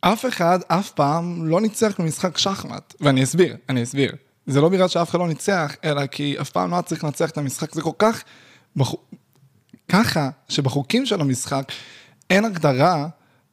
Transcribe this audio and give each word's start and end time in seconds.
אף 0.00 0.26
אחד 0.26 0.58
אף 0.68 0.90
פעם 0.90 1.46
לא 1.46 1.60
ניצח 1.60 2.00
במשחק 2.00 2.38
שחמט, 2.38 2.94
ואני 3.00 3.22
אסביר, 3.22 3.56
אני 3.68 3.82
אסביר. 3.82 4.12
זה 4.46 4.60
לא 4.60 4.68
בגלל 4.68 4.88
שאף 4.88 5.10
אחד 5.10 5.18
לא 5.18 5.28
ניצח, 5.28 5.76
אלא 5.84 6.06
כי 6.06 6.36
אף 6.40 6.50
פעם 6.50 6.70
לא 6.70 6.74
היה 6.74 6.82
צריך 6.82 7.04
לנצח 7.04 7.30
את 7.30 7.38
המשחק, 7.38 7.74
זה 7.74 7.82
כל 7.82 7.90
כך... 7.98 8.22
בח... 8.76 8.94
ככה, 9.88 10.30
שבחוקים 10.48 11.06
של 11.06 11.20
המשחק 11.20 11.72
אין 12.30 12.44
הגדרה 12.44 13.06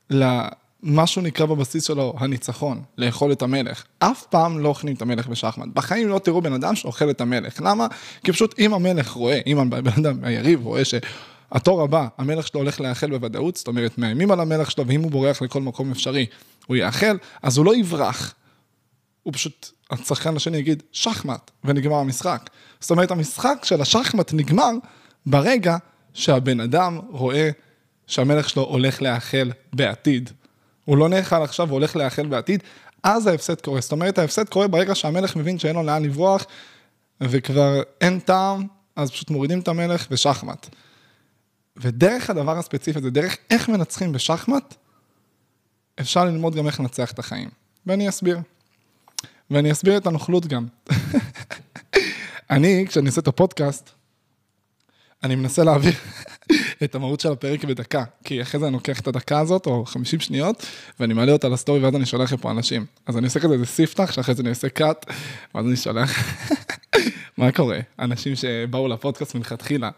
למשהו 0.10 1.21
נקרא 1.21 1.46
בבסיס 1.46 1.83
שלו 1.83 2.13
הניצחון, 2.18 2.82
לאכול 2.98 3.32
את 3.32 3.42
המלך. 3.42 3.84
אף 4.00 4.24
פעם 4.24 4.60
לא 4.60 4.70
אוכלים 4.70 4.96
את 4.96 5.02
המלך 5.02 5.28
בשחמט. 5.28 5.68
בחיים 5.74 6.08
לא 6.08 6.20
תראו 6.20 6.42
בן 6.42 6.54
אדם 6.54 6.76
שאוכל 6.76 7.10
את 7.10 7.22
המלך. 7.22 7.62
למה? 7.62 7.88
כי 8.24 8.32
פשוט 8.32 8.60
אם 8.60 8.74
המלך 8.74 9.12
רואה, 9.12 9.40
אם 9.48 9.60
הבן 9.60 9.92
אדם, 10.00 10.20
היריב 10.24 10.66
רואה 10.66 10.86
ש... 10.86 10.94
התור 11.52 11.82
הבא, 11.82 12.08
המלך 12.18 12.48
שלו 12.48 12.60
הולך 12.60 12.82
להיאכל 12.82 13.10
בוודאות, 13.18 13.56
זאת 13.56 13.68
אומרת, 13.68 13.97
מאיימים 13.97 14.32
על 14.32 14.40
המלך 14.40 14.72
שלו, 14.72 14.88
ואם 14.88 15.02
הוא 15.02 15.12
בורח 15.12 15.42
לכל 15.42 15.62
מקום 15.62 15.92
אפשרי, 15.92 16.26
הוא 16.68 16.77
יאכל, 16.77 17.18
אז 17.41 17.58
הוא 17.58 17.66
לא 17.66 17.76
יברח. 17.76 18.34
הוא 19.24 19.34
פשוט, 19.34 19.72
השחקן 19.91 20.36
השני 20.36 20.58
יגיד, 20.58 20.84
שחמט, 20.91 21.52
ונגמר 21.64 21.96
המשחק. 21.96 22.50
זאת 22.80 22.91
אומרת, 22.91 23.12
המשחק 23.12 23.58
של 23.64 23.82
השחמט 23.82 24.34
נגמר 24.34 24.72
ברגע 25.26 25.78
שהבן 26.14 26.60
אדם 26.60 27.00
רואה 27.10 27.50
שהמלך 28.08 28.50
שלו 28.50 28.64
הולך 28.64 29.02
להיאכל 29.02 29.50
בעתיד. 29.74 30.30
הוא 30.86 30.98
לא 30.98 31.10
נאכל 31.10 31.44
עכשיו, 31.44 31.68
הוא 31.70 31.74
הולך 31.74 31.96
להיאכל 31.96 32.27
בעתיד, 32.27 32.64
אז 33.04 33.27
ההפסד 33.27 33.62
קורה. 33.62 33.82
זאת 33.82 33.91
אומרת, 33.91 34.18
ההפסד 34.18 34.50
קורה 34.50 34.68
ברגע 34.68 34.96
שהמלך 34.96 35.36
מבין 35.36 35.60
שאין 35.60 35.76
לו 35.76 35.84
לאן 35.84 36.04
לברוח, 36.04 36.46
וכבר 37.22 37.82
אין 38.02 38.20
טעם, 38.20 38.68
אז 38.96 39.12
פשוט 39.12 39.30
מורידים 39.30 39.60
את 39.60 39.68
המלך 39.68 40.08
ושחמט. 40.12 40.68
ודרך 41.77 42.30
הדבר 42.30 42.58
הספציפי 42.58 42.99
הזה, 42.99 43.09
דרך 43.09 43.38
איך 43.49 43.70
מנצחים 43.70 44.12
בשחמט, 44.12 44.76
אפשר 45.99 46.26
ללמוד 46.26 46.55
גם 46.55 46.68
איך 46.68 46.80
לנצח 46.80 47.12
את 47.12 47.20
החיים. 47.20 47.49
ואני 47.85 48.09
אסביר. 48.09 48.40
ואני 49.52 49.72
אסביר 49.72 49.98
את 49.98 50.08
הנוכלות 50.08 50.48
גם. 50.48 50.68
אני, 52.52 52.85
כשאני 52.87 53.07
עושה 53.07 53.21
את 53.21 53.27
הפודקאסט, 53.27 53.90
אני 55.24 55.35
מנסה 55.35 55.63
להעביר 55.63 55.93
את 56.84 56.96
המהות 56.96 57.20
של 57.20 57.32
הפרק 57.32 57.63
בדקה, 57.63 58.04
כי 58.24 58.41
אחרי 58.41 58.59
זה 58.59 58.68
אני 58.68 58.74
לוקח 58.74 58.99
את 58.99 59.07
הדקה 59.07 59.40
הזאת, 59.40 59.65
או 59.65 59.85
50 59.85 60.20
שניות, 60.20 60.65
ואני 60.99 61.13
מעלה 61.13 61.32
אותה 61.32 61.49
לסטורי, 61.49 61.80
ואז 61.80 61.96
אני 61.96 62.05
שולח 62.05 62.34
לפה 62.34 62.52
אנשים. 62.52 62.85
אז 63.05 63.18
אני 63.18 63.26
עושה 63.26 63.40
כזה 63.40 63.54
איזה 63.54 63.65
ספתח, 63.65 64.11
שאחרי 64.11 64.35
זה 64.35 64.41
אני 64.41 64.49
עושה 64.49 64.69
קאט, 64.69 65.05
ואז 65.55 65.65
אני 65.65 65.75
שולח. 65.75 66.37
מה 67.37 67.52
קורה? 67.52 67.80
אנשים 67.99 68.35
שבאו 68.35 68.87
לפודקאסט 68.87 69.35
מלכתחילה. 69.35 69.89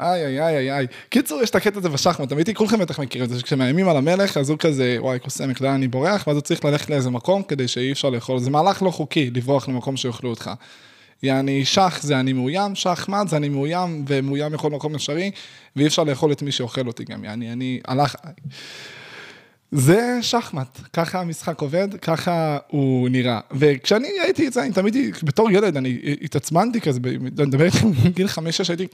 איי, 0.00 0.26
איי, 0.26 0.56
איי, 0.56 0.72
איי. 0.72 0.86
קיצור, 1.08 1.42
יש 1.42 1.50
את 1.50 1.54
הקטע 1.54 1.78
הזה 1.78 1.88
בשחמט, 1.88 2.32
אמיתי, 2.32 2.54
כולכם 2.54 2.78
בטח 2.78 3.00
מכירים 3.00 3.24
את 3.24 3.30
זה, 3.30 3.40
שכשמאיימים 3.40 3.88
על 3.88 3.96
המלך, 3.96 4.36
אז 4.36 4.50
הוא 4.50 4.58
כזה, 4.58 4.96
וואי, 4.98 5.18
קוסמק, 5.18 5.60
לאן 5.60 5.74
אני 5.74 5.88
בורח, 5.88 6.26
ואז 6.26 6.36
הוא 6.36 6.42
צריך 6.42 6.64
ללכת 6.64 6.90
לאיזה 6.90 7.10
מקום 7.10 7.42
כדי 7.42 7.68
שאי 7.68 7.92
אפשר 7.92 8.10
לאכול. 8.10 8.38
זה 8.38 8.50
מהלך 8.50 8.82
לא 8.82 8.90
חוקי, 8.90 9.30
לברוח 9.34 9.68
למקום 9.68 9.96
שיאכלו 9.96 10.30
אותך. 10.30 10.50
יעני, 11.22 11.64
שח 11.64 12.02
זה 12.02 12.20
אני 12.20 12.32
מאוים, 12.32 12.74
שחמט 12.74 13.28
זה 13.28 13.36
אני 13.36 13.48
מאוים, 13.48 14.04
ומאוים 14.08 14.52
בכל 14.52 14.70
מקום 14.70 14.94
אפשרי, 14.94 15.30
ואי 15.76 15.86
אפשר 15.86 16.04
לאכול 16.04 16.32
את 16.32 16.42
מי 16.42 16.52
שאוכל 16.52 16.86
אותי 16.86 17.04
גם, 17.04 17.24
יעני, 17.24 17.52
אני 17.52 17.80
הלך... 17.88 18.16
זה 19.76 20.18
שחמט, 20.22 20.80
ככה 20.92 21.20
המשחק 21.20 21.60
עובד, 21.60 21.88
ככה 22.02 22.58
הוא 22.68 23.08
נראה. 23.08 23.40
וכשאני 23.50 24.08
הייתי 24.22 24.46
את 24.46 24.52
זה, 24.52 24.62
אני 24.62 24.72
תמיד, 24.72 24.96
בתור 25.22 25.50
ילד, 25.50 25.76
אני 25.76 25.98
התעצמנתי 26.22 26.80
כזה, 26.80 27.00
אני 27.04 27.18
מדבר 27.46 27.64
איתכם 27.64 27.90
בגיל 28.04 28.28
חמש-שש, 28.28 28.70
הייתי, 28.70 28.86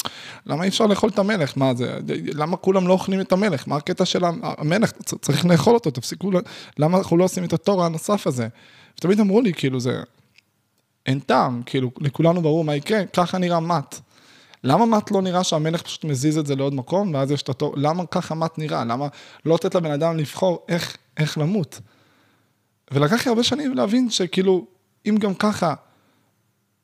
למה 0.47 0.65
אי 0.65 0.69
אפשר 0.69 0.87
לאכול 0.87 1.11
את 1.11 1.19
המלך? 1.19 1.57
מה 1.57 1.75
זה, 1.75 1.99
למה 2.35 2.57
כולם 2.57 2.89
לא 2.89 2.93
אוכלים 2.93 3.21
את 3.21 3.33
המלך? 3.33 3.69
מה 3.69 3.77
הקטע 3.77 4.05
של 4.05 4.25
המלך? 4.43 4.93
צריך 5.21 5.47
לאכול 5.47 5.75
אותו, 5.75 5.91
תפסיקו, 5.91 6.31
למה 6.79 6.99
אנחנו 6.99 7.17
לא 7.17 7.25
עושים 7.25 7.45
את 7.45 7.53
התור 7.53 7.85
הנוסף 7.85 8.27
הזה? 8.27 8.49
ותמיד 8.99 9.21
אמרו 9.21 9.41
לי, 9.41 9.53
כאילו, 9.53 9.81
זה, 9.81 10.01
אין 11.07 11.19
טעם, 11.19 11.63
כאילו, 11.67 11.91
לכולנו 12.01 12.43
ברור 12.43 12.65
מה 12.65 12.77
יקרה, 12.77 13.07
ככה 13.07 13.39
נראה 13.39 13.61
מט. 13.61 14.01
למה 14.65 14.87
מט 14.87 15.11
לא 15.11 15.23
נראה 15.23 15.45
שהמלך 15.45 15.83
פשוט 15.83 16.05
מזיז 16.05 16.39
את 16.39 16.47
זה 16.47 16.57
לעוד 16.57 16.75
מקום, 16.75 17.15
ואז 17.15 17.31
יש 17.31 17.43
את 17.43 17.49
התור, 17.49 17.75
למה 17.77 18.07
ככה 18.07 18.35
מט 18.35 18.59
נראה? 18.59 18.85
למה 18.85 19.09
לא 19.47 19.55
לתת 19.55 19.75
לבן 19.75 19.91
אדם 19.91 20.17
לבחור 20.17 20.65
איך, 20.69 20.97
איך 21.17 21.39
למות? 21.39 21.81
ולקח 22.91 23.27
לי 23.27 23.29
הרבה 23.29 23.43
שנים 23.43 23.75
להבין 23.75 24.11
שכאילו, 24.11 24.67
אם 25.09 25.17
גם 25.21 25.35
ככה 25.35 25.75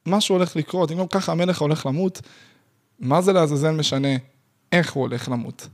משהו 0.06 0.34
הולך 0.34 0.56
לקרות, 0.56 0.90
אם 0.90 0.98
גם 0.98 1.06
ככה 1.06 1.32
המלך 1.32 1.60
הולך 1.60 1.86
למות, 1.86 2.20
מה 2.98 3.22
זה 3.22 3.32
לעזאזל 3.32 3.70
משנה 3.70 4.16
איך 4.72 4.92
הוא 4.92 5.00
הולך 5.00 5.28
למות? 5.28 5.68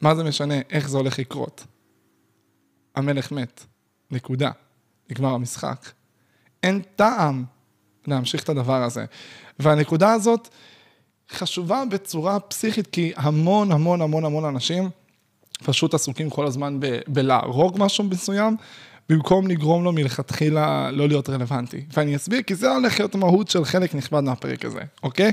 מה 0.00 0.14
זה 0.14 0.24
משנה 0.24 0.54
איך 0.70 0.88
זה 0.88 0.98
הולך 0.98 1.18
לקרות? 1.18 1.64
המלך 2.94 3.32
מת, 3.32 3.64
נקודה. 4.10 4.50
נגמר 5.10 5.34
המשחק. 5.34 5.90
אין 6.62 6.82
טעם 6.96 7.44
להמשיך 8.06 8.42
את 8.42 8.48
הדבר 8.48 8.82
הזה. 8.82 9.04
והנקודה 9.58 10.12
הזאת, 10.12 10.48
חשובה 11.32 11.82
בצורה 11.90 12.40
פסיכית, 12.40 12.86
כי 12.86 13.12
המון 13.16 13.72
המון 13.72 14.00
המון 14.00 14.24
המון 14.24 14.44
אנשים 14.44 14.90
פשוט 15.64 15.94
עסוקים 15.94 16.30
כל 16.30 16.46
הזמן 16.46 16.80
ב- 16.80 16.98
בלהרוג 17.08 17.76
משהו 17.78 18.04
מסוים, 18.04 18.56
במקום 19.08 19.46
לגרום 19.46 19.84
לו 19.84 19.92
מלכתחילה 19.92 20.90
לא 20.90 21.08
להיות 21.08 21.28
רלוונטי. 21.28 21.84
ואני 21.92 22.16
אסביר, 22.16 22.42
כי 22.42 22.54
זה 22.54 22.74
הולך 22.74 22.98
להיות 23.00 23.14
המהות 23.14 23.48
של 23.48 23.64
חלק 23.64 23.94
נכבד 23.94 24.20
מהפרק 24.20 24.64
הזה, 24.64 24.80
אוקיי? 25.02 25.32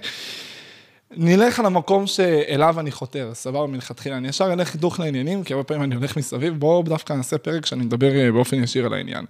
נלך 1.17 1.59
על 1.59 1.65
המקום 1.65 2.07
שאליו 2.07 2.79
אני 2.79 2.91
חותר, 2.91 3.31
סבבה 3.33 3.67
מלכתחילה, 3.67 4.17
אני 4.17 4.27
ישר 4.27 4.53
אלך 4.53 4.75
דוך 4.75 4.99
לעניינים, 4.99 5.43
כי 5.43 5.53
הרבה 5.53 5.63
פעמים 5.63 5.83
אני 5.83 5.95
הולך 5.95 6.17
מסביב, 6.17 6.59
בואו 6.59 6.83
דווקא 6.83 7.13
נעשה 7.13 7.37
פרק 7.37 7.65
שאני 7.65 7.85
מדבר 7.85 8.15
אה, 8.15 8.31
באופן 8.31 8.63
ישיר 8.63 8.85
על 8.85 8.93
העניין. 8.93 9.25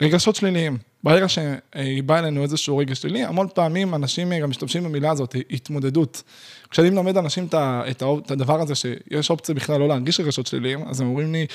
רגשות 0.00 0.36
שליליים. 0.36 0.78
ברגע 1.04 1.26
שבא 1.28 2.18
אלינו 2.18 2.42
איזשהו 2.42 2.76
רגש 2.76 3.02
שלילי, 3.02 3.24
המון 3.24 3.46
פעמים 3.54 3.94
אנשים 3.94 4.32
גם 4.42 4.50
משתמשים 4.50 4.84
במילה 4.84 5.10
הזאת, 5.10 5.36
התמודדות. 5.50 6.22
כשאני 6.70 6.90
מלמד 6.90 7.16
אנשים 7.16 7.48
את 7.54 8.30
הדבר 8.30 8.60
הזה, 8.60 8.74
שיש 8.74 9.30
אופציה 9.30 9.54
בכלל 9.54 9.80
לא 9.80 9.88
להרגיש 9.88 10.20
רגשות 10.20 10.46
שליליים, 10.46 10.88
אז 10.88 11.00
הם 11.00 11.06
אומרים 11.06 11.32
לי, 11.32 11.46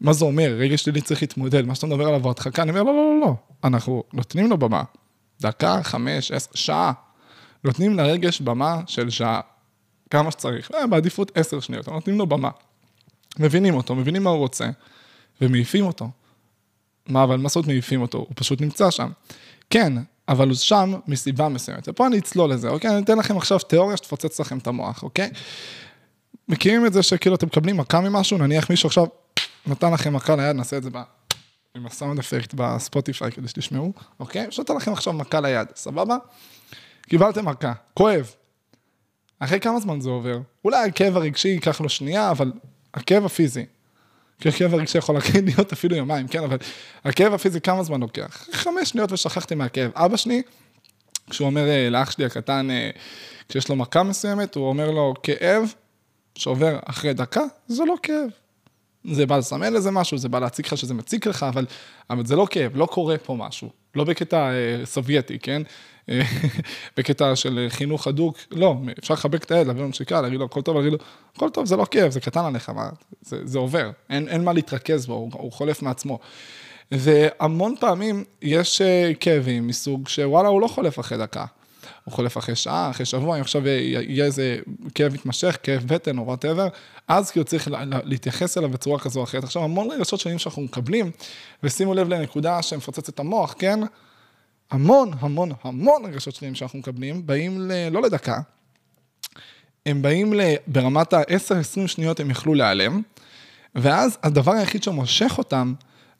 מה 0.00 0.12
זה 0.12 0.24
אומר? 0.24 0.54
רגש 0.58 0.82
שלילי 0.82 1.00
צריך 1.00 1.22
להתמודד, 1.22 1.66
מה 1.66 1.74
שאתה 1.74 1.86
מדבר 1.86 2.08
עליו 2.08 2.30
הדחקה, 2.30 2.62
אני 2.62 2.70
אומר, 2.70 2.82
לא, 2.82 2.92
לא, 2.92 3.14
לא, 3.14 3.20
לא, 3.20 3.34
אנחנו 3.64 4.02
נותנים 4.12 4.50
לו 4.50 4.58
במה. 4.58 4.82
דקה, 5.40 5.80
חמש, 5.82 6.32
עשר, 6.32 6.50
שעה. 6.54 6.92
נותנים 7.64 7.96
לרגש 7.96 8.40
במה 8.40 8.80
של 8.86 9.10
שעה. 9.10 9.40
כמה 10.10 10.30
שצריך, 10.30 10.70
אה, 10.74 10.86
בעדיפות 10.86 11.32
עשר 11.34 11.60
שניות, 11.60 11.88
נותנים 11.88 12.18
לו 12.18 12.26
במה. 12.26 12.50
מבינים 13.38 13.74
אותו, 13.74 13.94
מבינים 13.94 14.24
מה 14.24 14.30
הוא 14.30 14.38
רוצה, 14.38 14.66
ומעיפים 15.40 15.86
אותו. 15.86 16.10
מה, 17.08 17.24
אבל 17.24 17.36
מה 17.36 17.48
זאת 17.48 17.66
מעיפים 17.66 18.02
אותו? 18.02 18.18
הוא 18.18 18.32
פשוט 18.34 18.60
נמצא 18.60 18.90
שם. 18.90 19.10
כן, 19.70 19.92
אבל 20.28 20.48
הוא 20.48 20.56
שם 20.56 20.94
מסיבה 21.06 21.48
מסוימת. 21.48 21.88
ופה 21.88 22.06
אני 22.06 22.18
אצלול 22.18 22.52
לזה, 22.52 22.68
אוקיי? 22.68 22.90
אני 22.90 23.02
אתן 23.02 23.18
לכם 23.18 23.36
עכשיו 23.36 23.58
תיאוריה 23.58 23.96
שתפוצץ 23.96 24.40
לכם 24.40 24.58
את 24.58 24.66
המוח, 24.66 25.02
אוקיי? 25.02 25.30
מכירים 26.48 26.86
את 26.86 26.92
זה 26.92 27.02
שכאילו 27.02 27.34
אתם 27.34 27.46
מקבלים 27.46 27.76
מכה 27.76 28.00
ממשהו, 28.00 28.38
נניח 28.38 28.70
מישהו 28.70 28.86
עכשיו 28.86 29.06
נתן 29.66 29.92
לכם 29.92 30.12
מכה 30.12 30.36
ליד, 30.36 30.56
נעשה 30.56 30.76
את 30.76 30.82
זה 30.82 30.90
ב... 30.90 30.98
עם 31.76 31.86
הסאונד 31.86 32.18
אפקט 32.18 32.54
בספוטיפיי 32.54 33.32
כדי 33.32 33.48
שתשמעו, 33.48 33.92
אוקיי? 34.20 34.46
פשוט 34.48 34.70
נתן 34.70 34.76
לכם 34.76 34.92
עכשיו 34.92 35.12
מכה 35.12 35.40
ליד, 35.40 35.68
סבבה? 35.74 36.16
קיבלתם 37.02 37.48
מכה, 37.48 37.72
כואב. 37.94 38.30
אחרי 39.38 39.60
כמה 39.60 39.80
זמן 39.80 40.00
זה 40.00 40.10
עובר? 40.10 40.38
אולי 40.64 40.88
הכאב 40.88 41.16
הרגשי 41.16 41.48
ייקח 41.48 41.80
לו 41.80 41.88
שנייה, 41.88 42.30
אבל 42.30 42.52
הכאב 42.94 43.24
הפיזי, 43.24 43.66
כי 44.42 44.48
הכאב 44.48 44.74
הרגשי 44.74 44.98
יכול 44.98 45.16
להיות 45.46 45.72
אפילו 45.72 45.96
יומיים, 45.96 46.28
כן, 46.28 46.44
אבל 46.44 46.56
הכאב 47.04 47.34
הפיזי 47.34 47.60
כמה 47.60 47.82
זמן 47.82 48.00
לוקח? 48.00 48.48
חמש 48.52 48.88
שניות 48.88 49.12
ושכחתי 49.12 49.54
מהכאב. 49.54 49.90
אבא 49.94 50.16
שלי, 50.16 50.42
כשהוא 51.30 51.46
אומר 51.46 51.68
אה, 51.68 51.90
לאח 51.90 52.10
שלי 52.10 52.24
הקטן, 52.24 52.70
אה, 52.70 52.90
כשיש 53.48 53.68
לו 53.68 53.76
מכה 53.76 54.02
מסוימת, 54.02 54.54
הוא 54.54 54.68
אומר 54.68 54.90
לו, 54.90 55.14
כאב 55.22 55.74
שעובר 56.34 56.78
אחרי 56.84 57.14
דקה, 57.14 57.40
זה 57.68 57.84
לא 57.84 57.94
כאב. 58.02 58.28
זה 59.04 59.26
בא 59.26 59.36
לסמל 59.36 59.76
איזה 59.76 59.90
משהו, 59.90 60.18
זה 60.18 60.28
בא 60.28 60.38
להציג 60.38 60.66
לך 60.66 60.76
שזה 60.76 60.94
מציק 60.94 61.26
לך, 61.26 61.42
אבל, 61.42 61.66
אבל 62.10 62.26
זה 62.26 62.36
לא 62.36 62.46
כאב, 62.50 62.76
לא 62.76 62.86
קורה 62.86 63.18
פה 63.18 63.34
משהו. 63.34 63.70
לא 63.94 64.04
בקטע 64.04 64.50
אה, 64.50 64.86
סובייטי, 64.86 65.38
כן? 65.38 65.62
בקטע 66.96 67.36
של 67.36 67.66
חינוך 67.68 68.06
הדוק, 68.06 68.38
לא, 68.50 68.76
אפשר 68.98 69.14
לחבק 69.14 69.44
את 69.44 69.50
הילד, 69.50 69.66
להביא 69.66 69.82
לו 69.82 69.88
נשיקה, 69.88 70.20
להגיד 70.20 70.38
לו, 70.38 70.44
הכל 70.44 70.62
טוב, 70.62 70.76
להגיד 70.76 70.92
לו, 70.92 70.98
הכל 71.36 71.50
טוב, 71.50 71.66
זה 71.66 71.76
לא 71.76 71.86
כאב, 71.90 72.10
זה 72.10 72.20
קטן 72.20 72.44
עליך, 72.44 72.68
מה, 72.68 72.88
זה, 73.22 73.36
זה 73.44 73.58
עובר, 73.58 73.90
אין, 74.10 74.28
אין 74.28 74.44
מה 74.44 74.52
להתרכז 74.52 75.06
בו, 75.06 75.14
הוא, 75.14 75.30
הוא 75.32 75.52
חולף 75.52 75.82
מעצמו. 75.82 76.18
והמון 76.92 77.74
פעמים 77.80 78.24
יש 78.42 78.82
אה, 78.82 79.12
כאבים 79.20 79.66
מסוג 79.66 80.08
שוואלה, 80.08 80.48
הוא 80.48 80.60
לא 80.60 80.68
חולף 80.68 81.00
אחרי 81.00 81.18
דקה. 81.18 81.44
הוא 82.04 82.14
חולף 82.14 82.38
אחרי 82.38 82.54
שעה, 82.54 82.90
אחרי 82.90 83.06
שבוע, 83.06 83.36
אם 83.36 83.40
עכשיו 83.40 83.68
יהיה 83.68 84.24
איזה 84.24 84.58
כאב 84.94 85.14
מתמשך, 85.14 85.56
כאב 85.62 85.84
בטן 85.86 86.18
או 86.18 86.26
וואטאבר, 86.26 86.68
אז 87.08 87.30
כאילו 87.30 87.44
צריך 87.44 87.70
להתייחס 88.04 88.58
אליו 88.58 88.68
בצורה 88.68 88.98
כזו 88.98 89.20
או 89.20 89.24
אחרת. 89.24 89.44
עכשיו, 89.44 89.64
המון 89.64 89.90
רגשות 89.90 90.20
שונים 90.20 90.38
שאנחנו 90.38 90.62
מקבלים, 90.62 91.10
ושימו 91.62 91.94
לב 91.94 92.08
לנקודה 92.08 92.62
שמפוצצת 92.62 93.08
את 93.08 93.20
המוח, 93.20 93.54
כן? 93.58 93.80
המון, 94.72 95.10
המון, 95.20 95.50
המון 95.62 96.04
רגשות 96.04 96.34
שליליים 96.34 96.54
שאנחנו 96.54 96.78
מקבלים, 96.78 97.26
באים 97.26 97.60
ל... 97.60 97.88
לא 97.88 98.02
לדקה, 98.02 98.40
הם 99.86 100.02
באים 100.02 100.34
ל... 100.34 100.40
ברמת 100.66 101.12
ה-10-20 101.12 101.86
שניות 101.86 102.20
הם 102.20 102.30
יכלו 102.30 102.54
להיעלם, 102.54 103.02
ואז 103.74 104.18
הדבר 104.22 104.52
היחיד 104.52 104.82
שמושך 104.82 105.34
אותם, 105.38 105.74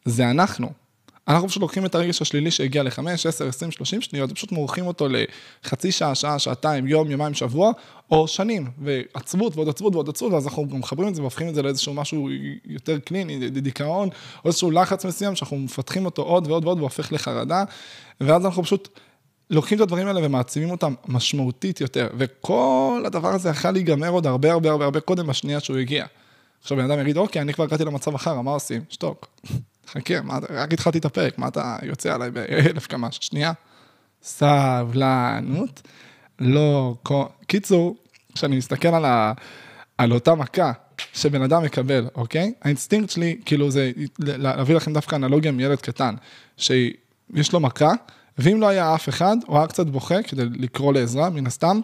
זה 0.05 0.31
אנחנו. 0.31 0.82
אנחנו 1.29 1.49
פשוט 1.49 1.63
לוקחים 1.63 1.87
את 1.87 1.95
הרגש 1.95 2.23
השלילי 2.23 2.51
שהגיע 2.51 2.83
ל-5, 2.83 2.99
10, 3.29 3.49
20, 3.49 3.71
30 3.71 4.01
שניות, 4.01 4.31
ופשוט 4.31 4.53
מורחים 4.53 4.87
אותו 4.87 5.07
לחצי 5.09 5.93
שעה, 5.93 6.15
שעה, 6.15 6.39
שעתיים, 6.39 6.87
יום, 6.87 7.11
יומיים, 7.11 7.35
שבוע, 7.35 7.73
או 8.11 8.29
שנים, 8.29 8.71
ועצבות 8.79 9.57
ועוד 9.57 9.69
עצבות 9.69 9.95
ועוד 9.95 10.09
עצבות, 10.09 10.33
ואז 10.33 10.47
אנחנו 10.47 10.69
גם 10.69 10.79
מחברים 10.79 11.09
את 11.09 11.15
זה 11.15 11.21
והופכים 11.21 11.49
את 11.49 11.55
זה 11.55 11.63
לאיזשהו 11.63 11.95
משהו 11.95 12.29
יותר 12.65 12.99
קליני, 12.99 13.51
דיכאון, 13.51 14.09
או 14.45 14.49
איזשהו 14.49 14.71
לחץ 14.71 15.05
מסוים, 15.05 15.35
שאנחנו 15.37 15.57
מפתחים 15.57 16.05
אותו 16.05 16.23
עוד 16.23 16.47
ועוד 16.47 16.65
ועוד, 16.65 16.79
והופך 16.79 17.13
לחרדה, 17.13 17.65
ואז 18.21 18.47
אנחנו 18.47 18.63
פשוט 18.63 18.89
לוקחים 19.51 19.77
את 19.77 19.83
הדברים 19.83 20.07
האלה 20.07 20.27
ומעצימים 20.27 20.71
אותם 20.71 20.95
משמעותית 21.09 21.81
יותר, 21.81 22.09
וכל 22.19 23.03
הדבר 23.07 23.29
הזה 23.29 23.49
יכול 23.49 23.71
להיגמר 23.71 24.09
עוד 24.09 24.27
הרבה 24.27 24.53
הרבה 24.53 24.71
הרבה 24.71 24.85
הרבה 24.85 25.01
קודם 25.01 25.27
בשנייה 25.27 25.61
שהוא 25.61 25.77
הגיע. 25.77 26.07
עכשיו 26.61 26.77
בן 26.77 26.91
אדם 26.91 27.01
יגיד, 27.01 27.17
אוקיי, 27.17 27.43
אני 27.43 27.53
כבר 27.55 27.65
הגעתי 27.65 27.85
למצב 27.85 28.15
אחר, 28.15 28.41
מה 28.41 28.51
עושים? 28.51 28.83
שתוק. 28.89 29.27
חכה, 29.95 30.21
מה, 30.21 30.39
רק 30.51 30.73
התחלתי 30.73 30.99
את 30.99 31.05
הפרק, 31.05 31.39
מה 31.39 31.49
אתה 31.49 31.77
יוצא 31.83 32.15
עליי 32.15 32.31
באלף 32.31 32.87
קמ"ש? 32.87 33.19
שנייה. 33.21 33.53
סבלנות. 34.23 35.83
לא, 36.39 36.95
קיצור, 37.47 37.97
כשאני 38.35 38.57
מסתכל 38.57 38.89
על, 38.89 39.05
ה, 39.05 39.33
על 39.99 40.13
אותה 40.13 40.35
מכה 40.35 40.73
שבן 41.13 41.43
אדם 41.43 41.63
מקבל, 41.63 42.09
אוקיי? 42.15 42.53
האינסטינקט 42.63 43.11
שלי, 43.11 43.41
כאילו 43.45 43.71
זה 43.71 43.91
להביא 44.19 44.75
לכם 44.75 44.93
דווקא 44.93 45.17
אנלוגיה 45.17 45.53
מילד 45.53 45.81
קטן, 45.81 46.15
שיש 46.57 47.53
לו 47.53 47.61
מכה, 47.61 47.91
ואם 48.39 48.61
לא 48.61 48.69
היה 48.69 48.95
אף 48.95 49.09
אחד, 49.09 49.37
הוא 49.47 49.59
היה 49.59 49.67
קצת 49.67 49.87
בוכה 49.87 50.23
כדי 50.23 50.45
לקרוא 50.45 50.93
לעזרה, 50.93 51.31
מן 51.31 51.47
הסתם, 51.47 51.81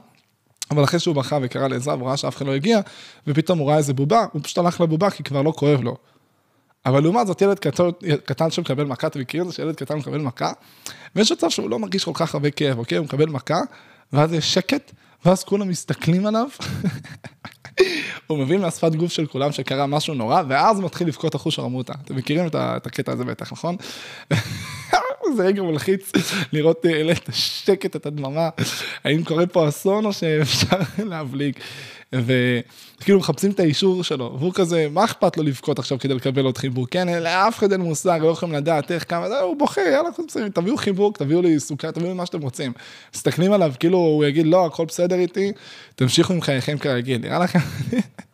אבל 0.71 0.85
אחרי 0.85 1.01
שהוא 1.01 1.15
בכה 1.15 1.39
וקרא 1.43 1.69
לעזרה 1.69 1.95
והוא 1.95 2.09
ראה 2.09 2.17
שאף 2.17 2.37
אחד 2.37 2.47
לא 2.47 2.55
הגיע, 2.55 2.81
ופתאום 3.27 3.59
הוא 3.59 3.69
ראה 3.69 3.77
איזה 3.77 3.95
בובה, 3.95 4.27
הוא 4.33 4.43
פשוט 4.43 4.59
הלך 4.59 4.81
לבובה 4.81 5.11
כי 5.11 5.23
כבר 5.23 5.43
לא 5.43 5.53
כואב 5.57 5.81
לו. 5.83 5.97
אבל 6.89 7.03
לעומת 7.03 7.27
זאת 7.27 7.43
ילד 7.43 7.59
קטן, 7.59 7.85
קטן 8.25 8.51
שמקבל 8.51 8.85
מכה, 8.85 9.07
אתה 9.07 9.19
מכיר 9.19 9.43
את 9.43 9.47
זה 9.47 9.53
שילד 9.53 9.77
קטן 9.77 9.97
מקבל 9.97 10.19
מכה, 10.21 10.53
ויש 11.17 11.33
מצב 11.33 11.51
שהוא 11.51 11.71
לא 11.71 11.79
מרגיש 11.79 12.05
כל 12.05 12.11
כך 12.15 12.35
הרבה 12.35 12.51
כאב, 12.51 12.79
אוקיי? 12.79 12.99
הוא 12.99 13.05
מקבל 13.05 13.29
מכה, 13.29 13.61
ואז 14.13 14.33
יש 14.33 14.55
שקט, 14.55 14.93
ואז 15.25 15.45
כולם 15.45 15.69
מסתכלים 15.69 16.27
עליו, 16.27 16.49
הוא 18.27 18.39
מבין 18.39 18.61
מהשפת 18.61 18.95
גוף 18.95 19.13
של 19.13 19.27
כולם 19.27 19.53
שקרה 19.53 19.87
משהו 19.87 20.15
נורא, 20.15 20.43
ואז 20.49 20.81
מתחיל 20.81 21.09
לבכות 21.09 21.35
החוש 21.35 21.59
הרמוטה. 21.59 21.93
אתם 22.05 22.17
מכירים 22.17 22.47
את 22.47 22.87
הקטע 22.87 23.13
הזה 23.13 23.25
בטח, 23.25 23.53
נכון? 23.53 23.77
זה 25.37 25.45
רגע 25.45 25.63
מלחיץ 25.63 26.13
לראות 26.53 26.87
אה, 26.87 27.13
את 27.13 27.29
השקט, 27.29 27.97
את 27.97 28.07
הדממה, 28.07 28.49
האם 29.05 29.25
קורה 29.25 29.47
פה 29.47 29.69
אסון 29.69 30.05
או 30.05 30.13
שאפשר 30.13 30.77
להבליג. 31.11 31.55
וכאילו 32.13 33.19
מחפשים 33.19 33.51
את 33.51 33.61
האישור 33.61 34.05
שלו, 34.05 34.37
והוא 34.39 34.53
כזה, 34.55 34.89
מה 34.91 35.05
אכפת 35.05 35.37
לו 35.37 35.43
לבכות 35.43 35.79
עכשיו 35.79 35.99
כדי 35.99 36.15
לקבל 36.15 36.45
עוד 36.45 36.59
חיבוק? 36.59 36.89
כן, 36.91 37.23
לאף 37.23 37.59
אחד 37.59 37.73
אין 37.73 37.81
מושג, 37.81 38.21
לא 38.23 38.29
יכולים 38.29 38.55
לדעת 38.55 38.93
איך, 38.93 39.05
כמה, 39.09 39.27
הוא 39.27 39.57
בוכה, 39.59 39.81
יאללה, 39.81 40.09
בסדר, 40.29 40.49
תביאו 40.49 40.77
חיבוק, 40.77 41.19
תביאו 41.19 41.43
לי 41.43 41.61
סוכר, 41.61 41.91
תביאו 41.91 42.09
לי 42.09 42.15
מה 42.15 42.27
שאתם 42.27 42.41
רוצים. 42.41 42.73
מסתכלים 43.15 43.53
עליו, 43.53 43.73
כאילו, 43.81 43.99
הוא 43.99 44.25
יגיד, 44.25 44.47
לא, 44.47 44.67
הכל 44.67 44.85
בסדר 44.85 45.17
איתי, 45.17 45.53
תמשיכו 45.95 46.33
עם 46.33 46.41
חייכם 46.41 46.79
כרגיל, 46.79 47.19
נראה 47.21 47.39
לכם? 47.39 47.59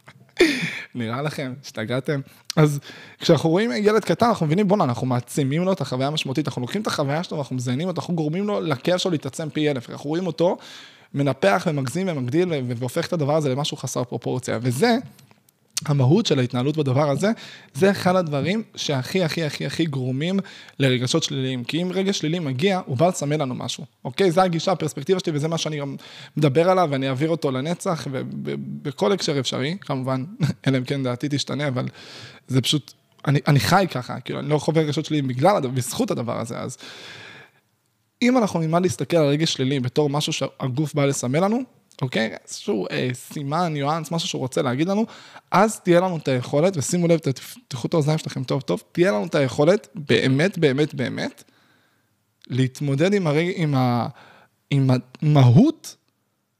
נראה 0.95 1.23
לכם? 1.23 1.53
השתגעתם? 1.65 2.21
אז 2.57 2.81
כשאנחנו 3.19 3.51
רואים 3.51 3.71
ילד 3.77 4.05
קטן, 4.05 4.27
אנחנו 4.27 4.47
מבינים, 4.47 4.69
בואנה, 4.69 4.85
אנחנו 4.85 5.07
מעצימים 5.07 5.65
לו 5.65 5.73
את 5.73 5.81
החוויה 5.81 6.09
המשמעותית, 6.09 6.49
אנחנו 6.49 6.63
לוקחים 6.63 6.83
את 6.83 6.87
החוויה 6.87 7.23
שלו, 7.23 7.39
אנחנו 7.39 7.57
מזיינים 7.57 7.89
אותו, 7.89 8.01
אנחנו 8.01 8.15
גורמים 8.15 8.47
לו, 8.47 8.61
לכאב 8.61 8.99
שלו 8.99 9.11
להתעצם 9.11 9.49
פי 9.51 9.71
אלף, 9.71 9.91
אנחנו 9.91 10.11
רואים 10.11 10.27
אותו 10.27 10.57
מנפח 11.15 11.65
ומגזים 11.67 12.09
ומגדיל 12.11 12.53
והופך 12.77 13.07
את 13.07 13.13
הדבר 13.13 13.37
הזה 13.37 13.49
למשהו 13.49 13.77
חסר 13.77 14.05
פרופורציה. 14.05 14.59
וזה, 14.63 14.97
המהות 15.87 16.27
של 16.27 16.39
ההתנהלות 16.39 16.77
בדבר 16.77 17.11
הזה, 17.11 17.31
זה 17.75 17.91
אחד 17.91 18.17
הדברים 18.17 18.63
שהכי 18.77 19.23
הכי 19.23 19.45
הכי 19.45 19.67
הכי 19.67 19.85
גרומים 19.85 20.41
לרגשות 20.79 21.23
שליליים. 21.23 21.65
כי 21.65 21.83
אם 21.83 21.93
רגש 21.93 22.19
שלילי 22.19 22.39
מגיע, 22.39 22.81
הוא 22.87 22.97
בא 22.97 23.09
לסמל 23.09 23.37
לנו 23.37 23.55
משהו, 23.55 23.85
אוקיי? 24.05 24.31
זה 24.31 24.43
הגישה, 24.43 24.73
הפרספקטיבה 24.73 25.21
שלי, 25.21 25.33
וזה 25.37 25.49
מה 25.49 25.59
שאני 25.59 25.79
גם 25.79 25.97
מדבר 26.37 26.71
עליו, 26.71 26.89
ואני 26.91 27.09
אעביר 27.09 27.29
אותו 27.29 27.51
לנצח, 27.51 28.07
ובכל 28.11 29.13
הקשר 29.13 29.41
אפשרי, 29.41 29.77
כמובן, 29.81 30.25
אלא 30.67 30.79
אם 30.79 30.85
כן 30.85 31.03
דעתי 31.03 31.27
תשתנה, 31.31 31.69
אבל 31.69 31.89
זה 32.49 32.61
פשוט, 32.61 32.93
אני, 33.27 33.41
אני 33.47 33.61
חי 33.61 33.87
ככה, 33.91 34.21
כאילו, 34.21 34.41
אני 34.41 34.49
לא 34.49 34.59
חווה 34.59 34.83
רגשות 34.83 35.05
שליליים 35.05 35.29
בגלל, 35.29 35.61
בזכות 35.61 36.11
הדבר 36.11 36.41
הזה, 36.41 36.59
אז... 36.59 36.77
אם 38.29 38.39
אנחנו 38.39 38.61
נלמד 38.61 38.83
להסתכל 38.83 39.17
על 39.17 39.27
רגש 39.27 39.53
שלילי 39.53 39.81
בתור 39.81 40.11
משהו 40.11 40.33
שהגוף 40.33 40.95
בא 40.95 41.05
לסמל 41.05 41.45
לנו, 41.45 41.59
אוקיי? 42.03 42.31
איזשהו 42.45 42.87
אה, 42.91 43.09
סימן, 43.13 43.73
ניואנס, 43.73 44.11
משהו 44.11 44.29
שהוא 44.29 44.41
רוצה 44.41 44.63
להגיד 44.63 44.89
לנו, 44.89 45.07
אז 45.51 45.81
תהיה 45.81 46.01
לנו 46.01 46.17
את 46.17 46.29
היכולת, 46.29 46.77
ושימו 46.77 47.09
לב, 47.09 47.19
תפתחו 47.19 47.89
את 47.89 47.95
האוזניים 47.95 48.19
שלכם 48.19 48.45
טוב 48.45 48.61
טוב, 48.61 48.83
תהיה 48.93 49.13
לנו 49.13 49.27
את 49.27 49.35
היכולת, 49.35 49.89
באמת, 49.95 50.59
באמת, 50.59 50.95
באמת, 50.95 51.45
להתמודד 52.47 53.15
עם, 53.15 53.27
הרג... 53.27 53.47
עם, 53.55 53.75
ה... 53.75 54.07
עם 54.71 54.91
המהות 55.23 55.97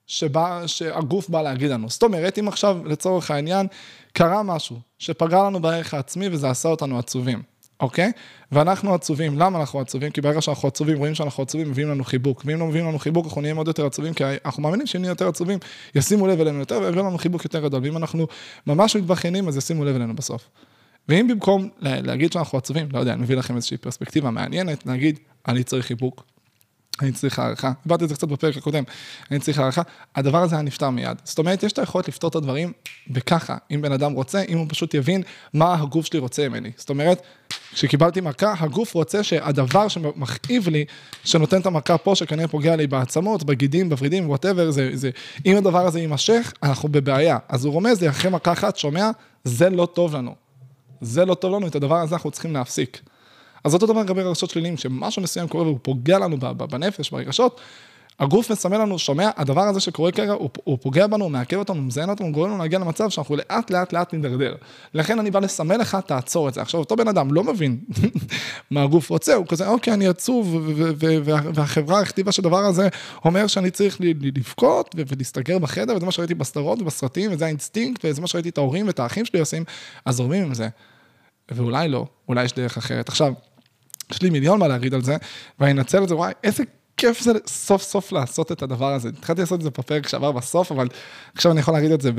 שבא, 0.07 0.67
שהגוף 0.67 1.29
בא 1.29 1.43
להגיד 1.43 1.71
לנו. 1.71 1.91
זאת 1.91 2.03
אומרת, 2.03 2.39
אם 2.39 2.49
עכשיו, 2.49 2.79
לצורך 2.85 3.31
העניין, 3.31 3.67
קרה 4.13 4.43
משהו 4.43 4.77
שפגע 4.99 5.43
לנו 5.43 5.63
בערך 5.63 5.95
העצמי 5.95 6.29
וזה 6.29 6.51
עשה 6.51 6.69
אותנו 6.69 6.99
עצובים. 6.99 7.43
אוקיי? 7.81 8.13
ואנחנו 8.53 8.95
עצובים, 8.95 9.39
למה 9.39 9.61
אנחנו 9.61 9.81
עצובים? 9.81 10.11
כי 10.11 10.21
ברגע 10.21 10.41
שאנחנו 10.41 10.69
עצובים, 10.69 10.99
רואים 10.99 11.15
שאנחנו 11.15 11.43
עצובים, 11.43 11.71
מביאים 11.71 11.91
לנו 11.91 12.05
חיבוק. 12.05 12.43
ואם 12.47 12.59
לא 12.59 12.67
מביאים 12.67 12.87
לנו 12.87 12.99
חיבוק, 12.99 13.27
אנחנו 13.27 13.41
נהיים 13.41 13.57
עוד 13.57 13.69
יותר 13.69 13.87
עצובים, 13.87 14.15
כי 14.15 14.25
אנחנו 14.45 14.63
מאמינים 14.63 14.87
שאם 14.87 15.01
נהיה 15.01 15.11
יותר 15.11 15.29
עצובים, 15.29 15.59
ישימו 15.95 16.27
לב 16.27 16.41
אלינו 16.41 16.59
יותר, 16.59 16.81
ויביאו 16.83 17.05
לנו 17.05 17.19
חיבוק 17.19 17.45
יותר 17.45 17.61
גדול. 17.61 17.81
ואם 17.85 17.97
אנחנו 17.97 18.27
ממש 18.67 18.97
מתבכיינים, 18.97 19.49
אז 19.49 19.57
ישימו 19.57 19.85
לב 19.85 19.95
אלינו 19.97 20.17
בסוף. 20.17 20.49
ואם 21.09 21.29
במקום 21.29 21.69
להגיד 21.81 22.33
שאנחנו 22.33 22.59
עצובים, 22.59 22.89
לא 22.93 22.99
יודע, 22.99 23.13
אני 23.13 23.23
מביא 23.23 23.37
לכם 23.37 23.57
איזושהי 23.57 23.77
פרספקטיבה 23.77 24.31
מעניינת, 24.31 24.87
להגיד, 24.87 25.19
אני 25.49 25.65
צריך 25.65 25.87
חיבוק, 25.87 26.25
אני 27.03 27.13
צריך 27.13 27.39
הערכה, 27.39 27.73
דיברתי 27.83 28.05
על 28.05 28.09
זה 28.09 28.15
קצת 28.15 28.29
בפרק 28.29 28.57
הקודם, 28.57 28.85
אני 29.31 29.39
צריך 29.39 29.59
הערכה, 29.59 29.83
הדבר 30.17 30.43
הזה 30.43 30.55
היה 30.55 30.63
נפתר 30.63 30.91
מיד. 30.91 31.17
זאת 31.25 31.39
אומרת, 31.39 31.63
יש 31.63 31.73
את 31.73 31.79
היכולת 31.79 32.09
לפתור 32.09 32.31
את 32.31 32.35
הדברים 32.35 32.73
בככה, 33.11 33.57
אם 33.71 33.83
בן 33.83 33.93
אדם 33.93 34.13
רוצה, 34.13 34.43
אם 34.49 34.59
הוא 34.59 34.67
פשוט 34.69 34.95
יבין 34.95 35.23
מה 35.55 35.75
הגוף 35.75 36.07
שלי 36.07 36.19
רוצה 36.19 36.49
ממני. 36.49 36.71
זאת 36.77 36.91
אומרת, 36.91 37.23
כשקיבלתי 37.75 38.21
מכה, 38.21 38.55
הגוף 38.59 38.95
רוצה 38.95 39.23
שהדבר 39.23 39.89
שמכאיב 39.89 40.69
לי, 40.69 40.85
שנותן 41.25 41.61
את 41.61 41.67
המכה 41.67 41.99
פה, 41.99 42.15
שכנראה 42.15 42.49
פוגע 42.49 42.77
לי 42.77 42.87
בעצמות, 42.87 43.45
בגידים, 43.45 43.89
בוורידים, 43.89 44.29
whatever, 44.29 44.71
זה, 44.71 44.91
זה, 44.95 45.11
אם 45.47 45.57
הדבר 45.57 45.87
הזה 45.87 46.01
יימשך, 46.01 46.53
אנחנו 46.63 46.89
בבעיה. 46.89 47.39
אז 47.49 47.65
הוא 47.65 47.73
רומז 47.73 48.03
לי, 48.03 48.09
אחרי 48.09 48.31
מכה 48.31 48.53
אחת, 48.53 48.77
שומע, 48.77 49.11
זה 49.45 49.71
לא 49.71 49.87
טוב 49.87 50.17
לנו. 50.17 50.35
זה 51.01 51.25
לא 51.25 51.35
טוב 51.35 51.55
לנו, 51.55 51.67
את 51.67 51.75
הדבר 51.75 51.97
הזה 51.97 52.15
אנחנו 52.15 52.31
צריכים 52.31 52.53
להפסיק. 52.53 53.01
אז 53.65 53.75
אותו 53.75 53.87
דבר 53.87 54.01
לגבי 54.01 54.23
רגשות 54.23 54.51
שליליים, 54.51 54.77
שמשהו 54.77 55.23
מסוים 55.23 55.49
קורה 55.49 55.65
והוא 55.65 55.79
פוגע 55.83 56.19
לנו 56.19 56.37
בנפש, 56.39 57.11
ברגשות, 57.11 57.61
הגוף 58.21 58.51
מסמל 58.51 58.79
לנו, 58.79 58.99
שומע, 58.99 59.31
הדבר 59.37 59.61
הזה 59.61 59.81
שקורה 59.81 60.13
כרגע, 60.13 60.33
הוא, 60.33 60.51
הוא 60.65 60.79
פוגע 60.83 61.07
בנו, 61.07 61.25
הוא 61.25 61.31
מעכב 61.31 61.57
אותנו, 61.57 61.77
הוא 61.77 61.85
מזיין 61.85 62.11
אותנו, 62.11 62.27
הוא 62.27 62.35
גורם 62.35 62.51
לנו 62.51 62.59
להגיע 62.59 62.79
למצב 62.79 63.11
שאנחנו 63.11 63.37
לאט 63.37 63.71
לאט 63.71 63.93
לאט 63.93 64.15
נדרדר. 64.15 64.55
לכן 64.95 65.19
אני 65.19 65.31
בא 65.31 65.41
לסמל 65.41 65.77
לך, 65.77 65.99
תעצור 66.07 66.49
את 66.49 66.55
זה. 66.55 66.63
עכשיו, 66.63 66.81
אותו 66.81 66.97
בן 66.97 67.09
אדם 67.09 67.35
לא 67.35 67.45
מבין 67.45 67.79
מה 68.71 68.83
הגוף 68.83 69.11
רוצה, 69.11 69.35
הוא 69.35 69.47
כזה, 69.47 69.69
אוקיי, 69.69 69.95
אני 69.95 70.09
עצוב, 70.09 70.69
והחברה 71.55 72.01
הכתיבה 72.01 72.33
שהדבר 72.33 72.65
הזה 72.65 72.89
אומר 73.25 73.47
שאני 73.47 73.71
צריך 73.71 73.97
לבכות 74.01 74.95
ולהסתגר 74.99 75.59
בחדר, 75.59 75.97
וזה 75.97 76.07
מה 76.07 76.13
שראיתי 76.13 76.35
בסדרות 76.35 76.83
ובסרטים, 76.83 77.33
וזה 77.33 77.45
האינסטינקט, 77.45 78.05
וזה 78.05 78.21
מה 78.21 78.27
שראיתי 78.27 78.49
את 78.49 78.59
ההורים 78.59 78.87
ואת 78.87 79.01
האחים 79.01 79.25
שלי 79.25 79.41
עושים, 79.41 79.65
אז 80.05 80.17
זורמים 80.17 80.45
עם 80.45 80.55
זה. 80.55 80.69
ואולי 81.51 81.89
לא, 81.89 82.07
אולי 82.29 82.45
יש 82.45 82.53
דרך 82.53 82.77
אחרת. 82.77 83.09
עכשיו, 83.09 83.33
יש 84.11 84.23
לי 84.23 84.31
מיליון 84.31 84.61
מה 84.61 84.69
להגיד 84.69 84.95
על 84.95 85.03
זה, 85.03 85.17
ואני 85.61 85.73
אנצל 85.73 86.03
את 86.03 86.09
זה, 86.09 86.17
וואי, 86.17 86.33
איזה 86.45 86.65
כיף 86.97 87.21
זה 87.21 87.33
סוף 87.47 87.83
סוף 87.83 88.13
לעשות 88.13 88.53
את 88.53 88.63
הדבר 88.63 88.93
הזה. 88.93 89.09
התחלתי 89.09 89.41
לעשות 89.41 89.59
את 89.59 89.65
זה 89.65 89.71
בפרק 89.71 90.09
שעבר 90.09 90.33
בסוף, 90.33 90.73
אבל 90.73 90.89
עכשיו 91.35 91.53
אני 91.53 91.61
יכול 91.61 91.75
להגיד 91.75 91.91
את 91.91 92.01
זה 92.01 92.11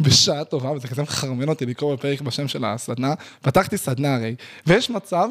בשעה 0.00 0.44
טובה, 0.44 0.72
וזה 0.72 0.88
כזה 0.88 1.02
מחרמן 1.02 1.48
אותי 1.48 1.66
לקרוא 1.66 1.94
בפרק 1.94 2.20
בשם 2.20 2.48
של 2.48 2.64
הסדנה. 2.64 3.14
פתחתי 3.42 3.76
סדנה 3.76 4.14
הרי, 4.14 4.34
ויש 4.66 4.90
מצב, 4.90 5.28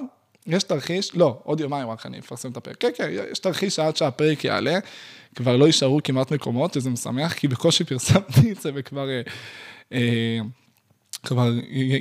יש 0.47 0.63
תרחיש, 0.63 1.15
לא, 1.15 1.39
עוד 1.43 1.59
יומיים 1.59 1.89
רק 1.89 2.05
אני 2.05 2.19
אפרסם 2.19 2.51
את 2.51 2.57
הפרק. 2.57 2.75
כן, 2.79 2.89
כן, 2.95 3.09
יש 3.31 3.39
תרחיש 3.39 3.75
שעד 3.75 3.97
שהפרק 3.97 4.45
יעלה, 4.45 4.79
כבר 5.35 5.57
לא 5.57 5.65
יישארו 5.65 5.99
כמעט 6.03 6.31
מקומות, 6.31 6.77
וזה 6.77 6.89
משמח, 6.89 7.33
כי 7.33 7.47
בקושי 7.47 7.83
פרסמתי 7.83 8.51
את 8.51 8.61
זה 8.61 8.71
וכבר... 8.75 9.09
אה, 9.09 9.21
אה, 9.93 10.39
כבר 11.23 11.51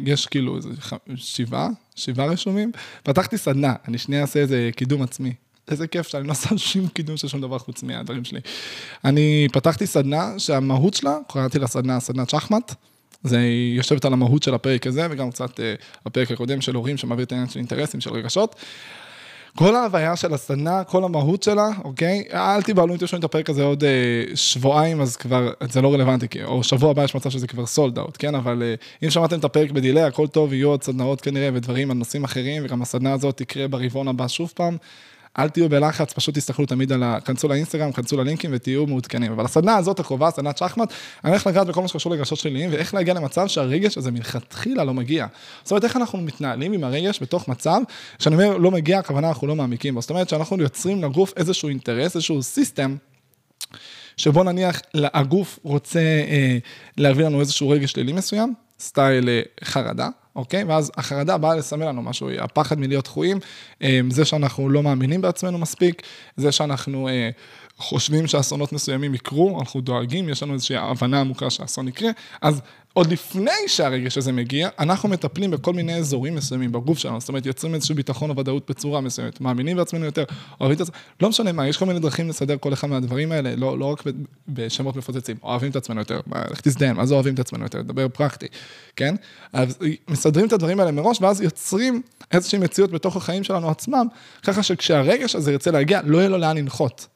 יש 0.06 0.26
כאילו 0.26 0.56
איזה 0.56 0.68
שבעה, 1.16 1.68
שבעה 1.96 2.26
רשומים. 2.26 2.72
פתחתי 3.02 3.38
סדנה, 3.38 3.74
אני 3.88 3.98
שנייה 3.98 4.22
אעשה 4.22 4.40
איזה 4.40 4.70
קידום 4.76 5.02
עצמי. 5.02 5.34
איזה 5.68 5.86
כיף 5.86 6.08
שאני 6.08 6.26
לא 6.26 6.32
עושה 6.32 6.58
שום 6.58 6.88
קידום 6.88 7.16
של 7.16 7.28
שום 7.28 7.40
דבר 7.40 7.58
חוץ 7.58 7.82
מהדברים 7.82 8.24
שלי. 8.24 8.40
אני 9.04 9.48
פתחתי 9.52 9.86
סדנה 9.86 10.38
שהמהות 10.38 10.94
שלה, 10.94 11.16
קראתי 11.28 11.58
לה 11.58 11.66
סדנה, 11.66 12.00
סדנת 12.00 12.30
שחמט. 12.30 12.74
זה 13.24 13.40
יושבת 13.76 14.04
על 14.04 14.12
המהות 14.12 14.42
של 14.42 14.54
הפרק 14.54 14.86
הזה, 14.86 15.06
וגם 15.10 15.30
קצת 15.30 15.60
uh, 15.60 15.62
הפרק 16.06 16.30
הקודם 16.30 16.60
של 16.60 16.74
הורים 16.74 16.96
שמעביר 16.96 17.24
את 17.24 17.32
העניין 17.32 17.48
של 17.48 17.58
אינטרסים, 17.58 18.00
של 18.00 18.10
רגשות. 18.10 18.56
כל 19.56 19.76
ההוויה 19.76 20.16
של 20.16 20.34
הסדנה, 20.34 20.84
כל 20.84 21.04
המהות 21.04 21.42
שלה, 21.42 21.68
אוקיי? 21.84 22.24
אל 22.32 22.62
תיבהלו 22.62 22.94
אם 22.94 22.98
תשמעו 22.98 23.18
את 23.18 23.24
הפרק 23.24 23.50
הזה 23.50 23.62
עוד 23.62 23.84
אה, 23.84 24.24
שבועיים, 24.34 25.00
אז 25.00 25.16
כבר, 25.16 25.50
זה 25.70 25.82
לא 25.82 25.94
רלוונטי, 25.94 26.44
או 26.44 26.64
שבוע 26.64 26.90
הבא 26.90 27.04
יש 27.04 27.14
מצב 27.14 27.30
שזה 27.30 27.46
כבר 27.46 27.66
סולד 27.66 27.98
אאוט, 27.98 28.16
כן? 28.18 28.34
אבל 28.34 28.62
אה, 28.62 28.74
אם 29.04 29.10
שמעתם 29.10 29.38
את 29.38 29.44
הפרק 29.44 29.70
בדיליי, 29.70 30.02
הכל 30.02 30.26
טוב, 30.26 30.52
יהיו 30.52 30.68
עוד 30.68 30.82
סדנאות 30.82 31.20
כנראה 31.20 31.50
ודברים 31.54 31.90
על 31.90 31.96
נושאים 31.96 32.24
אחרים, 32.24 32.64
וגם 32.64 32.82
הסדנה 32.82 33.12
הזאת 33.12 33.36
תקרה 33.36 33.68
ברבעון 33.68 34.08
הבא 34.08 34.28
שוב 34.28 34.52
פעם. 34.54 34.76
אל 35.38 35.48
תהיו 35.48 35.68
בלחץ, 35.68 36.12
פשוט 36.12 36.34
תסתכלו 36.34 36.66
תמיד 36.66 36.92
על 36.92 37.02
ה... 37.02 37.20
כנסו 37.20 37.48
לאינסטגרם, 37.48 37.92
כנסו 37.92 38.16
ללינקים 38.16 38.50
ותהיו 38.54 38.86
מעודכנים. 38.86 39.32
אבל 39.32 39.44
הסדנה 39.44 39.76
הזאת 39.76 40.00
הקרובה, 40.00 40.30
סדנת 40.30 40.58
שחמט, 40.58 40.92
אני 41.24 41.30
הולך 41.30 41.46
לגעת 41.46 41.66
בכל 41.66 41.82
מה 41.82 41.88
שקשור 41.88 42.12
לרגשות 42.12 42.38
שליליים, 42.38 42.70
ואיך 42.72 42.94
להגיע 42.94 43.14
למצב 43.14 43.46
שהרגש 43.46 43.98
הזה 43.98 44.10
מלכתחילה 44.10 44.84
לא 44.84 44.94
מגיע. 44.94 45.26
זאת 45.62 45.70
אומרת, 45.70 45.84
איך 45.84 45.96
אנחנו 45.96 46.20
מתנהלים 46.20 46.72
עם 46.72 46.84
הרגש 46.84 47.22
בתוך 47.22 47.48
מצב, 47.48 47.80
שאני 48.18 48.34
אומר 48.34 48.56
לא 48.56 48.70
מגיע, 48.70 48.98
הכוונה 48.98 49.28
אנחנו 49.28 49.46
לא 49.46 49.56
מעמיקים 49.56 49.94
בו. 49.94 50.00
זאת 50.00 50.10
אומרת 50.10 50.28
שאנחנו 50.28 50.56
יוצרים 50.62 51.04
לגוף 51.04 51.32
איזשהו 51.36 51.68
אינטרס, 51.68 52.16
איזשהו 52.16 52.42
סיסטם. 52.42 52.96
שבו 54.16 54.42
נניח 54.42 54.80
הגוף 54.94 55.58
רוצה 55.62 56.00
אה, 56.00 56.58
להביא 56.96 57.24
לנו 57.24 57.40
איזשהו 57.40 57.68
רגש 57.68 57.92
שלילי 57.92 58.12
מסוים, 58.12 58.54
סטייל 58.80 59.28
אה, 59.28 59.40
חרדה, 59.64 60.08
אוקיי? 60.36 60.64
ואז 60.64 60.92
החרדה 60.96 61.38
באה 61.38 61.56
לסמל 61.56 61.88
לנו 61.88 62.02
משהו, 62.02 62.30
הפחד 62.38 62.78
מלהיות 62.78 63.04
דחויים, 63.04 63.38
אה, 63.82 64.00
זה 64.10 64.24
שאנחנו 64.24 64.68
לא 64.68 64.82
מאמינים 64.82 65.20
בעצמנו 65.20 65.58
מספיק, 65.58 66.02
זה 66.36 66.52
שאנחנו 66.52 67.08
אה, 67.08 67.30
חושבים 67.78 68.26
שאסונות 68.26 68.72
מסוימים 68.72 69.14
יקרו, 69.14 69.60
אנחנו 69.60 69.80
דואגים, 69.80 70.28
יש 70.28 70.42
לנו 70.42 70.54
איזושהי 70.54 70.76
הבנה 70.76 71.20
עמוקה 71.20 71.50
שהאסון 71.50 71.88
יקרה, 71.88 72.10
אז 72.42 72.60
עוד 72.92 73.12
לפני 73.12 73.50
שהרגש 73.66 74.18
הזה 74.18 74.32
מגיע, 74.32 74.68
אנחנו 74.78 75.08
מטפלים 75.08 75.50
בכל 75.50 75.72
מיני 75.72 75.94
אזורים 75.94 76.34
מסוימים 76.34 76.72
בגוף 76.72 76.98
שלנו, 76.98 77.20
זאת 77.20 77.28
אומרת, 77.28 77.46
יוצרים 77.46 77.74
איזשהו 77.74 77.94
ביטחון 77.94 78.30
או 78.30 78.36
ודאות 78.36 78.70
בצורה 78.70 79.00
מסוימת, 79.00 79.40
מאמינים 79.40 79.76
בעצמנו 79.76 80.04
יותר, 80.04 80.24
אוהבים 80.60 80.76
את 80.76 80.80
עצמנו, 80.80 80.98
לא 81.20 81.28
משנה 81.28 81.52
מה, 81.52 81.68
יש 81.68 81.76
כל 81.76 81.86
מיני 81.86 82.00
דרכים 82.00 82.28
לסדר 82.28 82.56
כל 82.60 82.72
אחד 82.72 82.88
מהדברים 82.88 83.32
האלה, 83.32 83.56
לא, 83.56 83.78
לא 83.78 83.84
רק 83.84 84.02
בשמות 84.48 84.96
מפוצצים, 84.96 85.36
אוהבים 85.42 85.70
את 85.70 85.76
עצמנו 85.76 86.00
יותר, 86.00 86.20
לך 86.50 86.60
תזדיין, 86.60 86.96
מה 86.96 87.06
זה 87.06 87.14
אוהבים 87.14 87.34
את 87.34 87.38
עצמנו 87.38 87.64
יותר, 87.64 87.82
דבר 87.82 88.08
פרקטי, 88.08 88.46
כן? 88.96 89.14
אז 89.52 89.78
מסדרים 90.08 90.46
את 90.46 90.52
הדברים 90.52 90.80
האלה 90.80 90.90
מראש, 90.90 91.20
ואז 91.20 91.40
יוצרים 91.40 92.02
איזושהי 92.32 92.58
מציאות 92.58 92.90
בתוך 92.90 93.16
החיים 93.16 93.44
שלנו 93.44 93.70
עצמם, 93.70 94.06
ככה 94.42 94.62
שכשהרגש 94.62 95.34
הזה 95.36 95.52
ירצה 95.52 95.70
להגיע, 95.70 96.00
לא 96.04 96.18
יהיה 96.18 96.28
לו 96.28 96.38
לאן 96.38 96.56
לנחות. 96.56 97.13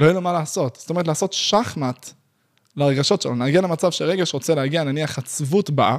לא 0.00 0.04
יהיה 0.04 0.14
לו 0.14 0.20
מה 0.20 0.32
לעשות. 0.32 0.76
זאת 0.76 0.90
אומרת, 0.90 1.08
לעשות 1.08 1.32
שחמט 1.32 2.10
לרגשות 2.76 3.22
שלנו. 3.22 3.44
נגיע 3.44 3.60
למצב 3.60 3.90
שרגש 3.90 4.34
רוצה 4.34 4.54
להגיע, 4.54 4.84
נניח 4.84 5.18
עצבות 5.18 5.70
באה, 5.70 5.96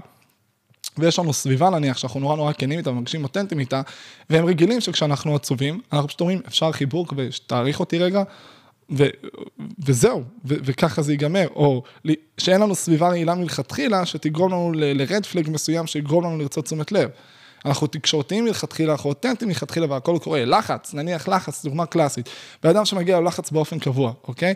ויש 0.98 1.20
לנו 1.20 1.34
סביבה 1.34 1.70
נניח 1.70 1.98
שאנחנו 1.98 2.20
נורא 2.20 2.36
נורא 2.36 2.54
כנים 2.54 2.80
איתה 2.80 2.89
ומרגישים 2.89 3.24
אותנטיים 3.24 3.60
איתה, 3.60 3.82
והם 4.30 4.46
רגילים 4.46 4.82
שכשאנחנו 4.82 5.36
עצובים, 5.36 5.82
אנחנו 5.94 6.08
פשוט 6.08 6.22
אומרים, 6.22 6.42
אפשר 6.48 6.72
חיבוק 6.72 7.13
ותעריך 7.18 7.80
אותי 7.80 7.98
רגע, 7.98 8.24
ו- 8.92 9.10
וזהו, 9.86 10.24
ו- 10.46 10.56
וככה 10.63 11.01
זה 11.01 11.13
ייגמר, 11.13 11.48
או 11.56 11.84
שאין 12.38 12.62
לנו 12.62 12.75
סביבה 12.75 13.08
רעילה 13.08 13.36
מלכתחילה, 13.36 14.06
שתגרום 14.06 14.51
לנו 14.51 14.72
ל-רד 14.75 15.25
פלג 15.25 15.50
מסוים, 15.50 15.88
שיגרום 15.88 16.24
לנו 16.24 16.38
לרצות 16.38 16.66
תשומת 16.66 16.92
לב. 16.92 17.10
אנחנו 17.66 17.88
תקשורתיים 17.88 18.46
מלכתחילה, 18.46 18.92
אנחנו 18.92 19.10
אותנטיים 19.10 19.50
מלכתחילה 19.50 19.86
והכל 19.90 20.18
קורה. 20.22 20.46
לחץ, 20.46 20.94
נניח 20.94 21.28
לחץ, 21.28 21.66
דוגמה 21.66 21.86
קלאסית. 21.86 22.30
בן 22.64 22.70
אדם 22.70 22.86
שמגיע 22.86 23.20
ללחץ 23.20 23.52
באופן 23.52 23.80
קבוע, 23.80 24.14
אוקיי? 24.28 24.54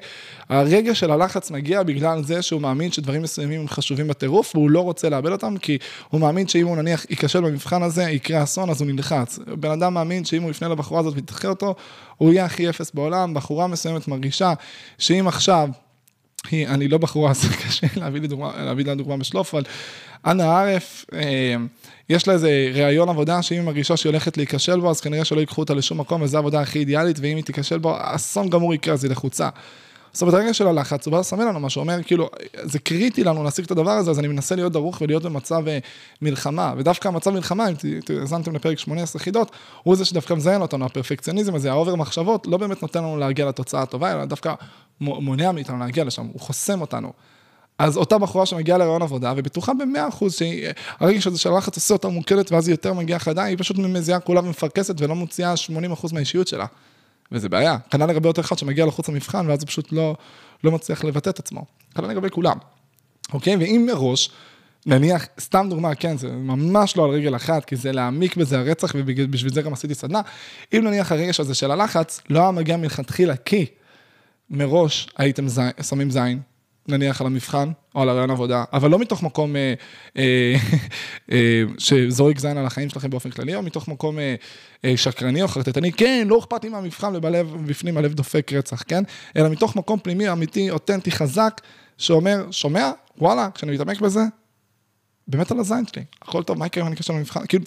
הרגע 0.49 0.95
של 0.95 1.11
הלחץ 1.11 1.51
מגיע 1.51 1.83
בגלל 1.83 2.23
זה 2.23 2.41
שהוא 2.41 2.61
מאמין 2.61 2.91
שדברים 2.91 3.21
מסוימים 3.21 3.61
הם 3.61 3.67
חשובים 3.67 4.07
בטירוף, 4.07 4.55
והוא 4.55 4.69
לא 4.69 4.79
רוצה 4.79 5.09
לאבד 5.09 5.31
אותם, 5.31 5.57
כי 5.57 5.77
הוא 6.09 6.21
מאמין 6.21 6.47
שאם 6.47 6.67
הוא 6.67 6.77
נניח 6.77 7.05
ייכשל 7.09 7.41
במבחן 7.41 7.83
הזה, 7.83 8.03
יקרה 8.03 8.43
אסון, 8.43 8.69
אז 8.69 8.81
הוא 8.81 8.91
נלחץ. 8.91 9.39
בן 9.59 9.71
אדם 9.71 9.93
מאמין 9.93 10.25
שאם 10.25 10.43
הוא 10.43 10.51
יפנה 10.51 10.69
לבחורה 10.69 10.99
הזאת 10.99 11.15
ויתחה 11.15 11.47
אותו, 11.47 11.75
הוא 12.17 12.33
יהיה 12.33 12.45
הכי 12.45 12.69
אפס 12.69 12.91
בעולם. 12.93 13.33
בחורה 13.33 13.67
מסוימת 13.67 14.07
מרגישה 14.07 14.53
שאם 14.97 15.27
עכשיו... 15.27 15.69
היא, 16.51 16.67
אני 16.67 16.87
לא 16.87 16.97
בחורה, 16.97 17.31
אז 17.31 17.45
קשה 17.45 17.87
להביא 17.95 18.85
לה 18.85 18.95
דוגמה 18.95 19.17
בשלוף, 19.17 19.55
אבל 19.55 19.63
אנה 20.25 20.61
ערף, 20.61 21.05
אה, 21.13 21.55
יש 22.11 22.27
לה 22.27 22.33
איזה 22.33 22.71
ראיון 22.73 23.09
עבודה 23.09 23.41
שאם 23.41 23.57
היא 23.57 23.65
מרגישה 23.65 23.97
שהיא 23.97 24.09
הולכת 24.09 24.37
להיכשל 24.37 24.79
בו, 24.79 24.89
אז 24.89 25.01
כנראה 25.01 25.25
שלא 25.25 25.39
ייקחו 25.39 25.61
אותה 25.61 25.73
לשום 25.73 25.99
מקום, 25.99 26.21
וזו 26.21 26.37
העבודה 26.37 26.61
הכי 26.61 26.79
אידיאלית, 26.79 27.19
ואם 27.21 27.35
היא 27.35 27.43
תיכשל 27.43 27.77
בו, 27.77 27.95
אסון 27.99 28.49
גמור 28.49 28.73
יקרה, 28.73 28.93
אז 28.93 29.03
היא 29.03 29.11
לחוצה. 29.11 29.49
זאת 30.13 30.21
אומרת, 30.21 30.33
הרגע 30.33 30.53
של 30.53 30.67
הלחץ, 30.67 31.05
הוא 31.05 31.11
בא 31.11 31.19
לסמן 31.19 31.47
לנו 31.47 31.59
משהו, 31.59 31.79
אומר, 31.79 32.03
כאילו, 32.03 32.29
זה 32.61 32.79
קריטי 32.79 33.23
לנו 33.23 33.43
להשיג 33.43 33.65
את 33.65 33.71
הדבר 33.71 33.91
הזה, 33.91 34.11
אז 34.11 34.19
אני 34.19 34.27
מנסה 34.27 34.55
להיות 34.55 34.73
דרוך 34.73 35.01
ולהיות 35.01 35.23
במצב 35.23 35.67
אה, 35.67 35.79
מלחמה, 36.21 36.73
ודווקא 36.77 37.07
המצב 37.07 37.31
מלחמה, 37.31 37.67
אם 37.69 37.75
האזנתם 38.19 38.55
לפרק 38.55 38.79
18 38.79 39.21
חידות, 39.21 39.51
הוא 39.83 39.95
זה 39.95 40.05
שדווקא 40.05 40.33
מזיין 40.33 40.61
אותנו, 40.61 40.85
הפרפקציוניזם 40.85 41.55
הזה, 41.55 41.71
ה 41.71 41.76
over 41.76 41.95
מחשבות, 41.95 42.47
לא 42.47 42.57
באמת 42.57 42.81
נותן 42.81 42.99
לנו 42.99 43.17
להגיע 43.17 43.45
לתוצאה 43.45 43.81
הטובה, 43.81 44.11
אלא 44.11 44.25
דווקא 44.25 44.53
מונע 44.99 45.51
מאיתנו 45.51 45.79
להגיע 45.79 46.03
לשם, 46.03 46.25
הוא 46.33 46.41
חוסם 46.41 46.81
אותנו. 46.81 47.11
אז 47.81 47.97
אותה 47.97 48.17
בחורה 48.17 48.45
שמגיעה 48.45 48.77
לראיון 48.77 49.01
עבודה, 49.01 49.33
ובטוחה 49.37 49.73
במאה 49.73 50.07
אחוז 50.07 50.33
שהרגש 50.33 51.27
הזה 51.27 51.37
של 51.37 51.49
הלחץ 51.49 51.75
עושה 51.75 51.93
אותה 51.93 52.07
מוכנה, 52.07 52.51
ואז 52.51 52.67
היא 52.67 52.73
יותר 52.73 52.93
מגיעה 52.93 53.19
חדה, 53.19 53.43
היא 53.43 53.57
פשוט 53.57 53.77
מזיעה 53.77 54.19
כולה 54.19 54.39
ומפרכסת 54.39 55.01
ולא 55.01 55.15
מוציאה 55.15 55.57
80 55.57 55.91
אחוז 55.91 56.11
מהאישיות 56.11 56.47
שלה. 56.47 56.65
וזה 57.31 57.49
בעיה. 57.49 57.77
כנ"ל 57.91 58.05
לגבי 58.05 58.27
אותו 58.27 58.41
אחד 58.41 58.57
שמגיע 58.57 58.85
לחוץ 58.85 59.09
למבחן, 59.09 59.49
ואז 59.49 59.59
הוא 59.61 59.67
פשוט 59.67 59.91
לא, 59.91 60.15
לא 60.63 60.71
מצליח 60.71 61.03
לבטא 61.03 61.29
את 61.29 61.39
עצמו. 61.39 61.65
כנ"ל 61.95 62.07
לגבי 62.07 62.29
כולם. 62.29 62.57
אוקיי? 63.33 63.55
ואם 63.55 63.87
מראש, 63.87 64.29
נניח, 64.85 65.25
סתם 65.39 65.67
דוגמה, 65.69 65.95
כן, 65.95 66.17
זה 66.17 66.31
ממש 66.31 66.97
לא 66.97 67.03
על 67.03 67.09
רגל 67.09 67.35
אחת, 67.35 67.65
כי 67.65 67.75
זה 67.75 67.91
להעמיק 67.91 68.35
בזה 68.35 68.59
הרצח, 68.59 68.91
ובשביל 68.95 69.53
זה 69.53 69.61
גם 69.61 69.73
עשיתי 69.73 69.95
סדנה. 69.95 70.21
אם 70.73 70.81
נניח 70.83 71.11
הרגש 71.11 71.39
הזה 71.39 71.53
של 71.53 71.71
הלחץ 71.71 72.21
לא 72.29 72.39
היה 72.39 72.51
מגיע 72.51 72.77
מלכתחילה, 72.77 73.35
כי 73.35 73.65
מראש 74.49 75.07
הייתם 75.17 75.47
זי, 75.47 75.61
שמים 75.81 76.11
זין, 76.11 76.39
נניח 76.91 77.21
על 77.21 77.27
המבחן 77.27 77.71
או 77.95 78.01
על 78.01 78.09
הרעיון 78.09 78.29
עבודה, 78.29 78.63
אבל 78.73 78.89
לא 78.89 78.99
מתוך 78.99 79.23
מקום 79.23 79.55
אה, 79.55 79.73
אה, 80.17 80.55
אה, 81.31 81.63
שזורק 81.77 82.39
זין 82.39 82.57
על 82.57 82.65
החיים 82.65 82.89
שלכם 82.89 83.09
באופן 83.09 83.29
כללי, 83.29 83.55
או 83.55 83.61
מתוך 83.61 83.87
מקום 83.87 84.19
אה, 84.19 84.35
אה, 84.85 84.97
שקרני 84.97 85.41
או 85.41 85.47
חרטטני, 85.47 85.91
כן, 85.91 86.27
לא 86.29 86.39
אכפת 86.39 86.63
לי 86.63 86.69
מהמבחן 86.69 87.15
ובלב, 87.15 87.55
בפנים 87.65 87.97
הלב 87.97 88.13
דופק 88.13 88.53
רצח, 88.53 88.83
כן? 88.87 89.03
אלא 89.37 89.49
מתוך 89.49 89.75
מקום 89.75 89.99
פנימי, 89.99 90.31
אמיתי, 90.31 90.71
אותנטי, 90.71 91.11
חזק, 91.11 91.61
שאומר, 91.97 92.45
שומע, 92.51 92.91
וואלה, 93.17 93.49
כשאני 93.53 93.71
מתעמק 93.71 94.01
בזה, 94.01 94.21
באמת 95.27 95.51
על 95.51 95.59
הזין 95.59 95.85
שלי, 95.87 96.03
הכל 96.21 96.43
טוב, 96.43 96.57
מה 96.57 96.65
יקרה 96.65 96.83
אם 96.83 96.87
אני 96.87 96.95
אקשר 96.95 97.13
למבחן? 97.13 97.45
כאילו, 97.47 97.63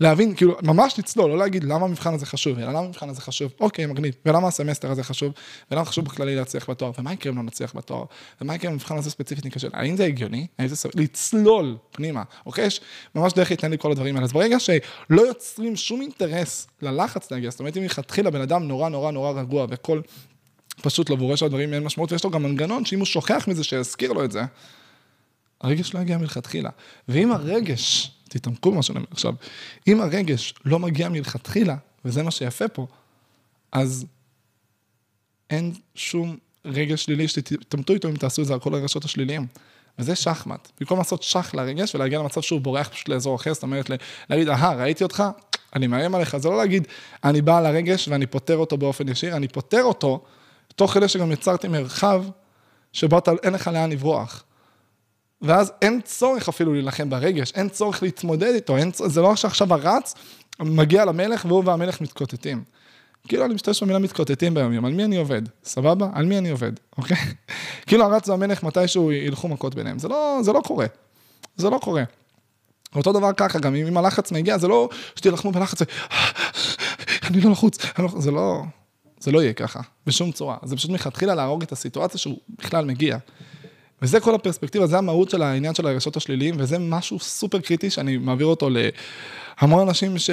להבין, 0.00 0.34
כאילו, 0.34 0.56
ממש 0.62 0.98
לצלול, 0.98 1.30
לא 1.30 1.38
להגיד 1.38 1.64
למה 1.64 1.84
המבחן 1.84 2.14
הזה 2.14 2.26
חשוב, 2.26 2.58
אלא 2.58 2.68
למה 2.68 2.78
המבחן 2.78 3.08
הזה 3.08 3.20
חשוב, 3.20 3.52
אוקיי, 3.60 3.86
מגניב, 3.86 4.14
ולמה 4.26 4.48
הסמסטר 4.48 4.90
הזה 4.90 5.02
חשוב, 5.02 5.32
ולמה 5.70 5.84
חשוב 5.84 6.04
בכללי 6.04 6.36
להצליח 6.36 6.70
בתואר, 6.70 6.90
ומה 6.98 7.12
יקרה 7.12 7.32
אם 7.32 7.36
לא 7.36 7.42
נצליח 7.42 7.76
בתואר, 7.76 8.04
ומה 8.40 8.54
יקרה 8.54 8.68
אם 8.68 8.72
המבחן 8.72 8.98
הזה 8.98 9.10
ספציפית 9.10 9.44
ניכשל, 9.44 9.70
האם 9.72 9.96
זה 9.96 10.04
הגיוני? 10.04 10.46
האם 10.58 10.68
זה 10.68 10.76
סביר? 10.76 10.92
לצלול 10.96 11.76
פנימה, 11.90 12.22
אוקיי? 12.46 12.66
יש 12.66 12.80
ממש 13.14 13.32
דרך 13.32 13.50
להתנהל 13.50 13.72
לי 13.72 13.78
כל 13.78 13.90
הדברים 13.90 14.16
האלה, 14.16 14.24
אז 14.24 14.32
ברגע 14.32 14.60
שלא 14.60 15.22
יוצרים 15.22 15.76
שום 15.76 16.00
אינטרס 16.00 16.66
ללחץ 16.82 17.30
להגיע, 17.30 17.50
זאת 17.50 17.60
אומרת, 17.60 17.76
אם 17.76 17.82
מלכתחילה 17.82 18.30
בן 18.30 18.40
אדם 18.40 18.62
נורא 18.62 18.88
נורא 18.88 19.10
נורא 19.10 19.32
רגוע, 19.32 19.66
וכל 19.70 20.00
פשוט 20.82 21.10
לבורש 21.10 21.42
הדברים 21.42 21.74
אין 21.74 21.82
משמעות, 21.84 22.12
ויש 22.12 22.24
לו 22.24 22.30
גם 22.30 22.42
מנגנון 22.42 22.84
שאם 22.84 22.98
הוא 22.98 23.06
שוכח 23.06 23.44
מזה, 23.48 23.64
שיזכיר 23.64 24.12
לו 24.12 24.24
את 24.24 24.32
זה, 24.32 24.42
הרגש 25.60 25.94
לא 25.94 26.00
יגיע 26.00 26.18
מלכתחילה. 26.18 26.70
ואם 27.08 27.32
הרגש, 27.32 28.15
תתעמקו 28.38 28.72
במה 28.72 28.82
שאני 28.82 28.98
אומר 28.98 29.08
עכשיו, 29.10 29.34
אם 29.86 30.00
הרגש 30.00 30.54
לא 30.64 30.78
מגיע 30.78 31.08
מלכתחילה, 31.08 31.76
וזה 32.04 32.22
מה 32.22 32.30
שיפה 32.30 32.68
פה, 32.68 32.86
אז 33.72 34.06
אין 35.50 35.72
שום 35.94 36.36
רגש 36.64 37.04
שלילי 37.04 37.28
שתתעמתו 37.28 37.92
איתו 37.92 38.08
אם 38.08 38.16
תעשו 38.16 38.42
את 38.42 38.46
זה 38.46 38.52
על 38.52 38.60
כל 38.60 38.74
הרגשות 38.74 39.04
השליליים. 39.04 39.46
וזה 39.98 40.14
שחמט. 40.14 40.68
במקום 40.80 40.98
לעשות 40.98 41.22
שח 41.22 41.54
לרגש 41.54 41.94
ולהגיע 41.94 42.18
למצב 42.18 42.40
שהוא 42.40 42.60
בורח 42.60 42.88
פשוט 42.88 43.08
לאזור 43.08 43.36
אחר, 43.36 43.54
זאת 43.54 43.62
אומרת, 43.62 43.90
להגיד, 44.30 44.48
אהה, 44.48 44.74
ראיתי 44.74 45.04
אותך, 45.04 45.24
אני 45.76 45.86
מאיים 45.86 46.14
עליך, 46.14 46.36
זה 46.36 46.48
לא 46.48 46.56
להגיד, 46.56 46.88
אני 47.24 47.42
בא 47.42 47.60
לרגש 47.60 48.08
ואני 48.08 48.26
פותר 48.26 48.56
אותו 48.56 48.76
באופן 48.76 49.08
ישיר, 49.08 49.36
אני 49.36 49.48
פותר 49.48 49.82
אותו, 49.82 50.24
תוך 50.76 50.92
כדי 50.92 51.08
שגם 51.08 51.32
יצרתי 51.32 51.68
מרחב 51.68 52.24
שבו 52.92 53.20
אין 53.42 53.52
לך 53.52 53.68
לאן 53.68 53.90
לברוח. 53.90 54.44
ואז 55.42 55.72
אין 55.82 56.00
צורך 56.04 56.48
אפילו 56.48 56.72
להילחם 56.72 57.10
ברגש, 57.10 57.52
אין 57.54 57.68
צורך 57.68 58.02
להתמודד 58.02 58.54
איתו, 58.54 58.76
אין, 58.76 58.90
זה 58.94 59.20
לא 59.20 59.36
שעכשיו 59.36 59.74
הרץ 59.74 60.14
מגיע 60.60 61.04
למלך 61.04 61.44
והוא 61.44 61.62
והמלך 61.66 62.00
מתקוטטים. 62.00 62.64
כאילו 63.28 63.44
אני 63.44 63.54
משתמש 63.54 63.82
במילה 63.82 63.98
מתקוטטים 63.98 64.54
ביום 64.54 64.72
יום, 64.72 64.84
על 64.84 64.92
מי 64.92 65.04
אני 65.04 65.16
עובד? 65.16 65.42
סבבה? 65.64 66.10
על 66.14 66.24
מי 66.24 66.38
אני 66.38 66.50
עובד, 66.50 66.72
אוקיי? 66.98 67.16
כאילו 67.86 68.04
הרץ 68.04 68.28
והמלך 68.28 68.62
מתישהו 68.62 69.12
ילכו 69.12 69.48
מכות 69.48 69.74
ביניהם, 69.74 69.98
זה 69.98 70.08
לא, 70.08 70.38
זה 70.42 70.52
לא 70.52 70.60
קורה. 70.60 70.86
זה 71.56 71.70
לא 71.70 71.78
קורה. 71.82 72.02
אותו 72.96 73.12
דבר 73.12 73.32
ככה, 73.36 73.58
גם 73.58 73.74
אם 73.74 73.96
הלחץ 73.96 74.32
מגיע, 74.32 74.58
זה 74.58 74.68
לא 74.68 74.88
שתילחמו 75.16 75.52
בלחץ, 75.52 75.82
אני 77.24 77.40
לא 77.40 77.50
לחוץ, 77.50 77.78
לא, 77.98 78.08
זה 78.18 78.30
לא, 78.30 78.62
זה 79.20 79.32
לא 79.32 79.42
יהיה 79.42 79.52
ככה, 79.52 79.80
בשום 80.06 80.32
צורה. 80.32 80.56
זה 80.62 80.76
פשוט 80.76 80.90
מלכתחילה 80.90 81.34
להרוג 81.34 81.62
את 81.62 81.72
הסיטואציה 81.72 82.18
שהוא 82.18 82.38
בכלל 82.58 82.84
מגיע. 82.84 83.18
וזה 84.02 84.20
כל 84.20 84.34
הפרספקטיבה, 84.34 84.86
זה 84.86 84.98
המהות 84.98 85.30
של 85.30 85.42
העניין 85.42 85.74
של 85.74 85.86
הרגשות 85.86 86.16
השליליים, 86.16 86.54
וזה 86.58 86.78
משהו 86.78 87.18
סופר 87.18 87.60
קריטי 87.60 87.90
שאני 87.90 88.16
מעביר 88.16 88.46
אותו 88.46 88.68
להמון 89.60 89.88
אנשים 89.88 90.18
ש... 90.18 90.30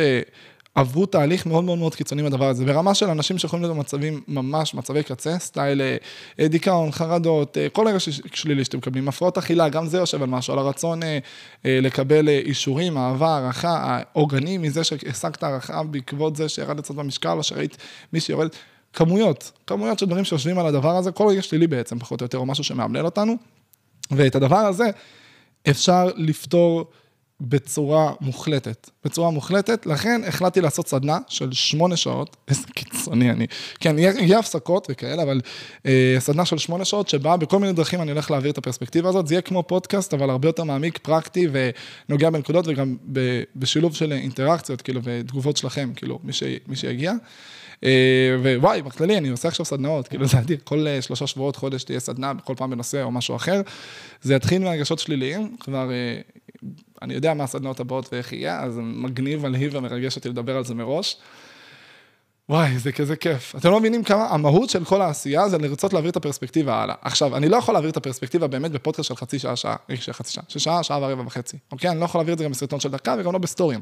עברו 0.76 1.06
תהליך 1.06 1.46
מאוד 1.46 1.64
מאוד 1.64 1.78
מאוד 1.78 1.96
קיצוני 1.96 2.24
בדבר 2.24 2.48
הזה, 2.48 2.66
ברמה 2.66 2.96
של 2.96 3.10
אנשים 3.10 3.38
שיכולים 3.38 3.64
להיות 3.64 3.76
במצבים 3.76 4.22
ממש, 4.28 4.74
מצבי 4.74 5.04
קצה, 5.04 5.40
סטייל 5.40 5.82
אה, 6.40 6.48
דיכאון, 6.48 6.92
חרדות, 6.92 7.58
אה, 7.58 7.70
כל 7.70 7.88
רגע 7.88 7.98
שלילי 8.34 8.66
שאתם 8.66 8.78
מקבלים, 8.78 9.08
הפרעות 9.08 9.38
אכילה, 9.38 9.70
גם 9.70 9.88
זה 9.88 9.98
יושב 9.98 10.24
על 10.24 10.30
משהו, 10.30 10.54
על 10.54 10.60
הרצון 10.60 11.04
אה, 11.04 11.20
לקבל 11.66 12.30
אישורים, 12.30 12.98
אהבה, 12.98 13.28
הערכה, 13.28 13.78
העוגנים 13.82 14.62
מזה 14.62 14.84
שהשגת 14.84 15.44
הערכה 15.44 15.84
בעקבות 15.84 16.36
זה 16.36 16.50
שירד 16.50 16.82
קצת 16.82 16.96
במשקל, 16.96 17.38
או 17.38 17.44
שראית 17.44 17.78
מי 18.14 18.20
שיורד, 18.20 18.48
כמויות, 18.94 19.52
כמויות 19.68 20.00
של 20.00 20.06
דברים 20.06 20.24
שיושבים 20.24 20.60
על 20.60 20.68
הדבר 20.68 20.98
הזה, 20.98 21.12
כל 21.12 21.28
רגע 21.28 21.42
שלילי 21.42 21.68
בעצם, 21.68 22.00
פחות 22.00 22.22
או 22.22 22.26
יותר, 22.26 22.38
או 22.38 22.46
משהו 22.46 22.64
שמאמלל 22.64 23.06
אותנו, 23.06 23.36
ואת 24.12 24.36
הדבר 24.36 24.58
הזה 24.58 24.90
אפשר 25.70 26.10
לפתור 26.16 26.86
בצורה 27.42 28.14
מוחלטת, 28.22 28.90
בצורה 29.06 29.32
מוחלטת, 29.32 29.86
לכן 29.86 30.22
החלטתי 30.28 30.62
לעשות 30.62 30.88
סדנה 30.88 31.18
של 31.28 31.52
שמונה 31.52 31.96
שעות, 31.96 32.36
איזה 32.50 32.68
קיצוני 32.68 33.32
אני, 33.32 33.48
כן, 33.80 34.00
יהיה, 34.00 34.40
הפסקות 34.40 34.88
וכאלה, 34.92 35.24
אבל 35.24 35.42
אה, 35.86 36.16
סדנה 36.20 36.46
של 36.46 36.58
שמונה 36.58 36.86
שעות, 36.86 37.10
שבה 37.10 37.38
בכל 37.38 37.60
מיני 37.60 37.74
דרכים 37.74 38.02
אני 38.02 38.12
הולך 38.12 38.32
להעביר 38.32 38.52
את 38.52 38.58
הפרספקטיבה 38.58 39.10
הזאת, 39.10 39.28
זה 39.28 39.34
יהיה 39.34 39.42
כמו 39.42 39.64
פודקאסט, 39.64 40.14
אבל 40.14 40.30
הרבה 40.30 40.48
יותר 40.48 40.64
מעמיק, 40.64 40.98
פרקטי 40.98 41.48
ונוגע 42.10 42.30
בנקודות, 42.30 42.66
וגם 42.68 42.96
בשילוב 43.56 43.96
של 43.96 44.12
אינטראקציות, 44.12 44.82
כאילו, 44.82 45.02
ותגובות 45.04 45.58
שלכם, 45.58 45.92
כאילו, 45.96 46.20
מי, 46.24 46.34
ש, 46.34 46.44
מי 46.68 46.76
שיגיע. 46.76 47.14
אה, 47.84 48.56
ווואי, 48.58 48.82
בכללי, 48.82 49.18
אני 49.18 49.30
עושה 49.30 49.48
עכשיו 49.48 49.66
סדנאות, 49.66 50.08
כאילו 50.08 50.28
זה 50.28 50.40
אדיר, 50.40 50.58
כל 50.64 50.88
אה, 50.88 51.02
שלושה 51.02 51.28
שבועות, 51.28 51.56
חודש 51.56 51.84
תהיה 51.84 52.00
סדנה, 52.00 52.32
כל 52.44 52.54
פעם 52.58 52.70
בנושא 52.70 53.04
או 53.04 53.12
משהו 53.12 53.36
אחר. 53.36 53.62
זה 54.22 54.36
יתחיל 54.36 54.64
מהרגשות 54.64 55.00
שליליים, 55.00 55.56
כבר 55.60 55.92
אה, 55.92 56.22
אני 57.02 57.14
יודע 57.14 57.34
מה 57.34 57.44
הסדנאות 57.44 57.80
הבאות 57.80 58.14
ואיך 58.14 58.34
יהיה, 58.34 58.60
אז 58.60 58.80
מגניב, 58.84 59.48
מלהיב 59.48 59.76
ומרגש 59.76 60.16
אותי 60.16 60.30
לדבר 60.30 60.58
על 60.58 60.64
זה 60.64 60.76
מראש. 60.76 61.18
וואי, 62.50 62.80
זה 62.80 62.92
כזה 62.92 63.16
כיף. 63.16 63.56
אתם 63.56 63.72
לא 63.72 63.80
מבינים 63.80 64.04
כמה 64.04 64.26
המהות 64.26 64.70
של 64.70 64.86
כל 64.86 65.02
העשייה 65.02 65.50
זה 65.50 65.58
לרצות 65.58 65.94
להעביר 65.94 66.12
את 66.12 66.16
הפרספקטיבה 66.16 66.76
הלאה. 66.76 66.96
עכשיו, 67.02 67.38
אני 67.38 67.50
לא 67.50 67.58
יכול 67.58 67.74
להעביר 67.74 67.90
את 67.90 67.98
הפרספקטיבה 67.98 68.48
באמת 68.48 68.72
בפודקאסט 68.72 69.08
של 69.08 69.16
חצי 69.16 69.40
שעה, 69.40 69.56
שעה, 69.56 69.76
של 69.96 70.14
חצי 70.14 70.34
שעה, 70.34 70.44
של 70.48 70.60
שעה, 70.60 70.84
שעה 70.84 70.98
ורבע 71.02 71.24
וחצי. 71.26 71.58
אוקיי? 71.72 71.90
אני 71.90 72.00
לא 72.00 72.06
יכול 72.06 72.20
להעביר 72.20 72.34
את 72.34 72.38
זה 72.38 72.44
גם 72.44 72.52
בסרטון 72.52 72.80
של 72.80 72.92
דקה 72.92 73.16
וגם 73.20 73.34
לא 73.34 73.40
בסטורים. 73.40 73.82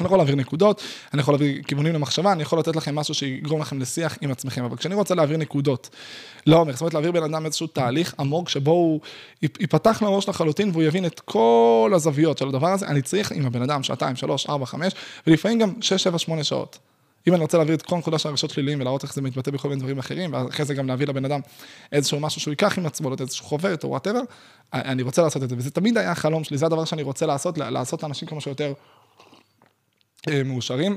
אני 0.00 0.06
יכול 0.06 0.18
להעביר 0.18 0.34
נקודות, 0.34 0.82
אני 1.14 1.20
יכול 1.20 1.34
להעביר 1.34 1.62
כיוונים 1.62 1.94
למחשבה, 1.94 2.32
אני 2.32 2.42
יכול 2.42 2.58
לתת 2.58 2.76
לכם 2.76 2.94
משהו 2.94 3.14
שיגרום 3.14 3.60
לכם 3.60 3.78
לשיח 3.80 4.18
עם 4.20 4.30
עצמכם, 4.30 4.64
אבל 4.64 4.76
כשאני 4.76 4.94
רוצה 4.94 5.14
להעביר 5.14 5.36
נקודות 5.36 5.90
לעומק, 6.46 6.72
זאת 6.72 6.80
אומרת 6.80 6.94
להעביר 6.94 7.12
בן 7.12 7.22
אדם 7.22 7.46
איזשהו 7.46 7.66
תהליך 7.66 8.14
עמוק 8.18 8.48
שבו 8.48 8.70
הוא 8.70 9.00
ייפתח 9.42 10.02
מהראש 10.02 10.28
לחלוטין 10.28 10.70
והוא 10.70 10.82
יבין 10.82 11.06
את 11.06 11.20
כל 11.20 11.92
הזוויות 11.94 12.38
של 12.38 12.48
הדבר 12.48 12.68
הזה, 12.68 12.86
אני 12.86 13.02
צריך 13.02 13.32
עם 13.32 13.46
הבן 13.46 13.62
אדם 13.62 13.82
שעתיים, 13.82 14.16
שלוש, 14.16 14.46
ארבע, 14.46 14.66
חמש, 14.66 14.92
ולפעמים 15.26 15.58
גם 15.58 15.72
שש, 15.80 16.02
שבע, 16.02 16.18
שמונה 16.18 16.44
שעות. 16.44 16.78
אם 17.28 17.34
אני 17.34 17.42
רוצה 17.42 17.56
להעביר 17.56 17.74
את 17.74 17.82
כל 17.82 17.96
הנקודה 17.96 18.18
של 18.18 18.28
הרגשות 18.28 18.50
שליליים 18.50 18.80
ולהראות 18.80 19.02
איך 19.02 19.14
זה 19.14 19.22
מתבטא 19.22 19.50
בכל 19.50 19.68
מיני 19.68 19.80
דברים 19.80 19.98
אחרים, 19.98 20.32
ואחרי 20.32 20.64
זה 20.64 20.74
גם 20.74 20.88
להביא 20.88 21.06
לבן 21.06 21.24
אדם 21.24 21.40
איזשהו 21.92 22.20
משהו 22.20 22.40
שהוא 22.40 22.52
ייקח 22.52 22.78
עם 22.78 22.86
עצמו, 22.86 23.10
איזשהו 23.20 23.44
חוברת 23.44 23.84
או 23.84 23.88
whatever, 23.88 24.20
אני 24.72 25.02
רוצה 25.02 25.22
לעשות 25.22 25.42
את 25.42 25.48
זה, 25.48 25.54
וזה 25.58 25.70
תמיד 25.70 25.98
היה 25.98 26.12
החלום 26.12 26.44
שלי, 26.44 26.58
זה 26.58 26.66
הדבר 26.66 26.84
שאני 26.84 27.02
רוצה 27.02 27.26
לעשות, 27.26 27.58
לעשות 27.58 28.02
לאנשים 28.02 28.28
כמה 28.28 28.40
שיותר 28.40 28.72
מאושרים. 30.44 30.96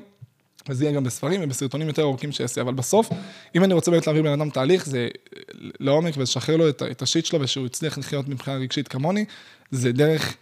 וזה 0.70 0.86
יהיה 0.86 0.96
גם 0.96 1.04
בספרים 1.04 1.42
ובסרטונים 1.44 1.88
יותר 1.88 2.02
ארוכים 2.02 2.32
שאעשה, 2.32 2.62
אבל 2.62 2.74
בסוף, 2.74 3.10
אם 3.56 3.64
אני 3.64 3.74
רוצה 3.74 3.92
באמת 3.92 4.08
להעביר 4.08 4.24
בן 4.24 4.32
אדם 4.32 4.50
תהליך, 4.50 4.86
זה 4.86 5.08
לעומק 5.80 6.18
ולשחרר 6.18 6.58
לו 6.58 6.70
את, 6.70 6.84
את 6.92 7.02
ה 7.02 7.06
shit 7.06 7.26
שלו 7.26 7.42
ושהוא 7.42 7.66
יצליח 7.66 7.98
לחיות 7.98 8.28
מבחינה 8.28 8.58
רגשית 8.58 8.88
כמוני, 8.88 9.26
זה 9.72 9.92
דרך 9.92 10.36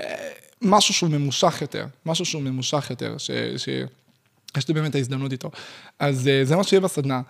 אה, 0.00 0.28
משהו 0.62 0.94
שהוא 0.94 1.10
ממושך 1.10 1.58
יותר, 1.60 1.86
משהו 2.06 2.24
שהוא 2.24 2.42
ממושך 2.42 2.86
יותר, 2.90 3.18
ש, 3.18 3.30
שיש 3.56 4.68
לי 4.68 4.74
באמת 4.74 4.94
ההזדמנות 4.94 5.32
איתו. 5.32 5.50
אז 5.98 6.28
אה, 6.28 6.44
זה 6.44 6.56
מה 6.56 6.64
שיהיה 6.64 6.80
בסדנה. 6.80 7.20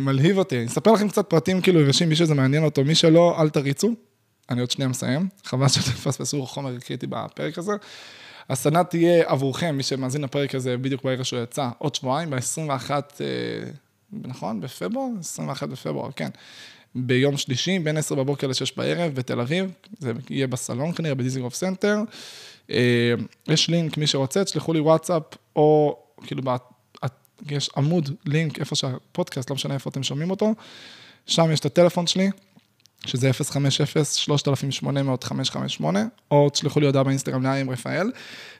מלהיב 0.00 0.38
אותי, 0.38 0.56
אני 0.58 0.66
אספר 0.66 0.92
לכם 0.92 1.08
קצת 1.08 1.26
פרטים 1.26 1.60
כאילו 1.60 1.80
יבשים, 1.80 2.08
מי 2.08 2.16
שזה 2.16 2.34
מעניין 2.34 2.64
אותו, 2.64 2.84
מי 2.84 2.94
שלא, 2.94 3.40
אל 3.40 3.50
תריצו. 3.50 3.94
אני 4.50 4.60
עוד 4.60 4.70
שנייה 4.70 4.88
מסיים, 4.88 5.28
חבל 5.44 5.68
שתפספסו 5.68 6.46
חומר 6.46 6.78
קריטי 6.78 7.06
בפרק 7.06 7.58
הזה. 7.58 7.72
הסדנה 8.50 8.84
תהיה 8.84 9.24
עבורכם, 9.26 9.76
מי 9.76 9.82
שמאזין 9.82 10.22
לפרק 10.22 10.54
הזה 10.54 10.76
בדיוק 10.76 11.02
ברגע 11.02 11.24
שהוא 11.24 11.42
יצא, 11.42 11.68
עוד 11.78 11.94
שבועיים, 11.94 12.30
ב-21, 12.30 12.90
אה, 12.90 12.96
נכון? 14.12 14.60
בפברואר? 14.60 15.08
21 15.20 15.68
בפברואר, 15.68 16.10
כן. 16.16 16.28
ביום 16.94 17.36
שלישי, 17.36 17.78
בין 17.78 17.96
10 17.96 18.14
בבוקר 18.14 18.46
ל-6 18.46 18.72
בערב, 18.76 19.14
בתל 19.14 19.40
אביב, 19.40 19.72
זה 19.98 20.12
יהיה 20.30 20.46
בסלון 20.46 20.92
כנראה, 20.92 21.14
בדיזינגוף 21.14 21.54
סנטר. 21.54 21.98
אה, 22.70 23.14
יש 23.48 23.70
לינק, 23.70 23.96
מי 23.96 24.06
שרוצה, 24.06 24.44
תשלחו 24.44 24.72
לי 24.72 24.80
וואטסאפ, 24.80 25.22
או 25.56 25.98
כאילו, 26.22 26.42
יש 27.50 27.70
עמוד, 27.76 28.10
לינק, 28.26 28.58
איפה 28.58 28.76
שהפודקאסט, 28.76 29.50
לא 29.50 29.54
משנה 29.54 29.74
איפה 29.74 29.90
אתם 29.90 30.02
שומעים 30.02 30.30
אותו, 30.30 30.54
שם 31.26 31.50
יש 31.52 31.60
את 31.60 31.64
הטלפון 31.64 32.06
שלי. 32.06 32.30
שזה 33.06 33.30
050-3800-558, 34.82 35.84
או 36.30 36.50
תשלחו 36.50 36.80
לי 36.80 36.86
הודעה 36.86 37.02
באינסטגרם 37.02 37.42
נעים 37.42 37.70
רפאל. 37.70 38.10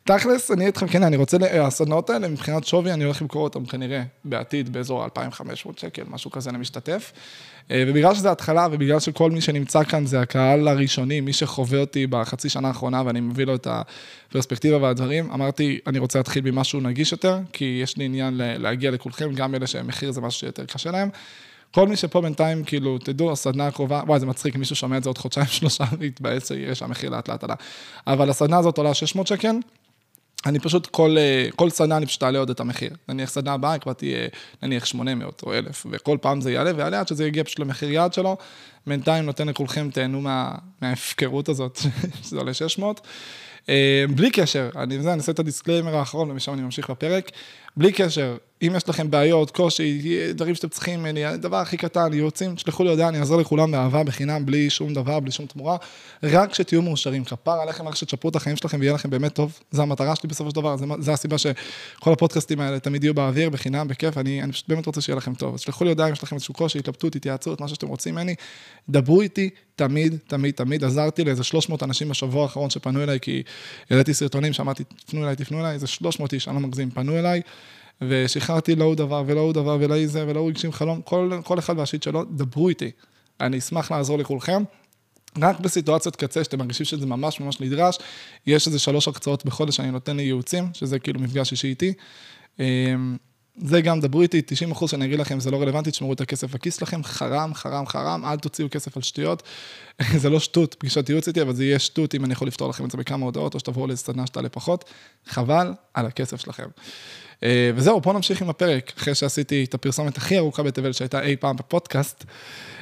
תכלס, 0.05 0.51
אני 0.51 0.67
איתכם, 0.67 0.89
כן, 0.89 1.03
אני 1.03 1.17
רוצה, 1.17 1.37
הסדנאות 1.61 2.11
האלה, 2.11 2.29
מבחינת 2.29 2.67
שווי, 2.67 2.93
אני 2.93 3.05
הולך 3.05 3.23
למכור 3.23 3.45
אותם 3.45 3.67
כנראה 3.67 4.03
בעתיד 4.25 4.73
באזור 4.73 5.05
2,500 5.05 5.79
שקל, 5.79 6.03
משהו 6.09 6.31
כזה 6.31 6.51
למשתתף. 6.53 7.13
אה, 7.71 7.85
ובגלל 7.87 8.15
שזה 8.15 8.31
התחלה, 8.31 8.69
ובגלל 8.73 9.01
שכל 9.01 9.31
מי 9.31 9.41
שנמצא 9.41 9.85
כאן 9.85 10.07
זה 10.07 10.21
הקהל 10.21 10.69
הראשוני, 10.69 11.21
מי 11.21 11.33
שחווה 11.33 11.81
אותי 11.81 12.07
בחצי 12.07 12.49
שנה 12.49 12.69
האחרונה, 12.69 13.03
ואני 13.07 13.21
מביא 13.21 13.45
לו 13.45 13.55
את 13.55 13.67
הפרספקטיבה 13.71 14.77
והדברים, 14.77 15.31
אמרתי, 15.31 15.79
אני 15.87 15.99
רוצה 15.99 16.19
להתחיל 16.19 16.51
ממשהו 16.51 16.81
נגיש 16.81 17.13
יותר, 17.13 17.39
כי 17.53 17.81
יש 17.83 17.97
לי 17.97 18.05
עניין 18.05 18.35
להגיע 18.37 18.91
לכולכם, 18.91 19.35
גם 19.35 19.55
אלה 19.55 19.67
שמחיר 19.67 20.13
זה 20.13 20.21
משהו 20.21 20.41
שיותר 20.41 20.65
קשה 20.65 20.91
להם. 20.91 21.09
כל 21.71 21.89
מי 21.89 21.97
שפה 21.97 22.21
בינתיים, 22.21 22.65
כאילו, 22.65 22.99
תדעו, 22.99 23.33
הסדנה 23.33 23.67
הקרובה, 23.67 24.03
וואי, 24.07 24.21
זה 24.21 24.27
מצחיק, 24.27 24.57
מישהו 24.57 24.77
שומע 24.77 24.97
את 24.97 25.03
זה 25.03 25.09
עוד 25.09 25.19
חודשיים, 25.19 25.47
שלושה, 25.47 25.85
ויתבאס 25.99 26.49
שיראה 26.49 26.75
שהמחיר 26.75 27.11
לאט 27.11 27.29
לאט 27.29 27.45
עלה. 27.45 27.55
אבל 28.07 28.31
הסדנה 28.31 28.59
הזאת 28.59 28.79
עולה 28.79 28.95
600 28.95 29.27
שקל, 29.27 29.57
אני 30.47 30.59
פשוט, 30.59 30.87
כל, 30.87 31.17
אה, 31.19 31.49
כל 31.57 31.71
סדנה 31.71 31.97
אני 31.97 32.07
פשוט 32.07 32.23
אעלה 32.23 32.39
עוד 32.39 32.51
את 32.51 32.61
המחיר. 32.61 32.91
נניח 33.09 33.31
סדנה 33.31 33.53
הבאה 33.53 33.79
כבר 33.79 33.93
תהיה, 33.93 34.29
נניח 34.63 34.87
800 34.87 35.43
או 35.43 35.55
1,000, 35.55 35.87
וכל 35.91 36.19
פעם 36.21 36.41
זה 36.41 36.53
יעלה 36.53 36.73
ויעלה 36.77 37.01
עד 37.01 37.09
שזה 37.09 37.27
יגיע 37.27 37.45
פשוט 37.45 37.59
למחיר 37.59 37.91
יעד 37.91 38.13
שלו. 38.13 38.37
בינתיים 38.87 39.25
נותן 39.27 39.49
לכולכם, 39.49 39.91
תהנו 39.93 40.21
מה, 40.21 40.55
מההפקרות 40.83 41.49
הזאת, 41.49 41.79
שזה 42.23 42.39
עולה 42.39 42.55
600. 42.55 43.01
אה, 43.69 44.05
בלי 44.15 44.31
קשר, 44.31 44.71
אני, 44.77 44.99
אני 44.99 45.13
אעשה 45.13 45.33
את 45.33 45.39
ה 45.39 45.44
disclaimer 45.44 45.97
האחרון 45.97 46.31
ומשם 46.31 46.55
אני 46.55 46.63
ממשיך 46.63 46.91
בפרק. 46.91 47.31
בלי 47.77 47.93
קשר, 47.93 48.37
אם 48.63 48.73
יש 48.77 48.89
לכם 48.89 49.11
בעיות, 49.11 49.51
קושי, 49.51 50.03
דברים 50.35 50.55
שאתם 50.55 50.69
צריכים 50.69 51.07
הדבר 51.27 51.57
הכי 51.57 51.77
קטן, 51.77 52.13
ייעוצים, 52.13 52.55
תשלחו 52.55 52.85
לי 52.85 52.91
הודעה, 52.91 53.09
אני 53.09 53.19
אעזור 53.19 53.41
לכולם 53.41 53.71
באהבה, 53.71 54.05
בחינם, 54.05 54.47
בלי 54.47 54.71
שום 54.71 54.95
דבר, 54.95 55.21
בלי 55.21 55.31
שום 55.31 55.47
תמורה, 55.47 55.77
רק 56.23 56.55
שתהיו 56.55 56.83
מאושרים. 56.83 57.25
כפרה 57.25 57.61
עליכם, 57.61 57.89
רק 57.89 57.95
שתשפרו 57.95 58.31
את 58.31 58.37
החיים 58.37 58.57
שלכם 58.57 58.81
ויהיה 58.81 58.95
לכם 58.95 59.11
באמת 59.11 59.35
טוב. 59.35 59.59
זו 59.71 59.83
המטרה 59.83 60.17
שלי 60.17 60.29
בסופו 60.29 60.51
של 60.51 60.57
דבר, 60.57 60.77
זו 60.99 61.13
הסיבה 61.13 61.39
שכל 61.39 62.13
הפודקאסטים 62.13 62.61
האלה 62.61 62.81
תמיד 62.81 63.05
יהיו 63.05 63.15
באוויר, 63.15 63.51
בחינם, 63.51 63.89
בכיף, 63.89 64.19
אני, 64.19 64.43
אני 64.43 64.53
פשוט 64.53 64.69
באמת 64.69 64.87
רוצה 64.87 65.01
שיהיה 65.01 65.17
לכם 65.17 65.35
טוב. 65.35 65.55
אז 65.55 65.61
תשלחו 65.61 65.85
לי 65.85 65.91
הודעה 65.91 66.09
אם 66.09 66.13
יש 66.13 66.23
לכם 66.23 66.37
איזשהו 66.37 66.55
קושי, 66.55 66.79
התלבטות, 66.79 67.17
התייעצות, 67.17 67.61
משהו 67.61 67.75
שאתם 67.75 67.87
רוצים 67.87 68.15
ממני, 68.15 68.35
דברו 68.89 69.21
איתי, 69.21 69.51
תמיד, 69.77 70.17
תמיד, 70.27 70.55
תמיד. 70.55 70.85
עזרתי 70.85 71.25
לאיזה 71.25 71.45
300 71.45 71.83
אנשים 71.83 72.09
בשבוע 72.09 72.43
האחרון 72.43 72.71
שפנו 72.71 73.03
אליי, 73.03 73.21
כי 73.21 73.43
העליתי 73.91 74.15
סרטונים, 74.15 74.53
שמעתי, 74.53 74.85
תפנו 74.85 75.25
אליי, 75.25 75.37
תפנו 75.37 75.61
אליי, 75.61 75.75
איזה 75.75 75.87
300 75.87 76.33
איש, 76.33 76.49
אני 76.49 76.55
לא 76.55 76.61
מגזים, 76.61 76.91
פנו 76.91 77.19
אליי. 77.19 77.41
ושחררתי 78.01 78.77
לא 78.77 78.85
הוא 78.85 78.95
דבר 78.95 79.23
ולא 79.27 79.41
הוא 79.41 79.53
דבר 79.53 79.77
ולא 79.81 80.07
זה 80.07 80.25
ולא 80.29 80.41
הוא 80.41 80.51
הגשים 80.51 80.73
חלום, 80.73 81.03
כל, 81.03 81.31
כל 81.45 81.59
אחד 81.59 81.79
והשיט 81.79 82.03
שלו, 82.03 82.25
דברו 82.25 82.69
איתי. 82.69 82.91
אני 83.41 83.59
אשמח 83.59 83.91
לעזור 83.93 84.19
לכולכם. 84.19 84.63
רק 85.43 85.61
בסיטואציות 85.61 86.17
קצה, 86.17 86.45
שאתם 86.45 86.59
מרגישים 86.59 86.87
שזה 86.87 87.07
ממש 87.07 87.41
ממש 87.41 87.61
נדרש, 87.61 87.99
יש 88.47 88.67
איזה 88.67 88.79
שלוש 88.79 89.09
הקצאות 89.09 89.45
בחודש 89.45 89.77
שאני 89.77 89.91
נותן 89.91 90.17
לי 90.17 90.23
ייעוצים, 90.23 90.65
שזה 90.73 90.99
כאילו 90.99 91.21
מפגש 91.21 91.53
אישי 91.53 91.69
איתי. 91.69 91.93
זה 93.63 93.81
גם, 93.81 94.01
דברו 94.01 94.23
איתי, 94.23 94.43
90 94.47 94.71
אחוז 94.71 94.91
שאני 94.91 95.05
אגיד 95.05 95.19
לכם, 95.19 95.41
זה 95.41 95.51
לא 95.51 95.63
רלוונטי, 95.63 95.91
תשמרו 95.91 96.13
את 96.13 96.21
הכסף 96.21 96.55
בכיס 96.55 96.79
שלכם, 96.79 97.05
חרם, 97.05 97.55
חרם, 97.55 97.87
חרם, 97.87 98.25
אל 98.25 98.39
תוציאו 98.39 98.69
כסף 98.71 98.97
על 98.97 99.03
שטויות. 99.03 99.43
זה 100.23 100.31
לא 100.31 100.41
שטות, 100.41 100.75
פגישת 100.79 101.09
ייעוץ 101.09 101.29
איתי, 101.29 101.43
אבל 101.43 101.55
זה 101.55 101.65
יהיה 101.65 101.79
שטות 101.79 102.15
אם 102.15 102.25
אני 102.25 102.33
יכול 102.33 102.49
לפתור 102.49 102.69
לכם 102.69 102.85
את 102.85 102.91
זה 102.91 102.99
בכמה 102.99 103.25
הודעות, 103.25 103.55
או 103.55 103.61
שתבואו 103.61 103.87
לסדנה 103.87 104.27
שתעלה 104.27 104.49
פחות. 104.49 104.85
חבל 105.27 105.73
על 105.95 106.07
הכסף 106.07 106.41
שלכם. 106.41 106.67
אה, 107.43 107.71
וזהו, 107.75 108.01
בואו 108.01 108.15
נמשיך 108.15 108.43
עם 108.43 108.49
הפרק, 108.49 108.93
אחרי 108.99 109.15
שעשיתי 109.15 109.65
את 109.65 109.75
הפרסומת 109.75 110.17
הכי 110.17 110.39
ארוכה 110.39 110.63
בתבל 110.63 110.93
שהייתה 110.93 111.23
אי 111.23 111.37
פעם 111.37 111.57
בפודקאסט, 111.57 112.25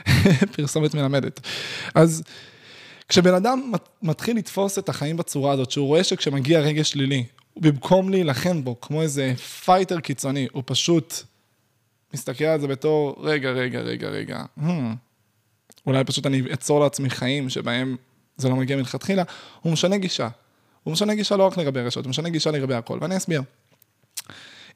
פרסומת 0.57 0.95
מלמדת. 0.95 1.41
אז 1.95 2.23
כשבן 3.09 3.35
אדם 3.35 3.73
מתחיל 4.03 4.37
לתפוס 4.37 4.79
את 4.79 4.89
החיים 4.89 5.17
בצורה 5.17 5.53
הזאת, 5.53 5.71
שהוא 5.71 5.87
רואה 5.87 6.05
שכשמגיע 6.05 6.61
רגש 6.61 6.91
שלילי, 6.91 7.25
במקום 7.57 8.11
להילחם 8.11 8.65
בו, 8.65 8.81
כמו 8.81 9.03
איזה 9.03 9.35
fighter 9.65 10.01
קיצוני, 10.01 10.49
הוא 10.53 10.63
פשוט 10.67 11.15
מסתכל 12.15 12.45
על 12.45 12.61
זה 12.61 12.67
בתור, 12.67 13.17
רגע, 13.19 13.51
רגע, 13.51 13.81
רגע, 13.81 14.09
רגע, 14.09 14.45
hmm, 14.59 14.71
אולי 15.87 16.05
פשוט 16.05 16.27
אני 16.27 16.43
אצור 16.53 16.81
לעצמי 16.81 17.11
חיים 17.11 17.51
שבהם 17.51 17.97
זה 18.37 18.49
לא 18.49 18.57
מגיע 18.57 18.77
מלכתחילה, 18.77 19.23
הוא 19.61 19.73
משנה 19.73 19.97
גישה. 19.99 20.29
הוא 20.83 20.93
משנה 20.93 21.15
גישה 21.15 21.37
לא 21.37 21.47
רק 21.47 21.59
לגבי 21.59 21.81
רשת, 21.81 22.05
הוא 22.05 22.11
משנה 22.11 22.29
גישה 22.29 22.51
לגבי 22.51 22.75
הכל, 22.75 22.99
ואני 23.01 23.17
אסביר. 23.17 23.43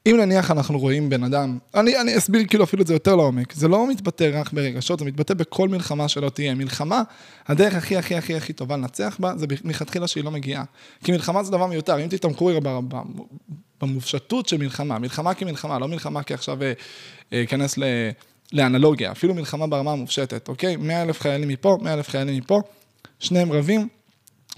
אם 0.06 0.16
נניח 0.16 0.50
אנחנו 0.50 0.78
רואים 0.78 1.08
בן 1.08 1.24
אדם, 1.24 1.58
אני, 1.74 2.00
אני 2.00 2.18
אסביר 2.18 2.46
כאילו 2.46 2.64
אפילו 2.64 2.82
את 2.82 2.86
זה 2.86 2.94
יותר 2.94 3.16
לעומק, 3.16 3.52
זה 3.52 3.68
לא 3.68 3.86
מתבטא 3.90 4.30
רק 4.32 4.52
ברגשות, 4.52 4.98
זה 4.98 5.04
מתבטא 5.04 5.34
בכל 5.34 5.68
מלחמה 5.68 6.08
שלא 6.08 6.28
תהיה. 6.28 6.54
מלחמה, 6.54 7.02
הדרך 7.46 7.74
הכי 7.74 7.96
הכי 7.96 8.16
הכי 8.16 8.34
הכי 8.34 8.52
טובה 8.52 8.76
לנצח 8.76 9.16
בה, 9.20 9.32
זה 9.36 9.46
מלכתחילה 9.64 10.08
שהיא 10.08 10.24
לא 10.24 10.30
מגיעה. 10.30 10.64
כי 11.04 11.12
מלחמה 11.12 11.42
זה 11.42 11.52
דבר 11.52 11.66
מיותר, 11.66 12.04
אם 12.04 12.08
תתעמקו 12.08 12.46
רגע 12.46 12.60
במופשטות 13.80 14.48
של 14.48 14.56
מלחמה, 14.56 14.98
מלחמה 14.98 15.34
כמלחמה, 15.34 15.78
לא 15.78 15.88
מלחמה 15.88 16.22
כעכשיו 16.22 16.58
אכנס 17.34 17.78
אה, 17.78 18.10
לאנלוגיה, 18.52 19.12
אפילו 19.12 19.34
מלחמה 19.34 19.66
ברמה 19.66 19.92
המופשטת, 19.92 20.48
אוקיי? 20.48 20.76
100 20.76 21.02
אלף 21.02 21.20
חיילים 21.20 21.48
מפה, 21.48 21.78
100 21.82 21.94
אלף 21.94 22.08
חיילים 22.08 22.36
מפה, 22.36 22.60
שניהם 23.18 23.52
רבים, 23.52 23.88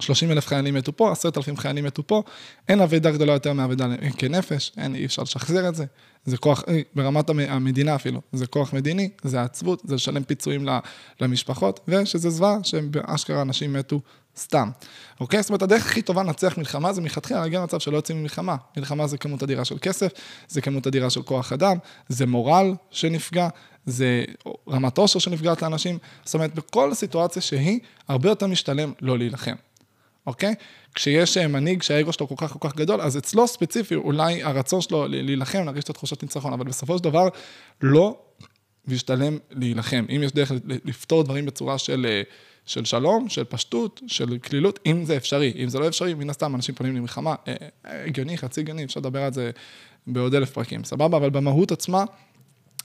30 0.00 0.30
אלף 0.30 0.46
חיילים 0.46 0.74
מתו 0.74 0.96
פה, 0.96 1.12
10,000 1.12 1.56
חיילים 1.56 1.84
מתו 1.84 2.06
פה, 2.06 2.22
אין 2.68 2.80
אבדה 2.80 3.10
גדולה 3.10 3.32
יותר 3.32 3.52
מאבדה 3.52 3.86
כנפש, 4.16 4.72
אין, 4.76 4.94
אי 4.94 5.04
אפשר 5.04 5.22
לשחזר 5.22 5.68
את 5.68 5.74
זה. 5.74 5.84
זה 6.24 6.36
כוח, 6.36 6.64
אה, 6.68 6.80
ברמת 6.94 7.30
המדינה 7.30 7.94
אפילו, 7.94 8.20
זה 8.32 8.46
כוח 8.46 8.72
מדיני, 8.72 9.10
זה 9.22 9.42
עצבות, 9.42 9.82
זה 9.84 9.94
לשלם 9.94 10.24
פיצויים 10.24 10.68
למשפחות, 11.20 11.80
ושזה 11.88 12.30
זוועה 12.30 12.58
שבאשכרה 12.62 13.42
אנשים 13.42 13.72
מתו 13.72 14.00
סתם. 14.36 14.70
אוקיי? 15.20 15.42
זאת 15.42 15.50
אומרת, 15.50 15.62
הדרך 15.62 15.86
הכי 15.86 16.02
טובה 16.02 16.22
לנצח 16.22 16.58
מלחמה 16.58 16.92
זה 16.92 17.00
מלכתחילה 17.00 17.40
להגיע 17.40 17.60
למצב 17.60 17.78
שלא 17.78 17.96
יוצאים 17.96 18.18
ממלחמה. 18.18 18.56
מלחמה 18.76 19.06
זה 19.06 19.18
כמות 19.18 19.42
אדירה 19.42 19.64
של 19.64 19.78
כסף, 19.78 20.12
זה 20.48 20.60
כמות 20.60 20.86
אדירה 20.86 21.10
של 21.10 21.22
כוח 21.22 21.52
אדם, 21.52 21.76
זה 22.08 22.26
מורל 22.26 22.74
שנפגע, 22.90 23.48
זה 23.86 24.24
רמת 24.68 24.98
עושר 24.98 25.18
שנפגעת 25.18 25.62
לאנשים. 25.62 25.98
זאת 26.24 26.34
אומרת, 26.34 26.54
בכל 26.54 26.94
סיטואציה 26.94 27.42
שהיא, 27.42 27.80
הרבה 28.08 28.28
יותר 28.28 28.46
משתלם 28.46 28.92
לא 29.00 29.18
להילחם. 29.18 29.54
אוקיי? 30.26 30.54
כשיש 30.94 31.36
אה, 31.36 31.48
מנהיג 31.48 31.82
שהאגו 31.82 32.12
שלו 32.12 32.28
כל 32.28 32.34
כך 32.38 32.52
כל 32.52 32.68
כך 32.68 32.76
גדול, 32.76 33.00
אז 33.00 33.16
אצלו 33.16 33.48
ספציפי, 33.48 33.94
אולי 33.94 34.42
הרצון 34.42 34.80
שלו 34.80 35.06
להילחם, 35.08 35.64
להרגיש 35.64 35.84
את 35.84 35.90
התחושת 35.90 36.22
ניצחון, 36.22 36.52
אבל 36.52 36.64
בסופו 36.64 36.98
של 36.98 37.04
דבר, 37.04 37.28
לא 37.82 38.18
משתלם 38.88 39.38
להילחם. 39.50 40.04
אם 40.16 40.22
יש 40.22 40.32
דרך 40.32 40.52
לפתור 40.84 41.22
דברים 41.22 41.46
בצורה 41.46 41.78
של, 41.78 42.06
אה, 42.08 42.22
של 42.66 42.84
שלום, 42.84 43.28
של 43.28 43.44
פשטות, 43.44 44.00
של 44.06 44.38
כלילות, 44.38 44.78
אם 44.86 45.04
זה 45.04 45.16
אפשרי. 45.16 45.52
אם 45.56 45.68
זה 45.68 45.78
לא 45.78 45.88
אפשרי, 45.88 46.14
מן 46.14 46.30
הסתם 46.30 46.54
אנשים 46.54 46.74
פונים 46.74 46.96
למלחמה, 46.96 47.34
אה, 47.48 47.54
הגיוני, 47.84 48.38
חצי 48.38 48.60
הגיוני, 48.60 48.84
אפשר 48.84 49.00
לדבר 49.00 49.22
על 49.22 49.32
זה 49.32 49.50
בעוד 50.06 50.34
אלף 50.34 50.50
פרקים, 50.50 50.84
סבבה? 50.84 51.16
אבל 51.16 51.30
במהות 51.30 51.72
עצמה, 51.72 52.04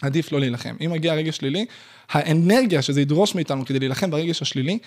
עדיף 0.02 0.32
לא 0.32 0.40
להילחם. 0.40 0.76
אם 0.86 0.92
מגיע 0.92 1.14
רגש 1.14 1.38
שלילי, 1.38 1.66
האנרגיה 2.10 2.82
שזה 2.82 3.02
ידרוש 3.02 3.36
מאיתנו 3.36 3.66
כדי 3.66 3.80
להילחם 3.80 4.12
ברגש 4.12 4.42
השלילי, 4.42 4.80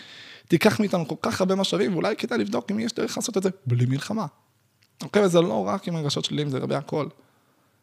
תיקח 0.50 0.80
מאיתנו 0.80 1.08
כל 1.08 1.14
כך 1.22 1.40
הרבה 1.40 1.54
משאבים, 1.54 1.92
ואולי 1.92 2.16
כדאי 2.16 2.38
לבדוק 2.38 2.70
אם 2.70 2.78
יש 2.78 2.92
דרך 2.92 3.16
לעשות 3.16 3.36
את 3.36 3.42
זה 3.42 3.50
בלי 3.66 3.86
מלחמה. 3.86 4.26
אוקיי, 5.02 5.24
וזה 5.24 5.40
לא 5.40 5.66
רק 5.66 5.88
עם 5.88 5.96
הרגשות 5.96 6.24
שליליים, 6.24 6.48
זה 6.48 6.58
לגבי 6.58 6.74
הכל. 6.74 7.06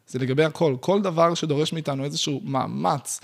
זה 0.06 0.18
לגבי 0.18 0.44
הכל. 0.44 0.76
כל 0.80 1.02
דבר 1.02 1.34
שדורש 1.34 1.72
מאיתנו 1.72 2.04
איזשהו 2.04 2.40
מאמץ, 2.44 3.20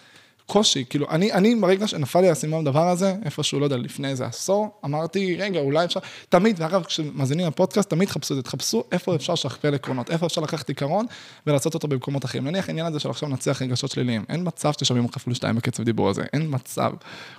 קושי, 0.46 0.84
כאילו, 0.90 1.10
אני, 1.10 1.32
אני 1.32 1.54
ברגע 1.54 1.86
שנפל 1.86 2.20
לי 2.20 2.28
האסימון 2.28 2.64
בדבר 2.64 2.88
הזה, 2.88 3.14
איפשהו, 3.24 3.60
לא 3.60 3.64
יודע, 3.64 3.76
לפני 3.76 4.08
איזה 4.08 4.26
עשור, 4.26 4.68
אמרתי, 4.84 5.36
רגע, 5.36 5.60
אולי 5.60 5.84
אפשר, 5.84 6.00
תמיד, 6.28 6.60
ואגב, 6.60 6.84
כשמאזינים 6.84 7.46
לפודקאסט, 7.46 7.90
תמיד 7.90 8.08
חפשו 8.08 8.34
את 8.34 8.36
זה, 8.36 8.42
תחפשו 8.42 8.84
איפה 8.92 9.14
אפשר 9.14 9.32
לשכפל 9.32 9.74
עקרונות, 9.74 10.10
איפה 10.10 10.26
אפשר 10.26 10.40
לקחת 10.40 10.68
עיקרון 10.68 11.06
ולעשות 11.46 11.74
אותו 11.74 11.88
במקומות 11.88 12.24
אחרים. 12.24 12.44
נניח 12.44 12.68
העניין 12.68 12.86
הזה 12.86 13.00
של 13.00 13.10
עכשיו 13.10 13.28
לנצח 13.28 13.62
רגשות 13.62 13.90
שליליים, 13.90 14.24
אין 14.28 14.40
מצב 14.46 14.72
שתשמעים 14.72 15.08
כפול 15.08 15.34
שתיים 15.34 15.56
בקצב 15.56 15.82
דיבור 15.82 16.08
הזה, 16.08 16.22
אין 16.32 16.46
מצב. 16.50 16.92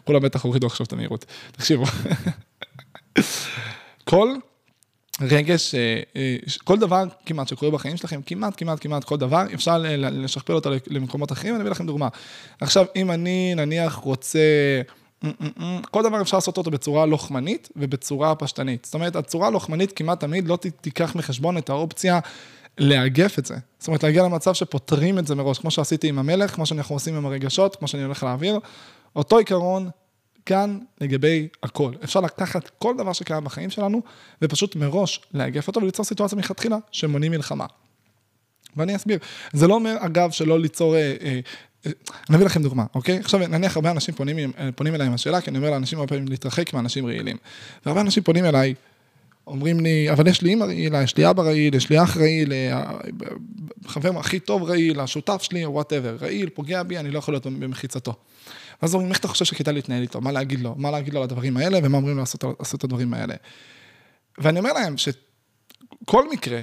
כולם 0.03 0.21
בטח 0.21 0.43
הורידו 0.43 0.67
עכשיו 0.67 0.85
את 0.85 0.93
המהירות. 0.93 1.25
תקשיבו. 1.51 1.85
כל 4.03 4.35
רגש, 5.21 5.75
אה, 5.75 6.01
אה, 6.15 6.37
כל 6.63 6.79
דבר 6.79 7.03
כמעט 7.25 7.47
שקורה 7.47 7.71
בחיים 7.71 7.97
שלכם, 7.97 8.21
כמעט, 8.25 8.53
כמעט, 8.57 8.77
כמעט 8.81 9.03
כל 9.03 9.17
דבר, 9.17 9.43
אפשר 9.53 9.77
לשכפל 9.97 10.53
אותו 10.53 10.69
למקומות 10.87 11.31
אחרים, 11.31 11.55
אני 11.55 11.61
אביא 11.61 11.71
לכם 11.71 11.85
דוגמה. 11.85 12.07
עכשיו, 12.61 12.85
אם 12.95 13.11
אני 13.11 13.55
נניח 13.55 13.93
רוצה, 13.93 14.39
כל 15.91 16.03
דבר 16.03 16.21
אפשר 16.21 16.37
לעשות 16.37 16.57
אותו 16.57 16.71
בצורה 16.71 17.05
לוחמנית 17.05 17.69
ובצורה 17.75 18.35
פשטנית. 18.35 18.85
זאת 18.85 18.93
אומרת, 18.93 19.15
הצורה 19.15 19.47
הלוחמנית 19.47 19.91
כמעט 19.91 20.19
תמיד 20.19 20.47
לא 20.47 20.57
תיקח 20.81 21.15
מחשבון 21.15 21.57
את 21.57 21.69
האופציה 21.69 22.19
לאגף 22.77 23.39
את 23.39 23.45
זה. 23.45 23.55
זאת 23.79 23.87
אומרת, 23.87 24.03
להגיע 24.03 24.23
למצב 24.23 24.53
שפותרים 24.53 25.19
את 25.19 25.27
זה 25.27 25.35
מראש, 25.35 25.59
כמו 25.59 25.71
שעשיתי 25.71 26.09
עם 26.09 26.19
המלך, 26.19 26.55
כמו 26.55 26.65
שאנחנו 26.65 26.95
עושים 26.95 27.15
עם 27.15 27.25
הרגשות, 27.25 27.75
כמו 27.75 27.87
שאני 27.87 28.03
הולך 28.03 28.23
להעביר. 28.23 28.59
אותו 29.15 29.37
עיקרון 29.37 29.89
כאן 30.45 30.79
לגבי 31.01 31.47
הכל. 31.63 31.91
אפשר 32.03 32.19
לקחת 32.19 32.71
כל 32.79 32.97
דבר 32.97 33.13
שקיים 33.13 33.43
בחיים 33.43 33.69
שלנו, 33.69 34.01
ופשוט 34.41 34.75
מראש 34.75 35.21
לאגף 35.33 35.67
אותו 35.67 35.81
וליצור 35.81 36.05
סיטואציה 36.05 36.35
מלכתחילה 36.35 36.77
שמונעים 36.91 37.31
מלחמה. 37.31 37.65
ואני 38.77 38.95
אסביר. 38.95 39.19
זה 39.53 39.67
לא 39.67 39.73
אומר, 39.73 39.95
אגב, 39.99 40.31
שלא 40.31 40.59
ליצור... 40.59 40.95
אה, 40.95 41.15
אה, 41.21 41.39
אה, 41.85 41.91
אני 42.29 42.35
אביא 42.35 42.45
לכם 42.45 42.63
דוגמה, 42.63 42.85
אוקיי? 42.95 43.17
עכשיו, 43.17 43.39
נניח 43.39 43.75
הרבה 43.75 43.91
אנשים 43.91 44.13
פונים, 44.13 44.51
אה, 44.57 44.69
פונים 44.75 44.95
אליי 44.95 45.07
עם 45.07 45.13
השאלה, 45.13 45.41
כי 45.41 45.49
אני 45.49 45.57
אומר 45.57 45.69
לאנשים 45.69 45.99
הרבה 45.99 46.09
פעמים 46.09 46.27
להתרחק 46.27 46.73
מאנשים 46.73 47.05
רעילים. 47.05 47.37
והרבה 47.85 48.01
אנשים 48.01 48.23
פונים 48.23 48.45
אליי, 48.45 48.73
אומרים 49.47 49.79
לי, 49.79 50.11
אבל 50.11 50.27
יש 50.27 50.41
לי 50.41 50.49
אימא 50.49 50.63
רעילה, 50.63 51.03
יש 51.03 51.17
לי 51.17 51.29
אבא 51.29 51.43
רעיל, 51.43 51.75
יש 51.75 51.89
לי 51.89 52.03
אח 52.03 52.17
רעיל, 52.17 52.53
אה, 52.53 52.91
חבר 53.85 54.19
הכי 54.19 54.39
טוב 54.39 54.63
רעיל, 54.63 54.99
השותף 54.99 55.41
שלי, 55.41 55.65
whatever, 55.65 56.15
רעיל, 56.21 56.49
פוגע 56.49 56.83
בי, 56.83 56.97
אני 56.97 57.11
לא 57.11 57.19
יכול 57.19 57.33
להיות 57.33 57.45
במחיצתו. 57.45 58.13
ואז 58.81 58.93
אומרים, 58.93 59.11
איך 59.11 59.19
אתה 59.19 59.27
חושב 59.27 59.45
שכדאי 59.45 59.73
להתנהל 59.73 60.01
איתו? 60.01 60.21
מה 60.21 60.31
להגיד 60.31 60.59
לו? 60.59 60.75
מה 60.77 60.91
להגיד 60.91 61.13
לו 61.13 61.19
על 61.19 61.23
הדברים 61.23 61.57
האלה, 61.57 61.79
ומה 61.83 61.97
אומרים 61.97 62.17
לעשות, 62.17 62.43
לעשות 62.59 62.79
את 62.79 62.83
הדברים 62.83 63.13
האלה. 63.13 63.35
ואני 64.37 64.59
אומר 64.59 64.73
להם 64.73 64.95
שכל 64.97 66.29
מקרה, 66.29 66.61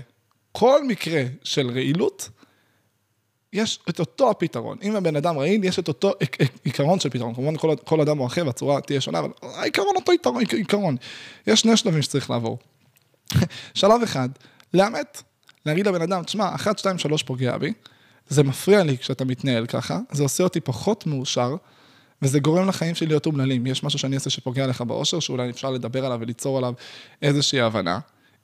כל 0.53 0.85
מקרה 0.85 1.22
של 1.44 1.70
רעילות, 1.70 2.29
יש 3.53 3.79
את 3.88 4.01
אותו 4.01 4.31
הפתרון. 4.31 4.79
אם 4.83 4.96
הבן 4.96 5.16
אדם 5.16 5.38
רעיל, 5.38 5.64
יש 5.64 5.79
את 5.79 5.88
אותו 5.88 6.12
עיקרון 6.64 7.01
של 7.01 7.09
פתרון. 7.09 7.35
כמובן, 7.35 7.57
כל, 7.57 7.75
כל 7.85 8.01
אדם 8.01 8.18
הוא 8.18 8.27
אחר 8.27 8.46
והצורה 8.46 8.81
תהיה 8.81 9.01
שונה, 9.01 9.18
אבל 9.18 9.29
העיקרון 9.42 9.96
אותו 9.96 10.12
עיקרון. 10.53 10.96
יש 11.46 11.61
שני 11.61 11.77
שלבים 11.77 12.03
שצריך 12.03 12.31
לעבור. 12.31 12.59
שלב 13.75 14.03
אחד, 14.03 14.29
לאמת, 14.75 15.22
להגיד 15.66 15.87
לבן 15.87 16.03
אדם, 16.03 16.22
תשמע, 16.22 16.55
אחת, 16.55 16.79
שתיים, 16.79 16.98
שלוש 16.98 17.22
פוגע 17.22 17.59
בי, 17.59 17.72
זה 18.29 18.42
מפריע 18.42 18.83
לי 18.85 18.98
כשאתה 18.98 19.25
מתנהל 19.25 19.66
ככה, 19.66 19.98
זה 20.12 20.22
עושה 20.22 20.44
אותי 20.44 20.61
פחות 20.61 21.07
מאושר, 21.07 21.55
וזה 22.23 22.41
גורם 22.41 22.69
לחיים 22.69 22.95
שלי 22.95 23.07
להיות 23.07 23.27
אומללים. 23.27 23.67
יש 23.67 23.85
משהו 23.85 23.99
שאני 23.99 24.15
אעשה 24.15 24.31
שפוגע 24.31 24.67
לך 24.67 24.81
באושר, 24.81 25.21
שאולי 25.21 25.51
אפשר 25.51 25.71
לדבר 25.71 26.07
עליו 26.07 26.19
וליצור 26.21 26.59
עליו 26.59 26.75
איזושהי 27.23 27.61
הבנה. 27.61 27.99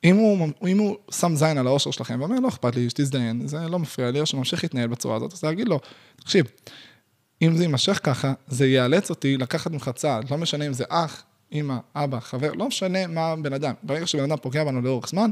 אם 0.05 0.17
הוא, 0.17 0.49
אם 0.67 0.79
הוא 0.79 0.97
שם 1.11 1.37
זין 1.37 1.59
על 1.59 1.67
האושר 1.67 1.91
שלכם 1.91 2.21
ואומר, 2.21 2.41
לא 2.41 2.49
אכפת 2.49 2.77
לי, 2.77 2.91
שתזדיין, 2.91 3.49
זה 3.49 3.59
לא 3.59 3.79
מפריע 3.79 4.11
לי, 4.11 4.21
או 4.21 4.27
שממשיך 4.27 4.65
להתנהל 4.65 4.87
בצורה 4.87 5.17
הזאת, 5.17 5.33
אז 5.33 5.45
להגיד 5.45 5.69
לו, 5.69 5.81
תקשיב, 6.17 6.47
אם 7.43 7.57
זה 7.57 7.65
יימשך 7.65 8.01
ככה, 8.03 8.33
זה 8.49 8.67
יאלץ 8.67 9.11
אותי 9.11 9.37
לקחת 9.37 9.71
ממך 9.71 9.91
צעד, 9.95 10.31
לא 10.31 10.39
משנה 10.39 10.67
אם 10.67 10.73
זה 10.73 10.85
אח, 10.89 11.23
אמא, 11.53 11.77
אבא, 11.95 12.21
חבר, 12.21 12.53
לא 12.53 12.69
משנה 12.69 13.07
מה 13.07 13.37
בן 13.37 13.53
אדם. 13.53 13.75
ברגע 13.83 14.07
שבן 14.07 14.25
אדם 14.25 14.37
פוגע 14.43 14.65
בנו 14.65 14.81
לאורך 14.81 15.09
זמן, 15.09 15.31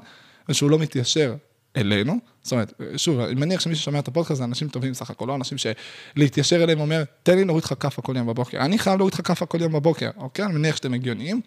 ושהוא 0.49 0.71
לא 0.71 0.79
מתיישר 0.79 1.35
אלינו, 1.77 2.19
זאת 2.43 2.53
אומרת, 2.53 2.73
שוב, 2.97 3.21
אני 3.21 3.35
מניח 3.35 3.61
שמי 3.61 3.75
ששומע 3.75 3.99
את 3.99 4.09
הפודקאסט 4.09 4.39
זה 4.39 4.45
אנשים 4.45 4.69
טובים 4.69 4.95
סך 4.95 5.11
הכל, 5.11 5.25
לא 5.29 5.35
אנשים 5.35 5.59
שלהתיישר 5.59 6.65
אליהם 6.65 6.81
אומר, 6.81 7.03
תן 7.23 7.37
לי 7.37 7.45
להוריד 7.45 7.65
לך 7.65 7.75
כאפה 7.81 8.03
כל 8.03 8.17
יום 8.17 8.27
בבוקר. 8.27 8.59
אני 8.59 8.79
חייב 8.79 8.97
להוריד 8.97 9.15
לך 9.15 9.21
כאפה 9.25 9.47
כל 9.47 9.61
יום 9.61 9.73
בבוקר, 9.73 10.11
אוקיי? 10.17 10.45
אני 10.45 10.55
מניח 10.55 10.77
שאתם 10.77 10.95
הגיוניים. 10.95 11.41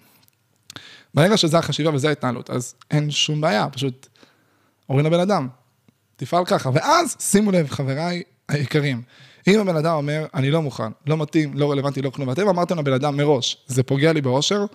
ברגע 1.13 1.38
שזה 1.38 1.58
החשיבה 1.58 1.94
וזה 1.94 2.10
ההתנהלות, 2.10 2.50
אז 2.50 2.76
אין 2.92 3.12
שום 3.12 3.42
בעיה, 3.42 3.70
פשוט 3.70 4.08
אומרים 4.89 5.06
לבן 5.06 5.20
אדם, 5.20 5.48
תפעל 6.15 6.46
ככה. 6.46 6.70
ואז, 6.74 7.15
שימו 7.20 7.52
לב, 7.52 7.70
חבריי 7.70 8.24
היקרים, 8.50 9.02
אם 9.48 9.60
הבן 9.60 9.76
אדם 9.76 9.96
אומר, 9.96 10.26
אני 10.34 10.52
לא 10.52 10.62
מוכן, 10.62 10.92
לא 11.08 11.18
מתאים, 11.18 11.54
לא 11.54 11.72
רלוונטי, 11.72 12.02
לא 12.02 12.10
כלום, 12.10 12.28
ואתם 12.28 12.48
אמרתם 12.48 12.80
לבן 12.80 12.94
אדם 12.94 13.18
מראש, 13.18 13.58
זה 13.68 13.84
פוגע 13.84 14.13
לי 14.13 14.22
באושר, 14.22 14.65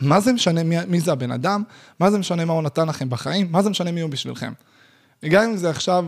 מה 0.00 0.20
זה 0.20 0.32
משנה 0.32 0.62
מי, 0.62 0.76
מי 0.88 1.00
זה 1.00 1.12
הבן 1.12 1.30
אדם? 1.30 1.62
מה 2.00 2.10
זה 2.10 2.18
משנה 2.18 2.44
מה 2.44 2.52
הוא 2.52 2.62
נתן 2.62 2.88
לכם 2.88 3.10
בחיים? 3.10 3.52
מה 3.52 3.62
זה 3.62 3.70
משנה 3.70 3.92
מי 3.92 4.00
הוא 4.00 4.10
בשבילכם? 4.10 4.52
גם 5.24 5.44
אם 5.44 5.56
זה 5.56 5.70
עכשיו 5.70 6.06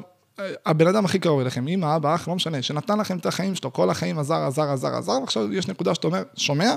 הבן 0.66 0.86
אדם 0.86 1.04
הכי 1.04 1.18
קרוב 1.18 1.40
אליכם, 1.40 1.68
אמא, 1.68 1.96
אבא, 1.96 2.14
אח, 2.14 2.28
לא 2.28 2.34
משנה, 2.34 2.62
שנתן 2.62 2.98
לכם 2.98 3.18
את 3.18 3.26
החיים 3.26 3.54
שלו, 3.54 3.72
כל 3.72 3.90
החיים 3.90 4.18
עזר, 4.18 4.34
עזר, 4.34 4.70
עזר, 4.70 4.94
עזר, 4.94 5.12
ועכשיו 5.12 5.52
יש 5.52 5.68
נקודה 5.68 5.94
שאתה 5.94 6.06
אומר, 6.06 6.22
שומע? 6.36 6.74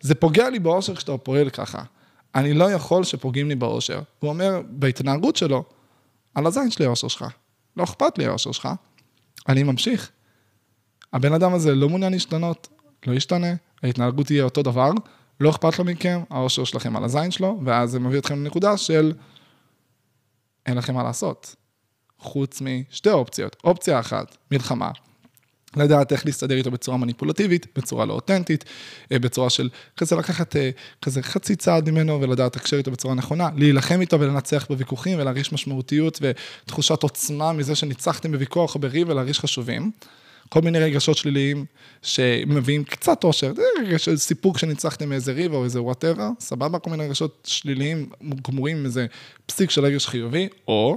זה 0.00 0.14
פוגע 0.14 0.50
לי 0.50 0.58
באושר 0.58 0.94
כשאתה 0.94 1.16
פועל 1.16 1.50
ככה. 1.50 1.82
אני 2.34 2.54
לא 2.54 2.70
יכול 2.70 3.04
שפוגעים 3.04 3.48
לי 3.48 3.54
באושר. 3.54 4.00
הוא 4.20 4.30
אומר, 4.30 4.60
בהתנהגות 4.68 5.36
שלו, 5.36 5.64
על 6.34 6.46
הזין 6.46 6.70
שלי 6.70 6.86
האושר 6.86 7.08
שלך. 7.08 7.24
לא 7.76 7.84
אכפת 7.84 8.18
לי 8.18 8.26
האושר 8.26 8.52
שלך, 8.52 8.68
אני 9.48 9.62
ממשיך. 9.62 10.10
הבן 11.12 11.32
אדם 11.32 11.54
הזה 11.54 11.74
לא 11.74 11.88
מעוניין 11.88 12.12
להשתנות, 12.12 12.68
לא 13.06 13.12
ישתנה, 13.12 13.54
ההתנהגות 13.82 14.26
תהיה 14.26 14.44
אותו 14.44 14.62
דבר, 14.62 14.90
לא 15.40 15.50
אכפת 15.50 15.78
לו 15.78 15.84
מכם, 15.84 16.20
האושר 16.30 16.64
שלכם 16.64 16.96
על 16.96 17.04
הזין 17.04 17.30
שלו, 17.30 17.60
ואז 17.64 17.90
זה 17.90 18.00
מביא 18.00 18.18
אתכם 18.18 18.44
לנקודה 18.44 18.76
של 18.76 19.12
אין 20.66 20.76
לכם 20.76 20.94
מה 20.94 21.02
לעשות. 21.02 21.54
חוץ 22.18 22.60
משתי 22.60 23.10
אופציות. 23.10 23.56
אופציה 23.64 24.00
אחת, 24.00 24.36
מלחמה. 24.50 24.90
לדעת 25.76 26.12
איך 26.12 26.26
להסתדר 26.26 26.56
איתו 26.56 26.70
בצורה 26.70 26.96
מניפולטיבית, 26.96 27.66
בצורה 27.76 28.04
לא 28.04 28.12
אותנטית, 28.12 28.64
אה, 29.12 29.18
בצורה 29.18 29.50
של 29.50 29.68
כזה 29.96 30.16
לקחת 30.16 30.56
אה, 30.56 30.70
כזה 31.02 31.22
חצי 31.22 31.56
צעד 31.56 31.90
ממנו 31.90 32.20
ולדעת 32.20 32.56
לתקשר 32.56 32.76
איתו 32.76 32.90
בצורה 32.90 33.14
נכונה, 33.14 33.48
להילחם 33.56 34.00
איתו 34.00 34.20
ולנצח 34.20 34.66
בוויכוחים 34.68 35.18
ולהרגיש 35.18 35.52
משמעותיות 35.52 36.18
ותחושת 36.22 37.02
עוצמה 37.02 37.52
מזה 37.52 37.74
שניצחתם 37.74 38.32
בוויכוח 38.32 38.74
או 38.74 38.80
בריב 38.80 39.08
ולהרגיש 39.08 39.40
חשובים. 39.40 39.90
כל 40.48 40.60
מיני 40.60 40.78
רגשות 40.78 41.16
שליליים 41.16 41.64
שמביאים 42.02 42.84
קצת 42.84 43.24
אושר, 43.24 43.54
זה 43.54 43.62
רגש 43.82 44.08
סיפוק 44.08 44.58
שניצחתם 44.58 45.08
מאיזה 45.08 45.32
ריב 45.32 45.52
או 45.52 45.64
איזה 45.64 45.82
whatever, 45.82 46.28
סבבה, 46.40 46.78
כל 46.78 46.90
מיני 46.90 47.04
רגשות 47.04 47.48
שליליים 47.50 48.10
גמורים 48.48 48.76
עם 48.76 48.84
איזה 48.84 49.06
פסיק 49.46 49.70
של 49.70 49.84
רגש 49.84 50.06
חיובי, 50.06 50.48
או 50.68 50.96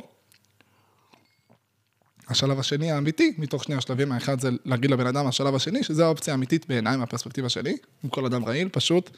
השלב 2.29 2.59
השני 2.59 2.91
האמיתי, 2.91 3.33
מתוך 3.37 3.63
שני 3.63 3.75
השלבים, 3.75 4.11
האחד 4.11 4.39
זה 4.39 4.49
להגיד 4.65 4.91
לבן 4.91 5.07
אדם, 5.07 5.27
השלב 5.27 5.55
השני, 5.55 5.83
שזה 5.83 6.05
האופציה 6.05 6.33
האמיתית 6.33 6.67
בעיניי, 6.67 6.97
מהפרספקטיבה 6.97 7.49
שלי, 7.49 7.77
עם 8.03 8.09
כל 8.09 8.25
אדם 8.25 8.45
רעיל, 8.45 8.69
פשוט 8.69 9.09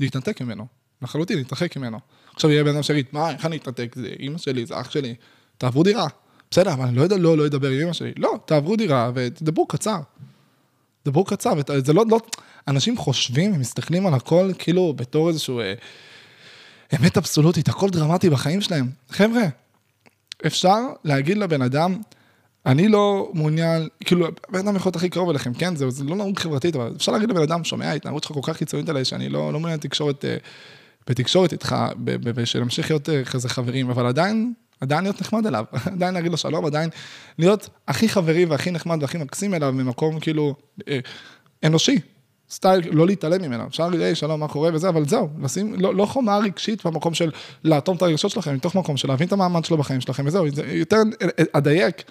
להתנתק 0.00 0.40
ממנו, 0.40 0.66
לחלוטין, 1.02 1.38
להתרחק 1.38 1.76
ממנו. 1.76 1.98
עכשיו 2.34 2.50
יהיה 2.50 2.64
בן 2.64 2.70
אדם 2.70 2.82
שיגיד, 2.82 3.06
מה, 3.12 3.30
איך 3.30 3.46
אני 3.46 3.56
אתנתק? 3.56 3.94
זה 3.96 4.06
אימא 4.18 4.38
שלי, 4.38 4.66
זה 4.66 4.80
אח 4.80 4.90
שלי, 4.90 5.14
תעברו 5.58 5.82
דירה. 5.82 6.06
בסדר, 6.50 6.72
אבל 6.72 6.84
אני 6.84 6.96
לא 6.96 7.02
יודע, 7.02 7.16
לא, 7.16 7.36
לא 7.36 7.46
אדבר 7.46 7.68
עם 7.68 7.80
אמא 7.80 7.92
שלי. 7.92 8.12
לא, 8.16 8.38
תעברו 8.44 8.76
דירה 8.76 9.10
ותדברו 9.14 9.66
קצר. 9.66 10.00
דברו 11.04 11.24
קצר, 11.24 11.52
וזה 11.68 11.92
לא, 11.92 12.04
לא, 12.10 12.20
אנשים 12.68 12.96
חושבים, 12.96 13.54
הם 13.54 13.60
מסתכלים 13.60 14.06
על 14.06 14.14
הכל 14.14 14.50
כאילו 14.58 14.92
בתור 14.96 15.28
איזשהו 15.28 15.60
אה, 15.60 15.74
אמת 17.00 17.16
אבסולוטית, 17.16 17.68
הכל 17.68 17.90
דרמטי 17.90 18.30
בחיים 18.30 18.60
שלהם. 18.60 18.90
חבר'ה, 19.10 19.42
אפשר 20.46 20.78
להגיד 21.04 21.38
לבן 21.38 21.62
אדם, 21.62 21.96
אני 22.66 22.88
לא 22.88 23.30
מעוניין, 23.34 23.88
כאילו, 24.04 24.26
הבן 24.48 24.58
אדם 24.58 24.76
יכול 24.76 24.88
להיות 24.88 24.96
הכי 24.96 25.08
קרוב 25.08 25.30
אליכם, 25.30 25.54
כן? 25.54 25.76
זה, 25.76 25.90
זה 25.90 26.04
לא 26.04 26.16
נהוג 26.16 26.38
חברתית, 26.38 26.76
אבל 26.76 26.92
אפשר 26.96 27.12
להגיד 27.12 27.30
לבן 27.30 27.42
אדם, 27.42 27.64
שומע, 27.64 27.88
ההתנהגות 27.88 28.24
שלך 28.24 28.32
כל 28.32 28.40
כך 28.42 28.56
קיצונית 28.56 28.88
עליי, 28.88 29.04
שאני 29.04 29.28
לא, 29.28 29.52
לא 29.52 29.60
מעוניין 29.60 29.80
בתקשורת, 29.80 30.24
אה, 30.24 30.36
בתקשורת 31.08 31.52
איתך, 31.52 31.76
ושנמשיך 32.34 32.90
להיות 32.90 33.08
אה, 33.08 33.24
כזה 33.24 33.48
חברים, 33.48 33.90
אבל 33.90 34.06
עדיין, 34.06 34.52
עדיין 34.80 35.02
להיות 35.04 35.20
נחמד 35.20 35.46
אליו, 35.46 35.64
עדיין 35.94 36.14
להגיד 36.14 36.30
לו 36.30 36.36
שלום, 36.36 36.66
עדיין 36.66 36.90
להיות 37.38 37.68
הכי 37.88 38.08
חברי 38.08 38.44
והכי 38.44 38.70
נחמד 38.70 38.98
והכי 39.00 39.18
מקסים 39.18 39.54
אליו 39.54 39.72
ממקום 39.72 40.20
כאילו 40.20 40.54
אה, 40.88 40.98
אנושי, 41.64 42.00
סטייל, 42.50 42.80
לא 42.92 43.06
להתעלם 43.06 43.42
ממנו, 43.42 43.66
אפשר 43.66 43.88
להגיד, 43.88 44.16
שלום, 44.16 44.40
מה 44.40 44.48
קורה? 44.48 44.70
וזה, 44.74 44.88
אבל 44.88 45.08
זהו, 45.08 45.28
לשים, 45.42 45.74
לא, 45.80 45.94
לא 45.94 46.06
חומה 46.06 46.38
רגשית 46.38 46.86
במקום 46.86 47.14
של 47.14 47.30
לאטום 47.64 47.96
את 47.96 48.02
הרגשות 48.02 48.30
שלכם, 48.30 48.54
מתוך 48.54 48.74
מקום 48.74 48.96
של 48.96 49.08
להבין 49.08 49.28
את 49.28 49.32
המעמד 49.32 49.64
שלו 49.64 49.76
בחיים 49.76 50.00
שלכם, 50.00 50.26
וזהו, 50.26 50.50
זה 50.50 50.62
יותר 50.66 51.02
אדייק, 51.52 52.02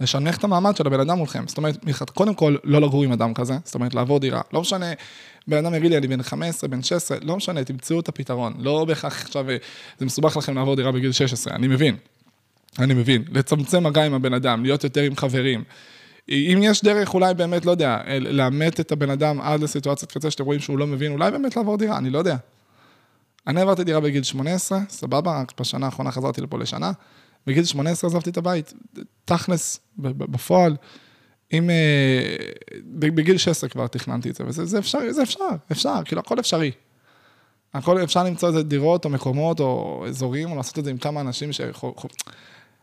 לשנך 0.00 0.38
את 0.38 0.44
המעמד 0.44 0.76
של 0.76 0.86
הבן 0.86 1.00
אדם 1.00 1.18
מולכם, 1.18 1.44
זאת 1.48 1.58
אומרת, 1.58 1.76
קודם 2.14 2.34
כל, 2.34 2.56
לא 2.64 2.80
לגור 2.80 3.04
עם 3.04 3.12
אדם 3.12 3.34
כזה, 3.34 3.54
זאת 3.64 3.74
אומרת, 3.74 3.94
לעבור 3.94 4.20
דירה, 4.20 4.40
לא 4.52 4.60
משנה, 4.60 4.86
בן 5.48 5.66
אדם 5.66 5.74
יגיד 5.74 5.90
לי, 5.90 5.96
אני 5.96 6.06
בן 6.06 6.22
15, 6.22 6.68
בן 6.68 6.82
16, 6.82 7.18
לא 7.22 7.36
משנה, 7.36 7.64
תמצאו 7.64 8.00
את 8.00 8.08
הפתרון, 8.08 8.54
לא 8.58 8.84
בהכרח 8.84 9.22
עכשיו, 9.22 9.46
זה 9.98 10.06
מסובך 10.06 10.36
לכם 10.36 10.54
לעבור 10.54 10.76
דירה 10.76 10.92
בגיל 10.92 11.12
16, 11.12 11.54
אני 11.54 11.68
מבין, 11.68 11.96
אני 12.78 12.94
מבין, 12.94 13.24
לצמצם 13.32 13.84
מגע 13.84 14.04
עם 14.04 14.14
הבן 14.14 14.34
אדם, 14.34 14.62
להיות 14.62 14.84
יותר 14.84 15.00
עם 15.00 15.16
חברים. 15.16 15.64
אם 16.28 16.60
יש 16.62 16.84
דרך, 16.84 17.14
אולי 17.14 17.34
באמת, 17.34 17.66
לא 17.66 17.70
יודע, 17.70 17.98
לאמת 18.20 18.80
את 18.80 18.92
הבן 18.92 19.10
אדם 19.10 19.40
עד 19.40 19.60
לסיטואציית 19.60 20.12
קצה 20.12 20.30
שאתם 20.30 20.44
רואים 20.44 20.60
שהוא 20.60 20.78
לא 20.78 20.86
מבין, 20.86 21.12
אולי 21.12 21.30
באמת 21.30 21.56
לעבור 21.56 21.76
דירה, 21.76 21.98
אני 21.98 22.10
לא 22.10 22.18
יודע. 22.18 22.36
אני 23.46 23.60
עברתי 23.60 23.84
דירה 23.84 24.00
בגיל 24.00 24.22
18, 24.22 24.78
סבבה, 24.88 25.40
רק 25.40 25.60
בשנה 25.60 25.86
האחרונה 25.86 26.10
חזרתי 26.10 26.40
לפה 26.40 26.58
לשנה. 26.58 26.92
בגיל 27.46 27.64
18 27.64 28.10
עזבתי 28.10 28.30
את 28.30 28.36
הבית, 28.36 28.72
תכלס, 29.24 29.80
בפועל, 29.98 30.76
אם... 31.52 31.70
אה, 31.70 32.36
בגיל 32.90 33.38
16 33.38 33.70
כבר 33.70 33.86
תכננתי 33.86 34.30
את 34.30 34.34
זה, 34.34 34.44
וזה 34.46 34.64
זה 34.64 34.78
אפשר, 34.78 34.98
זה 35.10 35.22
אפשר, 35.22 35.48
אפשר, 35.72 35.94
כאילו, 36.04 36.20
הכל 36.20 36.40
אפשרי. 36.40 36.70
הכל 37.74 38.02
אפשר 38.02 38.24
למצוא 38.24 38.48
איזה 38.48 38.62
דירות 38.62 39.04
או 39.04 39.10
מקומות 39.10 39.60
או 39.60 40.04
אזורים, 40.08 40.50
או 40.50 40.56
לעשות 40.56 40.78
את 40.78 40.84
זה 40.84 40.90
עם 40.90 40.98
כמה 40.98 41.20
אנשים 41.20 41.52
ש... 41.52 41.60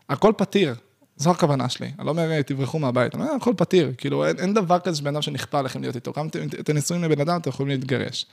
הכל 0.08 0.32
פתיר, 0.36 0.74
זו 1.16 1.30
הכוונה 1.30 1.68
שלי. 1.68 1.90
אני 1.98 2.06
לא 2.06 2.10
אומר, 2.10 2.42
תברחו 2.42 2.78
מהבית, 2.78 3.14
אני 3.14 3.22
אומר, 3.22 3.34
הכל 3.34 3.52
פתיר. 3.56 3.92
כאילו, 3.98 4.26
אין, 4.26 4.38
אין 4.38 4.54
דבר 4.54 4.78
כזה 4.78 4.96
שבן 4.96 5.14
אדם 5.14 5.22
שנכפה 5.22 5.58
עליכם 5.58 5.82
להיות 5.82 5.96
איתו. 5.96 6.12
גם 6.16 6.28
אתם 6.60 6.76
נשואים 6.76 7.02
לבן 7.02 7.20
אדם, 7.20 7.40
אתם 7.40 7.50
יכולים 7.50 7.70
להתגרש. 7.70 8.26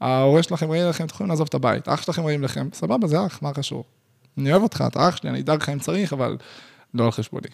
ההורה 0.00 0.42
שלכם 0.42 0.70
רעים 0.70 0.88
לכם, 0.88 1.04
אתם 1.04 1.14
יכולים 1.14 1.30
לעזוב 1.30 1.46
את 1.48 1.54
הבית. 1.54 1.88
אח 1.88 2.02
שלכם 2.02 2.22
רעים 2.22 2.42
לכם, 2.42 2.68
סבבה, 2.72 3.06
זה 3.06 3.26
אח, 3.26 3.42
מה 3.42 3.52
קשור? 3.52 3.84
אני 4.38 4.50
אוהב 4.52 4.62
אותך, 4.62 4.84
אתה 4.86 5.08
אח 5.08 5.16
שלי, 5.16 5.30
אני 5.30 5.40
אדאג 5.40 5.62
לך 5.62 5.68
אם 5.68 5.78
צריך, 5.78 6.12
אבל 6.12 6.36
לא 6.94 7.04
על 7.04 7.10
חשבוני. 7.10 7.48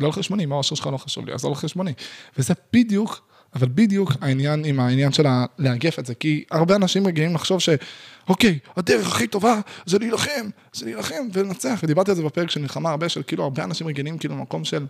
לא 0.00 0.06
על 0.06 0.12
חשבוני, 0.12 0.46
מה 0.46 0.54
האושר 0.54 0.74
שלך 0.74 0.86
לא 0.86 0.96
חשוב 0.96 1.26
לי, 1.26 1.34
אז 1.34 1.44
לא 1.44 1.48
על 1.48 1.54
חשבוני. 1.54 1.92
וזה 2.38 2.54
בדיוק 2.72 3.28
אבל 3.54 3.68
בדיוק 3.74 4.12
העניין 4.20 4.64
עם 4.64 4.80
העניין 4.80 5.12
של 5.12 5.26
לאגף 5.58 5.98
את 5.98 6.06
זה, 6.06 6.14
כי 6.14 6.44
הרבה 6.50 6.76
אנשים 6.76 7.02
מגיעים 7.02 7.34
לחשוב 7.34 7.60
שאוקיי, 7.60 8.58
הדרך 8.76 9.06
הכי 9.06 9.26
טובה 9.26 9.60
זה 9.86 9.98
להילחם, 9.98 10.48
זה 10.72 10.84
להילחם 10.84 11.28
ולנצח, 11.32 11.80
ודיברתי 11.82 12.10
על 12.10 12.16
זה 12.16 12.22
בפרק 12.22 12.50
של 12.50 12.60
מלחמה 12.60 12.90
הרבה, 12.90 13.08
של 13.08 13.22
כאילו 13.22 13.44
הרבה 13.44 13.64
אנשים 13.64 13.86
רגילים 13.86 14.18
כאילו 14.18 14.34
למקום 14.34 14.64
של 14.64 14.86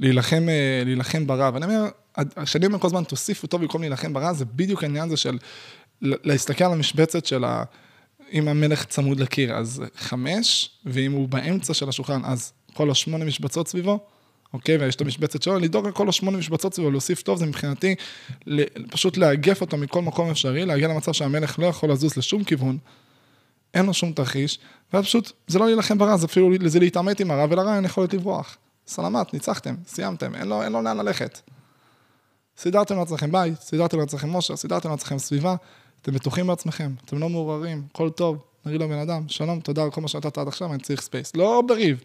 להילחם, 0.00 0.48
אה, 0.48 0.82
להילחם 0.84 1.26
ברע, 1.26 1.50
ואני 1.54 1.64
אומר, 1.64 1.88
כשאני 2.44 2.66
אומר 2.66 2.78
כל 2.78 2.86
הזמן 2.86 3.04
תוסיפו 3.04 3.46
טוב 3.46 3.60
במקום 3.60 3.80
להילחם 3.80 4.12
ברע, 4.12 4.32
זה 4.32 4.44
בדיוק 4.44 4.82
העניין 4.82 5.04
הזה 5.04 5.16
של 5.16 5.38
להסתכל 6.02 6.64
על 6.64 6.72
המשבצת 6.72 7.26
של 7.26 7.44
ה... 7.44 7.64
אם 8.32 8.48
המלך 8.48 8.84
צמוד 8.84 9.20
לקיר, 9.20 9.54
אז 9.54 9.82
חמש, 9.96 10.70
ואם 10.84 11.12
הוא 11.12 11.28
באמצע 11.28 11.74
של 11.74 11.88
השולחן, 11.88 12.24
אז 12.24 12.52
כל 12.74 12.90
השמונה 12.90 13.24
משבצות 13.24 13.68
סביבו, 13.68 13.98
אוקיי? 14.52 14.76
ויש 14.76 14.96
את 14.96 15.00
המשבצת 15.00 15.42
שלו, 15.42 15.58
לדאוג 15.58 15.86
על 15.86 15.92
כל 15.92 16.08
השמונה 16.08 16.38
משבצות 16.38 16.74
סביבו, 16.74 16.90
להוסיף 16.90 17.22
טוב, 17.22 17.38
זה 17.38 17.46
מבחינתי 17.46 17.94
פשוט 18.90 19.16
לאגף 19.16 19.60
אותו 19.60 19.76
מכל 19.76 20.02
מקום 20.02 20.30
אפשרי, 20.30 20.66
להגיע 20.66 20.88
למצב 20.88 21.12
שהמלך 21.12 21.58
לא 21.58 21.66
יכול 21.66 21.92
לזוז 21.92 22.16
לשום 22.16 22.44
כיוון, 22.44 22.78
אין 23.74 23.86
לו 23.86 23.94
שום 23.94 24.12
תרחיש, 24.12 24.58
ואז 24.92 25.04
פשוט, 25.04 25.32
זה 25.46 25.58
לא 25.58 25.66
להילחם 25.66 25.98
ברע, 25.98 26.16
זה 26.16 26.26
אפילו 26.26 26.50
לא 26.50 26.64
זה 26.64 26.78
להתעמת 26.78 27.20
עם 27.20 27.30
הרע, 27.30 27.46
ולרע 27.50 27.76
אין 27.76 27.84
יכולת 27.84 28.14
לברוח. 28.14 28.56
שחמט, 28.86 29.34
ניצחתם, 29.34 29.74
סיימתם, 29.86 30.34
אין 30.34 30.48
לו, 30.48 30.62
אין 30.62 30.72
לו 30.72 30.82
לאן 30.82 30.96
ללכת. 30.96 31.40
סידרתם 32.58 32.98
לעצמכם 32.98 33.32
בית, 33.32 33.60
סידרתם 33.60 33.98
לעצמכם 33.98 34.28
אושר, 34.28 34.56
סידרתם 34.56 34.90
לעצמכם 34.90 35.18
סביבה, 35.18 35.54
אתם 36.02 36.12
בטוחים 36.12 36.46
בעצמכם, 36.46 36.92
אתם 37.04 37.18
לא 37.18 37.28
מעורערים, 37.28 37.82
הכל 37.90 38.10
טוב, 38.10 38.38
נגיד 38.66 38.80
לבן 38.80 38.98
אדם, 38.98 39.28
שלום, 39.28 39.60
תודה 39.60 39.82
על 39.82 39.90
כל 39.90 40.00
מה 40.00 40.08
שנתת 40.08 40.38
עד 40.38 40.48
עכשיו, 40.48 40.72
אני 40.72 40.82
צריך 40.82 41.00
space. 41.00 41.36
לא 41.36 41.62
בריב. 41.66 42.04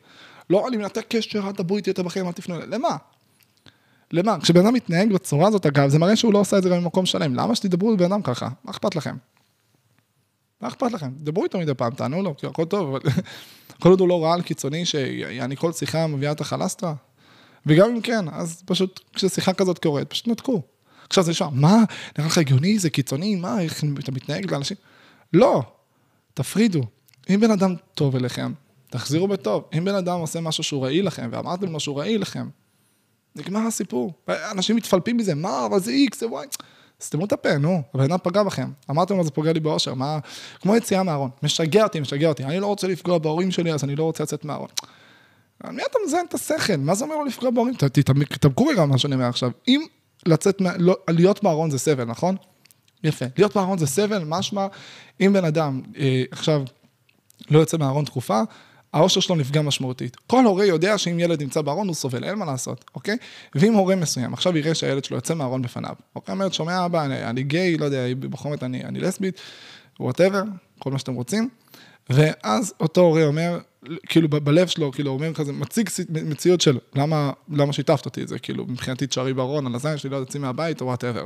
לא, 0.49 0.67
אני 0.67 0.77
מנתק 0.77 1.05
קשר, 1.09 1.47
אל 1.47 1.51
תדברו 1.51 1.77
איתי 1.77 1.89
יותר 1.89 2.03
בחיים, 2.03 2.27
אל 2.27 2.31
תפנו 2.31 2.55
אליי. 2.55 2.67
למה? 2.67 2.97
למה? 4.11 4.39
כשבן 4.41 4.65
אדם 4.65 4.73
מתנהג 4.73 5.13
בצורה 5.13 5.47
הזאת, 5.47 5.65
אגב, 5.65 5.89
זה 5.89 5.99
מראה 5.99 6.15
שהוא 6.15 6.33
לא 6.33 6.39
עושה 6.39 6.57
את 6.57 6.63
זה 6.63 6.69
גם 6.69 6.83
במקום 6.83 7.05
שלם. 7.05 7.35
למה 7.35 7.55
שתדברו 7.55 7.93
לבן 7.93 8.05
אדם 8.05 8.21
ככה? 8.21 8.49
מה 8.63 8.71
אכפת 8.71 8.95
לכם? 8.95 9.15
מה 10.61 10.67
אכפת 10.67 10.91
לכם? 10.91 11.11
דברו 11.17 11.43
איתו 11.43 11.59
מדי 11.59 11.73
פעם, 11.73 11.93
תענו 11.93 12.23
לו, 12.23 12.37
כי 12.37 12.47
הכל 12.47 12.65
טוב, 12.65 12.95
אבל 12.95 12.99
כל 13.81 13.89
עוד 13.89 13.99
הוא 13.99 14.09
לא 14.09 14.23
רעל 14.23 14.41
קיצוני, 14.41 14.85
שיעני 14.85 15.55
כל 15.55 15.71
שיחה 15.71 16.07
מביאה 16.07 16.31
את 16.31 16.41
החלסטרה. 16.41 16.93
וגם 17.65 17.89
אם 17.89 18.01
כן, 18.01 18.25
אז 18.31 18.63
פשוט, 18.65 18.99
כששיחה 19.13 19.53
כזאת 19.53 19.79
קורית, 19.79 20.09
פשוט 20.09 20.27
נתקו. 20.27 20.61
עכשיו 21.09 21.23
זה 21.23 21.31
נשמע, 21.31 21.49
מה, 21.51 21.83
נראה 22.17 22.29
לך 22.29 22.37
הגיוני, 22.37 22.79
זה 22.79 22.89
קיצוני, 22.89 23.35
מה, 23.35 23.61
איך 23.61 23.83
אתה 23.99 24.11
מתנהג 24.11 24.51
לאנשים? 24.51 24.77
לא, 25.33 25.63
תפרידו. 26.33 26.83
אם 27.29 27.39
בן 27.39 27.51
אדם 27.51 27.75
טוב 27.93 28.15
אליכם, 28.15 28.53
תחזירו 28.89 29.27
בטוב. 29.27 29.63
אם 29.77 29.85
בן 29.85 29.95
אדם 29.95 30.19
עושה 30.19 30.41
משהו 30.41 30.63
שהוא 30.63 30.83
רעיל 30.83 31.07
לכם, 31.07 31.29
ואמרתם 31.31 31.71
לו 31.71 31.79
שהוא 31.79 31.99
רעיל 31.99 32.21
לכם, 32.21 32.47
נגמר 33.35 33.59
הסיפור. 33.67 34.13
אנשים 34.51 34.75
מתפלפים 34.75 35.17
מזה, 35.17 35.35
מה, 35.35 35.65
אבל 35.65 35.79
זה 35.79 35.91
איקס, 35.91 36.19
זה 36.19 36.27
וואי. 36.27 36.47
סתמו 37.01 37.25
את 37.25 37.33
הפה, 37.33 37.57
נו, 37.57 37.81
הבן 37.93 38.03
אדם 38.03 38.17
פגע 38.23 38.43
בכם. 38.43 38.71
אמרתם 38.89 39.17
לו, 39.17 39.23
זה 39.23 39.31
פוגע 39.31 39.53
לי 39.53 39.59
באושר, 39.59 39.93
מה... 39.93 40.19
כמו 40.61 40.75
יציאה 40.75 41.03
מהארון. 41.03 41.29
משגע 41.43 41.83
אותי, 41.83 41.99
משגע 41.99 42.27
אותי. 42.27 42.43
אני 42.43 42.59
לא 42.59 42.67
רוצה 42.67 42.87
לפגוע 42.87 43.17
בהורים 43.17 43.51
שלי, 43.51 43.73
אז 43.73 43.83
אני 43.83 43.95
לא 43.95 44.03
רוצה 44.03 44.23
לצאת 44.23 44.45
מהארון. 44.45 44.67
על 45.63 45.71
מי 45.71 45.81
אתה 45.91 45.97
מזיין 46.05 46.25
את 46.29 46.33
השכל? 46.33 46.75
מה 46.77 46.95
זה 46.95 47.05
אומר 47.05 47.15
לו 47.15 47.25
לפגוע 47.25 47.49
בהורים? 47.49 47.73
תתעמקו 48.29 48.65
רגע 48.65 48.85
מה 48.85 48.97
שאני 48.97 49.15
אומר 49.15 49.25
עכשיו. 49.25 49.51
אם 49.67 49.85
לצאת, 50.25 50.61
לא, 50.77 50.97
להיות 51.09 51.43
בארון 51.43 51.71
זה 51.71 51.79
סבל, 51.79 52.03
נכון? 52.03 52.35
יפה. 53.03 53.25
להיות 53.37 53.55
בארון 53.55 53.77
זה 53.77 53.87
סבל, 53.87 54.23
משמע, 54.23 54.67
אם 55.21 55.33
בן 55.33 55.45
אדם 55.45 55.81
אה, 55.97 56.23
עכשיו 56.31 56.63
לא 57.49 57.59
יוצא 57.59 57.77
מהארון 57.77 58.05
תקופה, 58.05 58.41
האושר 58.93 59.19
שלו 59.19 59.35
נפגע 59.35 59.61
משמעותית. 59.61 60.15
כל 60.27 60.45
הורה 60.45 60.65
יודע 60.65 60.97
שאם 60.97 61.19
ילד 61.19 61.41
נמצא 61.41 61.61
בארון 61.61 61.87
הוא 61.87 61.95
סובל, 61.95 62.23
אין 62.23 62.35
מה 62.35 62.45
לעשות, 62.45 62.85
אוקיי? 62.95 63.17
ואם 63.55 63.73
הורה 63.73 63.95
מסוים 63.95 64.33
עכשיו 64.33 64.57
יראה 64.57 64.75
שהילד 64.75 65.03
שלו 65.03 65.17
יוצא 65.17 65.33
מהארון 65.33 65.61
בפניו, 65.61 65.95
אוקיי? 66.15 66.33
אומרת, 66.33 66.53
שומע 66.53 66.85
אבא, 66.85 67.05
אני, 67.05 67.23
אני 67.23 67.43
גיי, 67.43 67.77
לא 67.77 67.85
יודע, 67.85 68.05
זאת 68.43 68.63
אני, 68.63 68.83
אני 68.83 68.99
לסבית, 68.99 69.41
וואטאבר, 69.99 70.41
כל 70.79 70.91
מה 70.91 70.99
שאתם 70.99 71.13
רוצים, 71.13 71.49
ואז 72.09 72.73
אותו 72.79 73.01
הורה 73.01 73.25
אומר, 73.25 73.59
כאילו 74.07 74.29
בלב 74.29 74.67
שלו, 74.67 74.91
כאילו 74.91 75.11
אומר 75.11 75.33
כזה, 75.33 75.53
מציג 75.53 75.89
מציאות 76.09 76.61
של 76.61 76.77
למה, 76.95 77.31
למה 77.49 77.73
שיתפת 77.73 78.05
אותי 78.05 78.21
את 78.21 78.27
זה, 78.27 78.39
כאילו 78.39 78.65
מבחינתי 78.65 79.07
תשארי 79.07 79.33
בארון, 79.33 79.67
על 79.67 79.75
הזין 79.75 79.97
שלי 79.97 80.09
לא 80.09 80.15
יוצאים 80.15 80.41
מהבית 80.41 80.81
או 80.81 80.85
whatever. 80.85 81.25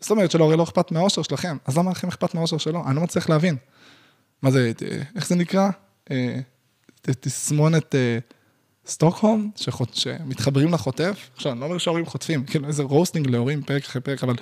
זאת 0.00 0.10
אומרת 0.10 0.30
שלהורה 0.30 0.56
לא 0.56 0.62
אכפת 0.62 0.92
מהאושר 0.92 1.22
שלכם, 1.22 1.56
אז 1.64 1.78
למה 1.78 1.90
לכם 1.90 2.08
אכפת 2.08 2.34
מהאושר 2.34 2.58
שלו? 2.58 2.84
אני 2.86 2.96
לא 2.96 3.02
מצליח 3.02 3.28
להבין. 3.28 3.56
מה 4.42 4.50
זה, 4.50 4.72
איך 5.16 5.28
זה 5.28 5.34
נקרא? 5.34 5.70
אה, 6.10 6.40
תסמונת 7.00 7.94
סטוקהולם, 8.86 9.50
שחות, 9.56 9.94
שמתחברים 9.94 10.72
לחוטף, 10.72 11.30
עכשיו, 11.34 11.52
אני 11.52 11.60
לא 11.60 11.64
אומר 11.64 11.78
שההורים 11.78 12.06
חוטפים, 12.06 12.44
כאילו 12.44 12.68
איזה 12.68 12.82
roasting 12.82 13.26
להורים 13.26 13.62
פרק 13.62 13.84
אחרי 13.84 14.02
פרק, 14.02 14.22
אבל 14.22 14.34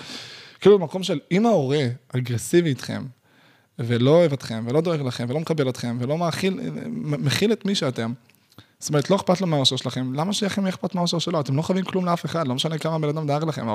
כאילו 0.60 0.78
במקום 0.78 1.02
של 1.02 1.20
אם 1.32 1.46
ההורה 1.46 1.86
אגרסיבי 2.08 2.68
איתכם, 2.68 3.04
ולא 3.78 4.10
אוהב 4.10 4.32
אתכם, 4.32 4.64
ולא 4.68 4.80
דואג 4.80 5.00
לכם, 5.00 5.26
ולא 5.28 5.40
מקבל 5.40 5.68
אתכם, 5.68 5.96
ולא 6.00 6.18
מאכיל, 6.18 6.60
מכיל 7.02 7.52
את 7.52 7.64
מי 7.64 7.74
שאתם, 7.74 8.12
זאת 8.78 8.88
אומרת, 8.88 9.10
לא 9.10 9.16
אכפת 9.16 9.40
לו 9.40 9.46
מהאושר 9.46 9.76
שלכם, 9.76 10.14
למה 10.14 10.32
שלכם 10.32 10.62
יהיה 10.62 10.70
אכפת 10.70 10.94
מהאושר 10.94 11.18
שלו? 11.18 11.40
אתם 11.40 11.56
לא 11.56 11.62
חייבים 11.62 11.84
כלום 11.84 12.06
לאף 12.06 12.24
אחד, 12.24 12.48
לא 12.48 12.54
משנה 12.54 12.78
כמה 12.78 12.98
בן 12.98 13.08
אדם 13.08 13.26
דאג 13.26 13.44
לכם. 13.44 13.66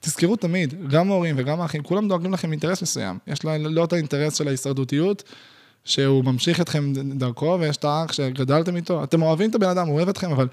תזכרו 0.00 0.36
תמיד, 0.36 0.88
גם 0.90 1.10
ההורים 1.10 1.34
וגם 1.38 1.60
האחים, 1.60 1.82
כולם 1.82 2.08
דואגים 2.08 2.32
לכם 2.32 2.52
אינטרס 2.52 2.82
מסוים. 2.82 3.18
יש 3.26 3.44
לו 3.44 3.50
לא 3.58 3.84
את 3.84 3.92
האינטרס 3.92 4.34
של 4.34 4.48
ההישרדותיות, 4.48 5.22
שהוא 5.84 6.24
ממשיך 6.24 6.60
אתכם 6.60 6.92
דרכו, 6.92 7.56
ויש 7.60 7.76
את 7.76 7.84
האח 7.84 8.12
שגדלתם 8.12 8.76
איתו. 8.76 9.04
אתם 9.04 9.22
אוהבים 9.22 9.50
את 9.50 9.54
הבן 9.54 9.68
אדם, 9.68 9.86
הוא 9.86 9.96
אוהב 9.96 10.08
אתכם, 10.08 10.30
אבל 10.30 10.48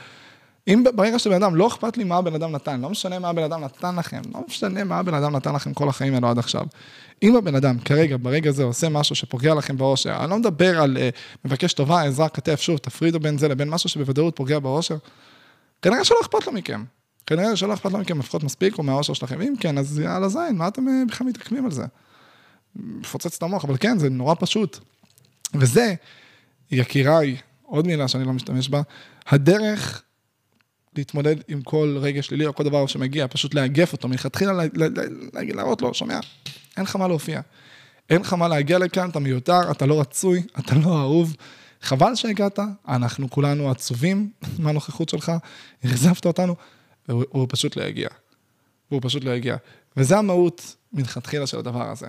אם 0.68 0.84
ברגע 0.96 1.20
שבן 1.20 1.44
אדם, 1.44 1.56
לא 1.56 1.68
אכפת 1.68 1.98
לי 1.98 2.04
מה 2.04 2.18
הבן 2.18 2.36
אדם 2.36 2.52
נתן, 2.52 2.82
לא 2.82 2.90
משנה 2.90 3.20
מה 3.20 3.30
הבן 3.30 3.44
אדם 3.44 3.64
נתן 3.64 3.96
לכם, 3.96 4.22
לא 4.34 4.42
משנה 4.48 4.84
מה 4.84 4.98
הבן 4.98 5.14
אדם 5.14 5.36
נתן 5.36 5.56
לכם 5.56 5.74
כל 5.74 5.90
החיים 5.90 6.16
האלו 6.16 6.28
עד 6.28 6.40
עכשיו. 6.40 6.66
אם 7.24 7.36
הבן 7.36 7.56
אדם 7.56 7.80
כרגע, 7.80 8.18
ברגע 8.22 8.52
זה, 8.52 8.64
עושה 8.64 8.90
משהו 8.90 9.16
שפוגע 9.16 9.54
לכם 9.54 9.78
באושר, 9.78 10.18
אני 10.20 10.30
לא 10.30 10.38
מדבר 10.38 10.82
על 10.82 10.98
uh, 10.98 11.46
מבקש 11.46 11.74
טובה, 11.74 12.02
עזרה, 12.02 12.30
כתף, 12.30 12.62
שוב, 12.62 12.78
תפרידו 12.78 13.20
בין 13.20 13.38
זה 13.38 13.48
לבין 13.48 13.70
משהו 13.70 13.90
שבוודאות 13.90 14.36
פוגע 14.36 14.60
באושר, 14.60 14.98
כנראה 15.82 16.04
שלא 16.04 16.18
אכפת 16.22 16.48
לו 16.48 16.54
מכם. 16.54 16.84
כנראה 17.28 17.56
שלא 17.56 17.74
אכפת 17.74 17.92
לו 17.92 17.98
מכם 18.00 18.20
לפחות 18.20 18.44
מספיק 18.44 18.78
או 18.78 18.84
מהאושר 18.84 19.14
שלכם. 19.14 19.42
אם 19.42 19.54
כן, 19.60 19.78
אז 19.78 20.00
יאללה 20.00 20.30
זין, 20.30 20.56
מה 20.58 20.68
אתם 20.68 20.88
uh, 20.88 21.08
בכלל 21.08 21.28
מתעכבים 21.28 21.66
על 21.66 21.72
זה? 21.72 21.86
מפוצץ 22.76 23.36
את 23.38 23.44
המוח, 23.44 23.66
אבל 23.66 23.78
כן, 23.80 24.00
זה 24.00 24.10
נורא 24.10 24.36
פשוט. 24.40 24.80
וזה, 25.54 25.94
יקיריי, 26.72 27.38
עוד 27.64 27.88
מילה 27.88 28.08
שאני 28.08 28.24
לא 28.24 28.34
משתמש 28.34 28.70
בה, 28.70 28.82
הדרך 29.28 30.04
להתמודד 30.98 31.36
עם 31.48 31.62
כל 31.62 31.98
רגע 32.02 32.22
שלילי 32.22 32.46
או 32.46 32.56
כל 32.56 32.64
דבר 32.64 32.88
שמגיע, 32.88 33.28
פשוט 33.28 33.54
לאגף 33.54 33.94
אותו, 33.94 34.08
מלכתחילה 34.08 34.54
להראות 35.34 35.82
לו, 35.82 35.94
שומע, 35.94 36.20
אין 36.78 36.84
לך 36.84 36.96
מה 36.96 37.08
להופיע. 37.08 37.42
אין 38.10 38.22
לך 38.22 38.34
מה 38.34 38.48
להגיע 38.48 38.78
לכאן, 38.78 39.10
אתה 39.10 39.20
מיותר, 39.20 39.72
אתה 39.72 39.86
לא 39.86 40.02
רצוי, 40.02 40.44
אתה 40.60 40.76
לא 40.76 41.00
אהוב. 41.02 41.36
חבל 41.82 42.16
שהגעת, 42.16 42.60
אנחנו 42.88 43.30
כולנו 43.30 43.72
עצובים 43.72 44.30
מהנוכחות 44.60 45.10
שלך, 45.10 45.32
אכזבת 45.86 46.26
אותנו, 46.26 46.56
והוא 47.10 47.48
פשוט 47.50 47.76
לא 47.76 47.84
יגיע. 47.84 48.10
והוא 48.92 49.02
פשוט 49.04 49.24
לא 49.24 49.32
יגיע. 49.32 49.56
וזה 49.98 50.18
המהות 50.18 50.76
מלכתחילה 50.94 51.48
של 51.48 51.60
הדבר 51.60 51.90
הזה. 51.92 52.08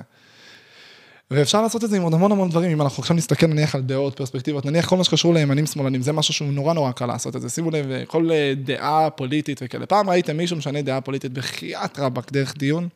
ואפשר 1.31 1.63
לעשות 1.63 1.85
את 1.85 1.91
זה 1.91 1.97
עם 1.97 2.03
עוד 2.03 2.15
המון 2.15 2.33
המון 2.33 2.51
דברים, 2.51 2.71
אם 2.71 2.83
אנחנו 2.83 3.01
עכשיו 3.01 3.17
נסתכל 3.17 3.47
נניח 3.47 3.75
על 3.75 3.83
דעות, 3.83 4.17
פרספקטיבות, 4.17 4.65
נניח 4.65 4.89
כל 4.89 4.97
מה 4.97 5.05
שקשור 5.05 5.35
לימנים 5.35 5.67
שמאלנים, 5.67 6.03
זה 6.03 6.13
משהו 6.13 6.35
שהוא 6.35 6.53
נורא 6.53 6.75
נורא 6.75 6.93
קל 6.93 7.07
לעשות 7.07 7.37
את 7.37 7.41
זה, 7.41 7.49
שימו 7.49 7.71
לב, 7.71 7.87
כל 8.07 8.31
אה, 8.31 8.53
דעה 8.57 9.11
פוליטית 9.11 9.61
וכאלה. 9.65 9.87
פעם 9.87 10.11
ראיתם 10.11 10.37
מישהו 10.37 10.57
משנה 10.57 10.83
דעה 10.83 11.01
פוליטית 11.01 11.33
בחייאת 11.33 11.99
רבאק 11.99 12.33
דרך 12.33 12.57
דיון? 12.57 12.89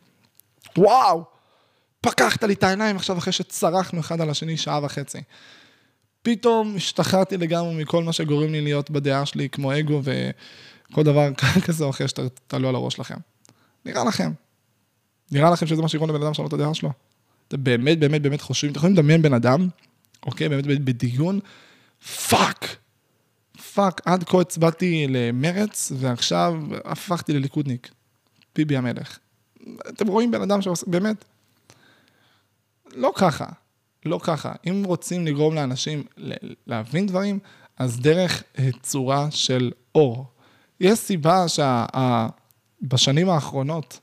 וואו, 0.79 1.25
פקחת 2.01 2.45
לי 2.45 2.55
את 2.55 2.65
העיניים 2.65 2.97
עכשיו 2.97 3.19
אחרי 3.19 3.33
שצרחנו 3.33 4.01
אחד 4.01 4.21
על 4.21 4.31
השני 4.31 4.57
שעה 4.57 4.81
וחצי. 4.83 5.19
פתאום 6.23 6.77
השתחררתי 6.77 7.37
לגמרי 7.37 7.83
מכל 7.83 8.05
מה 8.05 8.13
שגורם 8.13 8.53
לי 8.53 8.61
להיות 8.61 8.91
בדעה 8.91 9.27
שלי, 9.27 9.49
כמו 9.49 9.79
אגו 9.79 10.01
וכל 10.03 11.03
דבר 11.03 11.29
כזה 11.67 11.85
או 11.85 11.91
אחר 11.91 12.07
שתעלו 12.07 12.69
על 12.69 12.75
הראש 12.75 12.95
שלכם. 12.95 13.17
נראה 13.85 14.05
לכם. 14.05 14.33
נראה 15.33 15.51
לכם 15.51 15.67
שזה 15.67 15.83
מה 15.83 15.89
שיגרום 15.89 16.11
לבן 16.11 16.23
אדם 16.23 16.31
לשנות 16.31 16.49
את 16.49 16.53
הדעה 16.53 16.75
שלו? 16.75 16.91
אתם 17.51 17.65
באמת, 17.65 17.99
באמת, 17.99 18.23
באמת 18.23 18.41
חושבים, 18.41 18.71
אתם 18.71 18.79
יכולים 18.79 18.97
לדמיין 18.97 19.23
בן 19.23 19.35
אדם, 19.35 19.69
אוקיי, 20.27 20.49
באמת 20.49 20.65
בדיון, 20.85 21.41
fuck, 22.29 22.77
fuck, 23.75 24.01
עד 24.05 24.25
כה 24.25 24.41
הצבעתי 24.41 25.07
למרץ, 25.09 25.93
ועכשיו 25.97 26.55
הפכתי 26.85 27.33
לליכודניק. 27.33 27.91
ביבי 28.55 28.77
המלך. 28.77 29.19
אתם 29.89 30.07
רואים 30.07 30.31
בן 30.31 30.43
אדם 30.43 30.63
שעושה, 30.63 30.87
באמת, 30.87 31.25
לא 32.95 33.13
ככה, 33.15 33.47
לא 34.07 34.21
ככה. 34.23 34.53
אם 34.69 34.83
רוצים 34.87 35.27
לגרום 35.27 35.55
לאנשים 35.55 36.05
להבין 36.67 37.07
דברים, 37.07 37.39
אז 37.79 38.01
דרך 38.01 38.43
אה, 38.59 38.69
צורה 38.83 39.31
של 39.31 39.73
אור. 39.95 40.27
יש 40.81 40.99
סיבה 40.99 41.45
שבשנים 41.49 43.29
האחרונות, 43.29 44.01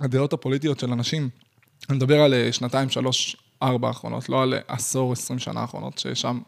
הדעות 0.00 0.32
הפוליטיות 0.32 0.80
של 0.80 0.92
אנשים, 0.92 1.28
אני 1.90 1.96
מדבר 1.96 2.20
על 2.20 2.34
אה, 2.34 2.52
שנתיים, 2.52 2.90
שלוש, 2.90 3.36
ארבע 3.62 3.88
האחרונות, 3.88 4.28
לא 4.28 4.42
על 4.42 4.54
אה, 4.54 4.60
עשור, 4.68 5.12
עשרים 5.12 5.38
שנה 5.38 5.60
האחרונות, 5.60 5.98
ששם 5.98 6.40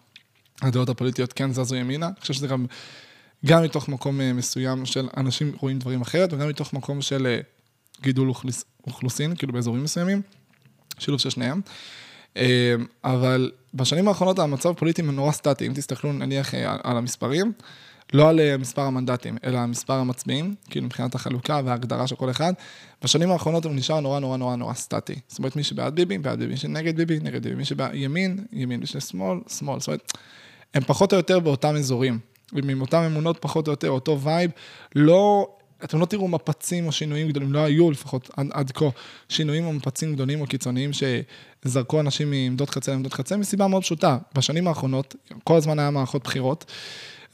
הדעות 0.63 0.89
הפוליטיות 0.89 1.33
כן 1.33 1.53
זזו 1.53 1.77
ימינה. 1.77 2.07
אני 2.07 2.21
חושב 2.21 2.35
שזה 2.35 2.47
גם, 2.47 2.67
גם 3.47 3.63
מתוך 3.63 3.89
מקום 3.89 4.21
אה, 4.21 4.33
מסוים 4.33 4.87
של 4.87 5.09
אנשים 5.17 5.53
רואים 5.61 5.79
דברים 5.79 6.01
אחרת, 6.01 6.33
וגם 6.33 6.49
מתוך 6.49 6.73
מקום 6.73 7.03
של 7.03 7.41
גידול 8.01 8.29
אוכלוס, 8.29 8.65
אוכלוסין, 8.87 9.37
כאילו 9.37 9.53
באזורים 9.53 9.85
מסוימים, 9.85 10.23
שילוב 10.99 11.21
של 11.21 11.31
שניהם. 11.31 11.61
אבל 13.05 13.51
בשנים 13.75 14.09
האחרונות 14.09 14.39
המצב 14.39 14.71
הפוליטי 14.71 15.03
נורא 15.03 15.33
סטטי, 15.33 15.67
אם 15.67 15.73
תסתכלו 15.75 16.13
נניח 16.13 16.55
על 16.55 16.97
המספרים, 16.97 17.53
לא 18.13 18.29
על 18.29 18.41
אה, 18.41 18.57
מספר 18.57 18.83
המנדטים, 18.83 19.37
אלא 19.45 19.59
על 19.59 19.67
מספר 19.67 19.93
המצביעים, 19.93 20.55
כאילו 20.71 20.87
מבחינת 20.87 21.15
החלוקה 21.15 21.61
וההגדרה 21.65 22.07
של 22.07 22.17
כל 22.17 22.31
אחד. 22.31 22.53
בשנים 23.05 23.31
האחרונות 23.31 23.65
הוא 23.65 23.75
נשאר 23.75 24.01
נורא 24.01 24.21
נורא 24.21 24.37
נורא 24.37 24.57
נורא 24.57 24.75
סטטי. 24.75 25.15
זאת 25.29 25.39
אומרת, 25.39 25.57
מי 25.57 25.63
שבעד 25.63 25.95
ביבי, 25.95 26.19
בעד 26.19 26.39
ביבי, 26.39 26.51
מי 26.51 26.57
שנגד 26.57 26.97
ביבי, 26.97 27.19
נגד 27.23 27.43
ביבי, 27.43 27.55
מי 27.55 27.65
שבימין, 27.65 28.45
ימין, 28.53 28.81
מי 28.81 28.87
ששמאל, 28.87 29.39
שמאל. 29.59 29.81
זאת 29.81 29.87
אומרת, 29.87 30.13
הם 30.75 30.83
פחות 30.83 31.13
או 31.13 31.17
יותר 31.17 31.41
באותם 31.41 31.77
אזורים. 31.77 32.19
עם 32.57 32.81
אותם 32.81 32.99
אמונות 32.99 33.39
פחות 33.41 33.67
או 33.67 33.73
יותר, 33.73 33.91
אותו 33.91 34.21
vibe, 34.21 34.51
לא, 34.95 35.49
אתם 35.85 36.01
לא 36.01 36.07
תראו 36.07 36.29
מפצים 36.29 36.87
או 36.87 36.93
שינויים 36.93 37.29
גדולים, 37.29 37.53
לא 37.53 37.59
היו 37.59 37.91
לפחות 37.91 38.31
עד, 38.37 38.47
עד 38.53 38.71
כה 38.71 38.85
שינויים 39.29 39.65
או 39.67 39.73
מפצים 39.73 40.15
גדולים 40.15 40.41
או 40.41 40.47
קיצוניים 40.47 40.91
שזרקו 40.93 42.01
אנשים 42.01 42.31
מעמדות 42.31 42.71
חצי 42.71 42.91
לעמדות 42.91 43.13
חצי, 43.13 43.37
מסיבה 43.37 43.69
מאוד 43.69 43.83
פשוטה. 43.83 44.19
בשנים 44.35 44.69
האחרונות, 44.69 45.17
כל 45.45 45.57
הזמן 45.57 45.79
היה 45.79 45.91
מערכות 45.91 46.25
בחירות. 46.25 46.65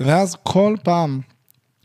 ואז 0.01 0.37
כל 0.43 0.77
פעם, 0.83 1.21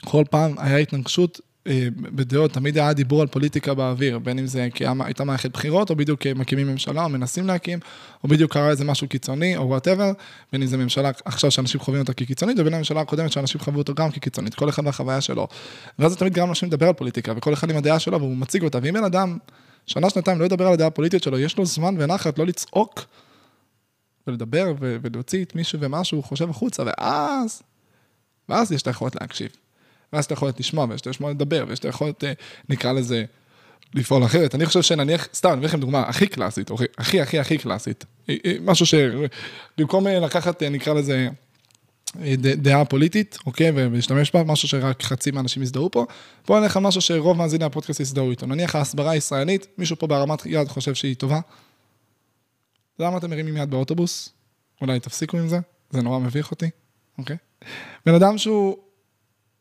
כל 0.05 0.23
פעם 0.29 0.55
היה 0.57 0.77
התנגשות 0.77 1.39
אה, 1.67 1.87
בדעות, 1.95 2.51
תמיד 2.51 2.77
היה 2.77 2.93
דיבור 2.93 3.21
על 3.21 3.27
פוליטיקה 3.27 3.73
באוויר, 3.73 4.19
בין 4.19 4.39
אם 4.39 4.47
זה 4.47 4.67
כי 4.73 4.83
הייתה 4.99 5.23
מערכת 5.23 5.51
בחירות, 5.51 5.89
או 5.89 5.95
בדיוק 5.95 6.27
מקימים 6.27 6.67
ממשלה, 6.67 7.03
או 7.03 7.09
מנסים 7.09 7.47
להקים, 7.47 7.79
או 8.23 8.29
בדיוק 8.29 8.53
קרה 8.53 8.69
איזה 8.69 8.85
משהו 8.85 9.07
קיצוני, 9.07 9.57
או 9.57 9.67
whatever, 9.67 10.11
בין 10.51 10.61
אם 10.61 10.67
זה 10.67 10.77
ממשלה 10.77 11.11
עכשיו 11.25 11.51
שאנשים 11.51 11.81
חווים 11.81 12.01
אותה 12.01 12.13
כקיצונית, 12.13 12.59
ובין 12.59 12.73
הממשלה 12.73 13.01
הקודמת 13.01 13.31
שאנשים 13.31 13.61
חוו 13.61 13.77
אותה 13.77 13.93
גם 13.93 14.11
כקיצונית, 14.11 14.55
כל 14.55 14.69
אחד 14.69 14.85
והחוויה 14.85 15.21
שלו. 15.21 15.47
ואז 15.99 16.11
זה 16.11 16.17
תמיד 16.17 16.33
גרם 16.33 16.47
לאנשים 16.47 16.69
לדבר 16.69 16.87
על 16.87 16.93
פוליטיקה, 16.93 17.33
וכל 17.35 17.53
אחד 17.53 17.69
עם 17.69 17.77
הדעה 17.77 17.99
שלו, 17.99 18.19
והוא 18.19 18.37
מציג 18.37 18.63
אותה, 18.63 18.79
ואם 18.83 18.93
בן 18.93 19.03
אדם 19.03 19.37
שנה, 19.85 20.09
שנתיים 20.09 20.39
לא 20.39 20.45
ידבר 20.45 20.67
על 20.67 20.73
הדעה 20.73 20.87
הפוליטית 20.87 21.23
שלו, 21.23 21.39
יש 21.39 21.57
לו 21.57 21.65
זמן 21.65 21.95
ונחת 21.97 22.39
לא 22.39 22.45
לצעוק 22.45 23.05
ולדבר 24.27 24.73
ולהוציא 24.79 25.43
את 25.43 25.55
מישהו 25.55 25.79
ומה 25.79 26.01
חושב 26.21 26.49
החוצה, 26.49 26.83
ואז 26.85 27.61
ואז 28.49 28.71
יש 28.71 28.81
את 28.81 28.87
היכולת 28.87 29.15
להקשיב. 29.21 29.49
ואז 30.13 30.25
את 30.25 30.31
היכולת 30.31 30.59
לשמוע, 30.59 30.85
ויש 30.89 31.01
את 31.01 31.07
היכולת 31.07 31.35
לדבר, 31.35 31.65
ויש 31.67 31.79
את 31.79 31.85
היכולת, 31.85 32.23
אה, 32.23 32.33
נקרא 32.69 32.91
לזה, 32.91 33.25
לפעול 33.93 34.25
אחרת. 34.25 34.55
אני 34.55 34.65
חושב 34.65 34.81
שנניח, 34.81 35.27
סתם, 35.33 35.49
אני 35.49 35.57
אביא 35.57 35.67
לכם 35.67 35.79
דוגמה 35.79 36.01
הכי 36.01 36.27
קלאסית, 36.27 36.71
הכי 36.71 36.85
הכי 36.97 37.21
הכי 37.21 37.39
הכי 37.39 37.57
קלאסית. 37.57 38.05
אה, 38.29 38.35
אה, 38.45 38.53
משהו 38.61 38.85
שבמקום 38.85 40.07
לקחת, 40.07 40.63
נקרא 40.63 40.93
לזה, 40.93 41.29
דעה 42.37 42.85
פוליטית, 42.85 43.37
אוקיי, 43.45 43.71
ולהשתמש 43.75 44.31
בה, 44.31 44.43
משהו 44.43 44.67
שרק 44.67 45.03
חצי 45.03 45.31
מהאנשים 45.31 45.63
יזדהו 45.63 45.91
פה, 45.91 46.05
בואו 46.47 46.59
נלך 46.59 46.77
על 46.77 46.83
משהו 46.83 47.01
שרוב 47.01 47.37
מאזיני 47.37 47.65
הפודקאסט 47.65 47.99
יזדהו 47.99 48.31
איתו. 48.31 48.45
נניח 48.45 48.75
ההסברה 48.75 49.11
הישראלית, 49.11 49.67
מישהו 49.77 49.95
פה 49.99 50.07
בהרמת 50.07 50.45
יד 50.45 50.67
חושב 50.67 50.93
שהיא 50.93 51.15
טובה. 51.15 51.39
למה 52.99 53.17
אתם 53.17 53.29
מרימים 53.29 53.57
יד 53.57 53.69
באוטובוס? 53.69 54.29
אולי 54.81 54.99
תפסיקו 54.99 55.37
עם 55.37 55.47
זה, 55.47 55.59
זה 55.89 56.01
נורא 56.01 56.19
מביך 56.19 56.51
אותי, 56.51 56.69
אוקיי? 57.17 57.37
בן 58.05 58.13
אדם 58.13 58.37
שהוא 58.37 58.77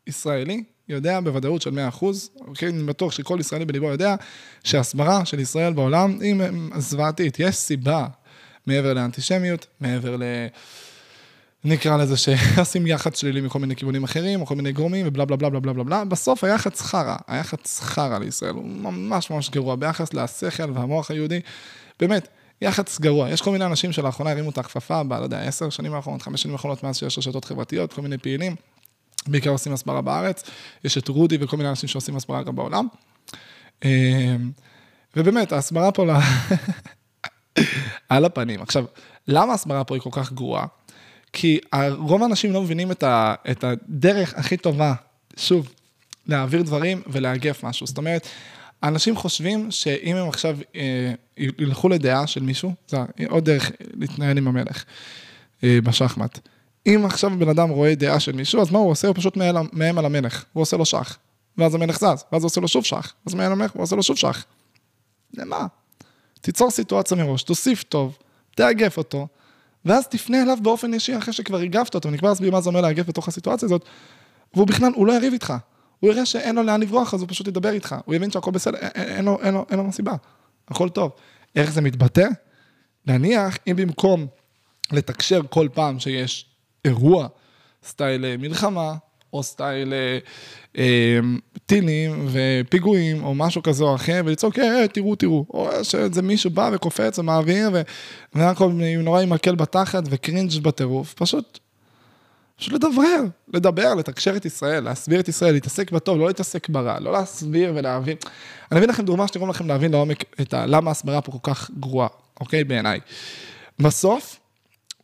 ישראלי, 0.07 0.63
יודע 0.89 1.19
בוודאות 1.19 1.61
של 1.61 1.79
100%, 1.99 2.03
אוקיי? 2.39 2.69
אני 2.69 2.83
בטוח 2.83 3.11
שכל 3.11 3.37
ישראלי 3.39 3.65
בליבו 3.65 3.85
יודע 3.85 4.15
שהסברה 4.63 5.25
של 5.25 5.39
ישראל 5.39 5.73
בעולם 5.73 6.17
היא 6.21 6.35
זוועתית. 6.77 7.39
יש 7.39 7.55
סיבה 7.55 8.07
מעבר 8.65 8.93
לאנטישמיות, 8.93 9.67
מעבר 9.79 10.15
ל... 10.15 10.23
נקרא 11.63 11.97
לזה 11.97 12.17
שעושים 12.17 12.87
יח"צ 12.87 13.19
שלילי 13.19 13.41
מכל 13.41 13.59
מיני 13.59 13.75
כיוונים 13.75 14.03
אחרים, 14.03 14.41
או 14.41 14.45
כל 14.45 14.55
מיני 14.55 14.71
גורמים, 14.71 15.07
ובלה 15.07 15.25
בלה 15.25 15.37
בלה 15.37 15.49
בלה 15.49 15.59
בלה 15.59 15.73
בלה 15.73 15.83
בלה. 15.83 16.05
בסוף 16.05 16.43
היח"צ 16.43 16.81
חרא, 16.81 17.15
היח"צ 17.27 17.79
חרא 17.79 18.19
לישראל, 18.19 18.53
הוא 18.53 18.65
ממש 18.65 19.31
ממש 19.31 19.49
גרוע 19.49 19.75
ביחס 19.75 20.13
לשכל 20.13 20.71
והמוח 20.71 21.11
היהודי. 21.11 21.39
באמת, 21.99 22.27
יח"צ 22.61 22.99
גרוע. 22.99 23.29
יש 23.29 23.41
כל 23.41 23.51
מיני 23.51 23.65
אנשים 23.65 23.91
שלאחרונה 23.91 24.31
הרימו 24.31 24.49
את 24.49 24.57
הכפפה, 24.57 25.03
ב, 25.03 25.13
לא 25.13 25.23
יודע, 25.23 25.41
עשר 25.41 25.69
שנים 25.69 25.93
האחרונות, 25.93 26.21
חמש 26.21 26.41
שנים 26.41 26.55
האחרונות, 26.55 26.83
מאז 26.83 26.97
שיש 26.97 27.17
רשתות 27.17 27.45
חברתיות, 27.45 27.93
כל 27.93 28.01
מיני 28.01 28.17
פעילים, 28.17 28.55
בעיקר 29.27 29.49
עושים 29.49 29.73
הסברה 29.73 30.01
בארץ. 30.01 30.43
יש 30.83 30.97
את 30.97 31.07
רודי 31.07 31.37
וכל 31.41 31.57
מיני 31.57 31.69
אנשים 31.69 31.89
שעושים 31.89 32.15
הסברה 32.15 32.43
גם 32.43 32.55
בעולם. 32.55 32.87
אמ, 33.85 34.51
ובאמת, 35.15 35.51
ההסברה 35.51 35.91
פה 35.91 36.05
על 38.09 38.25
הפנים. 38.25 38.61
עכשיו, 38.61 38.85
למה 39.27 39.51
ההסברה 39.51 39.83
פה 39.83 39.95
היא 39.95 40.01
כל 40.01 40.09
כך 40.13 40.33
גרועה? 40.33 40.65
כי 41.33 41.59
רוב 41.97 42.23
האנשים 42.23 42.53
לא 42.53 42.61
מבינים 42.61 42.91
את, 42.91 43.03
ה, 43.03 43.35
את 43.51 43.63
הדרך 43.63 44.33
הכי 44.37 44.57
טובה, 44.57 44.93
שוב, 45.37 45.73
להעביר 46.27 46.61
דברים 46.61 47.01
ולאגף 47.07 47.63
משהו. 47.63 47.87
זאת 47.87 47.97
אומרת, 47.97 48.27
אנשים 48.83 49.15
חושבים 49.15 49.71
שאם 49.71 50.15
הם 50.15 50.27
עכשיו 50.27 50.57
אה, 50.75 51.13
ילכו 51.37 51.89
לדעה 51.89 52.27
של 52.27 52.43
מישהו, 52.43 52.73
זה 52.87 52.97
עוד 53.29 53.45
דרך 53.45 53.71
להתנהל 53.93 54.37
עם 54.37 54.47
המלך 54.47 54.83
אה, 55.63 55.79
בשחמט. 55.83 56.39
אם 56.87 57.01
עכשיו 57.05 57.31
בן 57.39 57.49
אדם 57.49 57.69
רואה 57.69 57.95
דעה 57.95 58.19
של 58.19 58.31
מישהו, 58.31 58.61
אז 58.61 58.71
מה 58.71 58.79
הוא 58.79 58.91
עושה? 58.91 59.07
הוא 59.07 59.15
פשוט 59.15 59.37
מאיים 59.73 59.97
על 59.97 60.05
המלך, 60.05 60.45
הוא 60.53 60.61
עושה 60.61 60.77
לו 60.77 60.85
שח. 60.85 61.17
ואז 61.57 61.75
המלך 61.75 61.99
זז, 61.99 62.23
ואז 62.31 62.43
הוא 62.43 62.45
עושה 62.45 62.61
לו 62.61 62.67
שוב 62.67 62.85
שח. 62.85 63.13
אז 63.25 63.33
מאיים 63.33 63.51
על 63.51 63.59
המלך, 63.59 63.71
הוא 63.71 63.83
עושה 63.83 63.95
לו 63.95 64.03
שוב 64.03 64.17
שח. 64.17 64.45
למה? 65.33 65.65
תיצור 66.41 66.71
סיטואציה 66.71 67.17
מראש, 67.17 67.43
תוסיף 67.43 67.83
טוב, 67.83 68.17
תאגף 68.55 68.97
אותו, 68.97 69.27
ואז 69.85 70.07
תפנה 70.07 70.41
אליו 70.41 70.57
באופן 70.61 70.93
ישיר 70.93 71.17
אחרי 71.17 71.33
שכבר 71.33 71.57
הגבת 71.57 71.95
אותו, 71.95 72.09
אני 72.09 72.17
כבר 72.17 72.31
אסביר 72.31 72.51
מה 72.51 72.61
זה 72.61 72.69
אומר 72.69 72.81
לאגף 72.81 73.07
בתוך 73.07 73.27
הסיטואציה 73.27 73.65
הזאת, 73.65 73.85
והוא 74.53 74.67
בכלל, 74.67 74.91
הוא 74.95 75.07
לא 75.07 75.13
יריב 75.13 75.33
איתך. 75.33 75.53
הוא 75.99 76.11
יראה 76.11 76.25
שאין 76.25 76.55
לו 76.55 76.63
לאן 76.63 76.81
לברוח, 76.81 77.13
אז 77.13 77.21
הוא 77.21 77.29
פשוט 77.29 77.47
ידבר 77.47 77.69
איתך. 77.69 77.95
הוא 78.05 78.15
יבין 78.15 78.31
שהכל 78.31 78.51
בסדר, 78.51 78.77
אין, 78.95 79.25
לו, 79.25 79.37
אין, 79.41 79.53
לו, 79.53 79.65
אין 79.69 79.79
לו 79.79 79.91
סיבה. 79.91 80.13
הכל 80.67 80.89
טוב. 80.89 81.11
איך 81.55 81.71
זה 81.71 81.81
מתבטא? 81.81 82.27
נניח, 83.05 83.57
אם 83.67 83.75
במקום 83.75 84.27
לתקשר 84.91 85.41
כל 85.49 85.67
פעם 85.73 85.99
שיש 85.99 86.45
אירוע, 86.85 87.27
style 87.83 88.25
אה, 88.25 88.37
מלחמה, 88.37 88.93
או 89.33 89.43
style 89.43 89.93
אה, 89.93 90.17
אה, 90.77 91.19
טילים 91.65 92.27
ופיגועים, 92.31 93.23
או 93.23 93.35
משהו 93.35 93.63
כזה 93.63 93.83
או 93.83 93.95
אחר, 93.95 94.21
ולצעוק, 94.25 94.59
אה, 94.59 94.87
תראו, 94.87 95.15
תראו. 95.15 95.45
או 95.49 95.69
שאיזה 95.83 96.21
מישהו 96.21 96.49
בא 96.49 96.69
וקופץ 96.73 97.19
ומעביר, 97.19 97.69
והכל 98.33 98.71
נורא 99.03 99.21
עם 99.21 99.29
מקל 99.29 99.55
בתחת 99.55 100.03
ו 100.09 100.16
cringe 100.16 100.59
בטירוף. 100.61 101.13
פשוט 101.13 101.59
פשוט 102.59 102.73
לדברר, 102.73 103.23
לדבר, 103.53 103.93
לתקשר 103.93 104.35
את 104.35 104.45
ישראל, 104.45 104.83
להסביר 104.83 105.19
את 105.19 105.27
ישראל, 105.27 105.53
להתעסק 105.53 105.91
בטוב, 105.91 106.17
לא 106.17 106.27
להתעסק 106.27 106.69
ברע, 106.69 106.99
לא 106.99 107.11
להסביר 107.11 107.73
ולהבין. 107.75 108.17
אני 108.71 108.79
אביא 108.79 108.87
לכם 108.89 109.05
דוגמה 109.05 109.27
שתגרום 109.27 109.49
לכם 109.49 109.67
להבין 109.67 109.91
לעומק 109.91 110.23
את 110.41 110.53
ה... 110.53 110.65
למה 110.65 110.89
ההסברה 110.89 111.21
פה 111.21 111.31
כל 111.31 111.53
כך 111.53 111.71
גרועה, 111.79 112.07
אוקיי? 112.39 112.63
בעיניי. 112.63 112.99
בסוף, 113.79 114.39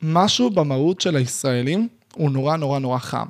משהו 0.02 0.50
במהות 0.50 1.02
של 1.02 1.16
הישראלים 1.16 1.88
הוא 2.16 2.32
נורא 2.32 2.58
נורא 2.58 2.80
נורא 2.80 2.98
חם. 2.98 3.26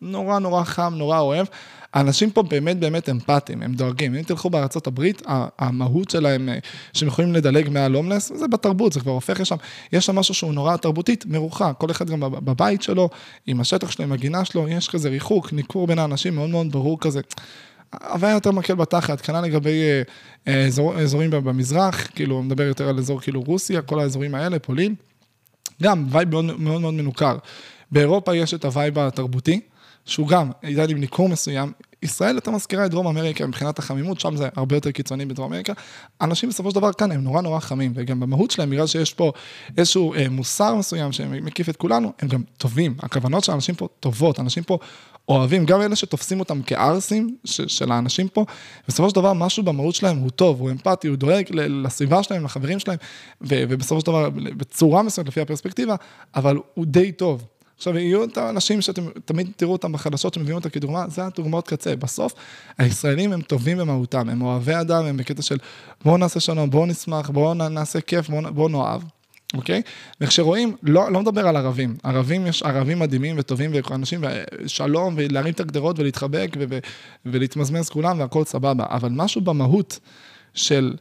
נורא 0.00 0.38
נורא 0.38 0.64
חם, 0.64 0.94
נורא 0.96 1.18
אוהב. 1.18 1.46
האנשים 1.94 2.30
פה 2.30 2.42
באמת 2.42 2.78
באמת 2.78 3.08
אמפתיים, 3.08 3.62
הם 3.62 3.74
דואגים. 3.74 4.14
אם 4.14 4.22
תלכו 4.22 4.50
בארצות 4.50 4.86
הברית, 4.86 5.22
המהות 5.58 6.10
שלהם, 6.10 6.48
אה, 6.48 6.58
שהם 6.92 7.08
יכולים 7.08 7.34
לדלג 7.34 7.68
מעל 7.68 7.94
הומלס, 7.94 8.32
זה 8.34 8.48
בתרבות, 8.48 8.92
זה 8.92 9.00
כבר 9.00 9.12
הופך 9.12 9.40
לשם. 9.40 9.56
יש 9.92 10.06
שם 10.06 10.16
משהו 10.16 10.34
שהוא 10.34 10.52
נורא 10.52 10.76
תרבותית, 10.76 11.26
מרוחק. 11.26 11.74
כל 11.78 11.90
אחד 11.90 12.10
גם 12.10 12.20
בבית 12.20 12.82
שלו, 12.82 13.08
עם 13.46 13.60
השטח 13.60 13.90
שלו, 13.90 14.04
עם 14.04 14.12
הגינה 14.12 14.44
שלו, 14.44 14.68
יש 14.68 14.88
כזה 14.88 15.08
ריחוק, 15.08 15.52
ניכור 15.52 15.86
בין 15.86 15.98
האנשים 15.98 16.34
מאוד 16.34 16.50
מאוד 16.50 16.72
ברור 16.72 17.00
כזה. 17.00 17.20
הוויה 18.10 18.34
יותר 18.34 18.50
מקל 18.50 18.74
בתחת, 18.74 19.20
כנ"ל 19.20 19.40
לגבי 19.40 19.82
אה, 19.82 20.02
אה, 20.48 20.66
אזור, 20.66 20.98
אזורים 20.98 21.30
במזרח, 21.30 22.06
כאילו, 22.14 22.42
מדבר 22.42 22.64
יותר 22.64 22.88
על 22.88 22.98
אזור 22.98 23.20
כאילו 23.20 23.42
רוסיה, 23.42 23.82
כל 23.82 24.00
האזורים 24.00 24.34
האלה, 24.34 24.58
פולין. 24.58 24.94
גם 25.82 26.06
vibe 26.10 26.30
מאוד 26.30 26.44
מאוד, 26.44 26.80
מאוד 26.80 26.94
מנוכר. 26.94 27.36
באירופה 27.92 28.34
יש 28.36 28.54
את 28.54 28.64
ה 28.64 28.71
vibe 28.71 28.98
התרבותי, 28.98 29.60
שהוא 30.10 30.28
גם, 30.28 30.50
ידע 30.62 30.84
עם 30.88 30.98
ניכור 30.98 31.28
מסוים, 31.28 31.72
ישראל 32.02 32.34
יותר 32.34 32.50
מזכירה 32.50 32.86
את 32.86 32.90
דרום 32.90 33.06
אמריקה 33.06 33.46
מבחינת 33.46 33.78
החמימות, 33.78 34.20
שם 34.20 34.36
זה 34.36 34.48
הרבה 34.56 34.76
יותר 34.76 34.90
קיצוני 34.90 35.26
בדרום 35.26 35.52
אמריקה. 35.52 35.72
אנשים 36.20 36.48
בסופו 36.48 36.70
של 36.70 36.74
דבר 36.74 36.92
כאן 36.92 37.12
הם 37.12 37.20
נורא 37.20 37.40
נורא 37.40 37.60
חמים, 37.60 37.92
וגם 37.94 38.20
במהות 38.20 38.50
שלהם, 38.50 38.70
בגלל 38.70 38.86
שיש 38.86 39.14
פה 39.14 39.32
איזשהו 39.78 40.14
אה, 40.14 40.28
מוסר 40.28 40.74
מסוים 40.74 41.12
שמקיף 41.12 41.68
את 41.68 41.76
כולנו, 41.76 42.12
הם 42.18 42.28
גם 42.28 42.42
טובים. 42.58 42.94
הכוונות 42.98 43.44
של 43.44 43.52
האנשים 43.52 43.74
פה 43.74 43.88
טובות, 44.00 44.40
אנשים 44.40 44.62
פה 44.62 44.78
אוהבים, 45.28 45.66
גם 45.66 45.82
אלה 45.82 45.96
שתופסים 45.96 46.40
אותם 46.40 46.60
כערסים 46.66 47.36
של 47.44 47.92
האנשים 47.92 48.28
פה, 48.28 48.44
בסופו 48.88 49.10
של 49.10 49.14
דבר 49.14 49.32
משהו 49.32 49.62
במהות 49.62 49.94
שלהם 49.94 50.16
הוא 50.18 50.30
טוב, 50.30 50.60
הוא 50.60 50.70
אמפתי, 50.70 51.08
הוא 51.08 51.16
דואג 51.16 51.44
לסביבה 51.52 52.22
שלהם, 52.22 52.44
לחברים 52.44 52.78
שלהם, 52.78 52.98
ובסופו 53.40 54.00
של 54.00 54.06
דבר 54.06 54.30
בצורה 54.30 55.02
מסוימת 55.02 55.28
לפי 55.28 55.40
הפרספקטיבה, 55.40 55.94
אבל 56.34 56.56
הוא 56.74 56.86
די 56.86 57.12
טוב. 57.12 57.44
עכשיו, 57.80 57.98
יהיו 57.98 58.24
את 58.24 58.38
האנשים 58.38 58.80
שאתם 58.80 59.02
תמיד 59.24 59.50
תראו 59.56 59.72
אותם 59.72 59.92
בחדשות 59.92 60.34
שמביאים 60.34 60.56
אותם 60.56 60.68
כדוגמה, 60.68 61.08
זה 61.08 61.26
הדוגמאות 61.26 61.68
קצה. 61.68 61.96
בסוף, 61.96 62.34
הישראלים 62.78 63.32
הם 63.32 63.40
טובים 63.40 63.78
במהותם, 63.78 64.28
הם 64.28 64.42
אוהבי 64.42 64.74
אדם, 64.74 65.04
הם 65.04 65.16
בקטע 65.16 65.42
של 65.42 65.56
בואו 66.04 66.16
נעשה 66.16 66.40
שלום, 66.40 66.70
בואו 66.70 66.86
נשמח, 66.86 67.30
בואו 67.30 67.54
נעשה 67.54 68.00
כיף, 68.00 68.28
בואו 68.28 68.54
בוא 68.54 68.70
נאהב. 68.70 69.02
אוקיי? 69.54 69.82
וכשרואים, 70.20 70.76
לא, 70.82 71.12
לא 71.12 71.20
מדבר 71.20 71.48
על 71.48 71.56
ערבים, 71.56 71.96
ערבים 72.02 72.46
יש 72.46 72.62
ערבים 72.62 72.98
מדהימים 72.98 73.36
וטובים 73.38 73.70
ואנשים, 73.74 74.24
ושלום, 74.64 75.14
ולהרים 75.16 75.54
את 75.54 75.60
הגדרות 75.60 75.98
ולהתחבק 75.98 76.56
ולהתמזמז 77.26 77.88
כולם 77.88 78.18
והכל 78.20 78.44
סבבה, 78.44 78.84
אבל 78.90 79.08
משהו 79.12 79.40
במהות 79.40 79.98
של. 80.54 80.94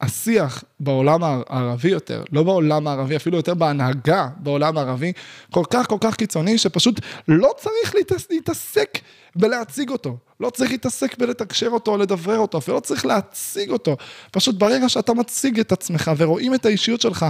השיח 0.00 0.64
בעולם 0.80 1.24
הערבי 1.24 1.88
יותר, 1.88 2.22
לא 2.32 2.42
בעולם 2.42 2.86
הערבי, 2.86 3.16
אפילו 3.16 3.36
יותר 3.36 3.54
בהנהגה 3.54 4.28
בעולם 4.36 4.78
הערבי, 4.78 5.12
כל 5.50 5.64
כך 5.70 5.88
כל 5.88 5.98
כך 6.00 6.16
קיצוני, 6.16 6.58
שפשוט 6.58 7.00
לא 7.28 7.50
צריך 7.56 7.94
להתעסק 8.30 8.98
בלהציג 9.36 9.90
אותו. 9.90 10.16
לא 10.40 10.50
צריך 10.50 10.70
להתעסק 10.70 11.18
בלתקשר 11.18 11.68
אותו 11.68 11.90
או 11.90 11.96
לדברר 11.96 12.38
אותו, 12.38 12.58
אפילו 12.58 12.76
לא 12.76 12.80
צריך 12.80 13.06
להציג 13.06 13.70
אותו. 13.70 13.96
פשוט 14.30 14.54
ברגע 14.54 14.88
שאתה 14.88 15.14
מציג 15.14 15.60
את 15.60 15.72
עצמך 15.72 16.10
ורואים 16.16 16.54
את 16.54 16.66
האישיות 16.66 17.00
שלך, 17.00 17.26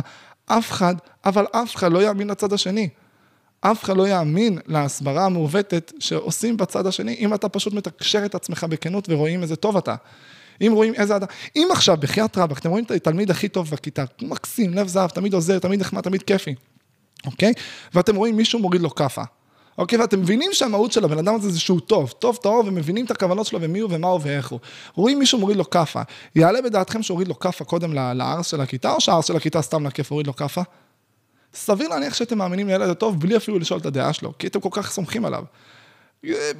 אף 0.46 0.70
אחד, 0.70 0.94
אבל 1.24 1.46
אף 1.52 1.76
אחד 1.76 1.92
לא 1.92 2.02
יאמין 2.02 2.30
לצד 2.30 2.52
השני. 2.52 2.88
אף 3.60 3.84
אחד 3.84 3.96
לא 3.96 4.08
יאמין 4.08 4.58
להסברה 4.66 5.24
המעוותת 5.24 5.92
שעושים 5.98 6.56
בצד 6.56 6.86
השני, 6.86 7.16
אם 7.18 7.34
אתה 7.34 7.48
פשוט 7.48 7.72
מתקשר 7.72 8.24
את 8.24 8.34
עצמך 8.34 8.66
בכנות 8.68 9.08
ורואים 9.08 9.42
איזה 9.42 9.56
טוב 9.56 9.76
אתה. 9.76 9.94
אם 10.60 10.72
רואים 10.74 10.94
איזה 10.94 11.16
אדם, 11.16 11.26
אם 11.56 11.68
עכשיו 11.72 11.96
בחייאת 12.00 12.38
רבאק, 12.38 12.58
אתם 12.58 12.70
רואים 12.70 12.84
את 12.84 12.90
התלמיד 12.90 13.30
הכי 13.30 13.48
טוב 13.48 13.70
בכיתה, 13.70 14.04
מקסים, 14.22 14.74
לב 14.74 14.88
זהב, 14.88 15.10
תמיד 15.10 15.34
עוזר, 15.34 15.58
תמיד 15.58 15.80
נחמד, 15.80 16.02
תמיד 16.02 16.22
כיפי, 16.22 16.54
אוקיי? 17.26 17.52
ואתם 17.94 18.16
רואים 18.16 18.36
מישהו 18.36 18.58
מוריד 18.58 18.80
לו 18.80 18.94
כאפה. 18.94 19.22
אוקיי, 19.78 19.98
ואתם 19.98 20.20
מבינים 20.20 20.50
שהמהות 20.52 20.92
של 20.92 21.04
הבן 21.04 21.18
אדם 21.18 21.34
הזה 21.34 21.50
זה 21.50 21.60
שהוא 21.60 21.80
טוב, 21.80 22.10
טוב 22.18 22.38
טהור, 22.42 22.62
ומבינים 22.66 23.04
את 23.04 23.10
הכוונות 23.10 23.46
שלו 23.46 23.60
ומי 23.60 23.78
הוא 23.78 23.90
ומה 23.92 24.08
הוא 24.08 24.20
ואיך 24.22 24.48
הוא. 24.48 24.60
רואים 24.94 25.18
מישהו 25.18 25.38
מוריד 25.38 25.56
לו 25.56 25.70
כאפה, 25.70 26.02
יעלה 26.34 26.62
בדעתכם 26.62 27.02
שהוריד 27.02 27.28
לו 27.28 27.38
כאפה 27.38 27.64
קודם 27.64 27.92
לארס 27.92 28.46
של 28.46 28.60
הכיתה, 28.60 28.92
או 28.92 29.00
שהארס 29.00 29.24
של 29.24 29.36
הכיתה 29.36 29.62
סתם 29.62 29.86
לכיף 29.86 30.10
הוריד 30.10 30.26
לו 30.26 30.36
כאפה? 30.36 30.62
סביר 31.54 31.88
להניח 31.88 32.14
שאתם 32.14 32.38
מאמינים 32.38 32.68
לילד 32.68 32.88
הטוב 32.88 33.20
בלי 33.20 33.36
אפילו 33.36 33.58
לשאול 33.58 33.80
את 33.80 33.86
הדעה 33.86 34.12
שלו, 34.12 34.32
כי 34.38 34.46
אתם 34.46 34.60
כל 34.60 34.68
כך 34.72 34.90
סומכים 34.90 35.24
עליו. 35.24 35.44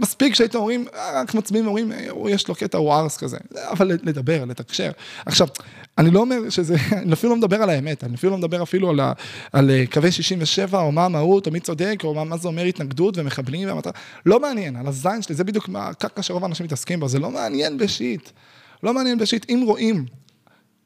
מספיק 0.01 0.35
שהייתם 0.35 0.59
אומרים, 0.59 0.85
רק 1.15 1.35
מצביעים 1.35 1.65
ואומרים, 1.65 1.93
יש 2.29 2.49
לו 2.49 2.55
קטע, 2.55 2.79
הוא 2.79 2.95
ארס 2.95 3.17
כזה. 3.17 3.39
אבל 3.71 3.99
לדבר, 4.03 4.45
לתקשר. 4.45 4.91
עכשיו, 5.27 5.47
אני 5.99 6.11
לא 6.11 6.21
אומר 6.21 6.51
שזה, 6.51 6.77
אני 7.03 7.13
אפילו 7.13 7.33
לא 7.33 7.37
מדבר 7.37 7.63
על 7.63 7.71
האמת, 7.71 8.05
אני 8.05 8.15
אפילו 8.15 8.33
לא 8.33 8.39
מדבר 8.39 8.63
אפילו 8.63 8.91
על, 8.91 9.01
ה, 9.01 9.13
על 9.53 9.71
אה, 9.71 9.85
קווי 9.93 10.13
67, 10.13 10.81
או 10.81 10.93
מה 10.93 11.05
המהות, 11.05 11.47
או 11.47 11.53
מי 11.53 11.61
צודק, 11.61 12.01
או 12.05 12.15
מה, 12.15 12.25
מה 12.25 12.37
זה 12.37 12.49
אומר 12.49 12.63
התנגדות 12.63 13.19
ומחבלים 13.19 13.69
והמטרה. 13.69 13.93
לא 14.27 14.41
מעניין, 14.41 14.77
על 14.77 14.87
הזין 14.87 15.23
שלי, 15.23 15.35
זה 15.35 15.45
בדיוק 15.45 15.69
הקרקע 15.75 16.23
שרוב 16.23 16.43
האנשים 16.43 16.67
מתעסקים 16.67 17.01
בו, 17.01 17.09
זה 17.09 17.19
לא 17.19 17.31
מעניין 17.31 17.79
בשיט. 17.79 18.31
לא 18.83 18.95
מעניין 18.95 19.19
בשיט. 19.19 19.47
אם 19.51 19.63
רואים 19.67 20.05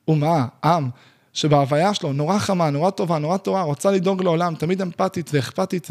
אומה, 0.08 0.46
עם, 0.64 0.88
שבהוויה 1.34 1.94
שלו 1.94 2.12
נורא 2.12 2.38
חמה, 2.38 2.70
נורא 2.70 2.90
טובה, 2.90 3.18
נורא 3.18 3.36
טובה, 3.36 3.62
רוצה 3.62 3.90
לדאוג 3.90 4.22
לעולם, 4.22 4.54
תמיד 4.54 4.82
אמפתית 4.82 5.30
ואכפתית, 5.34 5.88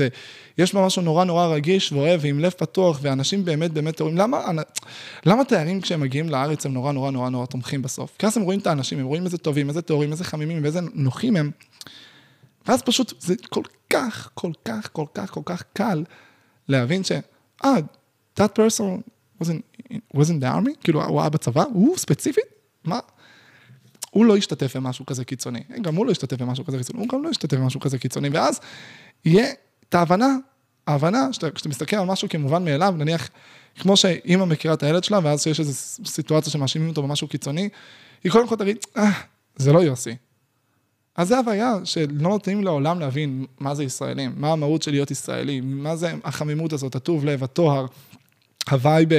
ויש 0.58 0.74
בה 0.74 0.86
משהו 0.86 1.02
נורא 1.02 1.24
נורא 1.24 1.48
רגיש 1.48 1.92
ואוהב, 1.92 2.20
ועם 2.24 2.40
לב 2.40 2.52
פתוח, 2.52 3.00
ואנשים 3.02 3.46
באמת 3.46 3.72
באמת 3.72 4.02
רואים, 4.02 4.18
למה, 4.18 4.46
למה 5.26 5.46
תיירים 5.46 5.82
כשהם 5.82 6.00
מגיעים 6.00 6.30
לארץ 6.30 6.66
הם 6.66 6.74
נורא 6.74 6.92
נורא 6.92 7.12
נורא 7.12 7.30
נורא 7.30 7.46
תומכים 7.46 7.82
בסוף? 7.82 8.16
כי 8.20 8.26
אז 8.26 8.38
הם 8.38 8.44
רואים 8.44 8.60
את 8.60 8.68
האנשים, 8.68 9.00
הם 9.00 9.06
רואים 9.06 9.26
איזה 9.26 9.38
טובים, 9.38 9.70
איזה 9.70 9.82
טהורים, 9.82 10.12
איזה 10.12 10.24
חמימים 10.24 10.64
ואיזה 10.64 10.80
נוחים 10.94 11.36
הם, 11.36 11.52
ואז 12.68 12.82
פשוט 12.82 13.22
זה 13.22 13.34
כל 13.50 13.64
כך, 13.90 14.30
כל 14.34 14.52
כך, 14.66 14.90
כל 14.92 15.06
כך, 15.14 15.30
כל 15.30 15.42
כך 15.46 15.64
קל 15.74 16.04
להבין 16.68 17.04
ש, 17.04 17.12
אה, 17.66 17.76
that 18.40 18.50
person 18.58 19.02
wasn't, 19.44 19.84
wasn't 20.18 20.42
the 20.42 20.56
army? 20.56 20.76
כאילו, 20.84 21.04
הוא 21.04 21.22
היה 21.22 21.30
בצבא? 21.30 21.64
הוא 21.74 21.98
ספציפית? 21.98 22.44
מה? 22.86 23.00
הוא 24.14 24.26
לא 24.26 24.38
ישתתף 24.38 24.76
במשהו 24.76 25.06
כזה 25.06 25.26
קיצוני. 25.26 25.60
גם 25.82 25.96
הוא 25.96 26.06
לא 26.06 26.12
ישתתף 26.12 26.42
במשהו 26.42 26.66
כזה 26.66 26.78
קיצוני, 26.78 27.00
הוא 27.00 27.08
גם 27.10 27.24
לא 27.24 27.30
ישתתף 27.30 27.58
במשהו 27.58 27.80
כזה 27.80 27.98
קיצוני, 27.98 28.30
ואז 28.30 28.60
יהיה 29.26 29.48
את 29.90 29.96
ההבנה, 29.96 30.38
ההבנה, 30.88 31.28
כשאתה 31.32 31.70
מסתכל 31.70 31.96
על 31.96 32.06
משהו 32.06 32.30
כמובן 32.30 32.66
מאליו, 32.66 32.94
נניח, 32.98 33.30
כמו 33.80 33.98
שאימא 33.98 34.46
מכירה 34.46 34.74
את 34.74 34.84
הילד 34.84 35.04
שלה, 35.04 35.20
ואז 35.24 35.44
שיש 35.44 35.60
איזו 35.60 35.74
סיטואציה 36.06 36.52
שמאשימים 36.52 36.90
אותו 36.90 37.04
במשהו 37.04 37.28
קיצוני, 37.28 37.70
היא 38.24 38.32
קודם 38.32 38.48
כל 38.48 38.56
תגיד, 38.56 38.78
אה, 38.98 39.12
זה 39.56 39.74
לא 39.74 39.80
יוסי. 39.80 40.16
אז 41.16 41.28
זה 41.28 41.38
הוויה 41.38 41.74
שלא 41.84 42.30
נותנים 42.30 42.64
לעולם 42.64 43.00
להבין 43.00 43.46
מה 43.60 43.76
זה 43.76 43.84
ישראלים, 43.84 44.34
מה 44.38 44.52
המהות 44.52 44.82
של 44.82 44.92
להיות 44.92 45.12
ישראלי, 45.12 45.62
מה 45.62 45.96
זה 45.96 46.14
החמימות 46.24 46.74
הזאת, 46.74 46.96
הטוב 46.96 47.26
לב, 47.26 47.44
הטוהר, 47.44 47.86
ה 48.72 48.79
vibe 48.79 49.10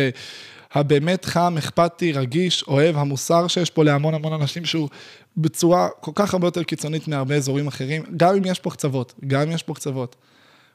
הבאמת 0.74 1.24
חם, 1.24 1.54
אכפתי, 1.58 2.12
רגיש, 2.12 2.62
אוהב, 2.62 2.96
המוסר 2.96 3.48
שיש 3.48 3.70
פה 3.70 3.84
להמון 3.84 4.14
המון 4.14 4.32
אנשים 4.32 4.64
שהוא 4.64 4.88
בצורה 5.36 5.88
כל 6.00 6.10
כך 6.14 6.34
הרבה 6.34 6.46
יותר 6.46 6.62
קיצונית 6.62 7.08
מהרבה 7.08 7.34
אזורים 7.34 7.66
אחרים, 7.66 8.02
גם 8.16 8.34
אם 8.36 8.44
יש 8.44 8.58
פה 8.58 8.70
קצוות, 8.70 9.14
גם 9.26 9.40
אם 9.40 9.50
יש 9.50 9.62
פה 9.62 9.74
קצוות. 9.74 10.16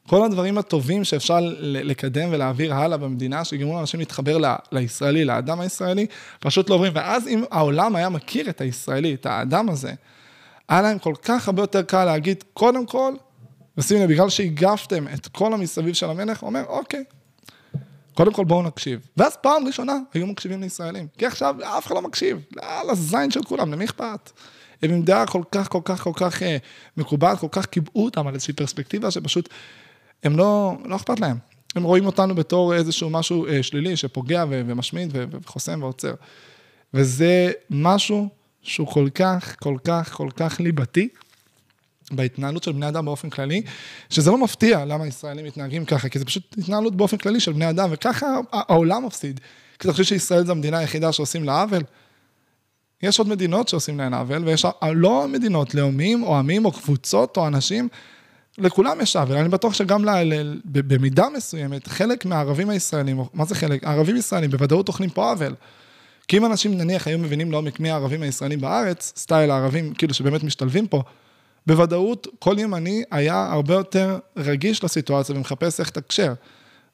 כל 0.07 0.25
הדברים 0.25 0.57
הטובים 0.57 1.03
שאפשר 1.03 1.39
לקדם 1.59 2.29
ולהעביר 2.31 2.73
הלאה 2.73 2.97
במדינה, 2.97 3.45
שגרמו 3.45 3.75
לאנשים 3.75 3.99
להתחבר 3.99 4.37
לישראלי, 4.71 5.25
לאדם 5.25 5.59
הישראלי, 5.59 6.05
פשוט 6.39 6.69
לא 6.69 6.75
עוברים. 6.75 6.91
ואז 6.95 7.27
אם 7.27 7.43
העולם 7.51 7.95
היה 7.95 8.09
מכיר 8.09 8.49
את 8.49 8.61
הישראלי, 8.61 9.13
את 9.13 9.25
האדם 9.25 9.69
הזה, 9.69 9.93
היה 10.69 10.81
להם 10.81 10.99
כל 10.99 11.13
כך 11.21 11.47
הרבה 11.47 11.63
יותר 11.63 11.81
קל 11.81 12.05
להגיד, 12.05 12.43
קודם 12.53 12.85
כל, 12.85 13.13
ושימו 13.77 14.03
לב, 14.03 14.09
בגלל 14.09 14.29
שהגפתם 14.29 15.05
את 15.13 15.27
כל 15.27 15.53
המסביב 15.53 15.93
של 15.93 16.09
המלך, 16.09 16.39
הוא 16.39 16.47
אומר, 16.47 16.63
אוקיי, 16.67 17.03
קודם 18.19 18.33
כל 18.33 18.45
בואו 18.45 18.61
נקשיב. 18.61 18.99
ואז 19.17 19.37
פעם 19.41 19.67
ראשונה 19.67 19.93
היו 20.13 20.27
מקשיבים 20.27 20.61
לישראלים. 20.61 21.07
כי 21.17 21.25
עכשיו 21.25 21.55
אף 21.63 21.87
אחד 21.87 21.95
לא 21.95 22.01
מקשיב, 22.01 22.45
לזין 22.91 23.31
של 23.31 23.43
כולם, 23.43 23.71
למי 23.71 23.85
אכפת? 23.85 24.31
הם 24.81 24.91
עם 24.91 25.01
דעה 25.01 25.25
כל 25.25 25.41
כך, 25.51 25.69
כל 25.69 25.81
כך, 25.85 26.03
כל 26.03 26.11
כך 26.15 26.43
אה, 26.43 26.57
מקובעת, 26.97 27.39
כל 27.39 27.47
כך 27.51 27.65
קיבעו 27.65 28.05
אותם 28.05 28.27
על 28.27 28.33
איזושהי 28.33 28.53
פרספקטיבה 28.53 29.11
שפשוט, 29.11 29.49
הם 30.23 30.37
לא, 30.37 30.77
לא 30.85 30.95
אכפת 30.95 31.19
להם. 31.19 31.37
הם 31.75 31.83
רואים 31.83 32.05
אותנו 32.05 32.35
בתור 32.35 32.73
איזשהו 32.73 33.09
משהו 33.09 33.47
אה, 33.47 33.63
שלילי 33.63 33.97
שפוגע 33.97 34.45
ומשמיד 34.49 35.13
וחוסם 35.13 35.83
ועוצר. 35.83 36.13
וזה 36.93 37.51
משהו 37.69 38.29
שהוא 38.61 38.87
כל 38.87 39.09
כך, 39.15 39.55
כל 39.59 39.77
כך, 39.83 40.13
כל 40.13 40.29
כך 40.35 40.59
ליבתי. 40.59 41.09
בהתנהלות 42.11 42.63
של 42.63 42.71
בני 42.71 42.87
אדם 42.87 43.05
באופן 43.05 43.29
כללי, 43.29 43.61
שזה 44.09 44.31
לא 44.31 44.37
מפתיע 44.37 44.85
למה 44.85 45.07
ישראלים 45.07 45.45
מתנהגים 45.45 45.85
ככה, 45.85 46.09
כי 46.09 46.19
זה 46.19 46.25
פשוט 46.25 46.55
התנהלות 46.57 46.95
באופן 46.95 47.17
כללי 47.17 47.39
של 47.39 47.51
בני 47.51 47.69
אדם, 47.69 47.89
וככה 47.91 48.27
העולם 48.51 49.05
מפסיד. 49.05 49.39
כי 49.79 49.87
אתה 49.87 49.91
חושב 49.91 50.03
שישראל 50.03 50.45
זו 50.45 50.51
המדינה 50.51 50.77
היחידה 50.77 51.11
שעושים 51.11 51.43
לה 51.43 51.61
עוול? 51.61 51.83
יש 53.03 53.19
עוד 53.19 53.27
מדינות 53.27 53.67
שעושים 53.67 53.97
להן 53.97 54.13
עוול, 54.13 54.43
ויש 54.45 54.65
לא 54.91 55.27
מדינות, 55.27 55.75
לאומים 55.75 56.23
או 56.23 56.37
עמים 56.37 56.65
או 56.65 56.71
קבוצות 56.71 57.37
או 57.37 57.47
אנשים, 57.47 57.87
לכולם 58.57 59.01
יש 59.01 59.15
עוול. 59.15 59.37
אני 59.37 59.49
בטוח 59.49 59.73
שגם 59.73 60.05
ל, 60.05 60.09
ל, 60.09 60.59
במידה 60.65 61.25
מסוימת, 61.35 61.87
חלק 61.87 62.25
מהערבים 62.25 62.69
הישראלים, 62.69 63.19
מה 63.33 63.45
זה 63.45 63.55
חלק? 63.55 63.83
הערבים 63.83 64.15
ישראלים 64.15 64.51
בוודאות 64.51 64.87
אוכלים 64.87 65.09
פה 65.09 65.29
עוול. 65.29 65.53
כי 66.27 66.37
אם 66.37 66.45
אנשים 66.45 66.77
נניח 66.77 67.07
היו 67.07 67.19
מבינים 67.19 67.51
לעומק 67.51 67.79
מי 67.79 67.91
הערבים 67.91 68.21
הישראלים 68.21 68.61
בארץ, 68.61 69.13
סטייל 69.17 69.51
הערבים 69.51 69.93
כאילו 69.93 70.13
שבאמת 70.13 70.43
משתלבים 70.43 70.87
פה, 70.87 71.03
בוודאות 71.69 72.27
כל 72.39 72.55
ימני 72.59 73.03
היה 73.11 73.51
הרבה 73.51 73.73
יותר 73.73 74.17
רגיש 74.37 74.83
לסיטואציה 74.83 75.35
ומחפש 75.35 75.79
איך 75.79 75.89
לתקשר. 75.89 76.33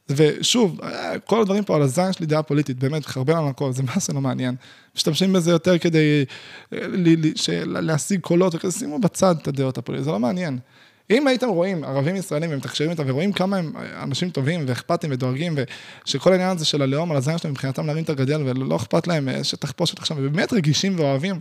ושוב, 0.09 0.79
כל 1.25 1.41
הדברים 1.41 1.63
פה 1.63 1.75
על 1.75 1.81
הזין 1.81 2.13
שלי 2.13 2.25
דעה 2.25 2.43
פוליטית, 2.43 2.79
באמת, 2.79 3.05
חרבן 3.05 3.37
על 3.37 3.47
הכל, 3.47 3.71
זה 3.71 3.83
מה 3.83 3.93
זה 3.99 4.13
לא 4.13 4.21
מעניין. 4.21 4.55
משתמשים 4.95 5.33
בזה 5.33 5.51
יותר 5.51 5.77
כדי 5.77 6.25
אה, 6.73 6.79
להשיג 7.65 8.19
קולות, 8.19 8.55
וכזה, 8.55 8.79
שימו 8.79 8.99
בצד 8.99 9.35
את 9.41 9.47
הדעות 9.47 9.77
הפוליטיות, 9.77 10.05
זה 10.05 10.11
לא 10.11 10.19
מעניין. 10.19 10.59
אם 11.09 11.27
הייתם 11.27 11.47
רואים 11.47 11.83
ערבים 11.83 12.15
ישראלים 12.15 12.49
ומתקשרים 12.53 12.89
איתם 12.89 13.03
ורואים 13.07 13.33
כמה 13.33 13.57
הם 13.57 13.73
אנשים 14.03 14.29
טובים 14.29 14.65
ואכפתים 14.67 15.09
ודואגים, 15.13 15.55
ושכל 16.05 16.31
העניין 16.31 16.55
הזה 16.55 16.65
של 16.65 16.81
הלאום 16.81 17.11
על 17.11 17.17
הזין 17.17 17.37
שלהם 17.37 17.51
מבחינתם 17.51 17.87
להרים 17.87 18.03
את 18.03 18.09
הגדל 18.09 18.41
ולא 18.45 18.75
אכפת 18.75 19.07
להם 19.07 19.29
אה, 19.29 19.43
שתחפושת 19.43 19.99
עכשיו, 19.99 20.17
ובאמת 20.19 20.53
רגישים 20.53 20.99
ואוהבים, 20.99 21.39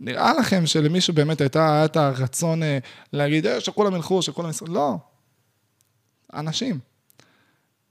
נראה 0.00 0.32
לכם 0.34 0.66
שלמישהו 0.66 1.14
באמת 1.14 1.40
הייתה, 1.40 1.74
היה 1.74 1.84
את 1.84 1.96
הרצון 1.96 2.62
אה, 2.62 2.78
להגיד, 3.12 3.46
אה, 3.46 3.60
שכולם 3.60 3.94
ילכו, 3.94 4.22
שכולם 4.22 4.50
לא. 4.68 4.96
אנשים. 6.34 6.78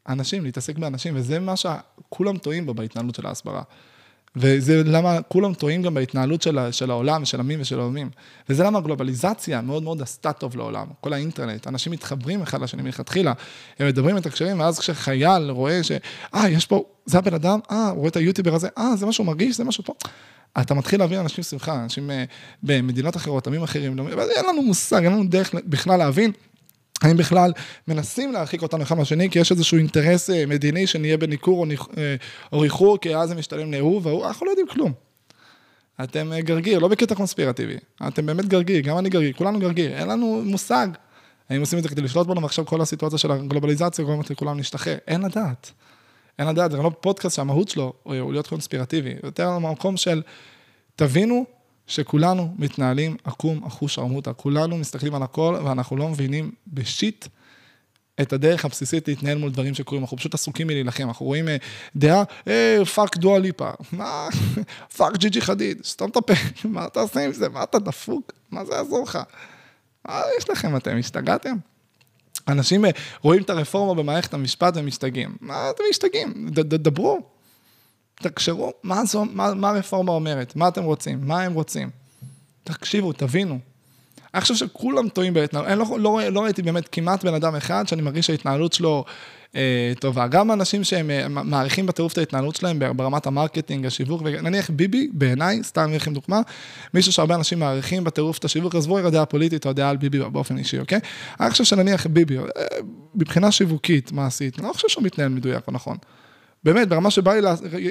אנשים, 0.09 0.43
להתעסק 0.43 0.77
באנשים, 0.77 1.15
וזה 1.15 1.39
מה 1.39 1.53
שכולם 1.55 2.37
טועים 2.37 2.65
בו 2.65 2.73
בהתנהלות 2.73 3.15
של 3.15 3.25
ההסברה. 3.25 3.63
וזה 4.35 4.83
למה 4.85 5.21
כולם 5.21 5.53
טועים 5.53 5.81
גם 5.81 5.93
בהתנהלות 5.93 6.41
של, 6.41 6.71
של 6.71 6.91
העולם, 6.91 7.25
של 7.25 7.39
עמים 7.39 7.61
ושל 7.61 7.79
עמים. 7.79 8.09
וזה 8.49 8.63
למה 8.63 8.77
הגלובליזציה 8.77 9.61
מאוד 9.61 9.83
מאוד 9.83 10.01
עשתה 10.01 10.33
טוב 10.33 10.57
לעולם. 10.57 10.87
כל 11.01 11.13
האינטרנט, 11.13 11.67
אנשים 11.67 11.93
מתחברים 11.93 12.41
אחד 12.41 12.61
לשני 12.61 12.81
מלכתחילה, 12.81 13.33
הם 13.79 13.87
מדברים 13.87 14.17
את 14.17 14.25
הקשרים, 14.25 14.59
ואז 14.59 14.79
כשחייל 14.79 15.49
רואה 15.49 15.83
ש... 15.83 15.91
אה, 16.35 16.49
יש 16.49 16.65
פה, 16.65 16.83
זה 17.05 17.17
הבן 17.17 17.33
אדם, 17.33 17.59
אה, 17.71 17.89
הוא 17.89 17.97
רואה 17.97 18.09
את 18.09 18.15
היוטיובר 18.15 18.55
הזה, 18.55 18.67
אה, 18.77 18.95
זה 18.95 19.05
משהו 19.05 19.23
מרגיש, 19.23 19.57
זה 19.57 19.63
משהו 19.63 19.83
פה. 19.83 19.93
אתה 20.61 20.73
מתחיל 20.73 20.99
להבין 20.99 21.19
אנשים 21.19 21.43
סביבך, 21.43 21.69
אנשים 21.69 22.11
אה, 22.11 22.23
במדינות 22.63 23.17
אחרות, 23.17 23.47
עמים 23.47 23.63
אחרים, 23.63 23.97
לא, 23.97 24.03
אין 24.09 24.45
לנו 24.45 24.63
מושג, 24.63 25.03
אין 25.03 25.13
לנו 25.13 25.23
דרך 25.27 25.55
בכלל 25.55 25.97
להבין. 25.97 26.31
האם 27.01 27.17
בכלל 27.17 27.51
מנסים 27.87 28.31
להרחיק 28.31 28.61
אותנו 28.61 28.83
אחד 28.83 28.97
מהשני, 28.97 29.29
כי 29.29 29.39
יש 29.39 29.51
איזשהו 29.51 29.77
אינטרס 29.77 30.29
אה, 30.29 30.45
מדיני 30.45 30.87
שנהיה 30.87 31.17
בניכור 31.17 31.65
אה, 31.97 32.15
או 32.53 32.59
ריחור, 32.59 32.97
כי 32.97 33.15
אז 33.15 33.29
זה 33.29 33.35
משתלם 33.35 33.71
להוא 33.71 34.01
והוא, 34.03 34.27
אנחנו 34.27 34.45
לא 34.45 34.51
יודעים 34.51 34.67
כלום. 34.67 34.93
אתם 36.03 36.31
גרגיר, 36.39 36.79
לא 36.79 36.87
בקטע 36.87 37.15
קונספירטיבי, 37.15 37.77
אתם 38.07 38.25
באמת 38.25 38.45
גרגיר, 38.45 38.79
גם 38.79 38.97
אני 38.97 39.09
גרגיר, 39.09 39.33
כולנו 39.33 39.59
גרגיר, 39.59 39.93
אין 39.93 40.07
לנו 40.07 40.41
מושג. 40.45 40.87
האם 41.49 41.59
עושים 41.59 41.79
את 41.79 41.83
זה 41.83 41.89
כדי 41.89 42.01
לשלוט 42.01 42.27
בנו, 42.27 42.41
ועכשיו 42.41 42.65
כל 42.65 42.81
הסיטואציה 42.81 43.17
של 43.17 43.31
הגלובליזציה 43.31 44.05
גורמת 44.05 44.29
לכולם 44.29 44.57
להשתחרר, 44.57 44.97
אין 45.07 45.21
לדעת. 45.21 45.71
אין 46.39 46.47
לדעת, 46.47 46.71
זה 46.71 46.77
לא 46.77 46.91
פודקאסט 47.01 47.35
שהמהות 47.35 47.69
שלו 47.69 47.93
הוא 48.03 48.31
להיות 48.31 48.47
קונספירטיבי, 48.47 49.13
יותר 49.23 49.59
במקום 49.59 49.97
של, 49.97 50.21
תבינו 50.95 51.45
שכולנו 51.89 52.55
מתנהלים 52.57 53.17
עקום 53.23 53.63
אחוש 53.65 53.99
ערמוטה, 53.99 54.33
כולנו 54.33 54.77
מסתכלים 54.77 55.15
על 55.15 55.23
הכל 55.23 55.57
ואנחנו 55.65 55.97
לא 55.97 56.09
מבינים 56.09 56.51
בשיט 56.67 57.25
את 58.21 58.33
הדרך 58.33 58.65
הבסיסית 58.65 59.07
להתנהל 59.07 59.37
מול 59.37 59.51
דברים 59.51 59.73
שקורים, 59.73 60.03
אנחנו 60.03 60.17
פשוט 60.17 60.33
עסוקים 60.33 60.67
מלהילחם, 60.67 61.07
אנחנו 61.07 61.25
רואים 61.25 61.47
אה, 61.47 61.57
דעה, 61.95 62.23
אה, 62.47 62.85
fuck 62.95 63.17
דואה 63.17 63.39
ליפה, 63.39 63.69
מה, 63.91 64.27
fuck 64.97 65.17
ג'יג'י 65.17 65.41
חדיד, 65.41 65.85
סתום 65.85 66.09
את 66.09 66.17
הפה, 66.17 66.33
מה 66.65 66.85
אתה 66.85 66.99
עושה 66.99 67.25
עם 67.25 67.33
זה, 67.33 67.49
מה 67.49 67.63
אתה 67.63 67.79
דפוק, 67.79 68.31
מה 68.51 68.65
זה 68.65 68.73
יעזור 68.73 69.03
לך? 69.03 69.19
מה 70.07 70.21
יש 70.37 70.49
לכם, 70.49 70.75
אתם 70.75 70.97
השתגעתם? 70.97 71.55
אנשים 72.47 72.85
אה, 72.85 72.91
רואים 73.21 73.41
את 73.41 73.49
הרפורמה 73.49 74.03
במערכת 74.03 74.33
המשפט 74.33 74.73
ומשתגעים. 74.75 75.35
מה 75.41 75.69
אתם 75.69 75.83
משתגעים? 75.89 76.49
דברו, 76.49 77.21
תקשרו, 78.21 78.71
מה, 78.83 79.05
זו, 79.05 79.25
מה, 79.25 79.53
מה 79.53 79.69
הרפורמה 79.69 80.11
אומרת? 80.11 80.55
מה 80.55 80.67
אתם 80.67 80.83
רוצים? 80.83 81.19
מה 81.21 81.41
הם 81.41 81.53
רוצים? 81.53 81.89
תקשיבו, 82.63 83.13
תבינו. 83.13 83.59
אני 84.33 84.41
חושב 84.41 84.55
שכולם 84.55 85.09
טועים 85.09 85.33
בהתנהלות, 85.33 85.69
אני 85.69 85.79
לא, 85.79 85.85
לא, 85.99 86.19
לא 86.31 86.43
ראיתי 86.43 86.61
באמת 86.61 86.87
כמעט 86.91 87.25
בן 87.25 87.33
אדם 87.33 87.55
אחד 87.55 87.87
שאני 87.87 88.01
מרגיש 88.01 88.27
שההתנהלות 88.27 88.73
שלו 88.73 89.05
אה, 89.55 89.93
טובה. 89.99 90.27
גם 90.27 90.51
אנשים 90.51 90.83
שהם 90.83 91.11
אה, 91.11 91.27
מעריכים 91.27 91.85
בטירוף 91.85 92.13
את 92.13 92.17
ההתנהלות 92.17 92.55
שלהם 92.55 92.79
ברמת 92.95 93.27
ה 93.27 93.32
marketing, 93.32 93.85
השיווק, 93.85 94.21
ונניח 94.25 94.69
ביבי, 94.69 95.09
בעיניי, 95.13 95.63
סתם 95.63 95.81
אביא 95.81 95.95
לכם 95.95 96.13
דוגמה, 96.13 96.41
מישהו 96.93 97.11
שהרבה 97.11 97.35
אנשים 97.35 97.59
מעריכים 97.59 98.03
בטירוף 98.03 98.37
את 98.37 98.45
השיווק, 98.45 98.75
עזבו 98.75 98.95
רגע 98.95 99.09
דעה 99.09 99.25
פוליטית 99.25 99.65
או 99.65 99.73
דעה 99.73 99.89
על 99.89 99.97
ביבי 99.97 100.19
באופן 100.19 100.57
אישי, 100.57 100.79
אוקיי? 100.79 100.99
אני 101.39 101.49
חושב 101.49 101.63
שנניח 101.63 102.07
ביבי, 102.07 102.37
אה, 102.37 102.43
מבחינה 103.15 103.51
שיווקית, 103.51 104.11
מעשית, 104.11 104.59
אני 104.59 104.67
לא 104.67 104.73
חושב 104.73 104.87
שהוא 104.87 105.03
מתנהל 105.03 105.29
מדויק 105.29 105.67
או 105.67 105.73
נכון. 105.73 105.97
באמת, 106.63 106.87
ברמה 106.87 107.11
שבא 107.11 107.33
לי, 107.33 107.47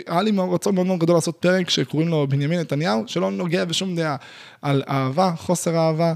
היה 0.07 0.23
לי 0.23 0.33
רצון 0.53 0.75
מאוד 0.75 0.87
מאוד 0.87 0.99
גדול 0.99 1.17
לעשות 1.17 1.37
פרק 1.41 1.71
שקוראים 1.71 2.09
לו 2.09 2.27
בנימין 2.29 2.61
נתניהו, 2.61 3.05
שלא 3.07 3.31
נוגע 3.31 3.65
בשום 3.65 3.97
דעה 3.97 4.17
על 4.63 4.83
אהבה, 4.89 5.33
חוסר 5.37 5.77
אהבה. 5.77 6.15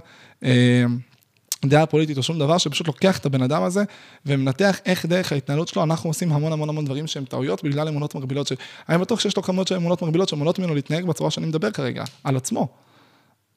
דעה 1.65 1.87
פוליטית 1.87 2.17
או 2.19 2.23
שום 2.23 2.39
דבר, 2.39 2.59
שפשוט 2.59 2.87
לוקח 2.87 3.19
את 3.19 3.27
הבן 3.27 3.43
אדם 3.43 3.63
הזה 3.63 3.85
ומנתח 4.27 4.81
איך 4.87 5.07
דרך 5.07 5.33
ההתנהלות 5.33 5.69
שלו, 5.69 5.83
אנחנו 5.83 6.11
עושים 6.11 6.33
המון 6.33 6.53
המון 6.53 6.69
המון 6.69 6.85
דברים 6.85 7.07
שהם 7.07 7.25
טעויות 7.25 7.65
בגלל 7.65 7.89
אמונות 7.89 8.15
מגבילות, 8.15 8.47
שאני 8.47 8.99
בטוח 8.99 9.21
שיש 9.21 9.37
לו 9.37 9.43
כמות 9.43 9.69
של 9.69 9.75
אמונות 9.75 10.03
מגבילות 10.03 10.29
שמונעות 10.29 10.59
ממנו 10.59 10.75
להתנהג 10.75 11.05
בצורה 11.05 11.31
שאני 11.31 11.47
מדבר 11.47 11.71
כרגע, 11.71 12.05
על 12.25 12.37
עצמו. 12.37 12.69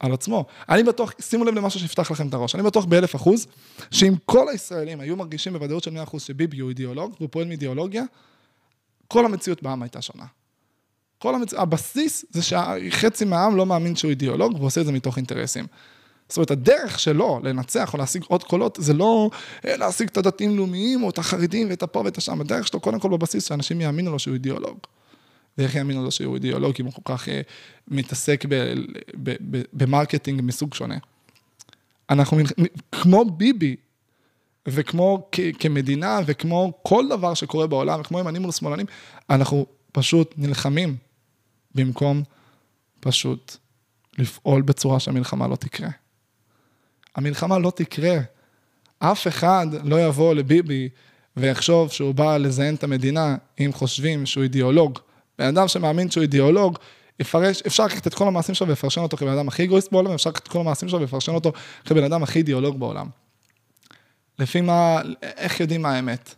על 0.00 0.12
עצמו. 0.12 0.44
אני 0.68 0.82
בטוח, 0.82 1.12
שימו 1.20 1.44
לב 1.44 1.54
למשהו 1.54 1.80
שיפתח 1.80 2.10
לכם 2.10 2.28
את 2.28 2.34
הראש, 2.34 2.54
אני 2.54 2.62
בטוח 2.62 2.84
באלף 2.84 3.16
אחוז, 3.16 3.46
שאם 3.90 4.14
כל 4.24 4.48
הישראלים 4.48 5.00
היו 5.00 5.16
מרגישים 5.16 5.52
בוודאות 5.52 5.82
של 5.82 5.90
100 5.90 6.02
אחוז 6.02 6.22
שביבי 6.22 6.58
הוא 6.58 6.68
אידיאולוג, 6.68 7.14
והוא 7.18 7.28
פועל 7.32 7.46
מאידיאולוגיה, 7.46 8.02
כל 9.08 9.24
המציאות 9.24 9.62
בעם 9.62 9.82
הייתה 9.82 10.02
שונה. 10.02 10.24
כל 11.18 11.34
המצ... 11.34 11.54
הבסיס 11.54 12.24
זה 12.30 12.42
שחצי 12.42 13.24
מהעם 13.24 13.56
לא 13.56 13.66
מאמין 13.66 13.96
שהוא 13.96 14.10
אידיאולוג, 14.10 14.60
ועושה 14.60 14.80
את 14.80 14.86
זה 14.86 14.92
מתוך 14.92 15.16
אינטרסים. 15.16 15.66
זאת 16.28 16.36
אומרת, 16.36 16.50
הדרך 16.50 16.98
שלו 16.98 17.40
לנצח 17.42 17.92
או 17.92 17.98
להשיג 17.98 18.24
עוד 18.28 18.44
קולות, 18.44 18.78
זה 18.80 18.92
לא 18.92 19.30
אה, 19.64 19.76
להשיג 19.76 20.08
את 20.08 20.16
הדתיים-לאומיים 20.16 21.02
או 21.02 21.10
את 21.10 21.18
החרדים 21.18 21.70
ואת 21.70 21.82
הפה 21.82 22.02
ואת 22.04 22.18
השם, 22.18 22.40
הדרך 22.40 22.66
שלו 22.66 22.80
קודם 22.80 23.00
כל 23.00 23.08
בבסיס, 23.08 23.48
שאנשים 23.48 23.80
יאמינו 23.80 24.10
לו 24.10 24.18
שהוא 24.18 24.34
אידיאולוג. 24.34 24.78
ואיך 25.58 25.74
יאמינו 25.74 26.04
לו 26.04 26.10
שהוא 26.10 26.34
אידיאולוג, 26.34 26.74
אם 26.80 26.86
הוא 26.86 26.92
כל 26.94 27.02
כך 27.04 27.28
אה, 27.28 27.40
מתעסק 27.88 28.44
ב 29.72 29.79
marketing 29.79 30.40
מסוג 30.44 30.74
שונה. 30.74 30.96
אנחנו, 32.10 32.38
כמו 32.92 33.24
ביבי, 33.24 33.76
וכמו 34.66 35.28
כמדינה, 35.58 36.20
וכמו 36.26 36.72
כל 36.82 37.04
דבר 37.10 37.34
שקורה 37.34 37.66
בעולם, 37.66 38.00
וכמו 38.00 38.18
ימנים 38.18 38.42
מול 38.42 38.52
שמאלנים, 38.52 38.86
אנחנו 39.30 39.66
פשוט 39.92 40.34
נלחמים 40.36 40.96
במקום 41.74 42.22
פשוט 43.00 43.56
לפעול 44.18 44.62
בצורה 44.62 45.00
שהמלחמה 45.00 45.48
לא 45.48 45.56
תקרה. 45.56 45.88
המלחמה 47.16 47.58
לא 47.58 47.72
תקרה. 47.76 48.18
אף 48.98 49.26
אחד 49.26 49.66
לא 49.84 50.06
יבוא 50.06 50.34
לביבי 50.34 50.88
ויחשוב 51.36 51.90
שהוא 51.90 52.14
בא 52.14 52.36
לזיין 52.36 52.74
את 52.74 52.84
המדינה 52.84 53.36
אם 53.60 53.70
חושבים 53.74 54.26
שהוא 54.26 54.42
אידיאולוג. 54.42 54.98
בן 55.38 55.46
אדם 55.46 55.68
שמאמין 55.68 56.10
שהוא 56.10 56.22
אידיאולוג, 56.22 56.78
יפרש, 57.20 57.62
אפשר 57.62 57.86
לקחת 57.86 58.06
את 58.06 58.14
כל 58.14 58.28
המעשים 58.28 58.54
שלו 58.54 58.68
ולפרשן 58.68 59.00
אותו 59.00 59.16
כבן 59.16 59.32
אדם 59.32 59.48
הכי 59.48 59.64
אגואיסט 59.64 59.92
בעולם, 59.92 60.12
אפשר 60.12 60.30
לקחת 60.30 60.42
את 60.42 60.48
כל 60.48 60.58
המעשים 60.60 60.88
שלו 60.88 61.00
ולפרשן 61.00 61.34
אותו 61.34 61.52
כבן 61.84 62.04
אדם 62.04 62.22
הכי 62.22 62.38
אידיאולוג 62.38 62.80
בעולם. 62.80 63.06
לפי 64.38 64.60
מה, 64.60 65.00
איך 65.22 65.60
יודעים 65.60 65.82
מה 65.82 65.94
האמת? 65.94 66.34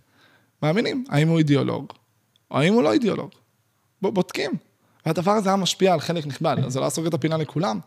מאמינים, 0.63 1.05
האם 1.09 1.29
הוא 1.29 1.39
אידיאולוג, 1.39 1.93
או 2.51 2.59
האם 2.59 2.75
הוא 2.75 2.83
לא 2.83 2.93
אידיאולוג. 2.93 3.31
בודקים. 4.03 4.51
והדבר 5.07 5.33
הזה 5.33 5.49
היה 5.49 5.57
משפיע 5.57 5.93
על 5.93 6.01
חלק 6.01 6.27
נכבד, 6.27 6.57
זה 6.67 6.81
לא 6.81 6.89
סוגר 6.89 7.09
את 7.09 7.15
הפינה 7.15 7.37
לכולם. 7.37 7.81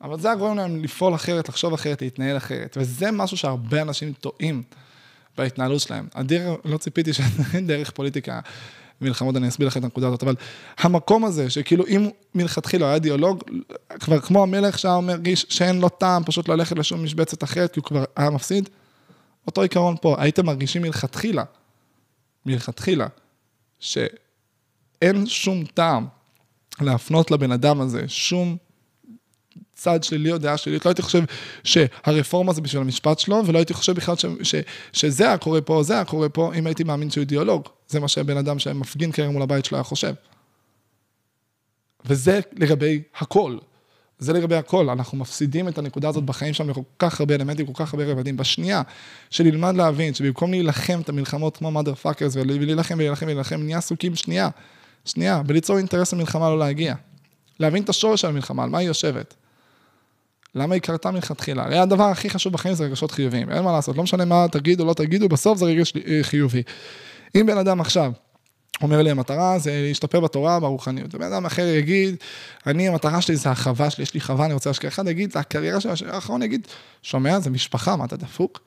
אבל 0.00 0.20
זה 0.20 0.28
היה 0.28 0.36
גורם 0.36 0.56
להם 0.56 0.82
לפעול 0.82 1.14
אחרת, 1.14 1.48
לחשוב 1.48 1.72
אחרת, 1.72 2.02
להתנהל 2.02 2.36
אחרת. 2.36 2.76
וזה 2.80 3.10
משהו 3.10 3.36
שהרבה 3.36 3.82
אנשים 3.82 4.12
טועים 4.12 4.62
בהתנהלות 5.38 5.80
שלהם. 5.80 6.08
הדרך, 6.14 6.58
לא 6.64 6.78
ציפיתי 6.78 7.12
שאין 7.12 7.66
דרך 7.66 7.90
פוליטיקה 7.90 8.40
מלחמות, 9.00 9.36
אני 9.36 9.48
אסביר 9.48 9.68
לך 9.68 9.76
את 9.76 9.84
הנקודה 9.84 10.08
הזאת, 10.08 10.22
אבל 10.22 10.34
המקום 10.78 11.24
הזה, 11.24 11.50
שכאילו 11.50 11.86
אם 11.86 12.08
מלכתחילה 12.34 12.88
היה 12.88 12.98
דיאלוג, 12.98 13.42
כבר 14.00 14.20
כמו 14.20 14.42
המלך 14.42 14.78
שהיה 14.78 15.00
מרגיש 15.00 15.46
שאין 15.48 15.80
לו 15.80 15.88
טעם 15.88 16.24
פשוט 16.24 16.48
ללכת 16.48 16.78
לשום 16.78 17.04
משבצת 17.04 17.44
אחרת, 17.44 17.72
כי 17.72 17.80
הוא 17.80 17.84
כבר 17.84 18.04
היה 18.16 18.30
מפסיד, 18.30 18.68
אותו 19.46 19.62
עיקרון 19.62 19.96
פה, 20.00 20.16
הייתם 20.18 20.46
מרגישים 20.46 20.82
מלכתחילה, 20.82 21.44
מלכתחילה, 22.46 23.06
שאין 23.80 25.26
שום 25.26 25.64
טעם 25.64 26.06
להפנות 26.80 27.30
לבן 27.30 27.52
אדם 27.52 27.80
הזה 27.80 28.08
שום 28.08 28.56
צד 29.74 30.04
שלילי 30.04 30.32
או 30.32 30.38
דעה 30.38 30.56
שלילית, 30.56 30.84
לא 30.84 30.90
הייתי 30.90 31.02
חושב 31.02 31.24
שהרפורמה 31.64 32.52
זה 32.52 32.60
בשביל 32.60 32.82
המשפט 32.82 33.18
שלו, 33.18 33.42
ולא 33.46 33.58
הייתי 33.58 33.74
חושב 33.74 33.92
בכלל 33.92 34.16
ש, 34.16 34.24
ש, 34.42 34.54
שזה 34.92 35.26
היה 35.26 35.38
קורה 35.38 35.60
פה, 35.60 35.74
או 35.74 35.84
זה 35.84 35.94
היה 35.94 36.04
קורה 36.04 36.28
פה, 36.28 36.52
אם 36.54 36.66
הייתי 36.66 36.84
מאמין 36.84 37.10
שהוא 37.10 37.20
אידיאולוג. 37.20 37.68
זה 37.88 38.00
מה 38.00 38.08
שבן 38.08 38.36
אדם 38.36 38.58
שמפגין 38.58 39.12
כרגע 39.12 39.30
מול 39.30 39.42
הבית 39.42 39.64
שלו 39.64 39.78
היה 39.78 39.84
חושב. 39.84 40.14
וזה 42.04 42.40
לגבי 42.52 43.02
הכל. 43.16 43.58
זה 44.18 44.32
לגבי 44.32 44.56
הכל, 44.56 44.90
אנחנו 44.90 45.18
מפסידים 45.18 45.68
את 45.68 45.78
הנקודה 45.78 46.08
הזאת 46.08 46.24
בחיים 46.24 46.54
שלנו 46.54 46.72
בכל 46.72 46.82
כך 46.98 47.20
הרבה 47.20 47.34
אלמנטים, 47.34 47.66
כל 47.66 47.84
כך 47.84 47.94
הרבה 47.94 48.06
רבדים. 48.06 48.36
בשנייה 48.36 48.82
שנלמד 49.30 49.74
להבין 49.76 50.14
שבמקום 50.14 50.50
להילחם 50.50 51.00
את 51.00 51.08
המלחמות 51.08 51.56
כמו 51.56 51.80
mother 51.80 52.06
fuckers 52.06 52.32
ולהילחם 52.32 52.94
ולהילחם 52.94 53.24
ולהילחם, 53.26 53.60
נהיה 53.62 53.78
עסוקים 53.78 54.14
שנייה, 54.14 54.48
שנייה, 55.04 55.42
בליצור 55.42 55.78
אינטרס 55.78 56.12
למלחמה 56.12 56.50
לא 56.50 56.58
להגיע. 56.58 56.94
להבין 57.60 57.82
את 57.82 57.88
השורש 57.88 58.20
של 58.20 58.28
המלחמה, 58.28 58.64
על 58.64 58.70
מה 58.70 58.78
היא 58.78 58.88
יושבת. 58.88 59.34
למה 60.54 60.74
היא 60.74 60.82
קרתה 60.82 61.10
מלכתחילה? 61.10 61.64
הרי 61.64 61.78
הדבר 61.78 62.04
הכי 62.04 62.30
חשוב 62.30 62.52
בחיים 62.52 62.74
זה 62.74 62.84
רגשות 62.84 63.10
חיוביים, 63.10 63.50
אין 63.50 63.64
מה 63.64 63.72
לעשות, 63.72 63.96
לא 63.96 64.02
משנה 64.02 64.24
מה 64.24 64.46
תגידו, 64.50 64.84
לא 64.84 64.94
תגידו, 64.94 65.28
בסוף 65.28 65.58
זה 65.58 65.64
רגש 65.64 65.92
חיובי. 66.22 66.62
אם 67.34 67.46
בן 67.46 67.58
אדם 67.58 67.80
עכשיו 67.80 68.12
אומר 68.82 69.02
לי, 69.02 69.10
המטרה 69.10 69.58
זה 69.58 69.84
להשתפר 69.88 70.20
בתורה, 70.20 70.60
ברוחניות. 70.60 71.14
ובן 71.14 71.32
אדם 71.32 71.46
אחר 71.46 71.66
יגיד, 71.66 72.16
אני, 72.66 72.88
המטרה 72.88 73.20
שלי 73.20 73.36
זה 73.36 73.50
החווה 73.50 73.90
שלי, 73.90 74.02
יש 74.02 74.14
לי 74.14 74.20
חווה, 74.20 74.46
אני 74.46 74.54
רוצה 74.54 74.70
להשקיע. 74.70 74.88
אחד 74.88 75.08
יגיד, 75.08 75.32
זה 75.32 75.38
הקריירה 75.38 75.80
שלי, 75.80 76.10
האחרון 76.10 76.42
יגיד, 76.42 76.66
שומע, 77.02 77.40
זה 77.40 77.50
משפחה, 77.50 77.96
מה 77.96 78.04
אתה 78.04 78.16
דפוק? 78.16 78.60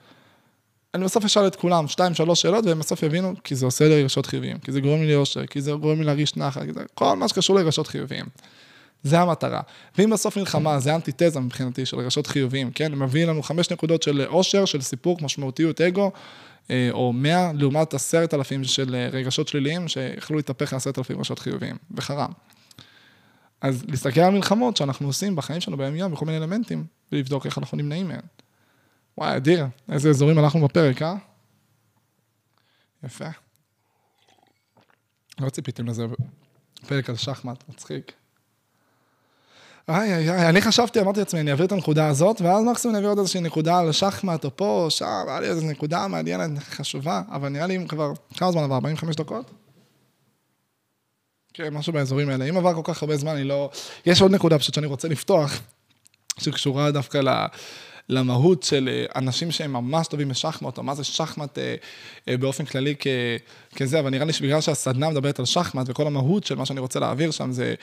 אני 0.93 1.03
בסוף 1.03 1.25
אשאל 1.25 1.47
את 1.47 1.55
כולם 1.55 1.87
שתיים, 1.87 2.13
שלוש 2.13 2.41
שאלות, 2.41 2.65
והם 2.65 2.79
בסוף 2.79 3.03
יבינו, 3.03 3.33
כי 3.43 3.55
זה 3.55 3.65
עושה 3.65 3.87
לי 3.87 4.01
רגשות 4.01 4.25
חיוביים, 4.25 4.59
כי 4.59 4.71
זה 4.71 4.81
גורם 4.81 5.01
לי 5.01 5.13
לאושר, 5.13 5.45
כי 5.45 5.61
זה 5.61 5.71
גורם 5.71 5.99
לי 5.99 6.05
להרגיש 6.05 6.37
נחת, 6.37 6.61
כל 6.93 7.17
מה 7.17 7.27
שקשור 7.27 7.55
לרגשות 7.55 7.87
חיוביים. 7.87 8.25
זה 9.03 9.19
המטרה. 9.19 9.61
ואם 9.97 10.09
בסוף 10.09 10.37
מלחמה 10.37 10.79
זה 10.79 10.95
אנטיתזה 10.95 11.39
מבחינתי 11.39 11.85
של 11.85 11.97
רגשות 11.97 12.27
חיוביים, 12.27 12.71
כן? 12.71 12.95
מביא 12.95 13.25
לנו 13.25 13.43
חמש 13.43 13.71
נקודות 13.71 14.03
של 14.03 14.25
אושר, 14.27 14.65
של 14.65 14.81
סיפוק, 14.81 15.21
משמעותיות, 15.21 15.81
אגו, 15.81 16.11
או 16.91 17.13
מאה, 17.13 17.51
לעומת 17.53 17.93
עשרת 17.93 18.33
אלפים 18.33 18.63
של 18.63 18.95
אה, 18.95 19.09
רגשות 19.11 19.47
שליליים, 19.47 19.87
שיכלו 19.87 20.37
להתהפך 20.37 20.73
לעשרת 20.73 20.97
אלפים 20.97 21.17
רגשות 21.17 21.39
חיוביים, 21.39 21.75
וחרם. 21.91 22.31
אז 23.61 23.83
להסתכל 23.87 24.21
על 24.21 24.33
מלחמות 24.33 24.77
שאנחנו 24.77 25.07
עושים 25.07 25.35
בחיים 25.35 25.61
שלנו 25.61 25.77
ביום 25.77 25.95
יום, 25.95 26.11
בכל 26.11 26.25
מיני 26.25 26.37
אלמנטים, 26.37 26.85
ולבדוק 27.11 27.45
איך 27.45 27.57
אנחנו 27.57 27.77
נמנעים 27.77 28.07
מהן. 28.07 28.19
וואי, 29.17 29.37
אדיר, 29.37 29.65
איזה 29.91 30.09
אזורים 30.09 30.37
הלכנו 30.37 30.67
בפרק, 30.67 31.01
אה? 31.01 31.15
יפה. 33.03 33.27
לא 35.39 35.49
ציפיתם 35.49 35.87
לזה 35.87 36.05
פרק 36.87 37.09
על 37.09 37.15
שחמט, 37.15 37.63
מצחיק. 37.69 38.13
איי, 39.89 40.13
איי, 40.13 40.31
איי, 40.31 40.49
אני 40.49 40.61
חשבתי, 40.61 41.01
אמרתי 41.01 41.19
לעצמי, 41.19 41.39
אני 41.39 41.51
אעביר 41.51 41.65
את 41.65 41.71
הנקודה 41.71 42.07
הזאת, 42.07 42.41
ואז 42.41 42.63
מקסימום 42.63 42.95
אני 42.95 42.97
אעביר 42.97 43.09
עוד 43.09 43.19
איזושהי 43.19 43.41
נקודה 43.41 43.79
על 43.79 43.91
שחמט 43.91 44.45
או 44.45 44.49
פה 44.55 44.83
או 44.83 44.91
שם, 44.91 45.05
היה 45.27 45.39
לי 45.39 45.47
איזו 45.47 45.65
נקודה 45.65 46.07
מעניינת, 46.07 46.49
חשובה, 46.59 47.21
אבל 47.31 47.49
נראה 47.49 47.67
לי 47.67 47.75
אם 47.75 47.87
כבר, 47.87 48.11
כמה 48.37 48.51
זמן 48.51 48.63
עבר? 48.63 48.75
45 48.75 49.15
דקות? 49.15 49.51
כן, 51.53 51.73
משהו 51.73 51.93
באזורים 51.93 52.29
האלה. 52.29 52.45
אם 52.45 52.57
עבר 52.57 52.73
כל 52.73 52.93
כך 52.93 53.03
הרבה 53.03 53.17
זמן, 53.17 53.31
אני 53.31 53.43
לא... 53.43 53.69
יש 54.05 54.21
עוד 54.21 54.31
נקודה 54.31 54.59
פשוט 54.59 54.75
שאני 54.75 54.87
רוצה 54.87 55.07
לפתוח, 55.07 55.61
שקשורה 56.39 56.91
דווקא 56.91 57.17
ל... 57.17 57.45
למהות 58.09 58.63
של 58.63 58.89
אה, 58.91 59.05
אנשים 59.15 59.51
שהם 59.51 59.73
ממש 59.73 60.07
טובים 60.07 60.29
בשחמט, 60.29 60.77
או 60.77 60.83
מה 60.83 60.95
זה 60.95 61.03
שחמט 61.03 61.57
אה, 61.57 61.75
אה, 62.27 62.37
באופן 62.37 62.65
כללי 62.65 62.95
כ, 62.99 63.07
כזה, 63.75 63.99
אבל 63.99 64.09
נראה 64.09 64.25
לי 64.25 64.33
שבגלל 64.33 64.61
שהסדנה 64.61 65.09
מדברת 65.09 65.39
על 65.39 65.45
שחמט, 65.45 65.89
וכל 65.89 66.07
המהות 66.07 66.43
של 66.43 66.55
מה 66.55 66.65
שאני 66.65 66.79
רוצה 66.79 66.99
להעביר 66.99 67.31
שם, 67.31 67.51
זה 67.51 67.75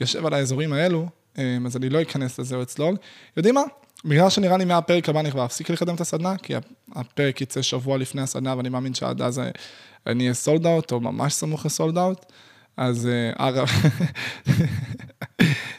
יושב 0.00 0.26
על 0.26 0.34
האזורים 0.34 0.72
האלו, 0.72 1.08
אז 1.36 1.76
אני 1.76 1.88
לא 1.88 2.02
אכנס 2.02 2.38
לזה 2.38 2.56
או 2.56 2.62
אצלול. 2.62 2.96
יודעים 3.36 3.54
מה? 3.54 3.62
בגלל 4.04 4.30
שנראה 4.30 4.56
לי 4.56 4.64
מהפרק 4.64 5.08
הבא 5.08 5.20
אני 5.20 5.30
כבר 5.30 5.44
אפסיק 5.44 5.70
לקדם 5.70 5.94
את 5.94 6.00
הסדנה, 6.00 6.36
כי 6.36 6.54
הפרק 6.94 7.40
יצא 7.40 7.62
שבוע 7.62 7.98
לפני 7.98 8.22
הסדנה, 8.22 8.56
ואני 8.56 8.68
מאמין 8.68 8.94
שעד 8.94 9.22
אז 9.22 9.40
אני 10.06 10.24
אהיה 10.24 10.34
סולד 10.34 10.66
אאוט, 10.66 10.92
או 10.92 11.00
ממש 11.00 11.34
סמוך 11.34 11.66
לסולד 11.66 11.98
אאוט. 11.98 12.26
אז 12.76 13.08
אגב, 13.36 13.66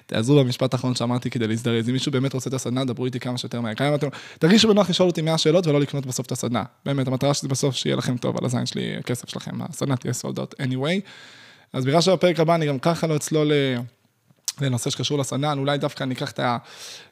תעזרו 0.06 0.44
במשפט 0.44 0.74
האחרון 0.74 0.96
שאמרתי 0.96 1.30
כדי 1.30 1.48
להזדרז. 1.48 1.90
אם 1.90 1.94
מישהו 1.94 2.12
באמת 2.12 2.34
רוצה 2.34 2.50
את 2.50 2.54
הסדנה, 2.54 2.86
דברו 2.86 3.06
איתי 3.06 3.20
כמה 3.20 3.38
שיותר 3.38 3.62
מהר. 3.62 3.76
כמה 3.76 3.96
אתם... 3.96 4.08
תרגישו 4.40 4.68
בנוח 4.68 4.90
לשאול 4.90 5.10
אותי 5.10 5.22
100 5.22 5.38
שאלות 5.38 5.68
ולא 5.68 5.80
לקנות 5.80 6.06
בסוף 6.06 6.26
את 6.26 6.32
הסדנה. 6.32 6.64
באמת, 6.86 7.08
המטרה 7.08 7.34
שלי 7.34 7.50
בסוף 7.50 7.76
שיהיה 7.76 7.96
לכם 7.96 8.18
טוב 8.18 8.38
על 8.38 8.46
הזין 8.46 8.66
שלי, 8.66 8.96
הכסף 9.00 9.30
שלכם, 9.30 9.52
הסדנה 9.62 9.96
תהיה 9.96 10.14
סולד 10.14 10.40
אאוט 10.40 10.62
anyway. 10.62 11.00
אז 11.74 11.86
בגלל 11.86 12.02
שבפרק 12.02 12.40
הבא 12.40 12.56
אני 12.56 12.68
גם 12.68 12.80
ככה 12.80 13.08
לא 13.08 13.16
אצלול 13.16 13.52
זה 14.60 14.70
נושא 14.70 14.90
שקשור 14.90 15.20
לסדנה, 15.20 15.54
אולי 15.54 15.78
דווקא 15.78 16.04
אני 16.04 16.14
אקח 16.14 16.32
את 16.32 16.40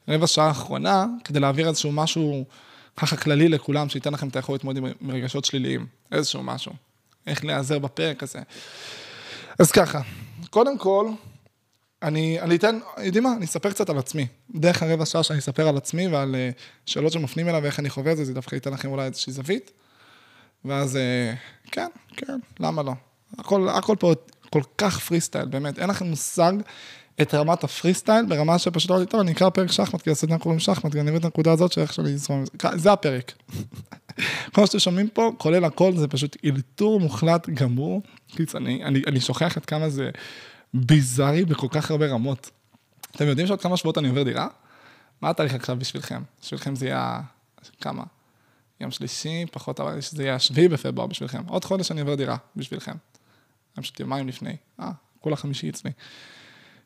הרבע 0.07 0.27
שעה 0.27 0.47
האחרונה, 0.47 1.05
כדי 1.23 1.39
להעביר 1.39 1.67
איזשהו 1.67 1.91
משהו 1.91 2.45
ככה 2.97 3.17
כללי 3.17 3.49
לכולם, 3.49 3.89
שייתן 3.89 4.13
לכם 4.13 4.27
את 4.27 4.35
היכולת 4.35 4.63
להתמודד 4.63 4.93
עם 5.01 5.11
רגשות 5.11 5.45
שליליים, 5.45 5.85
איזשהו 6.11 6.43
משהו. 6.43 6.71
איך 7.27 7.45
להיעזר 7.45 7.79
בפרק 7.79 8.23
הזה. 8.23 8.39
אז 9.59 9.71
ככה, 9.71 10.01
קודם 10.49 10.77
כל, 10.77 11.09
אני, 12.03 12.41
אני 12.41 12.55
אתן, 12.55 12.79
יודעים 13.03 13.23
מה, 13.23 13.33
אני 13.37 13.45
אספר 13.45 13.69
קצת 13.69 13.89
על 13.89 13.97
עצמי. 13.97 14.27
דרך 14.55 14.83
הרבע 14.83 15.05
שעה 15.05 15.23
שאני 15.23 15.39
אספר 15.39 15.67
על 15.67 15.77
עצמי 15.77 16.07
ועל 16.07 16.35
אה, 16.35 16.49
שאלות 16.85 17.11
שמפנים 17.11 17.49
אליו 17.49 17.59
ואיך 17.63 17.79
אני 17.79 17.89
חווה 17.89 18.11
את 18.11 18.17
זה, 18.17 18.25
זה 18.25 18.33
דווקא 18.33 18.55
ייתן 18.55 18.73
לכם 18.73 18.89
אולי 18.89 19.05
איזושהי 19.05 19.33
זווית. 19.33 19.71
ואז, 20.65 20.95
אה, 20.95 21.33
כן, 21.71 21.89
כן, 22.17 22.39
למה 22.59 22.83
לא? 22.83 22.93
הכל, 23.37 23.69
הכל 23.69 23.95
פה 23.99 24.13
כל 24.49 24.61
כך 24.77 24.99
פרי 24.99 25.21
סטייל, 25.21 25.45
באמת, 25.45 25.79
אין 25.79 25.89
לכם 25.89 26.05
מושג 26.05 26.53
את 27.21 27.33
רמת 27.33 27.63
הפרי 27.63 27.93
סטייל, 27.93 28.25
ברמה 28.25 28.59
שפשוט 28.59 28.91
אמרתי, 28.91 29.05
טוב, 29.05 29.19
אני 29.19 29.31
אקרא 29.31 29.49
פרק 29.49 29.71
שחמט, 29.71 30.01
כי 30.01 30.11
הסדנה 30.11 30.39
קוראים 30.39 30.59
שחמט, 30.59 30.95
אני 30.95 31.01
מבין 31.03 31.17
את 31.17 31.25
הנקודה 31.25 31.51
הזאת 31.51 31.71
שאיך 31.71 31.93
שאני 31.93 32.13
אזרום 32.13 32.39
עם 32.39 32.45
זה. 32.45 32.77
זה 32.77 32.91
הפרק. 32.91 33.33
כל 34.53 34.61
מה 34.61 34.67
שאתם 34.67 34.79
שומעים 34.79 35.09
פה, 35.09 35.31
כולל 35.37 35.65
הכל, 35.65 35.95
זה 35.95 36.07
פשוט 36.07 36.37
אלתור 36.45 36.99
מוחלט 36.99 37.49
גמור. 37.49 38.01
אני, 38.55 38.83
אני, 38.83 39.01
אני 39.07 39.19
שוכח 39.19 39.57
עד 39.57 39.65
כמה 39.65 39.89
זה 39.89 40.09
ביזארי 40.73 41.45
בכל 41.45 41.67
כך 41.71 41.91
הרבה 41.91 42.07
רמות. 42.07 42.49
אתם 43.15 43.25
יודעים 43.27 43.47
שעוד 43.47 43.61
כמה 43.61 43.77
שבועות 43.77 43.97
אני 43.97 44.09
עובר 44.09 44.23
דירה? 44.23 44.47
מה 45.21 45.29
התאריך 45.29 45.53
עכשיו 45.53 45.77
בשבילכם? 45.79 46.21
בשבילכם 46.41 46.75
זה 46.75 46.85
יהיה... 46.85 47.21
כמה? 47.81 48.03
יום 48.79 48.91
שלישי, 48.91 49.45
פחות, 49.51 49.79
אבל 49.79 50.01
שזה 50.01 50.23
יהיה 50.23 50.35
השביעי 50.35 50.67
בפברואר 50.67 51.07
בשבילכם. 51.07 51.41
עוד 51.47 51.65
חודש 51.65 51.91
אני 51.91 52.01
עובר 52.01 52.15
דירה 52.15 52.37
בשבילכם. 52.55 52.95
אני 53.77 53.83
פשוט 53.83 53.99
יומיים 53.99 54.27
לפני. 54.27 54.55
אה, 54.79 54.91
כולה 55.19 55.35
חמישי 55.35 55.69
אצלי. 55.69 55.91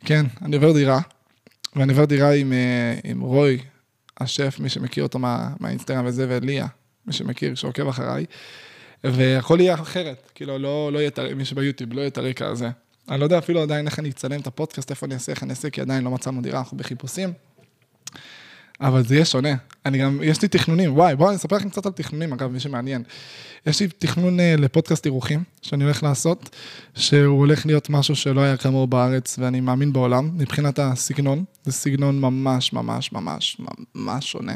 כן, 0.06 0.26
אני 0.42 0.56
עובר 0.56 0.74
דירה, 0.74 1.00
ואני 1.76 1.92
עובר 1.92 2.06
דירה 2.06 2.34
עם, 2.34 2.54
אה, 2.54 2.96
עם 3.04 3.22
רוי, 3.22 3.60
השף, 4.20 4.60
מי 4.60 4.70
שמכיר 4.70 5.04
אותו 5.04 5.20
מה, 5.20 5.50
מהאינסטגרם 5.60 6.06
וזה, 6.06 6.26
וליה, 6.30 6.68
מי 7.08 7.14
שמכיר, 7.14 7.56
שעוקב 7.56 7.88
אחריי, 7.88 8.26
והכל 9.04 9.58
יהיה 9.62 9.74
אחרת, 9.74 10.32
כאילו, 10.36 10.58
לא, 10.58 10.90
לא 10.94 11.00
יהיה, 11.00 11.36
מי 11.36 11.46
שביוטיוב, 11.46 11.94
לא 11.94 12.02
יהיה 12.02 12.08
את 12.08 12.18
הרקע 12.18 12.48
הזה. 12.48 12.70
אני 13.10 13.20
לא 13.20 13.24
יודע 13.24 13.38
אפילו 13.38 13.62
עדיין 13.62 13.88
איך 13.88 14.00
אני 14.00 14.10
אצלם 14.10 14.42
את 14.42 14.48
הפודקאסט, 14.48 14.90
איפה 14.90 15.06
אני 15.06 15.14
אעשה, 15.14 15.32
איך 15.32 15.44
אני 15.44 15.50
אעשה, 15.50 15.70
כי 15.70 15.82
עדיין 15.82 16.04
לא 16.04 16.12
מצאנו 16.12 16.42
דירה, 16.42 16.60
אנחנו 16.60 16.78
בחיפושים. 16.78 17.34
אבל 18.82 19.04
זה 19.04 19.16
יהיה 19.16 19.26
שונה. 19.26 19.56
אני 19.86 19.98
גם, 19.98 20.20
יש 20.24 20.42
לי 20.42 20.48
תכנונים, 20.48 20.94
וואי, 20.94 21.16
בואו 21.16 21.30
אני 21.30 21.38
אספר 21.38 21.56
לכם 21.56 21.70
קצת 21.70 21.86
על 21.86 21.92
תכנונים, 21.92 22.34
אגב, 22.34 22.52
מי 22.52 22.60
שמעניין. 22.60 23.04
יש 23.66 23.80
לי 23.80 23.88
תכנון 23.88 24.40
uh, 24.40 24.62
לפודקאסט 24.62 25.06
אירוחים, 25.06 25.44
שאני 25.62 25.84
הולך 25.84 26.04
לעשות, 26.04 26.56
שהוא 26.96 27.40
הולך 27.40 27.66
להיות 27.66 27.90
משהו 27.90 28.16
שלא 28.16 28.42
היה 28.42 28.58
כמוהו 28.58 28.88
בארץ, 28.88 29.40
ואני 29.40 29.62
מאמין 29.62 29.94
בעולם, 29.94 30.30
מבחינת 30.38 30.80
הסגנון, 30.80 31.44
זה 31.64 31.72
סגנון 31.72 32.22
ממש 32.22 32.74
ממש 32.74 33.12
ממש 33.12 33.58
ממש 33.96 34.32
שונה. 34.32 34.56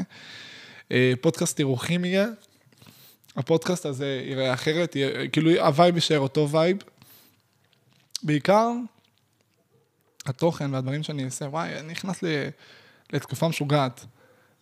אה, 0.88 0.92
פודקאסט 1.20 1.58
אירוחים 1.58 2.04
יהיה, 2.04 2.26
הפודקאסט 3.36 3.86
הזה 3.86 4.20
ייראה 4.26 4.54
אחרת, 4.54 4.96
יהיה, 4.96 5.28
כאילו 5.28 5.50
ה 5.50 5.59
vibe 5.59 5.94
יישאר 5.94 6.18
אותו 6.18 6.50
vibe. 6.50 6.76
בעיקר, 8.22 8.70
התוכן 10.26 10.74
והדברים 10.74 11.02
שאני 11.02 11.24
אעשה, 11.24 11.44
וואי, 11.44 11.70
נכנס 11.82 12.22
ל, 12.22 12.26
לתקופה 13.12 13.48
משוגעת. 13.48 14.06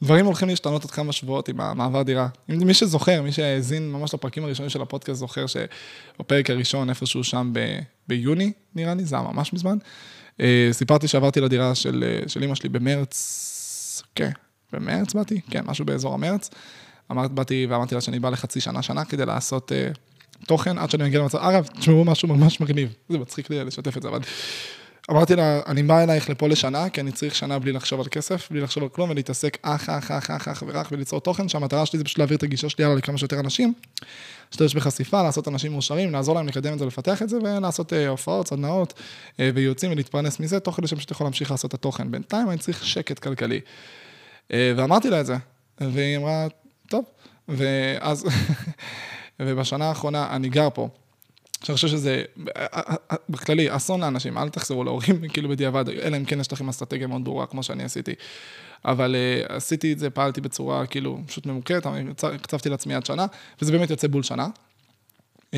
דברים 0.03 0.27
הולכים 0.27 0.49
להשתנות 0.49 0.83
עוד 0.83 0.91
כמה 0.91 1.13
שבועות 1.13 1.49
עם 1.49 1.61
המעבר 1.61 2.03
דירה. 2.03 2.29
מי 2.49 2.75
שזוכר, 2.75 3.23
מי 3.23 3.33
שהאזין 3.33 3.93
ממש 3.93 4.15
לפרקים 4.15 4.45
הראשונים 4.45 4.71
של 4.71 4.83
הפודקאסט, 4.83 5.21
זוכר 5.21 5.45
שבפרק 5.47 6.51
הראשון, 6.51 6.91
איפשהו 6.91 7.25
שם 7.25 7.51
ב, 7.53 7.79
ביוני, 8.09 8.53
נראה 8.75 8.95
לי, 8.95 9.05
זה 9.05 9.17
היה 9.17 9.25
ממש 9.33 9.53
מזמן, 9.53 9.79
אה, 10.41 10.69
סיפרתי 10.73 11.09
שעברתי 11.09 11.41
לדירה 11.41 11.75
של, 11.75 12.21
של 12.27 12.45
אמא 12.45 12.55
שלי 12.55 12.69
במרץ, 12.69 14.03
כן, 14.15 14.31
במרץ 14.73 15.15
באתי? 15.15 15.41
כן, 15.51 15.61
משהו 15.67 15.85
באזור 15.85 16.15
המרץ. 16.15 16.51
אמרתי, 17.11 17.35
באתי 17.35 17.67
ואמרתי 17.71 17.95
לה 17.95 18.01
שאני 18.01 18.19
בא 18.19 18.31
לחצי 18.31 18.61
שנה, 18.61 18.83
שנה, 18.83 19.05
כדי 19.05 19.27
לעשות 19.27 19.73
uh, 19.73 20.47
תוכן, 20.47 20.79
עד 20.79 20.91
שאני 20.91 21.05
מגיע 21.05 21.21
למצב, 21.21 21.39
אגב, 21.39 21.67
תשמעו 21.67 22.05
משהו 22.05 22.29
ממש 22.29 22.61
מגניב, 22.61 22.95
זה 23.09 23.19
מצחיק 23.19 23.51
לי 23.51 23.65
לשתף 23.65 23.97
את 23.97 24.03
זה, 24.03 24.09
אבל... 24.09 24.21
אמרתי 25.11 25.37
לה, 25.37 25.61
אני 25.67 25.83
בא 25.83 26.03
אלייך 26.03 26.31
לפה 26.31 26.49
לשנה, 26.49 26.89
כי 26.89 27.01
אני 27.01 27.13
צריך 27.13 27.35
שנה 27.35 27.59
בלי 27.59 27.73
לחשוב 27.73 28.01
על 28.01 28.07
כסף, 28.11 28.49
בלי 28.51 28.61
לחשוב 28.61 28.83
על 28.83 28.89
כלום, 28.89 29.11
ולהתעסק 29.11 29.59
אח, 29.63 29.89
אח, 29.89 30.11
אח, 30.11 30.31
אח, 30.31 30.49
אח 30.49 30.63
ורק 30.67 30.89
וליצור 30.93 31.21
תוכן, 31.21 31.49
שהמטרה 31.49 31.87
שלי 31.87 31.99
זה 31.99 32.05
פשוט 32.05 32.19
להעביר 32.19 32.37
את 32.37 32.43
הגישה 32.43 32.69
שלי 32.69 32.85
הלאה 32.85 32.97
לכמה 32.97 33.19
שיותר 33.19 33.41
אנשים, 33.41 33.73
להשתמש 34.51 34.75
בחשיפה, 34.75 35.23
לעשות 35.23 35.49
אנשים 35.49 35.73
מאושרים, 35.73 36.13
לעזור 36.13 36.35
להם 36.35 36.47
לקדם 36.47 36.73
את 36.73 36.79
זה, 36.79 36.87
לפתח 36.87 37.23
את 37.23 37.29
זה, 37.29 37.37
ולעשות 37.37 37.93
uh, 37.93 37.97
הופעות, 38.09 38.49
סדנאות 38.49 38.93
uh, 38.93 39.35
וייעוצים 39.55 39.93
ולהתפרנס 39.93 40.41
מזה, 40.41 40.61
תוך 40.61 40.77
כדי 40.77 40.87
שפשוט 40.87 41.11
יכול 41.11 41.25
להמשיך 41.25 41.51
לעשות 41.51 41.69
את 41.69 41.75
התוכן. 41.75 42.11
בינתיים 42.11 42.51
אני 42.51 42.59
צריך 42.59 42.85
שקט 42.85 43.19
כלכלי. 43.19 43.61
Uh, 44.49 44.53
ואמרתי 44.77 45.11
לה 45.11 45.21
את 45.21 45.27
זה, 45.27 45.37
והיא 45.81 46.17
אמרה, 46.17 46.47
טוב, 46.89 47.05
ואז, 47.49 48.25
ובשנה 49.41 49.89
האחרונה 49.89 50.27
אני 50.31 50.49
גר 50.49 50.69
פה. 50.75 50.89
שאני 51.65 51.75
חושב 51.75 51.89
שזה, 51.89 52.23
בכללי, 53.29 53.77
אסון 53.77 54.01
לאנשים, 54.01 54.39
אל 54.39 54.49
תחזרו 54.49 54.85
להורים, 54.85 55.21
כאילו 55.33 55.49
בדיעבד, 55.49 55.89
אלא 55.89 56.17
אם 56.17 56.25
כן 56.25 56.41
יש 56.41 56.53
לכם 56.53 56.69
אסטרטגיה 56.69 57.07
מאוד 57.07 57.25
ברורה, 57.25 57.47
כמו 57.47 57.63
שאני 57.63 57.85
עשיתי. 57.85 58.15
אבל 58.85 59.17
uh, 59.49 59.53
עשיתי 59.53 59.93
את 59.93 59.99
זה, 59.99 60.11
פעלתי 60.11 60.41
בצורה 60.41 60.87
כאילו 60.87 61.21
פשוט 61.27 61.47
ממוקדת, 61.47 61.87
קצבתי 62.43 62.69
לעצמי 62.69 62.95
עד 62.95 63.07
שנה, 63.07 63.27
וזה 63.63 63.73
באמת 63.73 63.91
יוצא 63.91 64.09
בול 64.09 64.23
שנה. 64.23 64.49
Uh, 65.53 65.55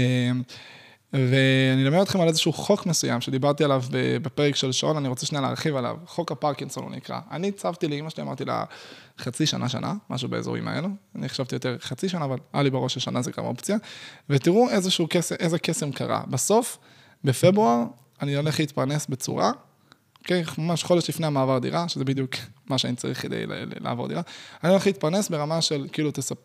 ואני 1.13 1.83
אלמד 1.83 2.01
אתכם 2.01 2.21
על 2.21 2.29
איזשהו 2.29 2.53
חוק 2.53 2.87
מסוים 2.87 3.21
שדיברתי 3.21 3.65
עליו 3.65 3.83
בפרק 4.23 4.57
של 4.57 4.73
שון, 4.73 4.97
אני 4.97 5.09
רוצה 5.09 5.27
שנייה 5.27 5.43
להרחיב 5.43 5.77
עליו, 5.77 5.97
חוק 6.07 6.33
הפרקינסון 6.33 6.83
הוא 6.83 6.91
נקרא. 6.91 7.21
אני 7.31 7.49
הצבתי 7.49 7.89
לאמא 7.89 8.11
שלי, 8.11 8.23
אמרתי 8.23 8.45
לה, 8.45 8.65
חצי 9.19 9.47
שנה, 9.47 9.69
שנה, 9.69 9.95
משהו 10.11 10.29
באזורים 10.29 10.69
האלו. 10.69 10.89
אני 11.15 11.29
חשבתי 11.29 11.55
יותר 11.55 11.77
חצי 11.81 12.09
שנה, 12.09 12.25
אבל 12.25 12.37
היה 12.53 12.63
לי 12.63 12.71
בראש 12.71 12.95
ששנה 12.95 13.23
זה 13.23 13.31
גם 13.39 13.45
אופציה. 13.45 13.77
ותראו 14.31 14.69
איזשהו 14.71 15.07
קסם, 15.11 15.35
איזה 15.39 15.59
קסם 15.59 15.93
קרה. 15.93 16.23
בסוף, 16.29 16.79
בפברואר, 17.25 17.85
אני 18.23 18.37
הולך 18.37 18.61
להתפרנס 18.61 19.07
בצורה, 19.07 19.53
אוקיי, 20.19 20.45
ממש 20.59 20.85
חודש 20.85 21.09
לפני 21.09 21.27
המעבר 21.27 21.59
דירה, 21.59 21.89
שזה 21.89 22.05
בדיוק 22.05 22.35
מה 22.69 22.79
שאני 22.79 22.97
צריך 22.97 23.23
כדי 23.23 23.45
לעבור 23.81 24.09
דירה. 24.09 24.23
אני 24.65 24.71
הולך 24.71 24.87
להתפרנס 24.87 25.29
ברמה 25.29 25.61
של, 25.61 25.87
כאילו, 25.93 26.11
תספ... 26.11 26.37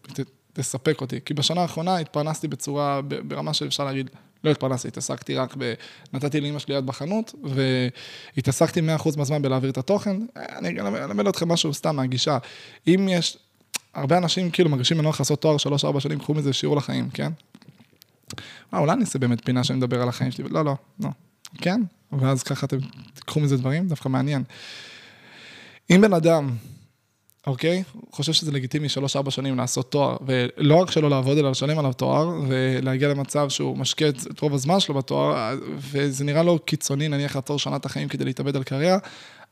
תספק 0.53 1.01
אותי. 1.01 1.20
כי 1.26 1.34
בשנה 1.34 1.61
האחרונה 1.61 1.97
התפרנסתי 1.97 2.47
בצורה, 2.47 3.01
ברמה 3.28 3.53
שאפשר 3.53 3.86
להגיד, 3.86 4.09
לא 4.44 4.52
התפרנסתי, 4.52 4.88
התעסקתי 4.88 5.36
רק 5.36 5.56
ב... 5.58 5.74
נתתי 6.14 6.42
לאמא 6.42 6.60
שלי 6.60 6.76
יד 6.76 6.86
בחנות, 6.86 7.34
והתעסקתי 8.36 8.82
100% 8.98 9.18
מהזמן 9.18 9.42
בלהעביר 9.42 9.70
את 9.70 9.78
התוכן. 9.78 10.18
אני 10.36 10.82
אלמד 10.82 11.28
אתכם 11.28 11.48
משהו 11.52 11.74
סתם 11.74 11.96
מהגישה. 11.96 12.38
אם 12.88 13.08
יש, 13.12 13.38
הרבה 13.94 14.18
אנשים 14.18 14.52
כאילו 14.52 14.70
מרגישים 14.70 14.98
בנוח 14.98 15.20
לעשות 15.20 15.42
תואר 15.42 15.56
3-4 15.96 16.00
שנים, 16.00 16.20
קחו 16.20 16.34
מזה 16.34 16.54
שיעור 16.54 16.78
לחיים, 16.78 17.10
כן? 17.10 17.32
אה, 18.74 18.80
אולי 18.80 18.94
אני 18.94 19.02
אעשה 19.02 19.20
באמת 19.20 19.46
פינה 19.46 19.64
שאני 19.64 19.78
מדבר 19.78 20.02
על 20.02 20.10
החיים 20.10 20.32
שלי, 20.32 20.50
לא, 20.50 20.66
לא, 20.66 20.76
לא. 21.00 21.10
כן? 21.58 21.82
ואז 22.12 22.44
ככה 22.44 22.66
אתם 22.66 22.78
תיקחו 23.14 23.40
מזה 23.40 23.58
דברים, 23.58 23.88
דווקא 23.88 24.10
מעניין. 24.10 24.44
אם 25.90 26.02
בן 26.02 26.14
אדם 26.14 26.50
אוקיי? 27.48 27.84
חושב 28.12 28.34
שזה 28.34 28.52
לגיטימי 28.52 28.89
שלוש-ארבע 28.89 29.32
שנים 29.32 29.58
לעשות 29.58 29.91
תואר, 29.91 30.18
ולא 30.26 30.76
רק 30.76 30.91
שלא 30.91 31.10
לעבוד, 31.10 31.38
אלא 31.38 31.52
לשלם 31.52 31.80
עליו 31.80 31.93
תואר, 31.93 32.30
ולהגיע 32.48 33.10
למצב 33.10 33.50
שהוא 33.50 33.78
משקיע 33.78 34.10
את 34.10 34.39
רוב 34.39 34.54
הזמן 34.54 34.80
שלו 34.80 34.96
בתואר, 34.96 35.56
וזה 35.78 36.24
נראה 36.24 36.43
לו 36.43 36.60
קיצוני, 36.60 37.08
נניח 37.08 37.36
לעצור 37.36 37.60
שנה 37.60 37.76
את 37.76 37.86
החיים 37.86 38.08
כדי 38.08 38.26
להתאבד 38.26 38.56
על 38.56 38.64
קריירה, 38.64 38.98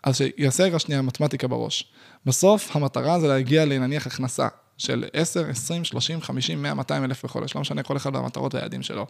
אז 0.03 0.17
שיעשה 0.17 0.63
רגע 0.63 0.79
שנייה 0.79 1.01
מתמטיקה 1.01 1.47
בראש. 1.47 1.93
בסוף 2.25 2.75
המטרה 2.75 3.19
זה 3.19 3.27
להגיע 3.27 3.65
לנניח 3.65 4.07
הכנסה 4.07 4.47
של 4.77 5.05
10, 5.13 5.49
20, 5.49 5.83
30, 5.83 6.21
50, 6.21 6.61
100, 6.61 6.73
200 6.73 7.03
אלף 7.03 7.25
בחודש, 7.25 7.55
לא 7.55 7.61
משנה 7.61 7.83
כל 7.83 7.97
אחד 7.97 8.13
מהמטרות 8.13 8.55
והיעדים 8.55 8.83
שלו. 8.83 9.05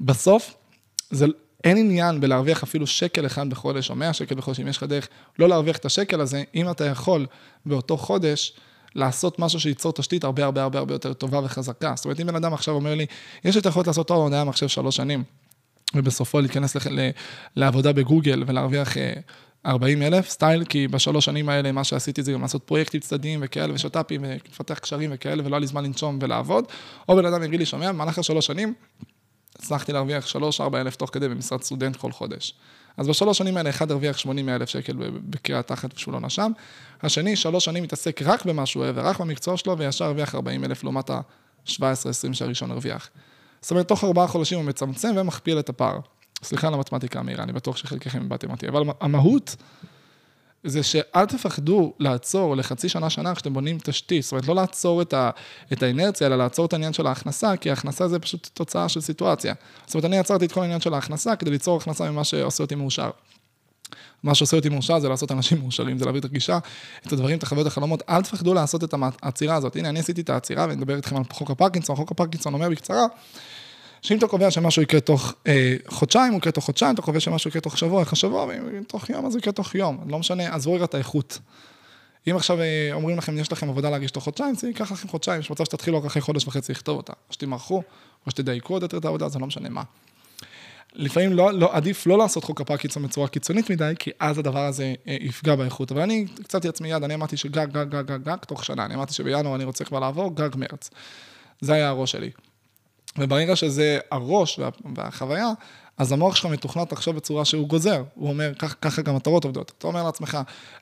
בסוף, 0.00 0.54
זה, 1.10 1.26
אין 1.64 1.76
עניין 1.76 2.20
בלהרוויח 2.20 2.62
אפילו 2.62 2.86
שקל 2.86 3.26
אחד 3.26 3.50
בחודש, 3.50 3.90
או 3.90 3.94
100 3.94 4.12
שקל 4.12 4.34
בחודש, 4.34 4.60
אם 4.60 4.68
יש 4.68 4.76
לך 4.76 4.82
דרך 4.82 5.08
לא 5.38 5.48
להרוויח 5.48 5.76
את 5.76 5.84
השקל 5.84 6.20
הזה, 6.20 6.42
אם 6.54 6.70
אתה 6.70 6.84
יכול 6.84 7.26
באותו 7.66 7.96
חודש 7.96 8.52
לעשות 8.94 9.38
משהו 9.38 9.60
שייצור 9.60 9.92
תשתית 9.92 10.24
הרבה 10.24 10.44
הרבה 10.44 10.62
הרבה 10.62 10.78
הרבה 10.78 10.94
יותר 10.94 11.12
טובה 11.12 11.40
וחזקה. 11.44 11.92
זאת 11.96 12.04
אומרת, 12.04 12.20
אם 12.20 12.26
בן 12.26 12.34
אדם 12.34 12.54
עכשיו 12.54 12.74
אומר 12.74 12.94
לי, 12.94 13.06
יש 13.44 13.54
לי 13.54 13.60
את 13.60 13.66
היכולת 13.66 13.86
לעשות 13.86 14.08
תואר 14.08 14.24
במדעי 14.24 14.40
המחשב 14.40 14.68
שלוש 14.68 14.96
שנים, 14.96 15.24
ובסופו 15.94 16.40
להיכנס 16.40 16.74
לח... 16.74 16.86
לעבודה 17.56 17.92
בגוגל 17.92 18.44
ולהרוויח 18.46 18.96
40 19.66 20.02
אה, 20.02 20.06
אלף, 20.06 20.28
סטייל, 20.28 20.64
כי 20.64 20.88
בשלוש 20.88 21.24
שנים 21.24 21.48
האלה 21.48 21.72
מה 21.72 21.84
שעשיתי 21.84 22.22
זה 22.22 22.32
גם 22.32 22.42
לעשות 22.42 22.62
פרויקטים 22.62 23.00
צדדיים 23.00 23.40
וכאלה 23.42 23.74
ושת"פים 23.74 24.24
ולפתח 24.24 24.78
קשרים 24.78 25.10
וכאלה, 25.12 25.42
ולא 25.46 25.54
היה 25.56 25.60
לי 25.60 25.66
זמן 25.66 25.84
לנשום 25.84 26.18
ולעבוד, 26.22 26.64
או 27.08 27.16
בן 27.16 27.24
אדם 27.24 27.42
יגיד 27.42 27.60
לי, 27.60 27.66
שומע, 27.66 27.92
במהלך 27.92 28.18
השלוש 28.18 28.46
שנים, 28.46 28.74
הצלחתי 29.58 29.92
להרוויח 29.92 30.26
3-4 30.26 30.36
אלף 30.74 30.96
תוך 30.96 31.10
כדי 31.12 31.28
במשרד 31.28 31.62
סטודנט 31.62 31.96
כל 31.96 32.12
חודש. 32.12 32.54
אז 32.96 33.08
בשלוש 33.08 33.38
שנים 33.38 33.56
האלה, 33.56 33.70
אחד 33.70 33.90
הרוויח 33.90 34.18
80 34.18 34.48
אלף 34.48 34.68
שקל 34.68 34.96
בקריאה 35.30 35.62
תחת 35.62 35.94
ושהוא 35.94 36.12
לא 36.12 36.20
נשם, 36.20 36.52
השני, 37.02 37.36
שלוש 37.36 37.64
שנים 37.64 37.82
מתעסק 37.82 38.22
רק 38.22 38.44
במה 38.44 38.66
שהוא 38.66 38.82
אוהב 38.84 38.96
ורק 38.98 39.20
במקצוע 39.20 39.56
שלו, 39.56 39.78
וישר 39.78 40.04
הרוויח 40.04 40.34
40 40.34 40.64
אלף 40.64 40.84
לעומת 40.84 41.10
ה-17-20 41.10 41.72
שהראשון 42.32 42.70
הרוויח. 42.70 43.08
זאת 43.60 43.70
אומרת, 43.70 43.88
תוך 43.88 44.04
ארבעה 44.04 44.26
חודשים 44.26 44.58
הוא 44.58 44.66
מצמצם 44.66 45.14
ומכפיל 45.16 45.58
את 45.58 45.68
הפער. 45.68 45.98
סליחה 46.42 46.68
על 46.68 46.74
המתמטיקה 46.74 47.18
המהירה, 47.18 47.44
אני 47.44 47.52
בטוח 47.52 47.76
שחלקכם 47.76 48.22
איבדתם 48.22 48.50
אותי, 48.50 48.68
אבל 48.68 48.82
המהות 49.00 49.56
זה 50.64 50.82
שאל 50.82 51.26
תפחדו 51.26 51.92
לעצור 51.98 52.56
לחצי 52.56 52.88
שנה, 52.88 53.10
שנה, 53.10 53.34
כשאתם 53.34 53.52
בונים 53.52 53.78
תשתית. 53.82 54.22
זאת 54.22 54.32
אומרת, 54.32 54.48
לא 54.48 54.54
לעצור 54.54 55.02
את, 55.02 55.14
ה, 55.14 55.30
את 55.72 55.82
האינרציה, 55.82 56.26
אלא 56.26 56.36
לעצור 56.36 56.66
את 56.66 56.72
העניין 56.72 56.92
של 56.92 57.06
ההכנסה, 57.06 57.56
כי 57.56 57.70
ההכנסה 57.70 58.08
זה 58.08 58.18
פשוט 58.18 58.48
תוצאה 58.54 58.88
של 58.88 59.00
סיטואציה. 59.00 59.54
זאת 59.86 59.94
אומרת, 59.94 60.04
אני 60.04 60.18
עצרתי 60.18 60.44
את 60.44 60.52
כל 60.52 60.60
העניין 60.60 60.80
של 60.80 60.94
ההכנסה 60.94 61.36
כדי 61.36 61.50
ליצור 61.50 61.76
הכנסה 61.76 62.10
ממה 62.10 62.24
שעושה 62.24 62.64
אותי 62.64 62.74
מאושר. 62.74 63.10
מה 64.22 64.34
שעושה 64.34 64.56
אותי 64.56 64.68
מאושר 64.68 64.98
זה 64.98 65.08
לעשות 65.08 65.32
אנשים 65.32 65.60
מאושרים, 65.60 65.98
זה 65.98 66.04
להביא 66.04 66.20
את 66.20 66.24
הגישה, 66.24 66.58
את 67.06 67.12
הדברים, 67.12 67.38
את 67.38 67.42
החוויות, 67.42 67.66
החלומות. 67.66 68.02
אל 68.08 68.22
תפחדו 68.22 68.54
לעשות 68.54 68.84
את 68.84 68.94
העצירה 69.22 69.54
הזאת. 69.54 69.76
הנה, 69.76 69.88
אני 69.88 69.98
עשיתי 69.98 70.20
את 70.20 70.30
העצירה 70.30 70.64
ואני 70.64 70.76
מדבר 70.76 70.96
איתכם 70.96 71.16
על 71.16 71.22
חוק 71.32 71.50
הפרקינסון. 71.50 71.96
חוק 71.96 72.10
הפרקינסון 72.10 72.54
אומר 72.54 72.70
בקצרה, 72.70 73.06
שאם 74.02 74.18
אתה 74.18 74.26
קובע 74.26 74.50
שמשהו 74.50 74.82
יקרה 74.82 75.00
תוך 75.00 75.34
אה, 75.46 75.76
חודשיים, 75.86 76.32
הוא 76.32 76.38
יקרה 76.38 76.52
תוך 76.52 76.64
חודשיים, 76.64 76.94
אתה 76.94 77.02
קובע 77.02 77.20
שמשהו 77.20 77.48
יקרה 77.48 77.62
תוך 77.62 77.78
שבוע, 77.78 78.00
איך 78.00 78.12
השבוע, 78.12 78.44
ואם 78.44 78.82
תוך 78.86 79.10
יום, 79.10 79.26
אז 79.26 79.34
הוא 79.34 79.38
יקרה 79.38 79.52
תוך 79.52 79.74
יום. 79.74 80.04
לא 80.08 80.18
משנה, 80.18 80.54
עזבו 80.54 80.74
רגע 80.74 80.84
את 80.84 80.94
האיכות. 80.94 81.38
אם 82.30 82.36
עכשיו 82.36 82.60
אה, 82.60 82.90
אומרים 82.92 83.18
לכם, 83.18 83.38
יש 83.38 83.52
לכם 83.52 83.68
עבודה 83.68 83.90
להגיש 83.90 84.10
תוך 84.10 84.24
חודשיים, 84.24 84.54
זה 84.54 84.68
ייקח 84.68 84.92
לכם 84.92 85.08
חודשיים, 85.08 85.40
יש 85.40 85.50
מצב 85.50 85.64
שתתחילו 85.64 85.98
רק 85.98 86.04
אחרי 86.04 86.22
חודש 86.22 86.46
וחצי 86.46 86.72
לכתוב 86.72 86.96
אותה. 86.96 87.12
או 87.28 87.32
שתמרחו, 87.32 87.82
או 88.26 88.30
שתדייקו 88.30 88.72
עוד 88.72 88.82
יותר 88.82 88.98
את 88.98 89.04
העבודה, 89.04 89.28
זה 89.28 89.38
לא 89.38 89.46
משנה 89.46 89.68
מה. 89.68 89.82
לפעמים 90.94 91.32
לא, 91.32 91.52
לא, 91.52 91.76
עדיף 91.76 92.06
לא 92.06 92.18
לעשות 92.18 92.44
חוק 92.44 92.60
הפרקינסון 92.60 93.02
בצורה 93.02 93.28
קיצונית 93.28 93.70
מדי, 93.70 93.92
כי 93.98 94.10
אז 94.20 94.38
הדבר 94.38 94.64
הזה 94.64 94.94
אה, 95.08 95.16
יפגע 95.20 95.54
באיכות. 95.54 95.92
אבל 95.92 96.00
אני 96.00 96.26
קצת 96.42 96.64
לעצמי 96.64 96.90
יד, 96.90 97.02
אני 97.02 97.14
אמרתי 97.14 97.36
שגג, 97.36 97.66
גג, 97.72 97.88
גג, 97.88 98.06
גג, 98.06 98.22
גג, 98.22 98.36
תוך 98.36 98.64
שנה. 98.64 98.84
אני 98.84 98.94
אמרתי 98.94 99.12
שבינואר 99.12 99.54
אני 99.54 99.64
רוצה 99.64 99.84
כבר 99.84 100.00
לעבור, 100.00 100.34
גג 100.34 100.48
מרץ. 100.56 100.90
זה 101.60 101.72
היה 101.72 101.88
הראש 101.88 102.12
שלי. 102.12 102.30
וברגע 103.18 103.56
שזה 103.56 103.98
הראש 104.10 104.58
וה, 104.58 104.68
והחוויה, 104.94 105.48
אז 105.98 106.12
המוח 106.12 106.36
שלך 106.36 106.46
מתוכנת 106.46 106.92
לחשוב 106.92 107.16
בצורה 107.16 107.44
שהוא 107.44 107.68
גוזר. 107.68 108.02
הוא 108.14 108.28
אומר, 108.28 108.52
כך, 108.58 108.76
ככה 108.80 109.02
גם 109.02 109.16
מטרות 109.16 109.44
עובדות. 109.44 109.72
אתה 109.78 109.86
אומר 109.86 110.04
לעצמך, 110.04 110.38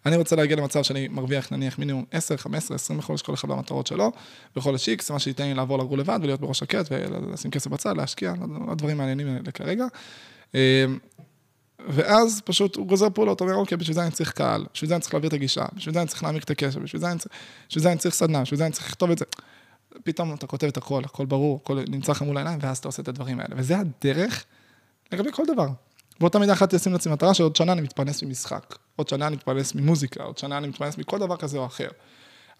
אני 0.07 0.17
רוצה 0.17 0.37
להגיע 0.37 0.57
למצב 0.57 0.83
שאני 0.83 1.09
מרוויח 1.09 1.53
נניח 1.53 1.79
מינימום 1.79 2.05
10, 2.11 2.37
15, 2.37 2.75
20 2.75 2.99
בחודש, 2.99 3.23
כל 3.23 3.35
אחד 3.35 3.49
במטרות 3.49 3.87
שלו, 3.87 4.13
בחודש 4.57 4.89
X, 4.89 5.13
מה 5.13 5.19
שייתן 5.19 5.45
לי 5.45 5.55
לעבור 5.55 5.79
לגור 5.79 5.99
לבד 5.99 6.19
ולהיות 6.23 6.41
בראש 6.41 6.59
שקט 6.59 6.89
ולשים 6.91 7.51
כסף 7.51 7.71
בצד, 7.71 7.97
להשקיע, 7.97 8.35
הדברים 8.69 8.97
מעניינים 8.97 9.29
האלה 9.29 9.51
כרגע. 9.55 9.85
אמ, 10.55 10.61
ואז 11.89 12.43
פשוט 12.45 12.77
הוא 12.77 12.87
גוזר 12.87 13.11
פעולות, 13.15 13.41
אומר, 13.41 13.55
אוקיי, 13.55 13.79
בשביל 13.79 13.95
זה 13.95 14.03
אני 14.03 14.11
צריך 14.11 14.33
קהל, 14.33 14.67
בשביל 14.75 14.89
זה 14.89 14.95
אני 14.95 15.01
צריך 15.01 15.15
להעביר 15.15 15.29
את 15.29 15.35
הגישה, 15.35 15.65
בשביל 15.73 15.95
זה 15.95 16.01
אני 16.01 16.09
צריך 16.09 16.23
להעמיק 16.23 16.45
את 16.45 16.51
הקשר, 16.51 16.81
בשביל 16.81 17.03
זה 17.83 17.91
אני 17.93 17.99
צריך 17.99 18.15
סדנה, 18.15 18.43
בשביל 18.43 18.59
זה 18.59 18.65
אני 18.65 18.73
צריך 18.73 18.87
לכתוב 18.87 19.11
את 19.11 19.19
זה. 19.19 19.25
פתאום 20.05 20.35
אתה 20.35 20.47
כותב 20.47 20.67
את 20.67 20.77
הכל, 20.77 21.03
הכל 21.05 21.27
ברור, 21.27 21.61
הכל 21.63 21.79
נמצא 21.89 22.13
לך 22.13 22.23
מול 22.23 22.37
העיניים, 22.37 22.59
ואז 22.63 22.79
אתה 22.79 22.89
עושה 22.89 23.03
את 23.03 23.09
הדברים 23.09 23.41
האלה. 23.41 23.55
וזה 23.57 23.77
הדרך 23.79 24.45
לגבי 25.13 25.33
כל 25.33 25.43
דבר. 25.55 25.67
באותה 26.21 26.39
מידה 26.39 26.53
אחת 26.53 26.75
תשים 26.75 26.93
לעצמי 26.93 27.13
מטרה 27.13 27.35
שעוד 27.35 27.57
שנה 27.57 27.73
אני 27.73 27.81
מתפרנס 27.81 28.23
ממשחק, 28.23 28.77
עוד 28.97 29.09
שנה 29.09 29.27
אני 29.27 29.37
מתפרנס 29.37 29.75
ממוזיקה, 29.75 30.23
עוד 30.23 30.39
שנה 30.39 30.59
אני 30.59 30.69
מתפרנס 30.69 30.99
מכל 30.99 31.19
דבר 31.19 31.37
כזה 31.37 31.59
או 31.59 31.67
אחר. 31.67 31.89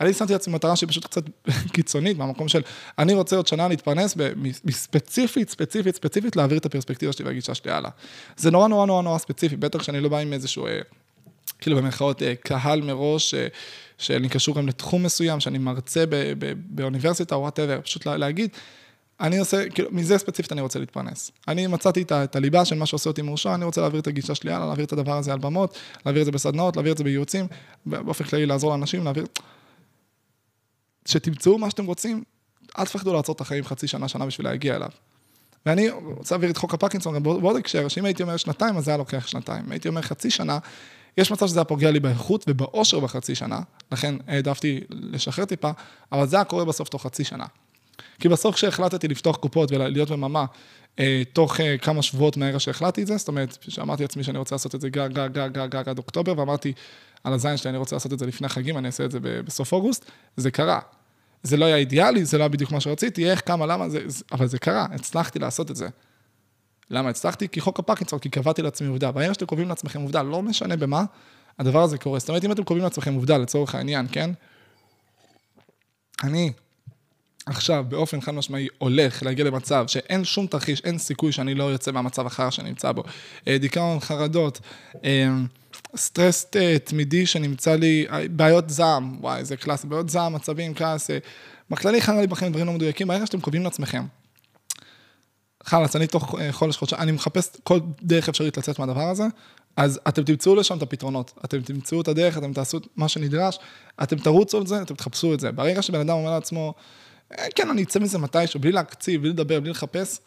אני 0.01 0.13
שמתי 0.13 0.33
לעצמי 0.33 0.55
מטרה 0.55 0.77
שהיא 0.77 0.89
פשוט 0.89 1.05
קצת 1.05 1.23
קיצונית, 1.75 2.19
מהמקום 2.19 2.49
של, 2.49 2.63
אני 2.99 3.15
רוצה 3.15 3.37
עוד 3.37 3.47
שנה 3.47 3.69
להתפרנס 3.69 4.17
ספציפית, 4.71 5.51
ספציפית, 5.51 5.95
ספציפית, 5.97 6.37
להעביר 6.37 6.59
את 6.59 6.67
הפרספקטיבה 6.67 7.13
שלי 7.13 7.25
והגישה 7.25 7.55
שלי 7.55 7.73
הלאה. 7.73 7.91
זה 8.37 8.51
נורא 8.51 8.69
נורא 8.69 8.87
נורא 8.87 9.03
נורא 9.03 9.19
ספציפי, 9.19 9.57
בטח 9.57 9.83
שאני 9.83 10.01
לא 10.01 10.09
בא 10.09 10.19
עם 10.19 10.33
איזשהו, 10.33 10.67
אה, 10.67 10.81
כאילו 11.61 11.77
במרכאות, 11.77 12.23
אה, 12.23 12.35
קהל 12.35 12.81
מראש, 12.81 13.35
אה, 13.35 13.47
שאני 13.99 14.29
קשור 14.29 14.55
גם 14.57 14.69
לתחום 14.69 15.03
מסוים, 15.03 15.41
שאני 15.41 15.59
מרצה 15.59 16.05
באוניברסיטה 16.57 17.35
או 17.35 17.41
whatever, 17.41 17.81
פשוט 17.81 18.07
להגיד, 18.07 18.51
אני 19.21 19.39
עושה, 19.39 19.71
כאילו, 19.71 19.89
מזה 19.93 20.19
ספציפית 20.19 20.53
אני 20.53 20.61
רוצה 20.61 20.79
להתפרנס. 20.79 21.31
אני 21.49 21.67
מצאתי 21.67 22.03
את, 22.03 22.13
את 22.13 22.37
הליבה 22.37 22.65
של 22.65 22.77
מה 22.77 22.87
שעושה 22.87 23.11
אותי 23.11 23.23
מאושר, 23.23 23.55
אני 23.55 23.65
רוצה 23.65 23.81
להעביר 23.81 24.01
את 24.01 24.07
הגישה 24.07 24.35
שלי 24.35 24.53
הלאה, 24.53 24.67
להעביר 24.67 24.85
את 24.85 24.93
הדבר 24.93 25.17
הזה 25.17 25.33
על 25.33 25.39
במות, 25.39 25.79
להעביר 26.07 26.23
את 26.23 26.27
זה 26.27 26.33
בסדנאות, 26.33 26.77
להעביר 26.77 26.93
את 26.93 26.99
זה 26.99 27.05
בייעוצים, 27.05 27.47
באופן 27.87 28.25
כללי 28.25 28.47
לעזור 28.47 28.71
לאנשים, 28.71 29.05
להעביר... 29.05 29.27
שתמצאו 31.09 31.59
מה 31.59 31.71
שאתם 31.71 31.87
רוצים, 31.87 32.25
אל 32.79 32.85
תפחדו 32.85 33.15
לעצור 33.15 33.35
את 33.35 33.41
החיים 33.41 33.65
חצי 33.65 33.89
שנה, 33.89 34.09
שנה 34.09 34.27
בשביל 34.27 34.47
להגיע 34.47 34.77
אליו. 34.77 34.89
ואני 35.67 35.91
רוצה 35.91 36.35
להעביר 36.35 36.51
את 36.51 36.57
חוק 36.57 36.75
הפרקינסון 36.75 37.15
גם 37.15 37.23
בעוד 37.23 37.57
הקשר, 37.57 37.89
שאם 37.89 38.05
הייתי 38.05 38.23
אומר 38.23 38.37
שנתיים, 38.37 38.77
אז 38.77 38.85
זה 38.85 38.91
היה 38.91 38.99
לוקח 38.99 39.27
שנתיים. 39.27 39.71
הייתי 39.71 39.89
אומר 39.89 40.03
חצי 40.03 40.31
שנה, 40.31 40.59
יש 41.19 41.31
מצב 41.31 41.47
שזה 41.47 41.59
היה 41.59 41.65
פוגע 41.65 41.91
לי 41.91 42.01
באיכות 42.01 42.45
ובאושר 42.49 43.01
בחצי 43.01 43.35
שנה, 43.35 43.61
לכן 43.93 44.15
העדפתי 44.27 44.81
לשחרר 44.91 45.45
טיפה, 45.45 45.71
אבל 46.13 46.27
זה 46.27 46.37
היה 46.37 46.45
קורה 46.45 46.65
בסוף 46.65 46.89
תוך 46.89 47.03
חצי 47.03 47.25
שנה. 47.25 47.45
כי 48.21 48.29
בסוף 48.29 48.55
כשהחלטתי 48.55 49.09
לפתוח 49.09 49.37
קופות 49.37 49.73
ולהיות 49.73 50.11
בממה, 50.11 50.45
אה, 50.99 51.23
תוך 51.33 51.61
אה, 51.61 51.79
כמה 51.79 52.03
שבועות 52.03 52.37
מהרגע 52.37 52.61
שהחלטתי 52.61 53.03
את 53.03 53.07
זה, 53.07 53.17
זאת 53.17 53.29
אומרת, 53.29 53.59
שאמרתי 53.69 54.03
לעצמי 54.03 54.25
שאני 54.25 54.39
רוצה 54.39 54.55
לעשות 54.55 54.75
את 54.75 54.81
זה 54.81 54.89
גג, 54.89 55.09
גג, 55.13 55.29
גג, 55.33 55.49
גג, 55.53 55.69
גג 55.71 55.89
עד 55.89 55.99
אוקטובר, 55.99 56.39
ואמרתי 56.39 56.73
על 57.25 57.33
הזין 57.33 57.57
שלי, 57.57 57.71
אני 57.71 57.79
רוצה 57.79 57.97
לעשות 57.97 58.13
את 58.13 58.19
זה 58.19 58.27
לפני 58.27 58.49
חגים, 58.49 58.79
אני 58.79 58.87
אעשה 58.87 59.05
את 59.05 59.11
זה 59.11 59.19
בסוף 59.21 59.73
אוגוסט, 59.73 60.11
זה 60.37 60.51
קרה. 60.51 60.81
זה 61.43 61.57
לא 61.57 61.65
היה 61.65 61.77
אידיאלי, 61.77 62.25
זה 62.25 62.39
לא 62.39 62.43
היה 62.43 62.49
בדיוק 62.49 62.73
מה 62.73 62.81
שרציתי, 62.81 63.31
איך, 63.31 63.43
כמה, 63.47 63.67
למה, 63.67 63.89
זה, 63.89 64.01
אבל 64.33 64.47
זה 64.47 64.59
קרה, 64.59 64.87
הצלחתי 64.91 65.39
לעשות 65.39 65.71
את 65.71 65.77
זה. 65.77 65.89
למה 66.91 67.09
הצלחתי? 67.09 67.49
כי 67.49 67.61
חוק 67.61 67.79
הפרקינסון, 67.79 68.19
כי 68.19 68.29
קבעתי 68.29 68.63
לעצמי 68.63 68.89
עובדה. 68.89 69.11
ברגע 69.11 69.35
שאתם 69.35 69.47
קובעים 69.47 69.69
לעצמכם 69.69 70.01
עובדה, 70.01 70.23
לא 70.23 70.43
משנה 70.43 70.77
במה, 70.77 71.05
הדבר 71.59 71.83
הזה 71.83 71.99
קורה. 71.99 72.19
זאת 72.19 72.29
אומרת, 72.29 72.45
אם 72.45 72.53
אתם 72.53 72.65
קובעים 72.65 72.85
לעצמכם 72.85 73.15
עובדה, 73.15 73.39
לצורך 73.39 73.75
העניין, 73.75 74.07
כן? 74.13 74.31
אני 76.23 76.53
עכשיו 77.47 77.85
באופן 77.89 78.21
חד 78.21 78.35
משמעי 78.35 78.69
הולך 78.79 79.23
להגיע 79.23 79.45
למצב 79.45 79.85
שאין 79.89 80.25
שום 80.25 80.47
תרחיש, 80.47 80.81
אין 80.85 80.99
סיכוי 80.99 81.33
שאני 81.33 81.55
לא 81.55 81.65
יוצא 81.65 81.93
מהמצב 81.93 82.27
אחר 82.27 82.51
שאני 82.51 82.69
נמצא 82.69 82.93
בו. 82.93 83.03
אה, 83.49 83.59
דיכאון, 83.59 84.01
חרדות, 84.01 84.61
אה, 85.05 85.29
סטרס 85.97 86.47
אה, 86.57 86.79
תמידי 86.79 87.27
שנמצא 87.27 87.75
לי, 87.77 88.07
בעיות 88.31 88.71
זעם, 88.71 89.17
וואי, 89.21 89.45
זה 89.45 89.57
קלאסי, 89.57 89.87
בעיות 89.87 90.09
זעם, 90.09 90.33
מצבים, 90.33 90.75
כעס, 90.75 91.11
בכללי 91.71 92.01
חרא 92.01 92.21
לי 92.21 92.27
בחיים 92.27 92.53
דברים 92.53 92.67
לא 92.67 92.73
מדויקים, 92.73 93.09
ברגע 93.09 93.27
שאתם 93.27 93.41
קובעים 93.41 93.65
לעצמכם. 93.65 94.05
חלאס, 95.67 95.97
אני 95.97 96.07
תוך 96.07 96.35
חודש, 96.51 96.77
חודשיים, 96.77 97.03
אני 97.03 97.13
מחפש 97.13 97.51
כל 97.63 97.81
דרך 98.03 98.29
אפשרית 98.29 98.57
לצאת 98.59 98.79
מהדבר 98.79 99.09
הזה, 99.09 99.25
אז 99.77 100.01
אתם 100.09 100.23
תמצאו 100.23 100.55
לשם 100.55 100.77
את 100.77 100.83
הפתרונות, 100.83 101.33
אתם 101.45 101.61
תמצאו 101.61 102.01
את 102.01 102.09
הדרך, 102.09 102.39
אתם 102.39 102.53
תעשו 102.53 102.79
מה 102.97 103.09
שנדרש, 103.09 103.59
אתם 104.03 104.17
תרוצו 104.17 104.59
על 104.59 104.67
זה, 104.67 104.83
אתם 104.83 104.95
תחפשו 104.95 105.35
את 105.35 105.41
זה. 105.41 105.53
ברגע 105.53 105.83
שבן 105.83 106.01
אדם 106.01 106.11
אומר 106.11 106.31
לעצמו, 106.31 106.75
אה, 107.39 107.47
כן, 107.55 107.71
אני 107.71 107.83
אצא 107.83 108.01
מזה 108.01 108.19
מתישהו, 108.19 108.61
בלי 108.61 108.73
להקציב, 108.73 109.21
בלי 109.21 109.31
לדבר, 109.31 109.61
בלי 109.61 109.71
לחפש, 109.71 110.21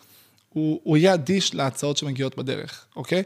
הוא, 0.50 0.80
הוא 0.84 0.98
יהיה 0.98 1.14
אדיש 1.14 1.56
להצעות 1.56 1.98
שמגיעות 1.98 2.38
בדרך, 2.38 2.86
אוקיי? 2.96 3.24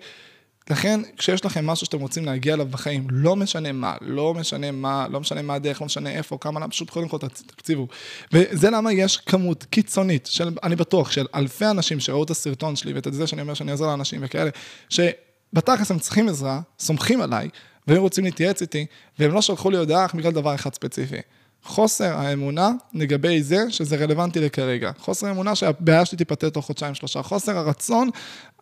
לכן, 0.70 1.01
כשיש 1.18 1.45
לכם 1.45 1.68
משהו 1.68 1.86
שאתם 1.86 1.99
רוצים 1.99 2.26
להגיע 2.26 2.53
אליו 2.53 2.66
בחיים, 2.66 3.07
לא 3.09 3.36
משנה 3.36 3.72
מה, 3.72 3.95
לא 4.01 4.34
משנה 4.34 4.72
מה, 4.72 5.07
לא 5.09 5.20
משנה 5.20 5.41
מה 5.41 5.53
הדרך, 5.55 5.82
לא 5.82 5.86
משנה 5.86 6.09
איפה, 6.09 6.38
כמה, 6.41 6.59
למה, 6.59 6.70
פשוט 6.70 6.89
קודם 6.89 7.07
כל 7.07 7.18
תקציבו. 7.18 7.88
וזה 8.34 8.70
למה 8.70 8.93
יש 8.93 9.18
כמות 9.18 9.64
קיצונית 9.64 10.26
של, 10.26 10.49
אני 10.64 10.76
בטוח, 10.76 11.11
של 11.11 11.26
אלפי 11.36 11.66
אנשים 11.66 11.99
שראו 11.99 12.24
את 12.24 12.30
הסרטון 12.30 12.76
שלי 12.76 12.93
ואת 12.93 13.07
זה 13.11 13.28
שאני 13.28 13.41
אומר 13.41 13.53
שאני 13.53 13.72
אעזור 13.72 13.88
לאנשים 13.88 14.20
וכאלה, 14.24 14.49
שבתכלס 14.89 15.91
הם 15.91 15.99
צריכים 15.99 16.30
עזרה, 16.30 16.61
סומכים 16.80 17.22
עליי, 17.22 17.49
והם 17.88 18.01
רוצים 18.01 18.24
להתייעץ 18.24 18.61
איתי, 18.61 18.86
והם 19.20 19.32
לא 19.32 19.41
שלחו 19.41 19.70
לי 19.70 19.78
הודעה 19.78 20.07
בגלל 20.14 20.32
דבר 20.32 20.55
אחד 20.55 20.74
ספציפי. 20.74 21.20
חוסר 21.64 22.18
האמונה 22.18 22.72
לגבי 22.93 23.43
זה 23.43 23.66
שזה 23.70 23.95
רלוונטי 23.95 24.39
לכרגע. 24.39 24.91
חוסר 24.97 25.28
האמונה 25.28 25.55
שהבעיה 25.55 26.05
שלי 26.05 26.18
תיפטר 26.18 26.49
תוך 26.49 26.66
חודשיים 26.66 26.95
שלושה. 26.95 27.22
חוסר 27.22 27.57
הרצון 27.57 28.09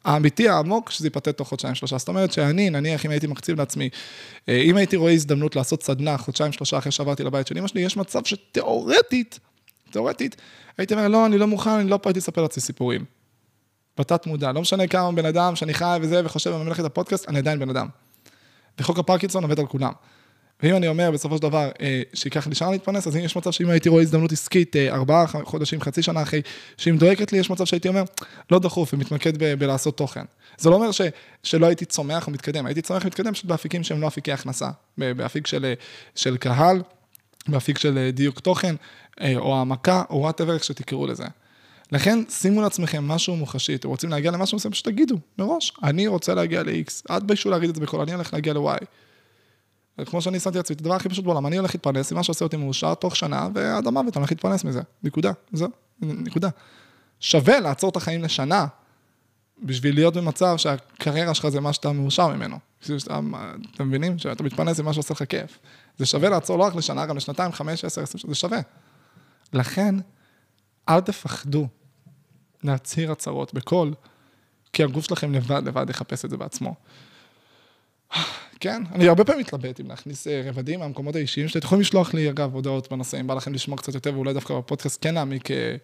האמיתי 0.05 0.49
העמוק 0.49 0.89
שזה 0.89 1.07
ייפטר 1.07 1.31
תוך 1.31 1.47
חודשיים 1.47 1.75
שלושה. 1.75 1.97
זאת 1.97 2.07
אומרת 2.07 2.31
שאני, 2.31 2.69
נניח 2.69 3.05
אם 3.05 3.11
הייתי 3.11 3.27
מקציב 3.27 3.59
לעצמי, 3.59 3.89
אה, 4.49 4.57
אם 4.57 4.77
הייתי 4.77 4.95
רואה 4.95 5.11
הזדמנות 5.11 5.55
לעשות 5.55 5.83
סדנה 5.83 6.17
חודשיים 6.17 6.51
שלושה 6.51 6.77
אחרי 6.77 6.91
שעברתי 6.91 7.23
לבית 7.23 7.47
של 7.47 7.57
אמא 7.57 7.67
שלי, 7.67 7.81
יש 7.81 7.97
מצב 7.97 8.25
שתאורטית, 8.25 9.39
תאורטית, 9.91 10.35
הייתי 10.77 10.93
אומר, 10.93 11.07
לא, 11.07 11.25
אני 11.25 11.37
לא 11.37 11.47
מוכן, 11.47 11.69
אני 11.69 11.89
לא 11.89 11.99
פה 12.01 12.09
הייתי 12.09 12.19
לספר 12.19 12.41
לעצמי 12.41 12.61
סיפורים. 12.61 13.05
בתת 13.97 14.27
מודע, 14.27 14.51
לא 14.51 14.61
משנה 14.61 14.87
כמה 14.87 15.11
בן 15.11 15.25
אדם 15.25 15.55
שאני 15.55 15.73
חי 15.73 15.97
וזה 16.01 16.25
וחושב 16.25 16.51
וממלך 16.51 16.79
את 16.79 16.85
הפודקאסט, 16.85 17.29
אני 17.29 17.39
עדיין 17.39 17.59
בן 17.59 17.69
אדם. 17.69 17.87
וחוק 18.79 18.99
הפרקינסון 18.99 19.43
עובד 19.43 19.59
על 19.59 19.65
כולם. 19.65 19.91
ואם 20.63 20.75
אני 20.75 20.87
אומר 20.87 21.11
בסופו 21.11 21.35
של 21.35 21.41
דבר 21.41 21.69
אה, 21.81 22.01
שייקח 22.13 22.47
לי 22.47 22.55
שנה 22.55 22.71
להתפרנס, 22.71 23.07
אז 23.07 23.15
אם 23.15 23.21
יש 23.21 23.35
מצב 23.35 23.51
שאם 23.51 23.69
הייתי 23.69 23.89
רואה 23.89 24.01
הזדמנות 24.01 24.31
עסקית 24.31 24.75
אה, 24.75 24.93
ארבעה 24.93 25.25
חודשים, 25.27 25.81
חצי 25.81 26.01
שנה 26.01 26.21
אחרי, 26.21 26.41
שהיא 26.77 26.93
מדויקת 26.93 27.31
לי, 27.31 27.39
יש 27.39 27.49
מצב 27.49 27.65
שהייתי 27.65 27.87
אומר, 27.87 28.03
לא 28.51 28.59
דחוף, 28.59 28.93
ומתמקד 28.93 29.43
ב- 29.43 29.53
בלעשות 29.53 29.97
תוכן. 29.97 30.23
זה 30.57 30.69
לא 30.69 30.75
אומר 30.75 30.91
ש, 30.91 31.01
שלא 31.43 31.65
הייתי 31.65 31.85
צומח 31.85 32.27
ומתקדם, 32.27 32.65
הייתי 32.65 32.81
צומח 32.81 33.03
ומתקדם 33.03 33.33
פשוט 33.33 33.45
באפיקים 33.45 33.83
שהם 33.83 34.01
לא 34.01 34.07
אפיקי 34.07 34.31
הכנסה, 34.31 34.69
באפיק 34.97 35.47
של, 35.47 35.73
של 36.15 36.37
קהל, 36.37 36.81
באפיק 37.47 37.77
של 37.77 38.09
דיוק 38.13 38.39
תוכן, 38.39 38.75
אה, 39.21 39.33
או 39.37 39.55
העמקה, 39.55 40.03
או 40.09 40.17
whatever, 40.19 40.53
איך 40.53 40.63
שתקראו 40.63 41.07
לזה. 41.07 41.25
לכן, 41.91 42.19
שימו 42.29 42.61
לעצמכם 42.61 43.07
משהו 43.07 43.35
מוחשי, 43.35 43.75
אתם 43.75 43.87
רוצים 43.87 44.09
להגיע 44.09 44.31
למשהו 44.31 44.55
מסוים, 44.55 44.71
פשוט 44.71 44.85
תגידו, 44.85 45.15
מראש, 45.37 45.73
אני 45.83 46.07
רוצה 46.07 46.33
להגיע 46.33 46.63
ל-X, 46.63 47.01
אל 47.11 47.19
תביישו 47.19 47.49
להגיד 47.49 47.69
את 47.69 47.75
זה 47.75 47.81
בקול, 47.81 48.01
אני 48.01 48.13
הולך 48.13 48.33
להגיע 48.33 48.53
ל-Y. 48.53 48.85
כמו 50.05 50.21
שאני 50.21 50.39
שמתי 50.39 50.57
לעצמי, 50.57 50.75
את 50.75 50.81
הדבר 50.81 50.93
הכי 50.93 51.09
פשוט 51.09 51.25
בעולם, 51.25 51.47
אני 51.47 51.57
הולך 51.57 51.75
להתפרנס 51.75 52.11
מה 52.11 52.23
שעושה 52.23 52.45
אותי 52.45 52.57
מאושר 52.57 52.93
תוך 52.93 53.15
שנה, 53.15 53.49
ועד 53.53 53.87
המוות 53.87 54.17
אני 54.17 54.21
הולך 54.21 54.31
להתפרנס 54.31 54.63
מזה. 54.63 54.81
נקודה. 55.03 55.31
זהו, 55.51 55.69
נקודה. 56.01 56.49
שווה 57.19 57.59
לעצור 57.59 57.89
את 57.89 57.95
החיים 57.95 58.23
לשנה, 58.23 58.67
בשביל 59.63 59.95
להיות 59.95 60.17
במצב 60.17 60.57
שהקריירה 60.57 61.33
שלך 61.33 61.49
זה 61.49 61.61
מה 61.61 61.73
שאתה 61.73 61.91
מאושר 61.91 62.27
ממנו. 62.27 62.57
אתם 63.75 63.87
מבינים? 63.87 64.19
שאתה 64.19 64.43
מתפרנס 64.43 64.79
עם 64.79 64.85
מה 64.85 64.93
שעושה 64.93 65.13
לך 65.13 65.23
כיף. 65.29 65.59
זה 65.97 66.05
שווה 66.05 66.29
לעצור 66.29 66.57
לא 66.57 66.63
רק 66.63 66.75
לשנה, 66.75 67.05
גם 67.05 67.17
לשנתיים, 67.17 67.51
חמש, 67.51 67.85
עשר, 67.85 68.01
עשר, 68.01 68.19
זה 68.27 68.35
שווה. 68.35 68.59
לכן, 69.53 69.95
אל 70.89 71.01
תפחדו 71.01 71.67
להצהיר 72.63 73.11
הצהרות 73.11 73.53
בקול, 73.53 73.93
כי 74.73 74.83
הגוף 74.83 75.05
שלכם 75.05 75.33
לבד, 75.33 75.61
לבד 75.65 75.89
יחפש 75.89 76.25
את 76.25 76.29
זה 76.29 76.37
בעצמו. 76.37 76.75
כן, 78.61 78.83
אני 78.91 79.07
הרבה 79.07 79.23
פעמים 79.23 79.41
מתלבט 79.41 79.79
אם 79.79 79.87
להכניס 79.87 80.27
אה, 80.27 80.41
רבדים 80.45 80.79
מהמקומות 80.79 81.15
האישיים 81.15 81.47
שאתם 81.47 81.65
יכולים 81.65 81.81
לשלוח 81.81 82.13
לי, 82.13 82.29
אגב, 82.29 82.53
הודעות 82.53 82.91
בנושא, 82.91 83.19
אם 83.19 83.27
בא 83.27 83.33
לכם 83.33 83.53
לשמוע 83.53 83.77
קצת 83.77 83.93
יותר, 83.93 84.13
ואולי 84.13 84.33
דווקא 84.33 84.57
בפודקאסט 84.57 84.99
כן 85.01 85.13
להעמיק 85.13 85.51
אה, 85.51 85.75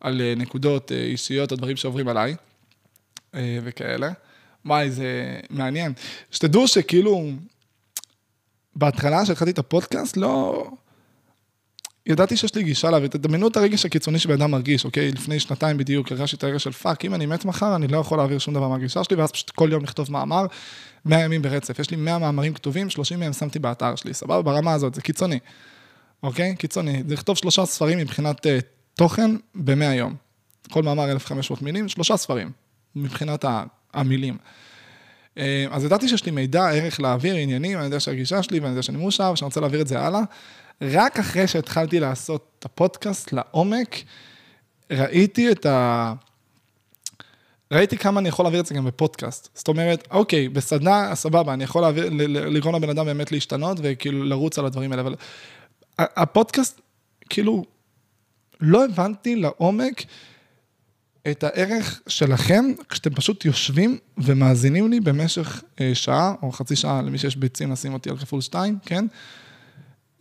על 0.00 0.20
אה, 0.20 0.34
נקודות 0.36 0.92
אישיות 0.92 1.52
או 1.52 1.56
דברים 1.56 1.76
שעוברים 1.76 2.08
עליי, 2.08 2.36
וכאלה. 3.34 4.10
וואי, 4.66 4.90
זה 4.90 5.40
מעניין. 5.50 5.92
שתדעו 6.30 6.68
שכאילו, 6.68 7.30
בהתחלה 8.76 9.26
שהתחלתי 9.26 9.50
את 9.50 9.58
הפודקאסט, 9.58 10.16
לא... 10.16 10.64
ידעתי 12.06 12.36
שיש 12.36 12.54
לי 12.54 12.62
גישה 12.62 12.90
להעביר, 12.90 13.08
תדמיינו 13.08 13.48
את 13.48 13.56
הרגש 13.56 13.86
הקיצוני 13.86 14.18
שבן 14.18 14.34
אדם 14.42 14.50
מרגיש, 14.50 14.84
אוקיי? 14.84 15.12
לפני 15.12 15.40
שנתיים 15.40 15.76
בדיוק 15.76 16.12
הרגשתי 16.12 16.36
את 16.36 16.44
הרגש 16.44 16.64
של 16.64 16.72
fuck, 16.72 17.04
אם 17.04 17.14
אני 17.14 17.26
מת 17.26 17.44
מחר, 17.44 17.76
אני 17.76 17.88
לא 17.88 17.98
יכול 17.98 18.18
להעביר 18.18 18.38
שום 18.38 18.54
דבר 18.54 18.68
מהגישה 18.68 19.04
שלי, 19.04 19.16
ואז 19.16 19.32
פשוט 19.32 19.50
כל 19.50 19.68
יום 19.72 19.82
לכתוב 19.82 20.12
מאמר, 20.12 20.46
100 21.04 21.20
ימים 21.20 21.42
ברצף. 21.42 21.78
יש 21.78 21.90
לי 21.90 21.96
100 21.96 22.18
מאמרים 22.18 22.54
כתובים, 22.54 22.90
30 22.90 23.20
מהם 23.20 23.32
שמתי 23.32 23.58
באתר 23.58 23.96
שלי, 23.96 24.14
סבבה? 24.14 24.42
ברמה 24.42 24.72
הזאת, 24.72 24.94
זה 24.94 25.00
קיצוני, 25.00 25.38
אוקיי? 26.22 26.56
קיצוני. 26.56 27.02
זה 27.06 27.14
לכתוב 27.14 27.36
שלושה 27.36 27.66
ספרים 27.66 27.98
מבחינת 27.98 28.46
uh, 28.46 28.48
תוכן 28.94 29.30
ב-100 29.54 29.84
יום. 29.84 30.14
כל 30.70 30.82
מאמר 30.82 31.10
1,500 31.10 31.62
מילים, 31.62 31.88
שלושה 31.88 32.16
ספרים, 32.16 32.50
מבחינת 32.96 33.44
המילים. 33.94 34.36
Uh, 35.34 35.40
אז 35.70 35.84
ידעתי 35.84 36.08
שיש 36.08 36.26
לי 36.26 36.30
מידע, 36.32 36.70
ערך 36.70 37.00
להעביר, 37.00 37.34
עניינים, 37.34 37.78
אני 37.78 37.84
יודע 37.84 38.00
שהגישה 38.00 38.42
שלי 38.42 38.60
ואני 38.60 38.70
יודע 38.70 38.82
שאני 38.82 38.98
מאושר, 38.98 39.30
ושאני 39.34 39.46
רוצה 39.46 39.60
להעביר 39.60 39.80
את 39.80 39.86
זה 39.86 40.00
הלאה. 40.00 40.20
רק 40.82 41.18
אחרי 41.18 41.46
שהתחלתי 41.46 42.00
לעשות 42.00 42.46
את 42.58 42.64
הפודקאסט 42.64 43.32
לעומק, 43.32 43.96
ראיתי 44.90 45.52
את 45.52 45.66
ה... 45.66 46.12
ראיתי 47.72 47.98
כמה 47.98 48.20
אני 48.20 48.28
יכול 48.28 48.44
להעביר 48.44 48.60
את 48.60 48.66
זה 48.66 48.74
גם 48.74 48.84
בפודקאסט. 48.84 49.48
זאת 49.54 49.68
אומרת, 49.68 50.08
אוקיי, 50.10 50.48
בסדנה, 50.48 51.14
סבבה, 51.14 51.52
אני 51.54 51.64
יכול 51.64 51.82
להעביר, 51.82 52.08
לגרום 52.28 52.74
לבן 52.74 52.90
אדם 52.90 53.06
באמת 53.06 53.32
להשתנות 53.32 53.78
וכאילו 53.82 54.24
לרוץ 54.24 54.58
על 54.58 54.66
הדברים 54.66 54.92
האלה, 54.92 55.02
אבל 55.02 55.14
הפודקאסט, 55.98 56.80
כאילו, 57.30 57.64
לא 58.60 58.84
הבנתי 58.84 59.36
לעומק 59.36 60.02
את 61.30 61.44
הערך 61.44 62.00
שלכם 62.06 62.64
כשאתם 62.88 63.14
פשוט 63.14 63.44
יושבים 63.44 63.98
ומאזינים 64.18 64.90
לי 64.90 65.00
במשך 65.00 65.62
אה, 65.80 65.90
שעה 65.94 66.34
או 66.42 66.52
חצי 66.52 66.76
שעה, 66.76 67.02
למי 67.02 67.18
שיש 67.18 67.36
ביצים 67.36 67.72
לשים 67.72 67.92
אותי 67.92 68.10
על 68.10 68.16
כפול 68.16 68.40
שתיים, 68.40 68.78
כן? 68.86 69.06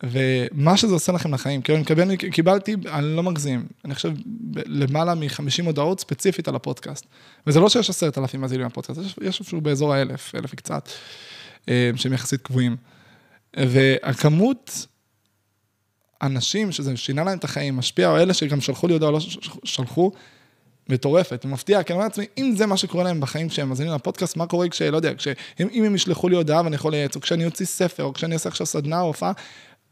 ומה 0.04 0.78
שזה 0.78 0.94
עושה 0.94 1.12
לכם 1.12 1.34
לחיים, 1.34 1.62
כאילו 1.62 1.76
אני 1.76 1.84
מקבל, 1.84 2.16
קיבלתי, 2.16 2.76
אני 2.94 3.16
לא 3.16 3.24
מגזים, 3.24 3.66
אני 3.86 3.96
חושב 3.96 4.12
למעלה 4.66 5.16
מ-50 5.16 5.66
הודעות 5.66 6.00
ספציפית 6.00 6.48
על 6.48 6.56
הפודקאסט. 6.56 7.06
וזה 7.48 7.60
לא 7.60 7.70
שיש 7.70 7.90
עשרת 7.90 8.18
אלפים 8.18 8.42
מאזינים 8.42 8.66
לפודקאסט, 8.66 9.02
יש, 9.02 9.16
יש 9.22 9.42
אפילו 9.42 9.62
באזור 9.62 9.94
האלף, 9.94 10.36
אלף 10.36 10.50
וקצת, 10.54 10.90
אה, 11.70 11.92
שהם 11.96 12.14
יחסית 12.14 12.42
קבועים. 12.42 12.76
והכמות 13.58 14.88
אנשים 16.22 16.72
שזה 16.72 16.98
שינה 16.98 17.24
להם 17.24 17.38
את 17.38 17.44
החיים, 17.44 17.78
משפיע, 17.78 18.10
או 18.10 18.18
אלה 18.18 18.34
שגם 18.34 18.62
שלחו 18.62 18.88
לי 18.88 18.94
הודעה, 18.94 19.12
לא 19.12 19.20
שלחו, 19.64 20.12
מטורפת, 20.90 21.46
מפתיע, 21.46 21.84
כי 21.84 21.94
אני 21.94 21.98
אומר 21.98 22.08
לעצמי, 22.08 22.26
אם 22.38 22.54
זה 22.58 22.66
מה 22.66 22.78
שקורה 22.78 23.04
להם 23.04 23.20
בחיים 23.20 23.50
כשהם 23.50 23.70
מאזינים 23.70 23.94
לפודקאסט, 23.94 24.38
מה 24.38 24.48
קורה 24.48 24.70
כש... 24.70 24.82
לא 24.82 24.96
יודע, 24.96 25.14
כש... 25.14 25.28
אם, 25.60 25.68
אם 25.72 25.84
הם 25.84 25.96
ישלחו 25.96 26.30
לי 26.30 26.36
הודעה 26.36 26.62
ואני 26.64 26.76
יכול 26.76 26.92
לייעץ, 26.92 27.16
או 27.16 27.22
כשאני 27.22 27.46
אוציא 27.46 27.66
ספר, 27.66 28.04
או 28.04 28.14
כשאני 28.14 28.34
אעשה 28.34 28.50
עכשיו 28.50 28.66
סדנה 28.66 29.02
או 29.02 29.08
הופעה, 29.08 29.32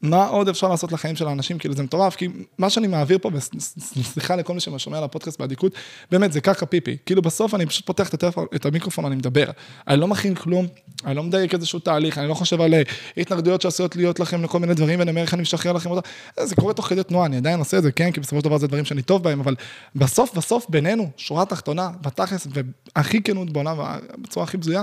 מה 0.02 0.28
עוד 0.28 0.50
אפשר 0.50 0.68
לעשות 0.68 0.92
לחיים 0.92 1.16
של 1.16 1.28
האנשים, 1.28 1.58
כאילו 1.58 1.74
זה 1.74 1.84
מטורף, 1.84 2.16
כי 2.16 2.28
מה 2.58 2.70
שאני 2.70 2.88
מעביר 2.88 3.18
פה, 3.22 3.30
וסליחה 3.34 4.36
לכל 4.36 4.54
מי 4.54 4.60
ששומע 4.60 4.98
על 4.98 5.04
הפודקאסט 5.04 5.40
באדיקות, 5.40 5.72
באמת 6.12 6.34
זה 6.34 6.42
קרקע 6.42 6.66
פיפי, 6.66 6.98
כאילו 7.06 7.22
בסוף 7.22 7.56
אני 7.56 7.66
פשוט 7.66 7.86
פותח 7.86 8.10
את, 8.10 8.14
הטלפון, 8.14 8.46
את 8.56 8.66
המיקרופון, 8.66 9.06
אני 9.06 9.16
מדבר, 9.16 9.46
אני 9.88 10.00
לא 10.00 10.08
מכין 10.08 10.36
כלום, 10.36 10.68
אני 11.06 11.16
לא 11.16 11.24
מדייק 11.24 11.54
איזשהו 11.54 11.80
תהליך, 11.80 12.18
אני 12.18 12.28
לא 12.28 12.34
חושב 12.34 12.62
על 12.62 12.74
אה, 12.74 12.82
התנגדויות 13.18 13.62
שעשויות 13.62 13.96
להיות 13.96 14.20
לכם 14.20 14.44
לכל 14.44 14.60
מיני 14.60 14.74
דברים, 14.74 15.00
ואני 15.00 15.10
אומר 15.10 15.22
איך 15.22 15.34
אני 15.34 15.42
משחרר 15.42 15.72
לכם 15.72 15.92
אותה, 15.92 16.10
זה 16.44 16.56
קורה 16.56 16.74
תוך 16.74 16.86
כדי 16.86 17.04
תנועה, 17.04 17.26
אני 17.26 17.38
עדיין 17.38 17.60
עושה 17.60 17.78
את 17.78 17.84
זה, 17.84 17.92
כן, 17.92 18.12
כי 18.12 18.20
בסופו 18.20 18.40
של 18.40 18.46
דבר 18.46 18.58
זה 18.58 18.68
דברים 18.68 18.86
שאני 18.86 19.02
טוב 19.02 19.24
בהם, 19.24 19.40
אבל 19.40 19.56
בסוף, 19.96 20.38
בסוף, 20.38 20.66
בינינו, 20.70 21.10
שורה 21.18 21.46
תחתונה, 21.46 21.90
בתכלס, 22.02 22.48
והכי 22.96 23.24
כנות 23.24 23.50
בעולם, 23.50 23.78
בצורה 24.18 24.44
הכי 24.44 24.58
בזויה, 24.58 24.82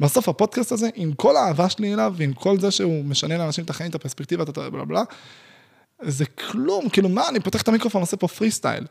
בסוף 0.00 0.28
הפודקאסט 0.28 0.72
הזה, 0.72 0.88
עם 0.94 1.12
כל 1.12 1.36
האהבה 1.36 1.68
שלי 1.68 1.94
אליו, 1.94 2.14
ועם 2.16 2.32
כל 2.32 2.60
זה 2.60 2.70
שהוא 2.70 3.04
משנה 3.04 3.38
לאנשים 3.38 3.64
את 3.64 3.70
החיים, 3.70 3.90
את 3.90 3.94
הפרספקטיבה, 3.94 4.42
את 4.42 4.58
בלה 4.58 4.84
בלה, 4.84 5.02
זה 6.02 6.24
כלום, 6.26 6.88
כאילו 6.88 7.08
מה, 7.08 7.28
אני 7.28 7.40
פותח 7.40 7.62
את 7.62 7.68
המיקרופון, 7.68 8.00
עושה 8.00 8.16
פה 8.16 8.28
פרי 8.28 8.50
סטייל. 8.50 8.86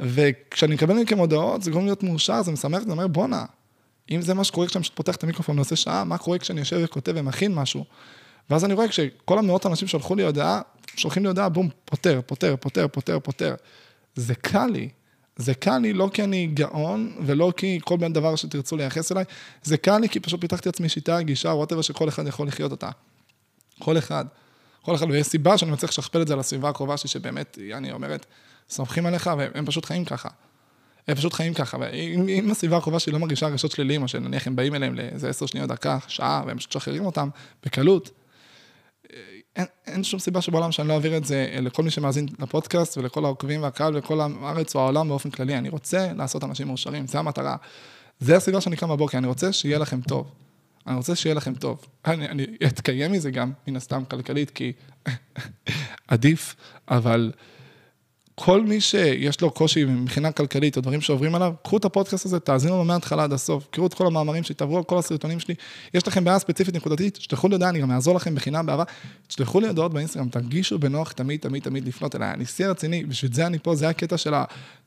וכשאני 0.00 0.74
מקבל 0.74 0.94
מכם 0.94 1.18
הודעות, 1.18 1.62
זה 1.62 1.70
גורם 1.70 1.84
להיות 1.84 2.02
מאושר, 2.02 2.42
זה 2.42 2.52
משמח, 2.52 2.82
זה 2.82 2.90
אומר, 2.90 3.06
בואנה, 3.06 3.44
אם 4.10 4.22
זה 4.22 4.34
מה 4.34 4.44
שקורה 4.44 4.66
כשאני 4.66 4.84
פותח 4.94 5.16
את 5.16 5.24
המיקרופון 5.24 5.58
ועושה 5.58 5.76
שעה, 5.76 6.04
מה 6.04 6.18
קורה 6.18 6.38
כשאני 6.38 6.60
יושב 6.60 6.80
וכותב 6.84 7.12
ומכין 7.16 7.54
משהו? 7.54 7.84
ואז 8.50 8.64
אני 8.64 8.74
רואה 8.74 8.88
כשכל 8.88 9.38
המאות 9.38 9.66
אנשים 9.66 9.88
שלחו 9.88 10.14
לי 10.14 10.22
הודעה, 10.22 10.60
שולחים 10.96 11.22
לי 11.22 11.28
הודעה, 11.28 11.48
בום, 11.48 11.68
פותר, 11.84 12.20
פותר, 12.26 12.54
פותר, 12.60 12.88
פותר, 12.88 13.18
פותר. 13.20 13.54
זה 14.14 14.34
קל 14.34 14.66
לי, 14.66 14.88
זה 15.36 15.54
קל 15.54 15.78
לי 15.78 15.92
לא 15.92 16.10
כי 16.12 16.24
אני 16.24 16.46
גאון, 16.46 17.16
ולא 17.26 17.52
כי 17.56 17.78
כל 17.84 17.96
בן 17.96 18.12
דבר 18.12 18.36
שתרצו 18.36 18.76
לייחס 18.76 19.12
אליי, 19.12 19.24
זה 19.62 19.76
קל 19.76 19.98
לי 19.98 20.08
כי 20.08 20.20
פשוט 20.20 20.40
פיתחתי 20.40 20.68
עצמי 20.68 20.88
שיטה, 20.88 21.22
גישה, 21.22 21.48
whatever 21.48 21.82
שכל 21.82 22.08
אחד 22.08 22.26
יכול 22.26 22.48
לחיות 22.48 22.70
אותה. 22.70 22.90
כל 23.78 23.98
אחד. 23.98 24.24
כל 24.82 24.94
אחד, 24.94 25.06
ויש 25.10 25.26
סיבה 25.26 25.58
שאני 25.58 25.70
מצליח 25.70 25.90
לשכפל 25.90 26.22
את 26.22 26.28
זה 26.28 26.36
לסביבה 26.36 26.68
הקרובה 26.68 26.96
שלי, 26.96 27.08
שבאמת, 27.10 27.58
אני 27.74 27.92
אומר, 27.92 28.26
סומכים 28.70 29.06
עליך, 29.06 29.30
והם 29.38 29.66
פשוט 29.66 29.84
חיים 29.84 30.04
ככה. 30.04 30.28
הם 31.08 31.14
פשוט 31.14 31.32
חיים 31.32 31.54
ככה, 31.54 31.78
ואם 31.80 32.50
הסביבה 32.50 32.76
הקרובה 32.76 32.98
שלי 32.98 33.12
לא 33.12 33.18
מרגישה 33.18 33.46
רגשות 33.46 33.70
שליליים, 33.70 34.02
או 34.02 34.08
שנניח 34.08 34.46
הם 34.46 34.56
באים 34.56 34.74
אליהם 34.74 34.94
לאיזה 34.94 35.28
עשר 35.28 35.46
שניות, 35.46 35.68
דקה, 35.68 35.98
שעה, 36.08 36.42
והם 36.46 36.58
פשוט 36.58 36.76
משחררים 36.76 37.06
אותם 37.06 37.28
בקלות, 37.64 38.10
אין, 39.56 39.66
אין 39.86 40.04
שום 40.04 40.20
סיבה 40.20 40.40
שבעולם 40.40 40.72
שאני 40.72 40.88
לא 40.88 40.92
אעביר 40.92 41.16
את 41.16 41.24
זה 41.24 41.56
לכל 41.62 41.82
מי 41.82 41.90
שמאזין 41.90 42.26
לפודקאסט 42.38 42.98
ולכל 42.98 43.24
העוקבים 43.24 43.62
והקהל 43.62 43.94
ולכל 43.94 44.20
הארץ 44.20 44.74
או 44.74 44.80
העולם 44.80 45.08
באופן 45.08 45.30
כללי. 45.30 45.58
אני 45.58 45.68
רוצה 45.68 46.12
לעשות 46.12 46.44
אנשים 46.44 46.66
מאושרים, 46.66 47.06
זו 47.06 47.18
המטרה. 47.18 47.56
זה 48.20 48.36
הסיבה 48.36 48.60
שאני 48.60 48.76
קם 48.76 48.88
בבוקר, 48.88 49.18
אני 49.18 49.26
רוצה 49.26 49.52
שיהיה 49.52 49.78
לכם 49.78 50.00
טוב. 50.00 50.32
אני 50.86 50.96
רוצה 50.96 51.16
שיהיה 51.16 51.34
לכם 51.34 51.54
טוב. 51.54 51.84
אני, 52.06 52.28
אני 52.28 52.46
אתקיים 52.66 53.12
מזה 53.12 53.30
גם, 53.30 53.52
מן 53.66 53.76
הסתם 53.76 54.04
כלכלית, 54.04 54.50
כי 54.50 54.72
עדיף, 56.08 56.54
אבל... 56.88 57.32
כל 58.34 58.60
מי 58.60 58.80
שיש 58.80 59.40
לו 59.40 59.50
קושי 59.50 59.84
מבחינה 59.84 60.32
כלכלית 60.32 60.76
או 60.76 60.82
דברים 60.82 61.00
שעוברים 61.00 61.34
עליו, 61.34 61.52
קחו 61.62 61.76
את 61.76 61.84
הפודקאסט 61.84 62.26
הזה, 62.26 62.40
תאזינו 62.40 62.78
לו 62.78 62.84
מההתחלה 62.84 63.24
עד 63.24 63.32
הסוף, 63.32 63.66
קראו 63.70 63.86
את 63.86 63.94
כל 63.94 64.06
המאמרים 64.06 64.42
שלי, 64.42 64.54
תעברו 64.54 64.76
על 64.76 64.84
כל 64.84 64.98
הסרטונים 64.98 65.40
שלי, 65.40 65.54
יש 65.94 66.08
לכם 66.08 66.24
בעיה 66.24 66.38
ספציפית 66.38 66.74
נקודתית, 66.74 67.14
תשלחו 67.14 67.48
לי 67.48 67.54
הודעה, 67.54 67.68
אני 67.68 67.80
גם 67.80 67.90
אעזור 67.90 68.14
לכם 68.14 68.34
בחינם 68.34 68.66
באהבה, 68.66 68.84
תשלחו 69.26 69.60
לי 69.60 69.68
הודעות 69.68 69.92
באינסטגרם, 69.92 70.28
תרגישו 70.28 70.78
בנוח 70.78 71.12
תמיד, 71.12 71.40
תמיד, 71.40 71.62
תמיד 71.62 71.88
לפנות 71.88 72.16
אליי, 72.16 72.30
אני 72.30 72.46
שיא 72.46 72.66
רציני, 72.66 73.04
בשביל 73.04 73.32
זה 73.32 73.46
אני 73.46 73.58
פה, 73.58 73.74
זה 73.74 73.88
הקטע 73.88 74.16
של 74.16 74.34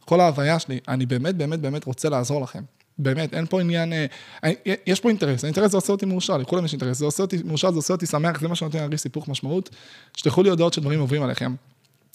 כל 0.05 0.19
ההוויה 0.19 0.59
שלי, 0.59 0.79
אני 0.87 1.05
באמת, 1.05 1.35
באמת, 1.35 1.59
באמת 1.59 1.85
רוצה 1.85 2.09
לעזור 2.09 2.41
לכם. 2.41 2.61
באמת, 2.99 3.33
אין 3.33 3.45
פה 3.45 3.61
עניין, 3.61 3.93
אה, 3.93 4.05
יש 4.85 4.99
פה 4.99 5.09
אינטרס, 5.09 5.43
האינטרס 5.43 5.71
זה 5.71 5.77
עושה 5.77 5.91
אותי 5.93 6.05
מאושר, 6.05 6.37
לכולם 6.37 6.65
יש 6.65 6.73
אינטרס, 6.73 6.97
זה 6.97 7.05
עושה 7.05 7.23
אותי 7.23 7.37
מאושר, 7.45 7.71
זה 7.71 7.77
עושה 7.77 7.93
אותי 7.93 8.05
שמח, 8.05 8.41
זה 8.41 8.47
מה 8.47 8.55
שנותן 8.55 8.77
להרגיש 8.77 9.01
סיפוך 9.01 9.27
משמעות. 9.27 9.69
תשלחו 10.11 10.43
לי 10.43 10.49
הודעות 10.49 10.73
שדברים 10.73 10.99
עוברים 10.99 11.23
עליכם. 11.23 11.55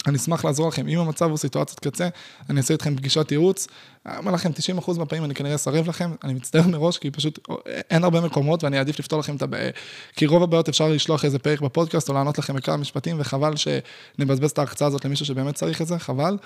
אני 0.07 0.17
אשמח 0.17 0.45
לעזור 0.45 0.69
לכם. 0.69 0.89
אם 0.89 0.99
המצב 0.99 1.31
הוא 1.31 1.37
סיטואציית 1.37 1.81
קצה, 1.81 2.09
אני 2.51 2.61
אעשה 2.61 2.75
איתכם 2.75 2.97
פגישת 2.97 3.33
ייעוץ. 3.33 3.67
אני 4.07 4.19
אומר 4.19 4.33
לכם, 4.33 4.51
90% 4.79 4.99
מהפעמים 4.99 5.25
אני 5.25 5.35
כנראה 5.35 5.55
אסרב 5.55 5.89
לכם, 5.89 6.11
אני 6.25 6.35
מצטער 6.35 6.67
מראש, 6.69 6.99
כי 6.99 7.11
פשוט 7.11 7.49
אין 7.91 8.05
הרבה 8.05 8.21
מקומות 8.21 8.65
ואני 8.65 8.79
אעדיף 8.79 8.99
לפתור 8.99 9.19
לכם 9.19 9.37
את 9.37 9.43
הבעיה. 9.43 9.71
כי 10.17 10.27
רוב 10.27 10.43
הבעיות 10.43 10.69
אפשר 10.69 10.89
לשלוח 10.89 11.25
איזה 11.25 11.39
פרק 11.39 11.61
בפודקאסט 11.61 12.09
או 12.09 12.15
לענות 12.15 12.39
לכם 12.39 12.55
בכמה 12.55 12.77
משפטים, 12.77 13.17
וחבל 13.21 13.53
שנבזבז 13.57 14.51
את 14.51 14.59
ההרצאה 14.59 14.89
הזאת 14.89 15.05
למישהו 15.05 15.27
שבאמת 15.27 15.55
צריך 15.55 15.83
את 15.83 15.87
זה, 15.87 15.99
חבל. 15.99 16.37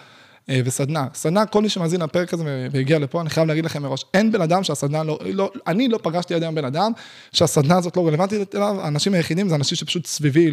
אה, 0.50 0.60
וסדנה. 0.64 1.06
סדנה, 1.14 1.46
כל 1.46 1.62
מי 1.62 1.68
שמאזין 1.68 2.02
לפרק 2.02 2.34
הזה 2.34 2.68
והגיע 2.72 2.98
לפה, 2.98 3.20
אני 3.20 3.30
חייב 3.30 3.48
להגיד 3.48 3.64
לכם 3.64 3.82
מראש, 3.82 4.04
אין 4.14 4.32
בן 4.32 4.40
אדם 4.40 4.64
שהסדנה 4.64 5.04
לא, 5.04 5.18
לא 5.24 5.52
אני 5.66 5.88
לא 5.88 5.98
פגשתי 6.02 6.34
עד 6.34 6.42
היום 6.42 6.54
בן 6.54 6.64
אדם 6.64 6.92
שהסדנה 7.32 7.78
הזאת 7.78 7.96
לא 7.96 8.06
רלוונטית 8.06 8.54
אליו, 8.54 8.80
האנשים 8.80 9.14
היחידים 9.14 9.48
זה 9.48 9.54
אנשים 9.54 9.76
שפשוט 9.76 10.06
סביבי 10.06 10.50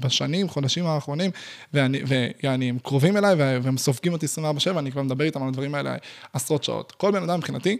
בשנים, 0.00 0.48
חודשים 0.48 0.86
האחרונים, 0.86 1.30
ואני, 1.74 2.00
ואני, 2.42 2.68
הם 2.68 2.78
קרובים 2.82 3.16
אליי 3.16 3.34
והם 3.34 3.78
סופגים 3.78 4.12
אותי 4.12 4.26
24/7, 4.26 4.78
אני 4.78 4.92
כבר 4.92 5.02
מדבר 5.02 5.24
איתם 5.24 5.42
על 5.42 5.48
הדברים 5.48 5.74
האלה 5.74 5.96
עשרות 6.32 6.64
שעות. 6.64 6.92
כל 6.92 7.10
בן 7.10 7.22
אדם 7.22 7.38
מבחינתי, 7.38 7.76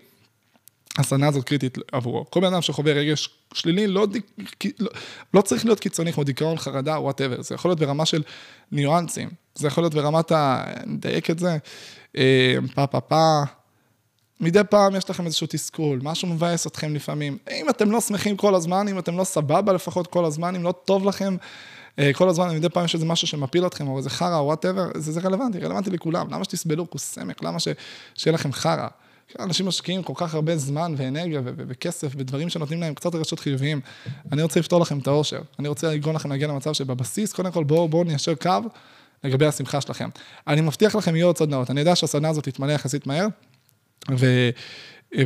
הסדנה 0.98 1.28
הזאת 1.28 1.44
קריטית 1.44 1.78
עבורו. 1.92 2.24
כל 2.30 2.40
בן 2.40 2.46
אדם 2.46 2.62
שחווה 2.62 2.92
רגש 2.92 3.28
שלילי, 3.54 3.86
לא, 3.86 4.06
לא, 4.80 4.90
לא 5.34 5.40
צריך 5.40 5.64
להיות 5.64 5.80
קיצוני 5.80 6.12
כמו 6.12 6.24
דיכאון, 6.24 6.58
חרדה, 6.58 6.98
whatever, 6.98 7.42
זה 7.42 7.54
יכול 7.54 7.68
להיות 7.68 7.80
ברמה 7.80 8.06
של 8.06 8.22
ניואנסים, 8.72 9.28
זה 9.54 9.66
יכול 9.66 9.82
להיות 9.82 9.94
ברמת 9.94 10.32
ה... 10.32 10.64
נדייק 10.86 11.30
את 11.30 11.38
זה, 11.38 11.56
אה, 12.16 12.54
פה 12.74 12.86
פה 12.86 13.00
פה, 13.00 13.42
מדי 14.40 14.60
פעם 14.70 14.96
יש 14.96 15.10
לכם 15.10 15.26
איזשהו 15.26 15.46
תסכול, 15.50 16.00
משהו 16.02 16.28
מבאס 16.28 16.66
אתכם 16.66 16.94
לפעמים. 16.94 17.38
אם 17.52 17.70
אתם 17.70 17.90
לא 17.90 18.00
שמחים 18.00 18.36
כל 18.36 18.54
הזמן, 18.54 18.88
אם 18.88 18.98
אתם 18.98 19.18
לא 19.18 19.24
סבבה 19.24 19.72
לפחות 19.72 20.06
כל 20.06 20.24
הזמן, 20.24 20.54
אם 20.54 20.62
לא 20.62 20.72
טוב 20.84 21.04
לכם 21.04 21.36
אה, 21.98 22.10
כל 22.12 22.28
הזמן, 22.28 22.56
מדי 22.56 22.68
פעם 22.68 22.84
יש 22.84 22.94
איזה 22.94 23.06
משהו 23.06 23.26
שמפיל 23.26 23.66
אתכם, 23.66 23.88
או 23.88 23.98
איזה 23.98 24.10
חרא, 24.10 24.40
whatever, 24.40 24.88
זה, 24.94 25.12
זה 25.12 25.20
רלוונטי, 25.20 25.58
רלוונטי 25.58 25.90
לכולם. 25.90 26.26
למה 26.30 26.44
שתסבלו 26.44 26.90
כוסמק? 26.90 27.42
למה 27.42 27.60
ש... 27.60 27.68
שיהיה 28.14 28.34
לכם 28.34 28.52
חרא? 28.52 28.88
אנשים 29.38 29.66
משקיעים 29.66 30.02
כל 30.02 30.12
כך 30.16 30.34
הרבה 30.34 30.56
זמן 30.56 30.94
ואנרגיה 30.96 31.40
וכסף 31.44 32.12
ודברים 32.16 32.48
שנותנים 32.48 32.80
להם 32.80 32.94
קצת 32.94 33.14
רגשות 33.14 33.40
חיוביים. 33.40 33.80
אני 34.32 34.42
רוצה 34.42 34.60
לפתור 34.60 34.80
לכם 34.80 34.98
את 34.98 35.06
האושר. 35.06 35.40
אני 35.58 35.68
רוצה 35.68 35.94
לגרום 35.94 36.16
לכם 36.16 36.30
להגיע 36.30 36.48
למצב 36.48 36.72
שבבסיס, 36.72 37.32
קודם 37.32 37.52
כל 37.52 37.64
בואו 37.64 37.88
בוא 37.88 38.04
ניישר 38.04 38.34
קו 38.34 38.50
לגבי 39.24 39.46
השמחה 39.46 39.80
שלכם. 39.80 40.08
אני 40.48 40.60
מבטיח 40.60 40.94
לכם, 40.94 41.16
יהיו 41.16 41.26
עוד 41.26 41.38
סדנאות. 41.38 41.70
אני 41.70 41.80
יודע 41.80 41.96
שהסדנה 41.96 42.28
הזאת 42.28 42.44
תתמלא 42.44 42.72
יחסית 42.72 43.06
מהר, 43.06 43.26
ו... 44.10 44.50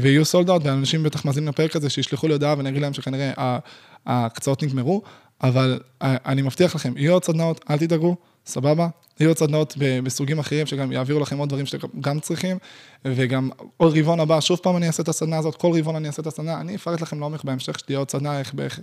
ויהיו 0.01 0.25
סולדות, 0.25 0.63
ואנשים 0.65 1.03
בטח 1.03 1.25
מאזינים 1.25 1.49
לפרק 1.49 1.77
הזה, 1.77 1.91
שישלחו 1.91 2.27
לי 2.27 2.33
הודעה 2.33 2.55
ואני 2.59 2.69
אגיד 2.69 2.83
להם 2.83 2.93
שכנראה 2.93 3.59
ההקצאות 4.07 4.63
נגמרו, 4.63 5.03
אבל 5.43 5.81
אני 6.01 6.43
מבטיח 6.43 6.75
לכם, 6.75 6.93
יהיו 6.97 7.13
עוד 7.13 7.25
סדנאות, 7.25 7.65
אל 7.71 7.79
תדאגו, 7.79 8.17
סבבה? 8.49 8.89
יהיו 9.21 9.31
עוד 9.31 9.39
סדנאות 9.39 9.75
בסוגים 10.05 10.39
אחרים 10.39 10.67
שגם 10.67 10.93
יעבירו 10.93 11.21
לכם 11.21 11.39
עוד 11.39 11.49
דברים 11.49 11.67
שאתם 11.67 11.89
גם 12.01 12.21
צריכים, 12.21 12.59
וגם 13.05 13.51
עוד 13.77 13.99
רבעון 13.99 14.21
הבא, 14.21 14.41
שוב 14.41 14.59
פעם 14.63 14.77
אני 14.77 14.87
אעשה 14.87 15.03
את 15.03 15.09
הסדנה 15.09 15.39
הזאת, 15.39 15.55
כל 15.55 15.79
רבעון 15.79 15.97
אני 15.97 16.07
אעשה 16.07 16.23
את 16.23 16.27
הסדנה, 16.27 16.61
אני 16.61 16.77
אפרט 16.77 17.01
לכם 17.01 17.21
לעומק 17.21 17.45
בהמשך 17.45 17.79
שתהיה 17.79 17.99
עוד 17.99 18.11
סדנה, 18.11 18.39
איך 18.39 18.55
בערך 18.55 18.81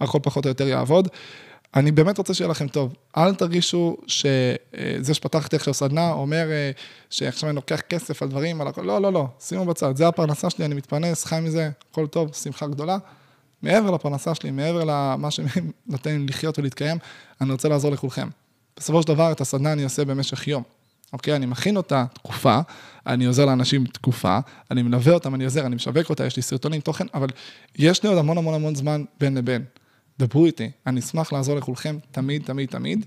הכל 0.00 0.18
פחות 0.22 0.44
או 0.44 0.48
יותר 0.48 0.68
יעבוד. 0.68 1.08
אני 1.74 1.92
באמת 1.92 2.18
רוצה 2.18 2.34
שיהיה 2.34 2.50
לכם 2.50 2.68
טוב. 2.68 2.94
אל 3.16 3.34
תרגישו 3.34 3.96
שזה 4.06 5.14
שפתחתי 5.14 5.56
עכשיו 5.56 5.74
סדנה 5.74 6.12
אומר 6.12 6.50
אה, 6.50 6.70
שעכשיו 7.10 7.48
אני 7.48 7.56
לוקח 7.56 7.80
כסף 7.80 8.22
על 8.22 8.28
דברים, 8.28 8.60
על 8.60 8.68
הכל, 8.68 8.82
לא, 8.82 9.02
לא, 9.02 9.12
לא, 9.12 9.26
שימו 9.40 9.64
בצד, 9.64 9.96
זה 9.96 10.08
הפרנסה 10.08 10.50
שלי, 10.50 10.64
אני 10.64 10.74
מתפרנס, 10.74 11.24
חי 11.24 11.40
מזה, 11.42 11.70
הכל 11.90 12.06
טוב, 12.06 12.34
שמחה 12.34 12.66
גדולה. 12.66 12.98
מעבר 13.62 13.90
לפרנסה 13.90 14.34
שלי, 14.34 14.50
מעבר 14.50 14.84
למה 14.86 15.30
שנותן 15.30 16.10
לי 16.10 16.26
לחיות 16.26 16.58
ולהתקיים, 16.58 16.98
אני 17.40 17.52
רוצה 17.52 17.68
לעזור 17.68 17.90
לכולכם. 17.90 18.28
בסופו 18.80 19.02
של 19.02 19.08
דבר, 19.08 19.32
את 19.32 19.40
הסדנה 19.40 19.72
אני 19.72 19.84
עושה 19.84 20.04
במשך 20.04 20.48
יום. 20.48 20.62
אוקיי? 21.12 21.36
אני 21.36 21.46
מכין 21.46 21.76
אותה 21.76 22.04
תקופה, 22.14 22.60
אני 23.06 23.24
עוזר 23.24 23.44
לאנשים 23.44 23.86
תקופה, 23.86 24.38
אני 24.70 24.82
מלווה 24.82 25.12
אותם, 25.12 25.34
אני 25.34 25.44
עוזר, 25.44 25.66
אני 25.66 25.76
משווק 25.76 26.10
אותה, 26.10 26.26
יש 26.26 26.36
לי 26.36 26.42
סרטונים, 26.42 26.80
תוכן, 26.80 27.06
אבל 27.14 27.28
יש 27.78 28.02
לי 28.02 28.08
עוד 28.08 28.18
המון 28.18 28.38
המון 28.38 28.54
המון 28.54 28.74
זמן 28.74 29.04
בין 29.20 29.34
לבין. 29.34 29.64
דברו 30.18 30.46
איתי, 30.46 30.70
אני 30.86 31.00
אשמח 31.00 31.32
לעזור 31.32 31.56
לכולכם 31.56 31.98
תמיד, 32.10 32.42
תמיד, 32.44 32.68
תמיד. 32.68 33.06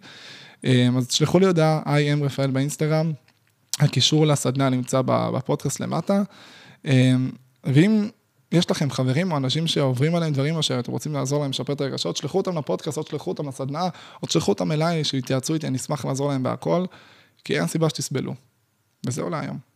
אמ, 0.64 0.98
אז 0.98 1.08
תשלחו 1.08 1.40
לי 1.40 1.46
הודעה, 1.46 1.82
I 1.86 2.20
am 2.20 2.24
רפאל 2.24 2.52
באינסטגרם, 2.52 3.12
הקישור 3.80 4.28
לסדנה 4.28 4.70
נמצא 4.70 5.02
בפודקאסט 5.06 5.80
למטה. 5.80 6.24
אמ, 6.86 7.32
ואם 7.64 8.10
יש 8.54 8.72
לכם 8.72 8.90
חברים 8.90 9.32
או 9.32 9.38
אנשים 9.38 9.68
שעוברים 9.68 10.16
עליהם 10.16 10.34
דברים, 10.34 10.56
או 10.56 10.64
שאתם 10.64 10.92
רוצים 10.92 11.14
לעזור 11.14 11.42
להם 11.42 11.50
לשפר 11.50 11.74
את 11.74 11.82
הרגשות, 11.82 12.18
שלחו 12.18 12.38
אותם 12.38 12.58
לפודקאסט, 12.58 12.98
או 12.98 13.04
שלחו 13.04 13.32
אותם 13.32 13.48
לסדנה, 13.48 13.90
או 14.22 14.28
תשלחו 14.28 14.52
אותם 14.52 14.72
אליי, 14.72 15.04
שיתייעצו 15.04 15.54
איתי, 15.54 15.68
אני 15.68 15.78
אשמח 15.78 16.06
לעזור 16.06 16.30
להם 16.30 16.44
בהכל, 16.44 16.86
כי 17.44 17.60
אין 17.60 17.68
סיבה 17.68 17.90
שתסבלו. 17.90 18.34
וזהו 19.06 19.30
להיום. 19.30 19.58